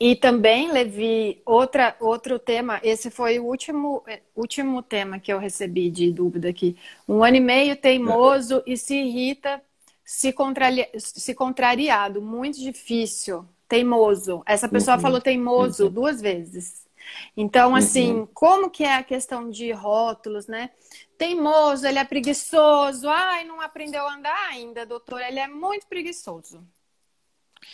E 0.00 0.16
também, 0.16 0.72
Levi, 0.72 1.40
outra, 1.46 1.96
outro 2.00 2.38
tema, 2.38 2.80
esse 2.82 3.10
foi 3.10 3.38
o 3.38 3.44
último, 3.44 4.02
último 4.34 4.82
tema 4.82 5.18
que 5.18 5.32
eu 5.32 5.38
recebi 5.38 5.90
de 5.90 6.12
dúvida 6.12 6.48
aqui. 6.48 6.76
Um 7.08 7.22
ano 7.22 7.36
e 7.36 7.40
meio 7.40 7.76
teimoso 7.76 8.58
é. 8.58 8.72
e 8.72 8.76
se 8.76 8.96
irrita, 8.96 9.62
se, 10.04 10.32
contrari, 10.32 10.88
se 10.96 11.34
contrariado, 11.34 12.20
muito 12.20 12.58
difícil, 12.58 13.44
teimoso. 13.68 14.42
Essa 14.46 14.68
pessoa 14.68 14.96
uhum. 14.96 15.02
falou 15.02 15.20
teimoso 15.20 15.84
uhum. 15.84 15.92
duas 15.92 16.20
vezes. 16.20 16.87
Então, 17.36 17.74
assim, 17.74 18.12
uhum. 18.12 18.28
como 18.32 18.70
que 18.70 18.84
é 18.84 18.96
a 18.96 19.02
questão 19.02 19.48
de 19.50 19.70
rótulos, 19.72 20.46
né? 20.46 20.70
teimoso, 21.18 21.86
ele 21.86 21.98
é 21.98 22.04
preguiçoso. 22.04 23.08
Ai, 23.08 23.44
não 23.44 23.60
aprendeu 23.60 24.06
a 24.06 24.14
andar 24.14 24.48
ainda, 24.48 24.86
doutor. 24.86 25.20
Ele 25.20 25.40
é 25.40 25.48
muito 25.48 25.86
preguiçoso. 25.86 26.58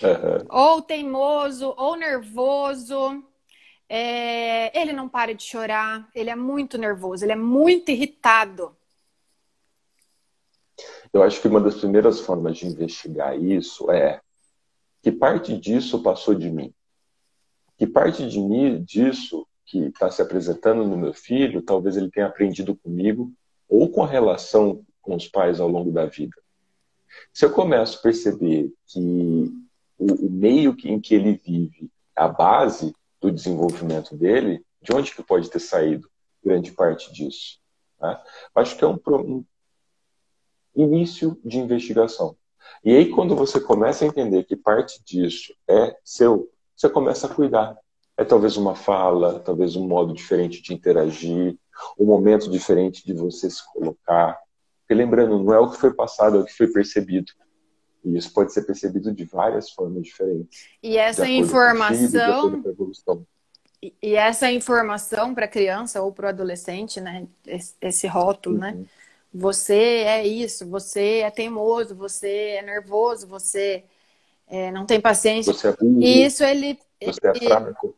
Uhum. 0.02 0.47
Ou 0.48 0.82
teimoso, 0.82 1.74
ou 1.77 1.94
nervoso. 1.94 3.23
É... 3.89 4.77
Ele 4.77 4.93
não 4.93 5.09
para 5.09 5.35
de 5.35 5.44
chorar. 5.44 6.09
Ele 6.15 6.31
é 6.31 6.35
muito 6.35 6.78
nervoso, 6.78 7.24
ele 7.24 7.32
é 7.32 7.36
muito 7.36 7.90
irritado. 7.90 8.74
Eu 11.12 11.23
acho 11.23 11.40
que 11.40 11.47
uma 11.47 11.61
das 11.61 11.77
primeiras 11.77 12.19
formas 12.19 12.56
de 12.56 12.66
investigar 12.66 13.39
isso 13.39 13.89
é 13.93 14.20
que 15.01 15.12
parte 15.12 15.56
disso 15.56 16.02
passou 16.02 16.35
de 16.35 16.51
mim. 16.51 16.74
Que 17.76 17.86
parte 17.86 18.28
de 18.28 18.40
mim 18.40 18.82
disso 18.82 19.46
que 19.64 19.78
está 19.86 20.10
se 20.10 20.22
apresentando 20.22 20.84
no 20.84 20.96
meu 20.96 21.12
filho, 21.12 21.62
talvez 21.62 21.96
ele 21.96 22.10
tenha 22.10 22.26
aprendido 22.26 22.76
comigo 22.76 23.32
ou 23.68 23.90
com 23.90 24.02
a 24.02 24.06
relação 24.06 24.84
com 25.01 25.14
os 25.14 25.28
pais 25.28 25.60
ao 25.60 25.68
longo 25.68 25.90
da 25.90 26.06
vida. 26.06 26.36
Se 27.32 27.44
eu 27.44 27.51
começo 27.51 27.98
a 27.98 28.02
perceber 28.02 28.72
que 28.86 29.52
o, 29.98 30.30
meio 30.30 30.76
em 30.84 31.01
que 31.01 31.14
ele 31.14 31.40
vive, 31.44 31.90
a 32.14 32.28
base 32.28 32.94
do 33.20 33.30
desenvolvimento 33.30 34.16
dele, 34.16 34.64
de 34.80 34.94
onde 34.94 35.14
que 35.14 35.22
pode 35.22 35.51
ter 35.51 35.60
saído 35.60 36.09
grande 36.44 36.72
parte 36.72 37.12
disso? 37.12 37.59
Né? 38.01 38.20
Acho 38.55 38.76
que 38.76 38.84
é 38.84 38.86
um, 38.86 38.98
um 39.06 39.44
início 40.76 41.38
de 41.44 41.59
investigação. 41.59 42.36
E 42.84 42.94
aí, 42.94 43.10
quando 43.10 43.34
você 43.34 43.60
começa 43.60 44.05
a 44.05 44.09
entender 44.09 44.44
que 44.44 44.56
parte 44.56 45.02
disso 45.05 45.55
é 45.68 45.96
seu, 46.05 46.51
você 46.76 46.88
começa 46.88 47.26
a 47.26 47.34
cuidar 47.34 47.76
é 48.16 48.24
talvez 48.24 48.56
uma 48.56 48.74
fala, 48.74 49.40
talvez 49.40 49.76
um 49.76 49.86
modo 49.86 50.12
diferente 50.12 50.62
de 50.62 50.72
interagir, 50.72 51.56
um 51.98 52.05
momento 52.05 52.51
diferente 52.51 53.05
de 53.05 53.12
você 53.12 53.51
se 53.51 53.60
colocar. 53.72 54.38
Porque 54.80 54.94
lembrando, 54.94 55.42
não 55.42 55.52
é 55.52 55.59
o 55.59 55.70
que 55.70 55.78
foi 55.78 55.92
passado, 55.92 56.36
é 56.36 56.40
o 56.40 56.44
que 56.44 56.52
foi 56.52 56.68
percebido. 56.68 57.32
E 58.05 58.16
isso 58.16 58.32
pode 58.32 58.52
ser 58.52 58.62
percebido 58.62 59.12
de 59.12 59.24
várias 59.24 59.70
formas 59.70 60.05
diferentes. 60.05 60.68
E 60.82 60.96
essa 60.96 61.26
informação. 61.26 62.62
Filho, 62.62 63.26
e 64.02 64.14
essa 64.14 64.51
informação 64.51 65.34
para 65.34 65.46
a 65.46 65.48
criança 65.48 66.01
ou 66.02 66.12
para 66.12 66.26
o 66.26 66.28
adolescente, 66.28 67.01
né? 67.01 67.26
Esse 67.80 68.06
rótulo, 68.06 68.59
né? 68.59 68.72
uhum. 68.72 68.80
né? 68.80 68.86
Você 69.32 69.74
é 69.74 70.24
isso, 70.24 70.68
você 70.68 71.18
é 71.18 71.30
teimoso, 71.30 71.94
você 71.94 72.28
é 72.28 72.62
nervoso, 72.62 73.26
você 73.26 73.84
é, 74.46 74.70
não 74.70 74.86
tem 74.86 75.00
paciência. 75.00 75.52
Você 75.52 75.68
é 75.68 75.76
burro, 75.76 76.02
Isso 76.02 76.44
ele. 76.44 76.78
Você 77.02 77.26
é 77.26 77.34
fraco 77.34 77.96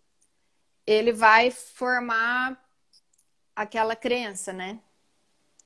ele 0.86 1.12
vai 1.12 1.50
formar 1.50 2.56
aquela 3.54 3.96
crença, 3.96 4.52
né? 4.52 4.78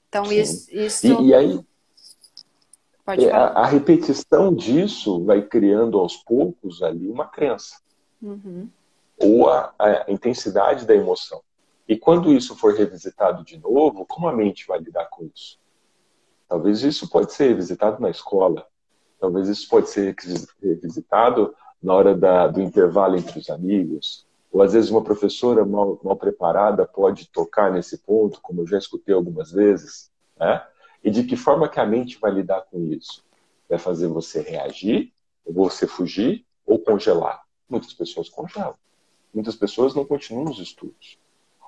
Então, 0.08 0.24
Sim. 0.24 0.40
isso. 0.40 0.74
isso... 0.74 1.06
E, 1.06 1.26
e, 1.28 1.34
aí. 1.34 1.60
Pode 3.04 3.26
é, 3.26 3.30
falar. 3.30 3.48
A, 3.48 3.62
a, 3.62 3.66
repetição 3.66 4.54
disso 4.54 5.24
vai 5.24 5.42
criando 5.42 5.98
aos 5.98 6.16
poucos 6.16 6.82
ali 6.82 7.08
uma 7.08 7.26
crença. 7.26 7.80
Uhum. 8.22 8.68
Ou 9.18 9.50
a, 9.50 9.74
a 9.78 10.10
intensidade 10.10 10.86
da 10.86 10.94
emoção. 10.94 11.42
E 11.86 11.96
quando 11.96 12.32
isso 12.32 12.56
for 12.56 12.74
revisitado 12.74 13.44
de 13.44 13.58
novo, 13.58 14.06
como 14.06 14.28
a 14.28 14.32
mente 14.32 14.66
vai 14.66 14.78
lidar 14.78 15.06
com 15.06 15.28
isso? 15.34 15.58
Talvez 16.48 16.82
isso 16.82 17.08
pode 17.08 17.32
ser 17.32 17.48
revisitado 17.48 18.00
na 18.00 18.10
escola. 18.10 18.66
Talvez 19.20 19.48
isso 19.48 19.68
pode 19.68 19.90
ser 19.90 20.16
revisitado 20.62 21.54
na 21.82 21.94
hora 21.94 22.16
da, 22.16 22.46
do 22.46 22.60
intervalo 22.60 23.16
entre 23.16 23.38
os 23.38 23.50
amigos. 23.50 24.26
Ou 24.50 24.62
às 24.62 24.72
vezes 24.72 24.90
uma 24.90 25.04
professora 25.04 25.64
mal, 25.64 26.00
mal 26.02 26.16
preparada 26.16 26.86
pode 26.86 27.28
tocar 27.28 27.70
nesse 27.70 27.98
ponto, 27.98 28.40
como 28.40 28.62
eu 28.62 28.66
já 28.66 28.78
escutei 28.78 29.14
algumas 29.14 29.52
vezes, 29.52 30.10
né? 30.38 30.64
E 31.04 31.10
de 31.10 31.24
que 31.24 31.36
forma 31.36 31.68
que 31.68 31.78
a 31.78 31.86
mente 31.86 32.18
vai 32.18 32.30
lidar 32.32 32.62
com 32.62 32.84
isso? 32.84 33.22
Vai 33.68 33.78
fazer 33.78 34.08
você 34.08 34.40
reagir, 34.40 35.12
ou 35.44 35.54
você 35.54 35.86
fugir, 35.86 36.44
ou 36.66 36.78
congelar? 36.78 37.42
Muitas 37.68 37.92
pessoas 37.92 38.28
congelam. 38.28 38.74
Muitas 39.32 39.54
pessoas 39.54 39.94
não 39.94 40.04
continuam 40.04 40.50
os 40.50 40.58
estudos. 40.58 41.18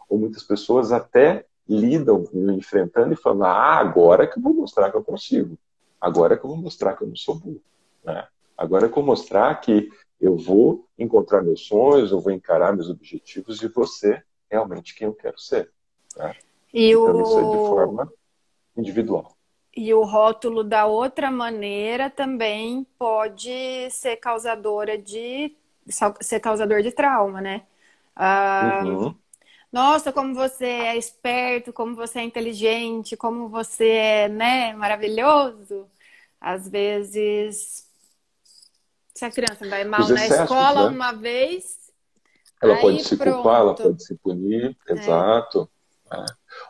Ou 0.08 0.18
muitas 0.18 0.42
pessoas 0.42 0.90
até 0.90 1.46
lidam 1.68 2.24
enfrentando 2.32 3.14
e 3.14 3.16
falando: 3.16 3.44
ah, 3.44 3.78
agora 3.78 4.26
que 4.26 4.38
eu 4.38 4.42
vou 4.42 4.52
mostrar 4.52 4.90
que 4.90 4.96
eu 4.96 5.04
consigo. 5.04 5.56
Agora 6.02 6.36
que 6.36 6.44
eu 6.44 6.50
vou 6.50 6.58
mostrar 6.58 6.96
que 6.96 7.04
eu 7.04 7.08
não 7.08 7.14
sou 7.14 7.36
burro. 7.36 7.62
Né? 8.02 8.26
Agora 8.58 8.88
que 8.88 8.92
eu 8.92 8.96
vou 8.96 9.04
mostrar 9.04 9.54
que 9.60 9.88
eu 10.20 10.36
vou 10.36 10.88
encontrar 10.98 11.42
meus 11.42 11.64
sonhos, 11.64 12.10
eu 12.10 12.20
vou 12.20 12.32
encarar 12.32 12.74
meus 12.74 12.90
objetivos 12.90 13.62
e 13.62 13.68
você 13.68 14.20
realmente 14.50 14.96
quem 14.96 15.06
eu 15.06 15.14
quero 15.14 15.38
ser. 15.38 15.70
Né? 16.16 16.34
E 16.74 16.90
então, 16.90 17.16
o... 17.16 17.22
isso 17.22 17.38
é 17.38 17.42
de 17.44 17.68
forma 17.68 18.12
individual. 18.76 19.36
E 19.76 19.94
o 19.94 20.02
rótulo 20.02 20.64
da 20.64 20.86
outra 20.86 21.30
maneira 21.30 22.10
também 22.10 22.84
pode 22.98 23.88
ser 23.90 24.16
causadora 24.16 24.98
de 24.98 25.56
ser 26.20 26.40
causador 26.40 26.82
de 26.82 26.90
trauma, 26.90 27.40
né? 27.40 27.62
Ah, 28.14 28.82
uhum. 28.82 29.14
Nossa, 29.72 30.12
como 30.12 30.34
você 30.34 30.66
é 30.66 30.96
esperto, 30.98 31.72
como 31.72 31.96
você 31.96 32.18
é 32.18 32.24
inteligente, 32.24 33.16
como 33.16 33.48
você 33.48 33.88
é, 33.88 34.28
né, 34.28 34.74
maravilhoso. 34.74 35.86
Às 36.38 36.68
vezes, 36.68 37.88
se 39.14 39.24
a 39.24 39.30
criança 39.30 39.66
vai 39.66 39.84
mal 39.84 40.02
excessos, 40.02 40.28
na 40.28 40.42
escola 40.44 40.90
né? 40.90 40.96
uma 40.96 41.12
vez, 41.12 41.90
ela 42.60 42.80
pode 42.80 43.02
se 43.02 43.16
pronto. 43.16 43.34
culpar, 43.34 43.60
ela 43.60 43.74
pode 43.74 44.04
se 44.04 44.14
punir, 44.16 44.76
é. 44.88 44.92
exato. 44.92 45.70
É. 46.12 46.24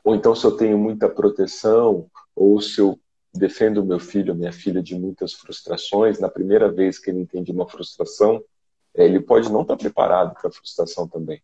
Ou 0.04 0.14
então 0.14 0.34
se 0.34 0.44
eu 0.44 0.56
tenho 0.56 0.78
muita 0.78 1.08
proteção, 1.08 2.08
ou 2.36 2.60
se 2.60 2.80
eu 2.80 2.98
defendo 3.34 3.84
meu 3.84 3.98
filho, 3.98 4.34
minha 4.34 4.52
filha 4.52 4.82
de 4.82 4.94
muitas 4.94 5.32
frustrações, 5.32 6.20
na 6.20 6.28
primeira 6.28 6.70
vez 6.70 6.98
que 6.98 7.10
ele 7.10 7.20
entende 7.20 7.50
uma 7.50 7.68
frustração, 7.68 8.42
ele 8.94 9.18
pode 9.20 9.50
não 9.50 9.62
estar 9.62 9.76
preparado 9.76 10.34
para 10.34 10.48
a 10.48 10.52
frustração 10.52 11.08
também. 11.08 11.42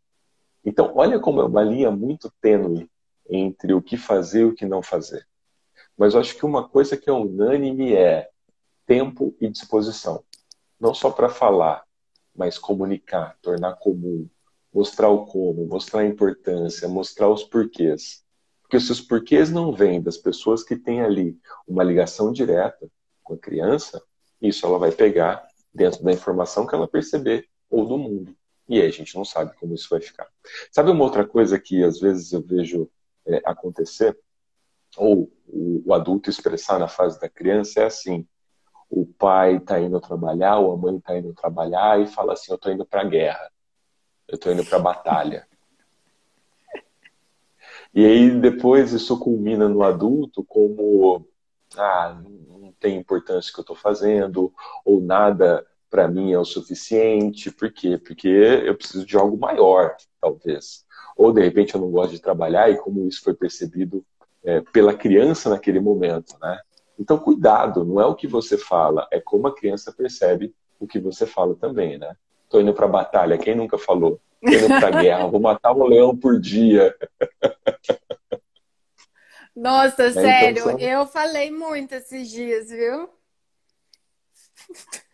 Então, 0.69 0.93
olha 0.97 1.19
como 1.19 1.41
é 1.41 1.45
uma 1.47 1.63
linha 1.63 1.91
muito 1.91 2.31
tênue 2.43 2.91
entre 3.27 3.73
o 3.73 3.81
que 3.81 3.97
fazer 3.97 4.43
e 4.43 4.45
o 4.45 4.55
que 4.55 4.67
não 4.67 4.83
fazer. 4.83 5.27
Mas 5.97 6.13
eu 6.13 6.21
acho 6.21 6.37
que 6.37 6.45
uma 6.45 6.69
coisa 6.69 6.95
que 6.95 7.09
é 7.09 7.13
unânime 7.13 7.95
é 7.95 8.29
tempo 8.85 9.35
e 9.41 9.49
disposição. 9.49 10.23
Não 10.79 10.93
só 10.93 11.11
para 11.11 11.31
falar, 11.31 11.85
mas 12.37 12.59
comunicar, 12.59 13.39
tornar 13.41 13.77
comum, 13.77 14.29
mostrar 14.71 15.09
o 15.09 15.25
como, 15.25 15.65
mostrar 15.65 16.01
a 16.01 16.07
importância, 16.07 16.87
mostrar 16.87 17.31
os 17.31 17.45
porquês. 17.45 18.23
Porque 18.61 18.79
se 18.79 18.93
os 18.93 19.01
porquês 19.01 19.51
não 19.51 19.73
vêm 19.73 20.03
das 20.03 20.19
pessoas 20.19 20.63
que 20.63 20.77
têm 20.77 21.01
ali 21.01 21.39
uma 21.67 21.83
ligação 21.83 22.31
direta 22.31 22.87
com 23.25 23.33
a 23.33 23.39
criança, 23.39 24.03
isso 24.39 24.67
ela 24.67 24.79
vai 24.79 24.93
pegar 24.93 25.49
dentro 25.73 26.05
da 26.05 26.13
informação 26.13 26.67
que 26.67 26.75
ela 26.75 26.87
perceber 26.87 27.49
ou 27.71 27.87
do 27.87 27.97
mundo. 27.97 28.37
E 28.69 28.79
aí 28.79 28.87
a 28.87 28.93
gente 28.93 29.17
não 29.17 29.25
sabe 29.25 29.57
como 29.57 29.75
isso 29.75 29.89
vai 29.89 30.03
ficar. 30.03 30.28
Sabe 30.71 30.91
uma 30.91 31.05
outra 31.05 31.27
coisa 31.27 31.59
que 31.59 31.83
às 31.83 32.01
vezes 32.01 32.33
eu 32.33 32.43
vejo 32.43 32.91
é, 33.27 33.41
acontecer? 33.45 34.19
Ou 34.97 35.31
o, 35.47 35.83
o, 35.87 35.95
adulto 35.95 36.31
expressar 36.31 36.79
na 36.79 36.89
fase 36.89 37.21
da 37.21 37.29
criança 37.29 37.81
é 37.81 37.85
assim: 37.85 38.27
o 38.91 39.07
pai 39.07 39.57
está 39.57 39.79
indo 39.81 40.01
trabalhar, 40.01 40.59
ou 40.59 40.73
a 40.73 40.77
mãe 40.77 40.97
está 40.97 41.17
indo 41.17 41.35
trabalhar 41.35 42.01
e 42.01 42.07
fala 42.07 42.33
assim: 42.33 42.51
eu 42.53 42.57
estou 42.57 42.73
indo 42.73 42.87
para 42.87 43.03
a 43.03 43.05
guerra, 43.05 43.51
eu 44.27 44.37
estou 44.37 44.53
indo 44.53 44.65
para 44.65 44.79
a 44.79 44.83
batalha. 44.83 45.47
E 47.95 48.05
aí 48.05 48.31
depois 48.31 48.93
isso 48.93 49.19
culmina 49.19 49.69
no 49.69 49.83
adulto 49.83 50.45
como 50.45 51.27
ah, 51.77 52.21
não 52.49 52.73
tem 52.73 52.97
importância 52.97 53.51
o 53.51 53.55
que 53.55 53.61
eu 53.61 53.63
estou 53.63 53.77
fazendo, 53.77 54.53
ou 54.85 55.01
nada 55.01 55.67
para 55.91 56.09
mim 56.09 56.33
é 56.33 56.39
o 56.39 56.45
suficiente. 56.45 57.51
Por 57.51 57.73
quê? 57.73 57.99
Porque 57.99 58.29
eu 58.29 58.75
preciso 58.75 59.05
de 59.05 59.17
algo 59.17 59.37
maior, 59.37 59.97
talvez. 60.21 60.85
Ou 61.17 61.33
de 61.33 61.43
repente 61.43 61.75
eu 61.75 61.81
não 61.81 61.91
gosto 61.91 62.13
de 62.13 62.23
trabalhar 62.23 62.71
e 62.71 62.77
como 62.79 63.07
isso 63.07 63.23
foi 63.23 63.35
percebido 63.35 64.05
é, 64.45 64.61
pela 64.73 64.95
criança 64.95 65.51
naquele 65.51 65.81
momento, 65.81 66.37
né? 66.41 66.59
Então 66.99 67.19
cuidado, 67.19 67.85
não 67.85 68.01
é 68.01 68.07
o 68.07 68.15
que 68.15 68.27
você 68.27 68.57
fala, 68.57 69.07
é 69.13 69.21
como 69.21 69.47
a 69.47 69.55
criança 69.55 69.93
percebe 69.93 70.55
o 70.81 70.87
que 70.87 70.99
você 70.99 71.27
fala 71.27 71.55
também, 71.55 71.99
né? 71.99 72.15
Tô 72.49 72.61
indo 72.61 72.73
para 72.73 72.89
batalha, 72.89 73.39
quem 73.39 73.55
nunca 73.55 73.77
falou? 73.77 74.21
indo 74.43 74.69
pra 74.69 74.91
guerra, 74.91 75.27
vou 75.27 75.41
matar 75.41 75.73
um 75.73 75.85
leão 75.85 76.17
por 76.17 76.41
dia. 76.41 76.97
Nossa, 79.55 80.05
é, 80.05 80.13
sério, 80.13 80.71
então, 80.71 80.79
eu 80.79 81.05
falei 81.07 81.51
muito 81.51 81.93
esses 81.93 82.31
dias, 82.31 82.71
viu? 82.71 83.11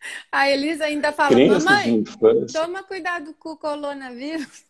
A 0.32 0.50
Elisa 0.50 0.84
ainda 0.84 1.12
fala, 1.12 1.30
Crianças 1.30 1.64
mamãe, 1.64 2.04
toma 2.52 2.82
cuidado 2.82 3.34
com 3.38 3.50
o 3.50 3.56
coronavírus. 3.56 4.64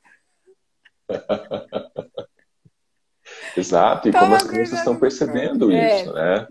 Exato, 3.57 4.09
e 4.09 4.13
toma 4.13 4.25
como 4.25 4.35
as 4.35 4.43
crianças 4.45 4.79
estão 4.79 4.99
percebendo 4.99 5.71
é. 5.71 6.03
isso, 6.03 6.13
né? 6.13 6.49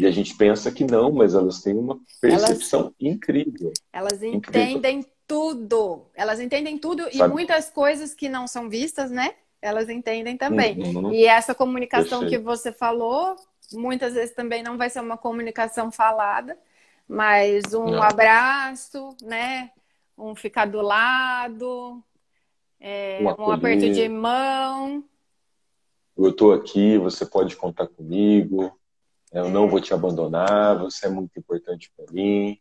E 0.00 0.06
a 0.06 0.10
gente 0.10 0.36
pensa 0.36 0.70
que 0.70 0.84
não, 0.84 1.10
mas 1.10 1.34
elas 1.34 1.60
têm 1.60 1.76
uma 1.76 1.98
percepção 2.20 2.80
elas, 2.80 2.94
incrível. 3.00 3.72
Elas 3.92 4.22
entendem 4.22 4.98
incrível 4.98 5.18
tudo. 5.28 6.06
Elas 6.14 6.40
entendem 6.40 6.78
tudo 6.78 7.04
Sabe? 7.04 7.18
e 7.18 7.28
muitas 7.28 7.68
coisas 7.68 8.14
que 8.14 8.28
não 8.28 8.48
são 8.48 8.68
vistas, 8.68 9.10
né? 9.10 9.34
Elas 9.60 9.88
entendem 9.88 10.36
também. 10.36 10.80
Uhum. 10.80 11.12
E 11.12 11.26
essa 11.26 11.54
comunicação 11.54 12.26
que 12.26 12.38
você 12.38 12.72
falou, 12.72 13.36
muitas 13.72 14.14
vezes 14.14 14.34
também 14.34 14.62
não 14.62 14.78
vai 14.78 14.88
ser 14.88 15.00
uma 15.00 15.18
comunicação 15.18 15.92
falada, 15.92 16.56
mas 17.08 17.72
um 17.72 17.92
não. 17.92 18.02
abraço, 18.02 19.16
né? 19.22 19.70
Um 20.16 20.34
ficar 20.34 20.66
do 20.66 20.80
lado, 20.80 22.02
é, 22.80 23.20
um, 23.38 23.50
aperto 23.50 23.90
de 23.90 24.08
mão. 24.08 25.04
Eu 26.16 26.30
estou 26.30 26.52
aqui, 26.52 26.98
você 26.98 27.24
pode 27.24 27.56
contar 27.56 27.86
comigo. 27.86 28.76
Eu 29.32 29.48
não 29.48 29.68
vou 29.68 29.80
te 29.80 29.94
abandonar, 29.94 30.78
você 30.78 31.06
é 31.06 31.10
muito 31.10 31.38
importante 31.38 31.92
para 31.96 32.12
mim 32.12 32.60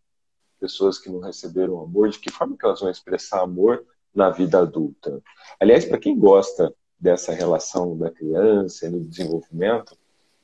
pessoas 0.60 0.98
que 0.98 1.10
não 1.10 1.20
receberam 1.20 1.80
amor, 1.80 2.10
de 2.10 2.20
que 2.20 2.32
forma 2.32 2.58
que 2.58 2.66
elas 2.66 2.80
vão 2.80 2.90
expressar 2.90 3.42
amor 3.42 3.86
na 4.14 4.30
vida 4.30 4.60
adulta. 4.60 5.22
Aliás, 5.60 5.86
para 5.86 6.00
quem 6.00 6.18
gosta 6.18 6.74
dessa 7.00 7.32
relação 7.32 7.98
da 7.98 8.10
criança 8.10 8.88
e 8.88 8.90
no 8.90 9.04
desenvolvimento, 9.04 9.96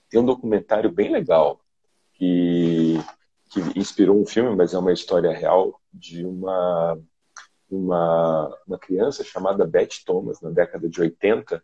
tem 0.09 0.19
um 0.19 0.25
documentário 0.25 0.91
bem 0.91 1.11
legal 1.11 1.59
que, 2.13 2.99
que 3.53 3.79
inspirou 3.79 4.19
um 4.19 4.25
filme, 4.25 4.55
mas 4.55 4.73
é 4.73 4.77
uma 4.79 4.91
história 4.91 5.31
real 5.31 5.79
de 5.93 6.25
uma 6.25 6.97
uma, 7.69 8.55
uma 8.67 8.77
criança 8.77 9.23
chamada 9.23 9.65
Beth 9.65 10.03
Thomas, 10.05 10.39
na 10.41 10.51
década 10.51 10.87
de 10.87 11.01
80, 11.01 11.63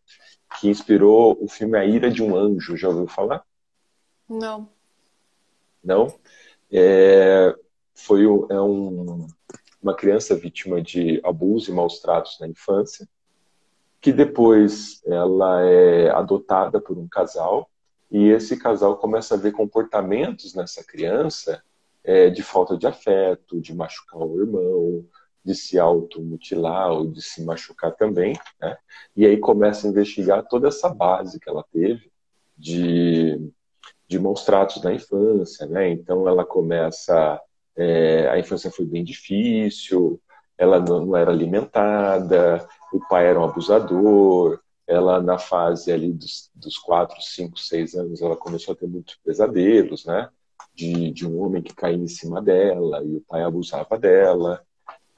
que 0.59 0.67
inspirou 0.67 1.37
o 1.39 1.47
filme 1.47 1.77
A 1.77 1.85
Ira 1.85 2.09
de 2.09 2.23
um 2.23 2.35
Anjo. 2.35 2.75
Já 2.75 2.89
ouviu 2.89 3.07
falar? 3.07 3.43
Não. 4.27 4.69
Não? 5.83 6.07
É, 6.71 7.55
foi 7.93 8.23
é 8.23 8.59
um, 8.59 9.27
uma 9.81 9.95
criança 9.95 10.35
vítima 10.35 10.81
de 10.81 11.21
abuso 11.23 11.71
e 11.71 11.75
maus 11.75 11.99
tratos 11.99 12.39
na 12.39 12.47
infância, 12.47 13.07
que 14.01 14.11
depois 14.11 15.03
ela 15.05 15.61
é 15.63 16.09
adotada 16.09 16.81
por 16.81 16.97
um 16.97 17.07
casal 17.07 17.69
e 18.09 18.29
esse 18.29 18.57
casal 18.57 18.97
começa 18.97 19.35
a 19.35 19.37
ver 19.37 19.51
comportamentos 19.51 20.55
nessa 20.55 20.83
criança 20.83 21.61
é, 22.09 22.27
de 22.27 22.41
falta 22.41 22.75
de 22.75 22.87
afeto, 22.87 23.61
de 23.61 23.71
machucar 23.71 24.19
o 24.19 24.41
irmão, 24.41 25.05
de 25.45 25.53
se 25.53 25.77
automutilar 25.77 26.91
ou 26.91 27.05
de 27.05 27.21
se 27.21 27.45
machucar 27.45 27.95
também, 27.95 28.33
né? 28.59 28.75
E 29.15 29.27
aí 29.27 29.37
começa 29.37 29.85
a 29.85 29.91
investigar 29.91 30.43
toda 30.47 30.69
essa 30.69 30.89
base 30.89 31.39
que 31.39 31.47
ela 31.47 31.63
teve 31.71 32.11
de, 32.57 33.51
de 34.07 34.17
maus 34.17 34.43
tratos 34.43 34.81
na 34.81 34.91
infância, 34.91 35.67
né? 35.67 35.87
Então 35.91 36.27
ela 36.27 36.43
começa 36.43 37.39
é, 37.77 38.27
a 38.27 38.39
infância 38.39 38.71
foi 38.71 38.85
bem 38.85 39.03
difícil, 39.03 40.19
ela 40.57 40.79
não 40.79 41.15
era 41.15 41.29
alimentada, 41.29 42.67
o 42.91 42.99
pai 43.07 43.27
era 43.27 43.39
um 43.39 43.43
abusador, 43.43 44.59
ela 44.87 45.21
na 45.21 45.37
fase 45.37 45.91
ali 45.91 46.11
dos, 46.11 46.49
dos 46.55 46.75
4, 46.79 47.21
5, 47.21 47.59
6 47.59 47.93
anos, 47.93 48.21
ela 48.23 48.35
começou 48.35 48.73
a 48.73 48.75
ter 48.75 48.87
muitos 48.87 49.15
pesadelos, 49.23 50.05
né? 50.05 50.27
De, 50.79 51.11
de 51.11 51.27
um 51.27 51.41
homem 51.41 51.61
que 51.61 51.75
caía 51.75 51.97
em 51.97 52.07
cima 52.07 52.41
dela 52.41 53.03
e 53.03 53.17
o 53.17 53.21
pai 53.27 53.43
abusava 53.43 53.99
dela. 53.99 54.65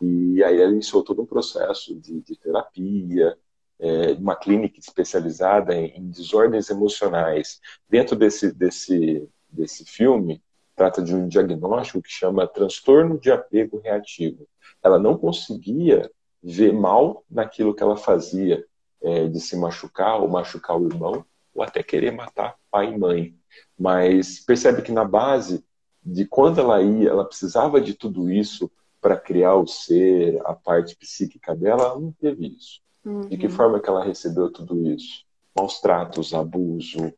E 0.02 0.44
aí 0.44 0.60
ela 0.60 0.72
iniciou 0.72 1.04
todo 1.04 1.22
um 1.22 1.26
processo 1.26 1.94
de, 1.94 2.20
de 2.20 2.36
terapia, 2.36 3.38
é, 3.80 4.14
uma 4.14 4.36
clínica 4.36 4.80
especializada 4.80 5.76
em, 5.76 5.96
em, 5.96 6.10
desordens 6.10 6.72
emocionais. 6.72 7.62
Dentro 7.88 8.16
desse, 8.16 8.52
desse, 8.52 9.30
desse 9.48 9.86
filme, 9.86 10.42
trata 10.76 11.00
de 11.00 11.14
um 11.14 11.28
diagnóstico 11.28 12.02
que 12.02 12.12
chama 12.12 12.48
transtorno 12.48 13.20
de 13.20 13.32
apego 13.32 13.80
reativo. 13.80 14.48
Ela 14.84 14.98
não 14.98 15.16
conseguia 15.16 16.10
ver 16.42 16.74
mal 16.74 17.24
naquilo 17.30 17.76
que 17.76 17.84
ela 17.84 17.96
fazia, 17.96 18.66
é, 19.00 19.28
de 19.28 19.40
se 19.40 19.56
machucar 19.56 20.20
ou 20.20 20.28
machucar 20.28 20.76
o 20.76 20.88
irmão, 20.88 21.24
ou 21.54 21.62
até 21.62 21.84
querer 21.84 22.10
matar 22.10 22.56
pai 22.72 22.92
e 22.92 22.98
mãe. 22.98 23.36
Mas 23.78 24.40
percebe 24.40 24.82
que 24.82 24.92
na 24.92 25.06
base 25.06 25.64
de 26.04 26.26
quando 26.26 26.60
ela 26.60 26.82
ia, 26.82 27.10
ela 27.10 27.26
precisava 27.26 27.80
de 27.80 27.94
tudo 27.94 28.32
isso 28.32 28.72
para 29.00 29.18
criar 29.18 29.56
o 29.56 29.68
ser, 29.68 30.40
a 30.46 30.54
parte 30.54 30.96
psíquica 30.96 31.56
dela, 31.56 31.84
ela 31.84 32.00
não 32.00 32.12
teve 32.12 32.48
isso. 32.48 32.82
Uhum. 33.04 33.22
De 33.22 33.38
que 33.38 33.48
uhum. 33.48 33.52
forma 33.52 33.80
que 33.80 33.90
ela 33.90 34.04
recebeu 34.04 34.52
tudo 34.52 34.88
isso? 34.88 35.26
Maus 35.56 35.82
tratos, 35.82 36.34
abuso, 36.34 37.14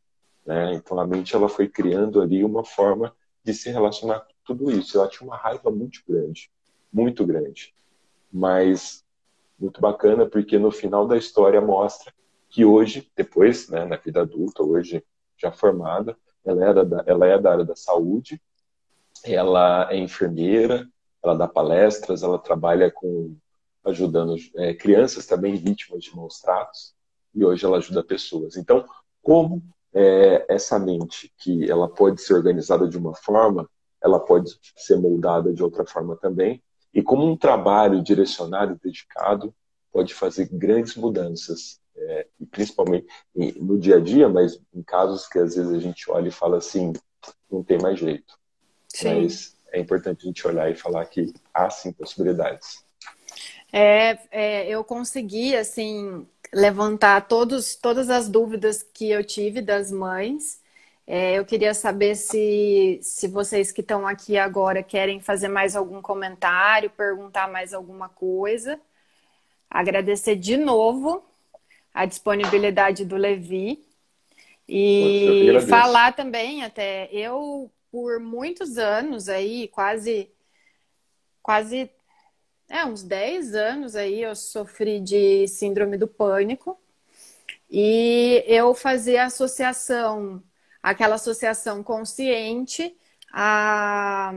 né? 0.45 0.73
Então 0.73 0.99
a 0.99 1.05
mente 1.05 1.35
ela 1.35 1.49
foi 1.49 1.67
criando 1.67 2.21
ali 2.21 2.43
uma 2.43 2.63
forma 2.63 3.13
de 3.43 3.53
se 3.53 3.69
relacionar 3.69 4.21
com 4.21 4.33
tudo 4.45 4.71
isso. 4.71 4.97
Ela 4.97 5.07
tinha 5.07 5.27
uma 5.27 5.37
raiva 5.37 5.69
muito 5.69 6.01
grande, 6.07 6.49
muito 6.91 7.25
grande. 7.25 7.73
Mas 8.31 9.03
muito 9.59 9.79
bacana 9.79 10.25
porque 10.25 10.57
no 10.57 10.71
final 10.71 11.07
da 11.07 11.17
história 11.17 11.61
mostra 11.61 12.13
que 12.49 12.63
hoje, 12.63 13.11
depois, 13.15 13.69
né, 13.69 13.85
na 13.85 13.95
vida 13.97 14.21
adulta, 14.21 14.63
hoje 14.63 15.03
já 15.37 15.51
formada, 15.51 16.17
ela, 16.45 16.65
era 16.65 16.85
da, 16.85 17.03
ela 17.05 17.27
é 17.27 17.39
da 17.39 17.51
área 17.51 17.65
da 17.65 17.75
saúde, 17.75 18.41
ela 19.23 19.87
é 19.91 19.97
enfermeira, 19.97 20.87
ela 21.23 21.35
dá 21.35 21.47
palestras, 21.47 22.23
ela 22.23 22.37
trabalha 22.37 22.91
com 22.91 23.35
ajudando 23.85 24.35
é, 24.55 24.73
crianças 24.73 25.25
também 25.25 25.55
vítimas 25.55 26.03
de 26.03 26.15
maus 26.15 26.39
tratos. 26.39 26.93
e 27.35 27.43
hoje 27.43 27.65
ela 27.65 27.77
ajuda 27.77 28.03
pessoas. 28.03 28.55
Então, 28.55 28.85
como 29.21 29.61
é, 29.93 30.45
essa 30.49 30.79
mente 30.79 31.31
que 31.37 31.69
ela 31.69 31.89
pode 31.89 32.21
ser 32.21 32.33
organizada 32.33 32.87
de 32.87 32.97
uma 32.97 33.13
forma, 33.13 33.69
ela 34.01 34.19
pode 34.19 34.51
ser 34.77 34.97
moldada 34.97 35.53
de 35.53 35.63
outra 35.63 35.85
forma 35.85 36.15
também, 36.15 36.61
e 36.93 37.01
como 37.01 37.25
um 37.25 37.35
trabalho 37.37 38.03
direcionado 38.03 38.73
e 38.73 38.79
dedicado 38.83 39.53
pode 39.91 40.13
fazer 40.13 40.47
grandes 40.51 40.95
mudanças, 40.95 41.79
é, 41.95 42.27
principalmente 42.51 43.07
no 43.35 43.79
dia 43.79 43.97
a 43.97 43.99
dia, 43.99 44.27
mas 44.27 44.59
em 44.73 44.83
casos 44.83 45.27
que 45.27 45.39
às 45.39 45.55
vezes 45.55 45.71
a 45.71 45.79
gente 45.79 46.09
olha 46.09 46.27
e 46.27 46.31
fala 46.31 46.57
assim, 46.57 46.93
não 47.51 47.63
tem 47.63 47.77
mais 47.79 47.99
jeito. 47.99 48.37
Sim. 48.87 49.23
Mas 49.23 49.57
é 49.71 49.79
importante 49.79 50.23
a 50.23 50.27
gente 50.27 50.47
olhar 50.47 50.69
e 50.71 50.75
falar 50.75 51.05
que 51.05 51.33
há 51.53 51.69
sim 51.69 51.91
possibilidades. 51.91 52.85
É, 53.71 54.19
é, 54.29 54.69
eu 54.69 54.83
consegui, 54.83 55.55
assim, 55.55 56.27
levantar 56.53 57.27
todos, 57.27 57.75
todas 57.75 58.09
as 58.09 58.29
dúvidas 58.29 58.83
que 58.83 59.09
eu 59.09 59.23
tive 59.23 59.61
das 59.61 59.91
mães. 59.91 60.61
É, 61.07 61.33
eu 61.33 61.43
queria 61.43 61.73
saber 61.73 62.15
se, 62.15 62.99
se 63.01 63.27
vocês 63.27 63.71
que 63.71 63.81
estão 63.81 64.07
aqui 64.07 64.37
agora 64.37 64.83
querem 64.83 65.19
fazer 65.19 65.47
mais 65.47 65.75
algum 65.75 66.01
comentário, 66.01 66.89
perguntar 66.91 67.49
mais 67.51 67.73
alguma 67.73 68.07
coisa. 68.07 68.79
Agradecer 69.69 70.35
de 70.35 70.55
novo 70.55 71.23
a 71.93 72.05
disponibilidade 72.05 73.05
do 73.05 73.15
Levi. 73.15 73.85
E 74.67 75.59
falar 75.67 76.13
também, 76.13 76.63
até 76.63 77.09
eu, 77.11 77.69
por 77.91 78.19
muitos 78.19 78.77
anos 78.77 79.29
aí, 79.29 79.67
quase, 79.67 80.31
quase 81.41 81.89
é, 82.69 82.85
uns 82.85 83.03
10 83.03 83.53
anos 83.55 83.95
aí 83.95 84.21
eu 84.21 84.35
sofri 84.35 84.99
de 84.99 85.47
síndrome 85.47 85.97
do 85.97 86.07
pânico 86.07 86.79
e 87.69 88.43
eu 88.47 88.73
fazia 88.73 89.25
associação, 89.25 90.41
aquela 90.81 91.15
associação 91.15 91.83
consciente 91.83 92.95
a, 93.31 94.33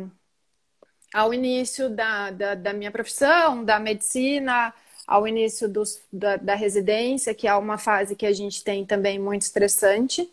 ao 1.14 1.32
início 1.32 1.88
da, 1.88 2.30
da, 2.30 2.54
da 2.54 2.72
minha 2.72 2.90
profissão, 2.90 3.64
da 3.64 3.78
medicina, 3.78 4.74
ao 5.06 5.26
início 5.26 5.68
dos, 5.68 6.00
da, 6.12 6.36
da 6.36 6.54
residência, 6.54 7.34
que 7.34 7.46
é 7.46 7.54
uma 7.54 7.78
fase 7.78 8.16
que 8.16 8.26
a 8.26 8.32
gente 8.32 8.64
tem 8.64 8.84
também 8.84 9.18
muito 9.18 9.42
estressante. 9.42 10.30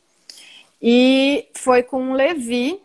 E 0.81 1.47
foi 1.53 1.83
com 1.83 2.11
o 2.11 2.13
Levi 2.13 2.81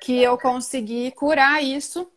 que 0.00 0.22
eu 0.22 0.38
consegui 0.38 1.10
curar 1.10 1.62
isso 1.62 2.08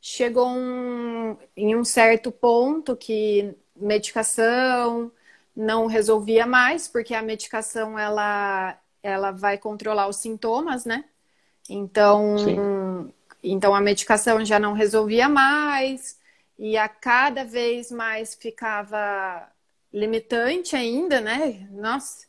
chegou 0.00 0.48
um, 0.48 1.36
em 1.56 1.76
um 1.76 1.84
certo 1.84 2.32
ponto 2.32 2.96
que 2.96 3.54
medicação 3.76 5.12
não 5.54 5.86
resolvia 5.86 6.46
mais, 6.46 6.88
porque 6.88 7.14
a 7.14 7.22
medicação 7.22 7.98
ela, 7.98 8.78
ela 9.02 9.30
vai 9.30 9.58
controlar 9.58 10.08
os 10.08 10.16
sintomas, 10.16 10.84
né? 10.84 11.04
Então, 11.68 12.36
então 13.42 13.74
a 13.74 13.80
medicação 13.80 14.44
já 14.44 14.58
não 14.58 14.72
resolvia 14.72 15.28
mais 15.28 16.18
e 16.62 16.76
a 16.76 16.90
cada 16.90 17.42
vez 17.42 17.90
mais 17.90 18.34
ficava 18.34 19.50
limitante 19.90 20.76
ainda, 20.76 21.18
né? 21.18 21.66
Nossa, 21.70 22.26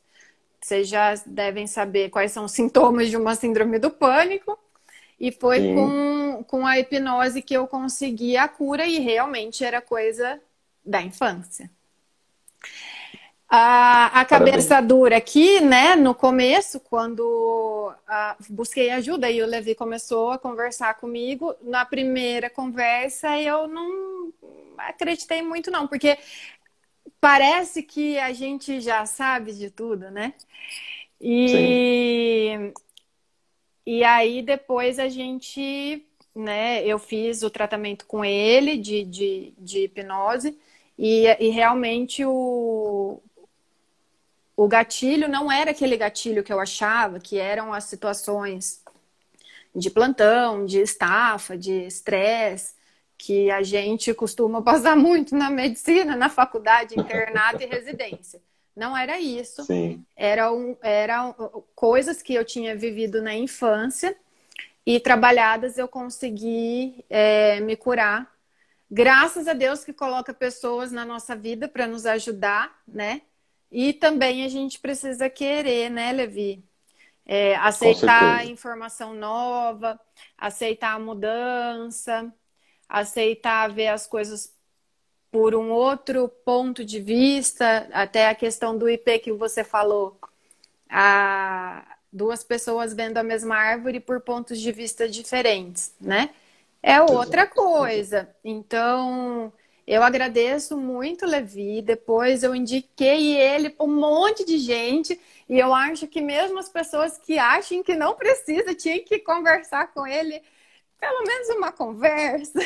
vocês 0.62 0.88
já 0.88 1.14
devem 1.26 1.68
saber 1.68 2.10
quais 2.10 2.32
são 2.32 2.46
os 2.46 2.54
sintomas 2.54 3.10
de 3.10 3.18
uma 3.18 3.36
síndrome 3.36 3.78
do 3.78 3.92
pânico. 3.92 4.58
E 5.20 5.34
foi 5.34 5.76
com, 5.76 6.46
com 6.48 6.66
a 6.66 6.80
hipnose 6.80 7.42
que 7.42 7.54
eu 7.54 7.68
consegui 7.68 8.38
a 8.38 8.48
cura 8.48 8.88
e 8.88 9.00
realmente 9.00 9.66
era 9.66 9.82
coisa 9.82 10.42
da 10.84 11.02
infância. 11.02 11.70
A, 13.54 14.22
a 14.22 14.24
cabeça 14.24 14.80
dura 14.80 15.18
aqui, 15.18 15.60
né, 15.60 15.94
no 15.98 16.16
começo, 16.16 16.80
quando 16.80 17.94
a, 18.08 18.38
busquei 18.50 18.90
ajuda 18.92 19.30
e 19.30 19.42
o 19.42 19.46
Levi 19.46 19.76
começou 19.76 20.32
a 20.32 20.40
conversar 20.40 20.94
comigo, 20.94 21.54
na 21.62 21.84
primeira 21.84 22.50
conversa 22.50 23.38
eu 23.42 23.68
não 23.68 24.32
acreditei 24.78 25.42
muito 25.42 25.70
não, 25.70 25.86
porque 25.86 26.18
parece 27.20 27.84
que 27.84 28.18
a 28.20 28.32
gente 28.32 28.80
já 28.80 29.06
sabe 29.06 29.52
de 29.52 29.70
tudo, 29.70 30.10
né? 30.10 30.34
E, 31.20 32.54
Sim. 32.58 32.74
E 33.86 34.02
aí 34.06 34.42
depois 34.42 34.98
a 34.98 35.10
gente, 35.10 36.06
né, 36.34 36.86
eu 36.86 36.98
fiz 36.98 37.44
o 37.44 37.50
tratamento 37.50 38.06
com 38.06 38.24
ele 38.24 38.78
de, 38.78 39.04
de, 39.04 39.54
de 39.58 39.80
hipnose 39.84 40.58
e, 40.98 41.26
e 41.40 41.50
realmente 41.50 42.24
o, 42.24 43.22
o 44.64 44.68
gatilho 44.68 45.28
não 45.28 45.52
era 45.52 45.72
aquele 45.72 45.98
gatilho 45.98 46.44
que 46.44 46.54
eu 46.54 46.60
achava, 46.60 47.20
que 47.20 47.40
eram 47.40 47.74
as 47.74 47.86
situações 47.86 48.84
de 49.76 49.90
plantão, 49.90 50.68
de 50.68 50.80
estafa, 50.80 51.58
de 51.58 51.88
estresse, 51.88 52.76
que 53.18 53.50
a 53.50 53.64
gente 53.64 54.14
costuma 54.14 54.62
passar 54.62 54.96
muito 54.96 55.36
na 55.36 55.50
medicina, 55.50 56.16
na 56.16 56.30
faculdade, 56.30 56.94
internato 56.94 57.64
e 57.64 57.66
residência. 57.66 58.40
Não 58.76 58.96
era 58.96 59.20
isso. 59.20 59.64
Sim. 59.64 60.06
Eram, 60.16 60.78
eram 60.84 61.34
coisas 61.74 62.22
que 62.22 62.36
eu 62.36 62.46
tinha 62.46 62.76
vivido 62.76 63.20
na 63.20 63.34
infância 63.34 64.16
e 64.86 65.00
trabalhadas 65.00 65.80
eu 65.80 65.88
consegui 65.88 67.04
é, 67.10 67.60
me 67.62 67.76
curar. 67.76 68.32
Graças 68.92 69.48
a 69.48 69.54
Deus 69.54 69.84
que 69.84 69.92
coloca 69.92 70.36
pessoas 70.36 70.92
na 70.92 71.04
nossa 71.04 71.36
vida 71.36 71.68
para 71.68 71.88
nos 71.88 72.06
ajudar, 72.06 72.80
né? 72.88 73.24
E 73.72 73.94
também 73.94 74.44
a 74.44 74.50
gente 74.50 74.80
precisa 74.80 75.30
querer, 75.30 75.90
né, 75.90 76.12
Levi? 76.12 76.64
É, 77.26 77.56
aceitar 77.56 78.38
a 78.40 78.46
informação 78.46 79.14
nova, 79.14 80.00
aceitar 80.38 80.96
a 80.96 81.00
mudança, 81.00 82.34
aceitar 82.90 83.72
ver 83.72 83.88
as 83.88 84.06
coisas 84.08 84.54
por 85.32 85.56
um 85.56 85.72
outro 85.72 86.28
ponto 86.28 86.84
de 86.84 87.00
vista, 87.00 87.88
até 87.94 88.28
a 88.28 88.36
questão 88.36 88.78
do 88.78 88.90
IP 88.90 89.20
que 89.20 89.32
você 89.32 89.64
falou, 89.64 90.20
a 90.90 91.98
duas 92.12 92.44
pessoas 92.44 92.94
vendo 92.94 93.18
a 93.18 93.24
mesma 93.24 93.56
árvore 93.56 94.00
por 94.00 94.20
pontos 94.22 94.60
de 94.60 94.72
vista 94.72 95.08
diferentes, 95.08 95.96
né? 96.02 96.32
É 96.84 97.02
outra 97.02 97.48
coisa. 97.48 98.30
Então, 98.44 99.54
eu 99.92 100.04
agradeço 100.04 100.78
muito, 100.78 101.26
Levi. 101.26 101.82
Depois 101.82 102.44
eu 102.44 102.56
indiquei 102.56 103.36
ele 103.36 103.70
para 103.70 103.86
um 103.86 103.94
monte 103.94 104.46
de 104.46 104.58
gente. 104.58 105.20
E 105.50 105.60
eu 105.60 105.74
acho 105.74 106.08
que 106.08 106.22
mesmo 106.22 106.58
as 106.60 106.70
pessoas 106.70 107.18
que 107.18 107.38
acham 107.38 107.84
que 107.84 107.94
não 107.94 108.16
precisa, 108.16 108.74
tinham 108.74 109.04
que 109.04 109.20
conversar 109.20 109.92
com 109.94 110.08
ele. 110.08 110.42
Pelo 110.98 111.24
menos 111.26 111.50
uma 111.50 111.74
conversa. 111.74 112.58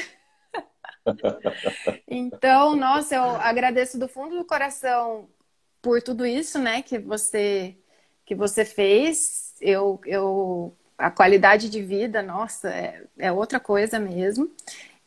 então, 2.07 2.75
nossa, 2.75 3.15
eu 3.15 3.23
agradeço 3.23 3.97
do 3.97 4.07
fundo 4.07 4.37
do 4.37 4.45
coração 4.45 5.27
por 5.81 6.03
tudo 6.03 6.27
isso, 6.27 6.59
né, 6.59 6.83
que 6.83 6.99
você 6.99 7.75
que 8.23 8.35
você 8.35 8.63
fez. 8.63 9.55
Eu, 9.59 9.99
eu 10.05 10.77
a 10.95 11.09
qualidade 11.09 11.71
de 11.71 11.81
vida, 11.81 12.21
nossa, 12.21 12.69
é, 12.69 13.03
é 13.17 13.31
outra 13.31 13.59
coisa 13.59 13.97
mesmo. 13.99 14.51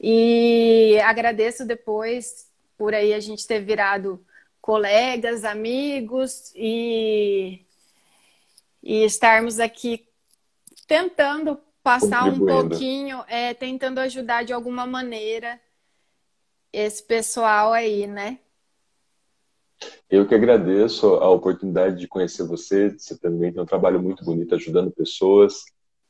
E 0.01 0.99
agradeço 1.05 1.67
depois 1.67 2.49
por 2.77 2.95
aí 2.95 3.13
a 3.13 3.21
gente 3.21 3.47
ter 3.47 3.61
virado 3.61 4.25
colegas, 4.61 5.45
amigos 5.45 6.53
e, 6.55 7.65
e 8.83 9.05
estarmos 9.05 9.59
aqui 9.59 10.07
tentando 10.87 11.59
passar 11.83 12.25
um 12.27 12.39
pouquinho, 12.39 13.25
é, 13.29 13.55
tentando 13.55 13.99
ajudar 13.99 14.45
de 14.45 14.53
alguma 14.53 14.87
maneira 14.87 15.61
esse 16.73 17.03
pessoal 17.03 17.73
aí, 17.73 18.07
né? 18.07 18.39
Eu 20.11 20.27
que 20.27 20.35
agradeço 20.35 21.07
a 21.15 21.31
oportunidade 21.31 21.99
de 21.99 22.09
conhecer 22.09 22.47
você. 22.47 22.91
Você 22.91 23.17
também 23.17 23.53
tem 23.53 23.63
um 23.63 23.67
trabalho 23.67 24.03
muito 24.03 24.25
bonito 24.25 24.55
ajudando 24.55 24.91
pessoas. 24.91 25.65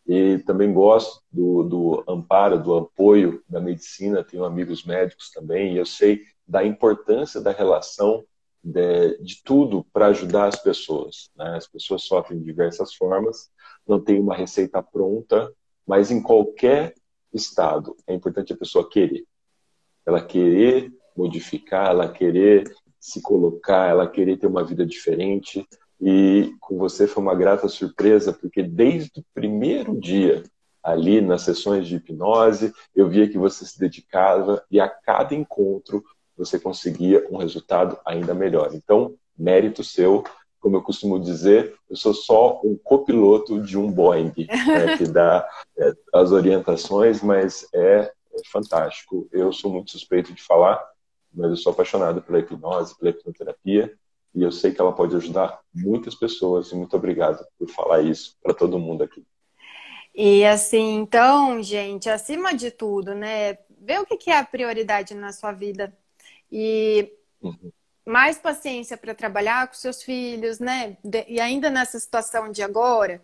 E 0.09 0.39
também 0.39 0.73
gosto 0.73 1.23
do, 1.31 1.63
do 1.65 2.05
amparo, 2.09 2.63
do 2.63 2.75
apoio 2.75 3.43
da 3.49 3.61
medicina. 3.61 4.25
Tenho 4.25 4.45
amigos 4.45 4.85
médicos 4.85 5.31
também. 5.31 5.75
E 5.75 5.79
eu 5.79 5.85
sei 5.85 6.23
da 6.47 6.65
importância 6.65 7.41
da 7.41 7.53
relação 7.53 8.25
de, 8.65 9.19
de 9.19 9.43
tudo 9.45 9.85
para 9.93 10.07
ajudar 10.07 10.47
as 10.47 10.57
pessoas. 10.57 11.31
Né? 11.37 11.57
As 11.57 11.69
pessoas 11.69 12.05
sofrem 12.05 12.39
de 12.39 12.45
diversas 12.45 12.95
formas, 12.95 13.51
não 13.87 14.01
tem 14.01 14.19
uma 14.19 14.35
receita 14.35 14.83
pronta, 14.83 15.53
mas 15.87 16.11
em 16.11 16.23
qualquer 16.23 16.95
estado 17.33 17.95
é 18.07 18.15
importante 18.15 18.55
a 18.55 18.57
pessoa 18.57 18.89
querer 18.89 19.27
ela 20.09 20.25
querer 20.25 20.91
modificar, 21.15 21.91
ela 21.91 22.11
querer 22.11 22.65
se 22.99 23.21
colocar, 23.21 23.91
ela 23.91 24.09
querer 24.09 24.39
ter 24.39 24.47
uma 24.47 24.65
vida 24.65 24.87
diferente. 24.87 25.67
E 26.01 26.55
com 26.61 26.79
você 26.79 27.07
foi 27.07 27.23
uma 27.23 27.35
grata 27.35 27.69
surpresa, 27.69 28.33
porque 28.33 28.62
desde 28.62 29.20
o 29.20 29.25
primeiro 29.35 29.99
dia 29.99 30.45
ali 30.83 31.20
nas 31.20 31.43
sessões 31.43 31.87
de 31.87 31.97
hipnose, 31.97 32.73
eu 32.95 33.09
via 33.09 33.29
que 33.29 33.37
você 33.37 33.66
se 33.66 33.79
dedicava 33.79 34.65
e 34.70 34.81
a 34.81 34.89
cada 34.89 35.35
encontro 35.35 36.03
você 36.37 36.59
conseguia 36.59 37.27
um 37.31 37.37
resultado 37.37 37.99
ainda 38.07 38.33
melhor. 38.33 38.70
Então, 38.73 39.15
mérito 39.37 39.83
seu. 39.83 40.25
Como 40.61 40.77
eu 40.77 40.83
costumo 40.83 41.20
dizer, 41.20 41.75
eu 41.89 41.97
sou 41.97 42.12
só 42.12 42.61
um 42.65 42.77
copiloto 42.77 43.61
de 43.61 43.79
um 43.79 43.93
Boeing 43.93 44.33
né, 44.37 44.97
que 44.99 45.05
dá 45.05 45.49
é, 45.77 45.93
as 46.12 46.33
orientações, 46.33 47.23
mas 47.23 47.69
é, 47.73 48.12
é 48.33 48.41
fantástico. 48.51 49.29
Eu 49.31 49.53
sou 49.53 49.70
muito 49.70 49.93
suspeito 49.93 50.33
de 50.33 50.43
falar, 50.43 50.85
mas 51.33 51.51
eu 51.51 51.57
sou 51.57 51.73
apaixonado 51.73 52.23
pela 52.23 52.41
hipnose, 52.41 52.99
pela 52.99 53.11
hipnoterapia, 53.11 53.97
e 54.39 54.43
eu 54.43 54.52
sei 54.52 54.73
que 54.73 54.81
ela 54.81 54.94
pode 54.94 55.16
ajudar 55.16 55.60
muitas 55.74 56.15
pessoas. 56.15 56.70
E 56.70 56.77
muito 56.77 56.97
obrigado 56.97 57.44
por 57.59 57.69
falar 57.70 58.02
isso 58.02 58.36
para 58.40 58.55
todo 58.55 58.78
mundo 58.78 59.02
aqui. 59.02 59.27
E 60.15 60.44
assim, 60.44 60.94
então, 60.94 61.60
gente, 61.60 62.09
acima 62.09 62.55
de 62.55 62.70
tudo, 62.70 63.16
né? 63.16 63.59
Ver 63.81 64.01
o 64.01 64.06
que 64.06 64.31
é 64.31 64.39
a 64.39 64.44
prioridade 64.44 65.12
na 65.12 65.32
sua 65.32 65.51
vida. 65.51 65.93
E 66.52 67.12
uhum. 67.43 67.73
mais 68.06 68.39
paciência 68.39 68.97
para 68.97 69.12
trabalhar 69.12 69.66
com 69.66 69.74
seus 69.74 70.05
filhos, 70.05 70.60
né? 70.60 70.97
E 71.27 71.40
ainda 71.40 71.69
nessa 71.69 71.98
situação 71.98 72.52
de 72.52 72.62
agora, 72.62 73.20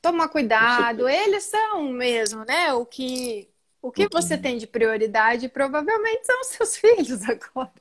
tomar 0.00 0.28
cuidado. 0.28 1.08
Eles 1.08 1.44
são 1.44 1.90
mesmo, 1.90 2.44
né? 2.44 2.72
O 2.74 2.86
que 2.86 3.48
o 3.82 3.90
que 3.90 4.08
você 4.08 4.34
uhum. 4.34 4.42
tem 4.42 4.58
de 4.58 4.66
prioridade 4.66 5.48
provavelmente 5.48 6.26
são 6.26 6.40
os 6.40 6.46
seus 6.48 6.76
filhos 6.78 7.22
agora. 7.28 7.72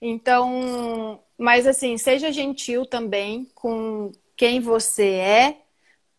Então, 0.00 1.22
mas 1.40 1.66
assim, 1.66 1.96
seja 1.96 2.30
gentil 2.30 2.84
também 2.84 3.50
com 3.54 4.12
quem 4.36 4.60
você 4.60 5.06
é, 5.14 5.62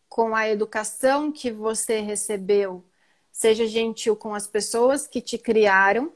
com 0.10 0.36
a 0.36 0.50
educação 0.50 1.32
que 1.32 1.52
você 1.52 2.00
recebeu. 2.00 2.84
Seja 3.32 3.68
gentil 3.68 4.16
com 4.16 4.34
as 4.34 4.48
pessoas 4.48 5.06
que 5.06 5.22
te 5.22 5.38
criaram 5.38 6.12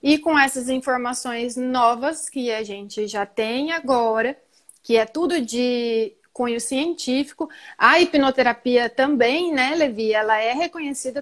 e 0.00 0.16
com 0.16 0.38
essas 0.38 0.68
informações 0.68 1.56
novas 1.56 2.28
que 2.28 2.52
a 2.52 2.62
gente 2.62 3.08
já 3.08 3.26
tem 3.26 3.72
agora, 3.72 4.40
que 4.80 4.96
é 4.96 5.04
tudo 5.04 5.40
de 5.40 6.16
cunho 6.32 6.60
científico. 6.60 7.50
A 7.76 7.98
hipnoterapia 8.00 8.88
também, 8.88 9.52
né, 9.52 9.74
Levi, 9.74 10.12
ela 10.12 10.40
é 10.40 10.52
reconhecida 10.52 11.20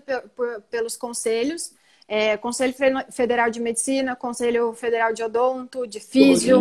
pelos 0.70 0.94
conselhos, 0.94 1.72
é, 2.06 2.36
Conselho 2.36 2.74
Federal 3.10 3.51
de 3.51 3.60
Medicina, 3.60 4.14
Conselho 4.14 4.72
Federal 4.74 5.12
de 5.12 5.22
Odonto, 5.22 5.86
de 5.86 6.01
Físio. 6.01 6.60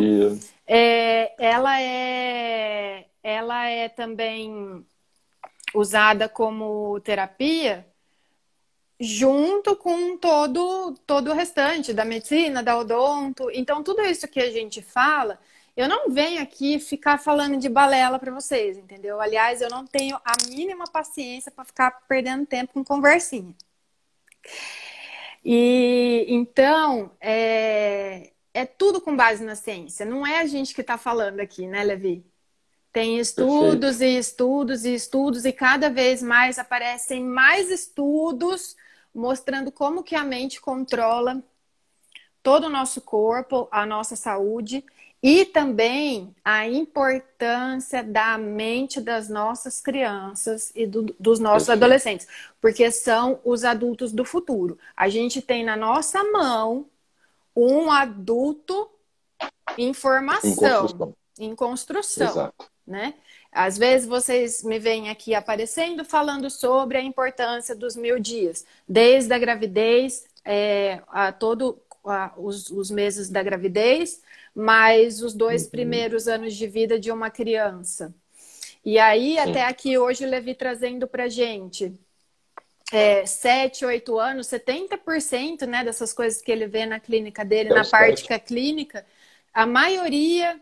É, 0.65 1.34
ela 1.38 1.82
é, 1.82 3.06
ela 3.22 3.68
é 3.68 3.90
também 3.90 4.86
usada 5.74 6.30
como 6.30 6.99
terapia 7.02 7.86
junto 8.99 9.76
com 9.76 10.18
todo 10.18 10.95
todo 11.06 11.32
o 11.32 11.34
restante 11.34 11.94
da 11.94 12.06
medicina, 12.06 12.64
da 12.64 12.78
odonto. 12.78 13.49
Então 13.52 13.84
tudo 13.84 14.02
isso 14.02 14.28
que 14.28 14.40
a 14.40 14.52
gente 14.52 14.82
fala 14.82 15.40
eu 15.76 15.90
não 15.90 16.10
venho 16.11 16.41
aqui 16.41 16.80
ficar 16.80 17.18
falando 17.18 17.57
de 17.57 17.68
balela 17.68 18.20
para 18.20 18.32
vocês, 18.32 18.78
entendeu? 18.78 19.20
Aliás, 19.20 19.60
eu 19.60 19.70
não 19.70 19.86
tenho 19.88 20.15
a 20.24 20.34
mínima 20.48 20.86
paciência 20.86 21.52
para 21.52 21.65
ficar 21.65 21.91
perdendo 22.07 22.45
tempo 22.45 22.74
com 22.74 22.84
conversinha. 22.84 23.56
E 25.44 26.26
então 26.30 27.11
é, 27.20 28.32
é 28.53 28.65
tudo 28.65 29.02
com 29.02 29.15
base 29.15 29.44
na 29.44 29.56
ciência. 29.56 30.06
Não 30.06 30.26
é 30.26 30.40
a 30.40 30.45
gente 30.45 30.74
que 30.74 30.82
está 30.82 30.98
falando 30.98 31.40
aqui, 31.40 31.68
né, 31.68 31.84
Levi? 31.84 32.26
Tem 32.91 33.20
estudos 33.20 33.98
Perfeito. 33.98 34.03
e 34.03 34.18
estudos 34.18 34.86
e 34.86 34.94
estudos 34.94 35.45
e 35.45 35.52
cada 35.52 35.90
vez 35.90 36.22
mais 36.22 36.60
aparecem 36.60 37.24
mais 37.24 37.72
estudos 37.72 38.76
mostrando 39.14 39.72
como 39.72 40.03
que 40.03 40.15
a 40.15 40.24
mente 40.24 40.61
controla 40.61 41.44
todo 42.41 42.65
o 42.65 42.70
nosso 42.70 43.02
corpo, 43.02 43.68
a 43.72 43.86
nossa 43.86 44.15
saúde 44.15 44.84
e 45.24 45.45
também 45.45 46.36
a 46.44 46.68
importância 46.68 48.04
da 48.04 48.38
mente 48.38 49.00
das 49.00 49.30
nossas 49.30 49.80
crianças 49.80 50.70
e 50.76 50.86
do, 50.86 51.16
dos 51.18 51.40
nossos 51.40 51.70
adolescentes, 51.70 52.28
porque 52.60 52.91
são 52.91 53.40
os 53.45 53.64
adultos 53.64 54.12
do 54.12 54.26
futuro. 54.26 54.78
A 54.98 55.08
gente 55.08 55.41
tem 55.41 55.64
na 55.64 55.78
nossa 55.78 56.22
mão 56.26 56.88
um 57.56 57.90
adulto 57.90 58.90
em 59.78 59.94
formação, 59.94 60.52
em 60.52 60.56
construção. 60.56 61.16
Em 61.40 61.56
construção 61.56 62.28
Exato. 62.28 62.66
Né? 62.86 63.14
Às 63.50 63.78
vezes 63.78 64.06
vocês 64.06 64.62
me 64.62 64.78
vêm 64.78 65.10
aqui 65.10 65.34
aparecendo 65.34 66.04
falando 66.04 66.50
sobre 66.50 66.98
a 66.98 67.02
importância 67.02 67.74
dos 67.74 67.95
mil 67.95 68.20
dias, 68.20 68.66
desde 68.86 69.34
a 69.34 69.40
gravidez, 69.40 70.26
é, 70.44 71.02
a 71.08 71.32
todo 71.32 71.80
a, 72.06 72.34
os, 72.36 72.70
os 72.70 72.91
meses 72.91 73.30
da 73.30 73.41
gravidez 73.41 74.22
mais 74.55 75.21
os 75.21 75.34
dois 75.34 75.63
uhum. 75.63 75.69
primeiros 75.71 76.27
anos 76.27 76.53
de 76.53 76.67
vida 76.67 76.99
de 76.99 77.11
uma 77.11 77.30
criança. 77.30 78.13
E 78.85 78.99
aí, 78.99 79.34
Sim. 79.34 79.39
até 79.39 79.65
aqui 79.65 79.97
hoje, 79.97 80.25
Levi 80.25 80.53
trazendo 80.53 81.07
para 81.07 81.30
gente 81.30 81.93
é, 82.91 83.25
7, 83.25 83.85
8 83.85 84.19
anos, 84.19 84.47
70% 84.47 85.65
né, 85.65 85.84
dessas 85.84 86.13
coisas 86.13 86.41
que 86.41 86.51
ele 86.51 86.67
vê 86.67 86.85
na 86.85 86.99
clínica 86.99 87.43
dele, 87.43 87.69
é 87.69 87.73
na 87.73 87.85
parte 87.85 88.23
que 88.23 88.34
é 88.34 88.39
clínica, 88.39 89.05
a 89.53 89.65
maioria 89.65 90.59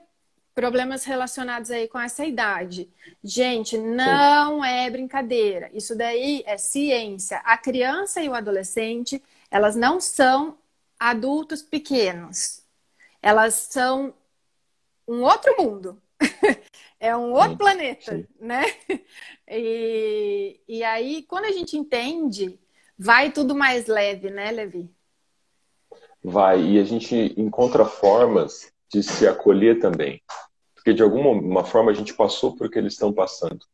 problemas 0.54 1.06
relacionados 1.06 1.72
aí 1.72 1.88
com 1.88 2.00
essa 2.00 2.26
idade. 2.26 2.90
Gente, 3.24 3.78
não 3.78 4.62
Sim. 4.62 4.68
é 4.68 4.90
brincadeira. 4.90 5.70
Isso 5.74 5.96
daí 5.96 6.44
é 6.46 6.58
ciência. 6.58 7.38
A 7.46 7.58
criança 7.58 8.22
e 8.22 8.28
o 8.28 8.34
adolescente, 8.34 9.22
elas 9.50 9.76
não 9.76 10.00
são 10.00 10.58
adultos 11.00 11.62
pequenos 11.62 12.61
elas 13.22 13.54
são 13.54 14.14
um 15.08 15.22
outro 15.24 15.56
mundo. 15.58 16.02
é 17.00 17.16
um 17.16 17.34
outro 17.34 17.52
sim, 17.52 17.58
planeta, 17.58 18.18
sim. 18.18 18.28
né? 18.40 18.64
E, 19.54 20.62
e 20.66 20.82
aí, 20.82 21.24
quando 21.24 21.44
a 21.44 21.52
gente 21.52 21.76
entende, 21.76 22.58
vai 22.98 23.34
tudo 23.34 23.54
mais 23.54 23.86
leve, 23.86 24.30
né, 24.30 24.50
Levi? 24.50 24.90
Vai, 26.24 26.62
e 26.62 26.80
a 26.80 26.86
gente 26.86 27.34
encontra 27.36 27.84
formas 27.84 28.72
de 28.90 29.04
se 29.04 29.28
acolher 29.28 29.80
também. 29.80 30.22
Porque 30.74 30.94
de 30.94 31.04
alguma 31.04 31.66
forma 31.66 31.92
a 31.92 31.94
gente 31.94 32.14
passou 32.14 32.56
por 32.56 32.68
o 32.68 32.70
que 32.70 32.80
eles 32.80 32.94
estão 32.94 33.12
passando. 33.12 33.66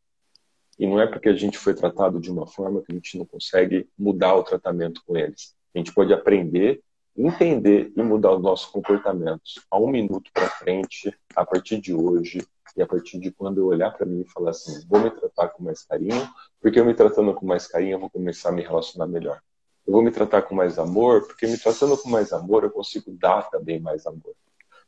E 0.78 0.86
não 0.86 1.00
é 1.00 1.06
porque 1.06 1.28
a 1.28 1.34
gente 1.34 1.56
foi 1.58 1.74
tratado 1.74 2.20
de 2.20 2.30
uma 2.30 2.46
forma 2.46 2.82
que 2.82 2.90
a 2.90 2.94
gente 2.94 3.16
não 3.16 3.24
consegue 3.24 3.88
mudar 3.98 4.34
o 4.34 4.42
tratamento 4.42 5.02
com 5.06 5.16
eles. 5.16 5.54
A 5.74 5.78
gente 5.78 5.92
pode 5.92 6.12
aprender 6.12 6.82
entender 7.18 7.92
e 7.96 8.02
mudar 8.02 8.34
os 8.34 8.42
nossos 8.42 8.66
comportamentos 8.66 9.60
a 9.70 9.78
um 9.78 9.88
minuto 9.88 10.30
para 10.32 10.48
frente, 10.48 11.12
a 11.34 11.44
partir 11.44 11.80
de 11.80 11.92
hoje, 11.92 12.46
e 12.76 12.82
a 12.82 12.86
partir 12.86 13.18
de 13.18 13.32
quando 13.32 13.58
eu 13.58 13.66
olhar 13.66 13.90
para 13.90 14.06
mim 14.06 14.20
e 14.20 14.30
falar 14.30 14.50
assim, 14.50 14.86
vou 14.86 15.00
me 15.00 15.10
tratar 15.10 15.48
com 15.48 15.64
mais 15.64 15.82
carinho, 15.82 16.28
porque 16.60 16.78
eu 16.78 16.84
me 16.84 16.94
tratando 16.94 17.34
com 17.34 17.44
mais 17.44 17.66
carinho 17.66 17.94
eu 17.94 17.98
vou 18.00 18.10
começar 18.10 18.50
a 18.50 18.52
me 18.52 18.62
relacionar 18.62 19.08
melhor. 19.08 19.40
Eu 19.84 19.92
vou 19.92 20.02
me 20.02 20.12
tratar 20.12 20.42
com 20.42 20.54
mais 20.54 20.78
amor, 20.78 21.26
porque 21.26 21.46
me 21.46 21.58
tratando 21.58 21.96
com 21.96 22.08
mais 22.08 22.32
amor 22.32 22.62
eu 22.62 22.70
consigo 22.70 23.10
dar 23.10 23.50
também 23.50 23.80
mais 23.80 24.06
amor. 24.06 24.34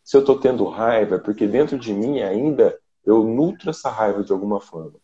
Se 0.05 0.16
eu 0.16 0.20
estou 0.20 0.39
tendo 0.39 0.65
raiva, 0.66 1.16
é 1.16 1.19
porque 1.19 1.48
dentro 1.48 1.78
de 1.78 1.93
mim 1.93 2.20
ainda 2.20 2.78
eu 3.05 3.24
nutro 3.24 3.70
essa 3.70 3.90
raiva 3.90 4.23
de 4.23 4.32
alguma 4.32 4.61
forma. 4.61 4.98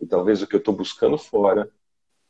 E 0.00 0.06
talvez 0.06 0.40
o 0.40 0.46
que 0.46 0.54
eu 0.54 0.60
estou 0.60 0.74
buscando 0.74 1.18
fora 1.18 1.70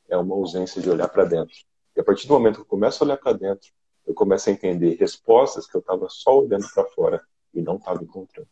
é 0.08 0.16
uma 0.16 0.34
ausência 0.34 0.82
de 0.82 0.90
olhar 0.90 1.08
para 1.08 1.24
dentro. 1.24 1.54
E 1.96 2.00
a 2.00 2.04
partir 2.04 2.26
do 2.26 2.34
momento 2.34 2.56
que 2.56 2.62
eu 2.62 2.66
começo 2.66 3.02
a 3.02 3.06
olhar 3.06 3.16
para 3.16 3.32
dentro, 3.32 3.70
eu 4.06 4.14
começo 4.14 4.48
a 4.48 4.52
entender 4.52 4.96
respostas 4.96 5.66
que 5.66 5.76
eu 5.76 5.80
estava 5.80 6.08
só 6.08 6.38
olhando 6.38 6.66
para 6.74 6.84
fora 6.86 7.22
e 7.54 7.60
não 7.60 7.76
estava 7.76 8.02
encontrando. 8.02 8.48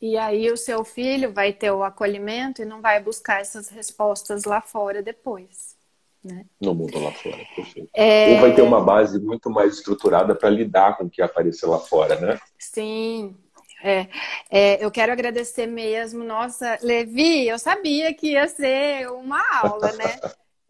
E 0.00 0.18
aí 0.18 0.50
o 0.50 0.56
seu 0.56 0.84
filho 0.84 1.32
vai 1.32 1.52
ter 1.52 1.70
o 1.70 1.82
acolhimento 1.82 2.60
e 2.60 2.64
não 2.64 2.80
vai 2.80 3.02
buscar 3.02 3.40
essas 3.40 3.68
respostas 3.68 4.44
lá 4.44 4.60
fora 4.60 5.02
depois. 5.02 5.76
Né? 6.22 6.46
No 6.60 6.74
mundo 6.74 6.98
lá 6.98 7.12
fora, 7.12 7.40
perfeito. 7.54 7.90
É... 7.94 8.34
Ou 8.34 8.40
vai 8.40 8.54
ter 8.54 8.62
uma 8.62 8.82
base 8.82 9.20
muito 9.20 9.50
mais 9.50 9.74
estruturada 9.74 10.34
para 10.34 10.48
lidar 10.48 10.96
com 10.96 11.04
o 11.04 11.10
que 11.10 11.20
aparecer 11.20 11.66
lá 11.66 11.78
fora, 11.78 12.18
né? 12.18 12.40
Sim. 12.58 13.36
É, 13.82 14.08
é, 14.50 14.84
eu 14.84 14.90
quero 14.90 15.12
agradecer 15.12 15.66
mesmo. 15.66 16.24
Nossa, 16.24 16.78
Levi, 16.82 17.46
eu 17.46 17.58
sabia 17.58 18.14
que 18.14 18.32
ia 18.32 18.48
ser 18.48 19.10
uma 19.10 19.42
aula, 19.62 19.92
né? 19.92 20.18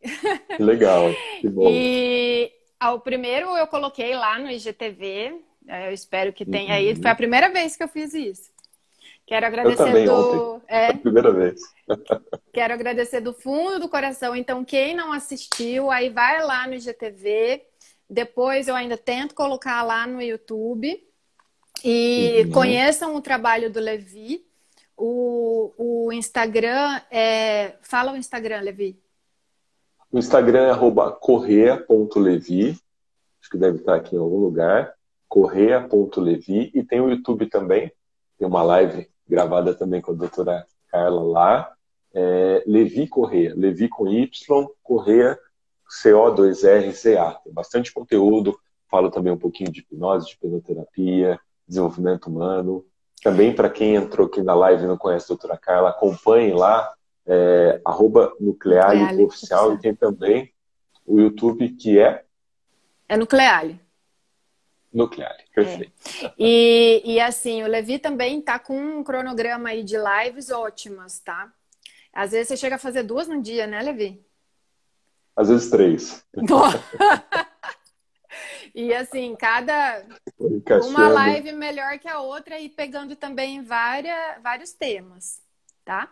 Legal, 0.59 1.05
que 1.41 1.49
bom. 1.49 1.69
E 1.71 2.53
o 2.83 3.01
primeiro 3.01 3.57
eu 3.57 3.67
coloquei 3.67 4.15
lá 4.15 4.39
no 4.39 4.51
IGTV. 4.51 5.41
É, 5.67 5.89
eu 5.89 5.93
espero 5.93 6.33
que 6.33 6.45
tenha 6.45 6.71
uhum. 6.71 6.77
aí. 6.77 6.97
Foi 6.97 7.11
a 7.11 7.15
primeira 7.15 7.49
vez 7.51 7.77
que 7.77 7.83
eu 7.83 7.89
fiz 7.89 8.13
isso. 8.15 8.55
Quero 9.27 9.47
agradecer 9.47 9.83
eu 9.83 9.87
também, 9.87 10.05
do. 10.05 10.55
Ontem. 10.57 10.65
É... 10.69 10.87
a 10.89 10.97
primeira 10.99 11.33
vez. 11.33 11.61
Quero 12.53 12.75
agradecer 12.75 13.21
do 13.21 13.33
fundo 13.33 13.81
do 13.81 13.89
coração. 13.89 14.37
Então, 14.37 14.65
quem 14.65 14.95
não 14.95 15.13
assistiu, 15.13 15.91
aí 15.91 16.11
vai 16.11 16.43
lá 16.45 16.67
no 16.67 16.75
IGTV. 16.75 17.65
Depois 18.09 18.69
eu 18.69 18.77
ainda 18.77 18.99
tento 18.99 19.35
colocar 19.35 19.83
lá 19.83 20.07
no 20.07 20.21
YouTube. 20.21 21.03
E 21.83 22.43
uhum. 22.45 22.51
conheçam 22.53 23.15
o 23.17 23.21
trabalho 23.21 23.71
do 23.71 23.81
Levi. 23.81 24.45
O, 24.97 25.73
o 25.77 26.13
Instagram 26.13 27.01
é. 27.11 27.75
Fala 27.83 28.13
o 28.13 28.17
Instagram, 28.17 28.61
Levi. 28.61 29.03
O 30.15 30.19
Instagram 30.21 30.71
é 30.71 31.11
correa.levi, 31.21 32.79
acho 33.41 33.51
que 33.51 33.59
deve 33.59 33.79
estar 33.79 33.97
aqui 33.97 34.15
em 34.15 34.19
algum 34.21 34.39
lugar, 34.39 34.95
correa.levi, 35.29 36.71
e 36.73 36.85
tem 36.85 37.01
o 37.01 37.11
YouTube 37.11 37.47
também, 37.47 37.91
tem 38.39 38.47
uma 38.47 38.63
live 38.63 39.11
gravada 39.29 39.75
também 39.75 40.01
com 40.01 40.13
a 40.13 40.15
doutora 40.15 40.65
Carla 40.87 41.21
lá. 41.21 41.73
É, 42.15 42.63
Levi 42.65 43.09
Correia, 43.09 43.55
Levi 43.57 43.89
com 43.89 44.07
Y, 44.07 44.69
Correia 44.85 45.37
CO2RCA. 46.01 47.39
Tem 47.43 47.53
bastante 47.53 47.93
conteúdo, 47.93 48.57
falo 48.89 49.11
também 49.11 49.33
um 49.33 49.37
pouquinho 49.37 49.73
de 49.73 49.81
hipnose, 49.81 50.29
de 50.29 50.35
hipnoterapia, 50.35 51.41
desenvolvimento 51.67 52.27
humano. 52.29 52.87
Também 53.21 53.53
para 53.53 53.69
quem 53.69 53.97
entrou 53.97 54.29
aqui 54.29 54.41
na 54.43 54.55
live 54.55 54.85
e 54.85 54.87
não 54.87 54.97
conhece 54.97 55.25
a 55.25 55.35
doutora 55.35 55.59
Carla, 55.59 55.91
acompanhe 55.91 56.53
lá, 56.53 56.95
é, 57.27 57.81
arroba 57.85 58.35
Nucleale 58.41 59.23
Oficial, 59.23 59.75
e 59.75 59.79
tem 59.79 59.95
também 59.95 60.53
o 61.07 61.19
YouTube 61.19 61.69
que 61.71 61.99
é... 61.99 62.25
É 63.09 63.17
Nucleale. 63.17 63.85
Nuclear, 64.95 65.37
perfeito. 65.53 65.93
É. 66.23 66.33
E, 66.39 67.03
e 67.05 67.21
assim, 67.21 67.65
o 67.65 67.67
Levi 67.67 67.99
também 67.99 68.41
tá 68.41 68.61
com 68.61 68.79
um 68.79 69.03
cronograma 69.03 69.71
aí 69.71 69.83
de 69.83 69.97
lives 69.97 70.51
ótimas, 70.51 71.19
tá? 71.19 71.53
Às 72.13 72.31
vezes 72.31 72.49
você 72.49 72.57
chega 72.57 72.77
a 72.77 72.79
fazer 72.79 73.03
duas 73.03 73.27
no 73.27 73.43
dia, 73.43 73.67
né, 73.67 73.83
Levi? 73.83 74.25
Às 75.35 75.49
vezes 75.49 75.69
três. 75.69 76.25
e 78.73 78.95
assim, 78.95 79.35
cada 79.35 80.07
uma 80.85 81.09
live 81.09 81.51
melhor 81.51 81.99
que 81.99 82.07
a 82.07 82.21
outra 82.21 82.61
e 82.61 82.69
pegando 82.69 83.17
também 83.17 83.65
várias, 83.65 84.41
vários 84.41 84.73
temas, 84.73 85.43
tá? 85.85 86.09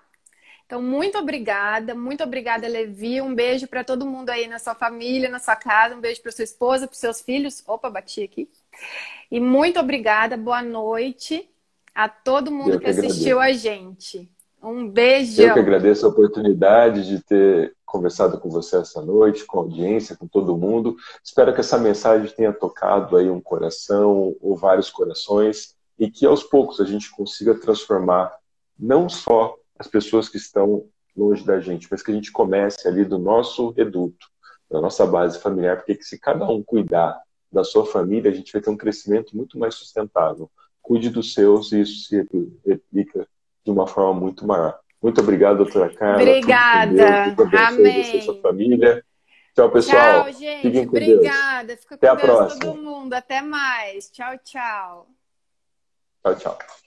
Então, 0.72 0.80
muito 0.80 1.18
obrigada, 1.18 1.94
muito 1.94 2.24
obrigada, 2.24 2.66
Levi. 2.66 3.20
Um 3.20 3.34
beijo 3.34 3.68
para 3.68 3.84
todo 3.84 4.06
mundo 4.06 4.30
aí 4.30 4.48
na 4.48 4.58
sua 4.58 4.74
família, 4.74 5.28
na 5.28 5.38
sua 5.38 5.54
casa. 5.54 5.94
Um 5.94 6.00
beijo 6.00 6.22
para 6.22 6.32
sua 6.32 6.44
esposa, 6.44 6.86
para 6.86 6.96
seus 6.96 7.20
filhos. 7.20 7.62
Opa, 7.66 7.90
bati 7.90 8.22
aqui. 8.22 8.48
E 9.30 9.38
muito 9.38 9.78
obrigada, 9.78 10.34
boa 10.34 10.62
noite 10.62 11.46
a 11.94 12.08
todo 12.08 12.50
mundo 12.50 12.78
que, 12.78 12.84
que 12.84 12.90
assistiu 12.90 13.38
a 13.38 13.52
gente. 13.52 14.30
Um 14.62 14.88
beijo. 14.88 15.42
Eu 15.42 15.52
que 15.52 15.60
agradeço 15.60 16.06
a 16.06 16.08
oportunidade 16.08 17.06
de 17.06 17.22
ter 17.22 17.76
conversado 17.84 18.40
com 18.40 18.48
você 18.48 18.78
essa 18.78 19.02
noite, 19.02 19.44
com 19.44 19.58
a 19.58 19.62
audiência, 19.64 20.16
com 20.16 20.26
todo 20.26 20.56
mundo. 20.56 20.96
Espero 21.22 21.52
que 21.52 21.60
essa 21.60 21.76
mensagem 21.76 22.34
tenha 22.34 22.50
tocado 22.50 23.18
aí 23.18 23.28
um 23.28 23.42
coração 23.42 24.34
ou 24.40 24.56
vários 24.56 24.88
corações 24.88 25.76
e 25.98 26.10
que 26.10 26.24
aos 26.24 26.42
poucos 26.42 26.80
a 26.80 26.86
gente 26.86 27.10
consiga 27.10 27.54
transformar 27.54 28.34
não 28.78 29.06
só 29.06 29.54
as 29.82 29.88
pessoas 29.88 30.28
que 30.28 30.36
estão 30.36 30.86
longe 31.16 31.44
da 31.44 31.58
gente, 31.58 31.88
mas 31.90 32.02
que 32.02 32.12
a 32.12 32.14
gente 32.14 32.30
comece 32.30 32.86
ali 32.86 33.04
do 33.04 33.18
nosso 33.18 33.70
reduto, 33.70 34.28
da 34.70 34.80
nossa 34.80 35.04
base 35.04 35.40
familiar, 35.40 35.76
porque 35.76 36.00
se 36.02 36.18
cada 36.18 36.48
um 36.48 36.62
cuidar 36.62 37.20
da 37.50 37.64
sua 37.64 37.84
família, 37.84 38.30
a 38.30 38.34
gente 38.34 38.52
vai 38.52 38.62
ter 38.62 38.70
um 38.70 38.76
crescimento 38.76 39.36
muito 39.36 39.58
mais 39.58 39.74
sustentável. 39.74 40.48
Cuide 40.80 41.10
dos 41.10 41.34
seus 41.34 41.72
e 41.72 41.80
isso 41.80 42.08
se 42.08 42.26
replica 42.64 43.26
de 43.64 43.70
uma 43.70 43.86
forma 43.86 44.18
muito 44.18 44.46
maior. 44.46 44.78
Muito 45.02 45.20
obrigado, 45.20 45.58
doutora 45.58 45.92
Carla. 45.92 46.22
Obrigada. 46.22 47.34
Amém. 47.66 48.04
Você 48.04 48.16
e 48.18 48.22
sua 48.22 48.40
família. 48.40 49.04
Tchau, 49.54 49.70
pessoal. 49.70 50.24
Tchau, 50.24 50.32
gente. 50.32 50.62
Fiquem 50.62 50.86
com 50.86 50.96
Obrigada. 50.96 51.66
Deus. 51.66 51.80
Fica 51.80 51.98
com 51.98 52.06
Até 52.06 52.16
Deus 52.16 52.22
a 52.22 52.36
próxima. 52.36 52.60
todo 52.60 52.82
mundo. 52.82 53.12
Até 53.12 53.42
mais. 53.42 54.08
Tchau, 54.10 54.38
tchau. 54.44 55.08
Tchau, 56.22 56.36
tchau. 56.36 56.81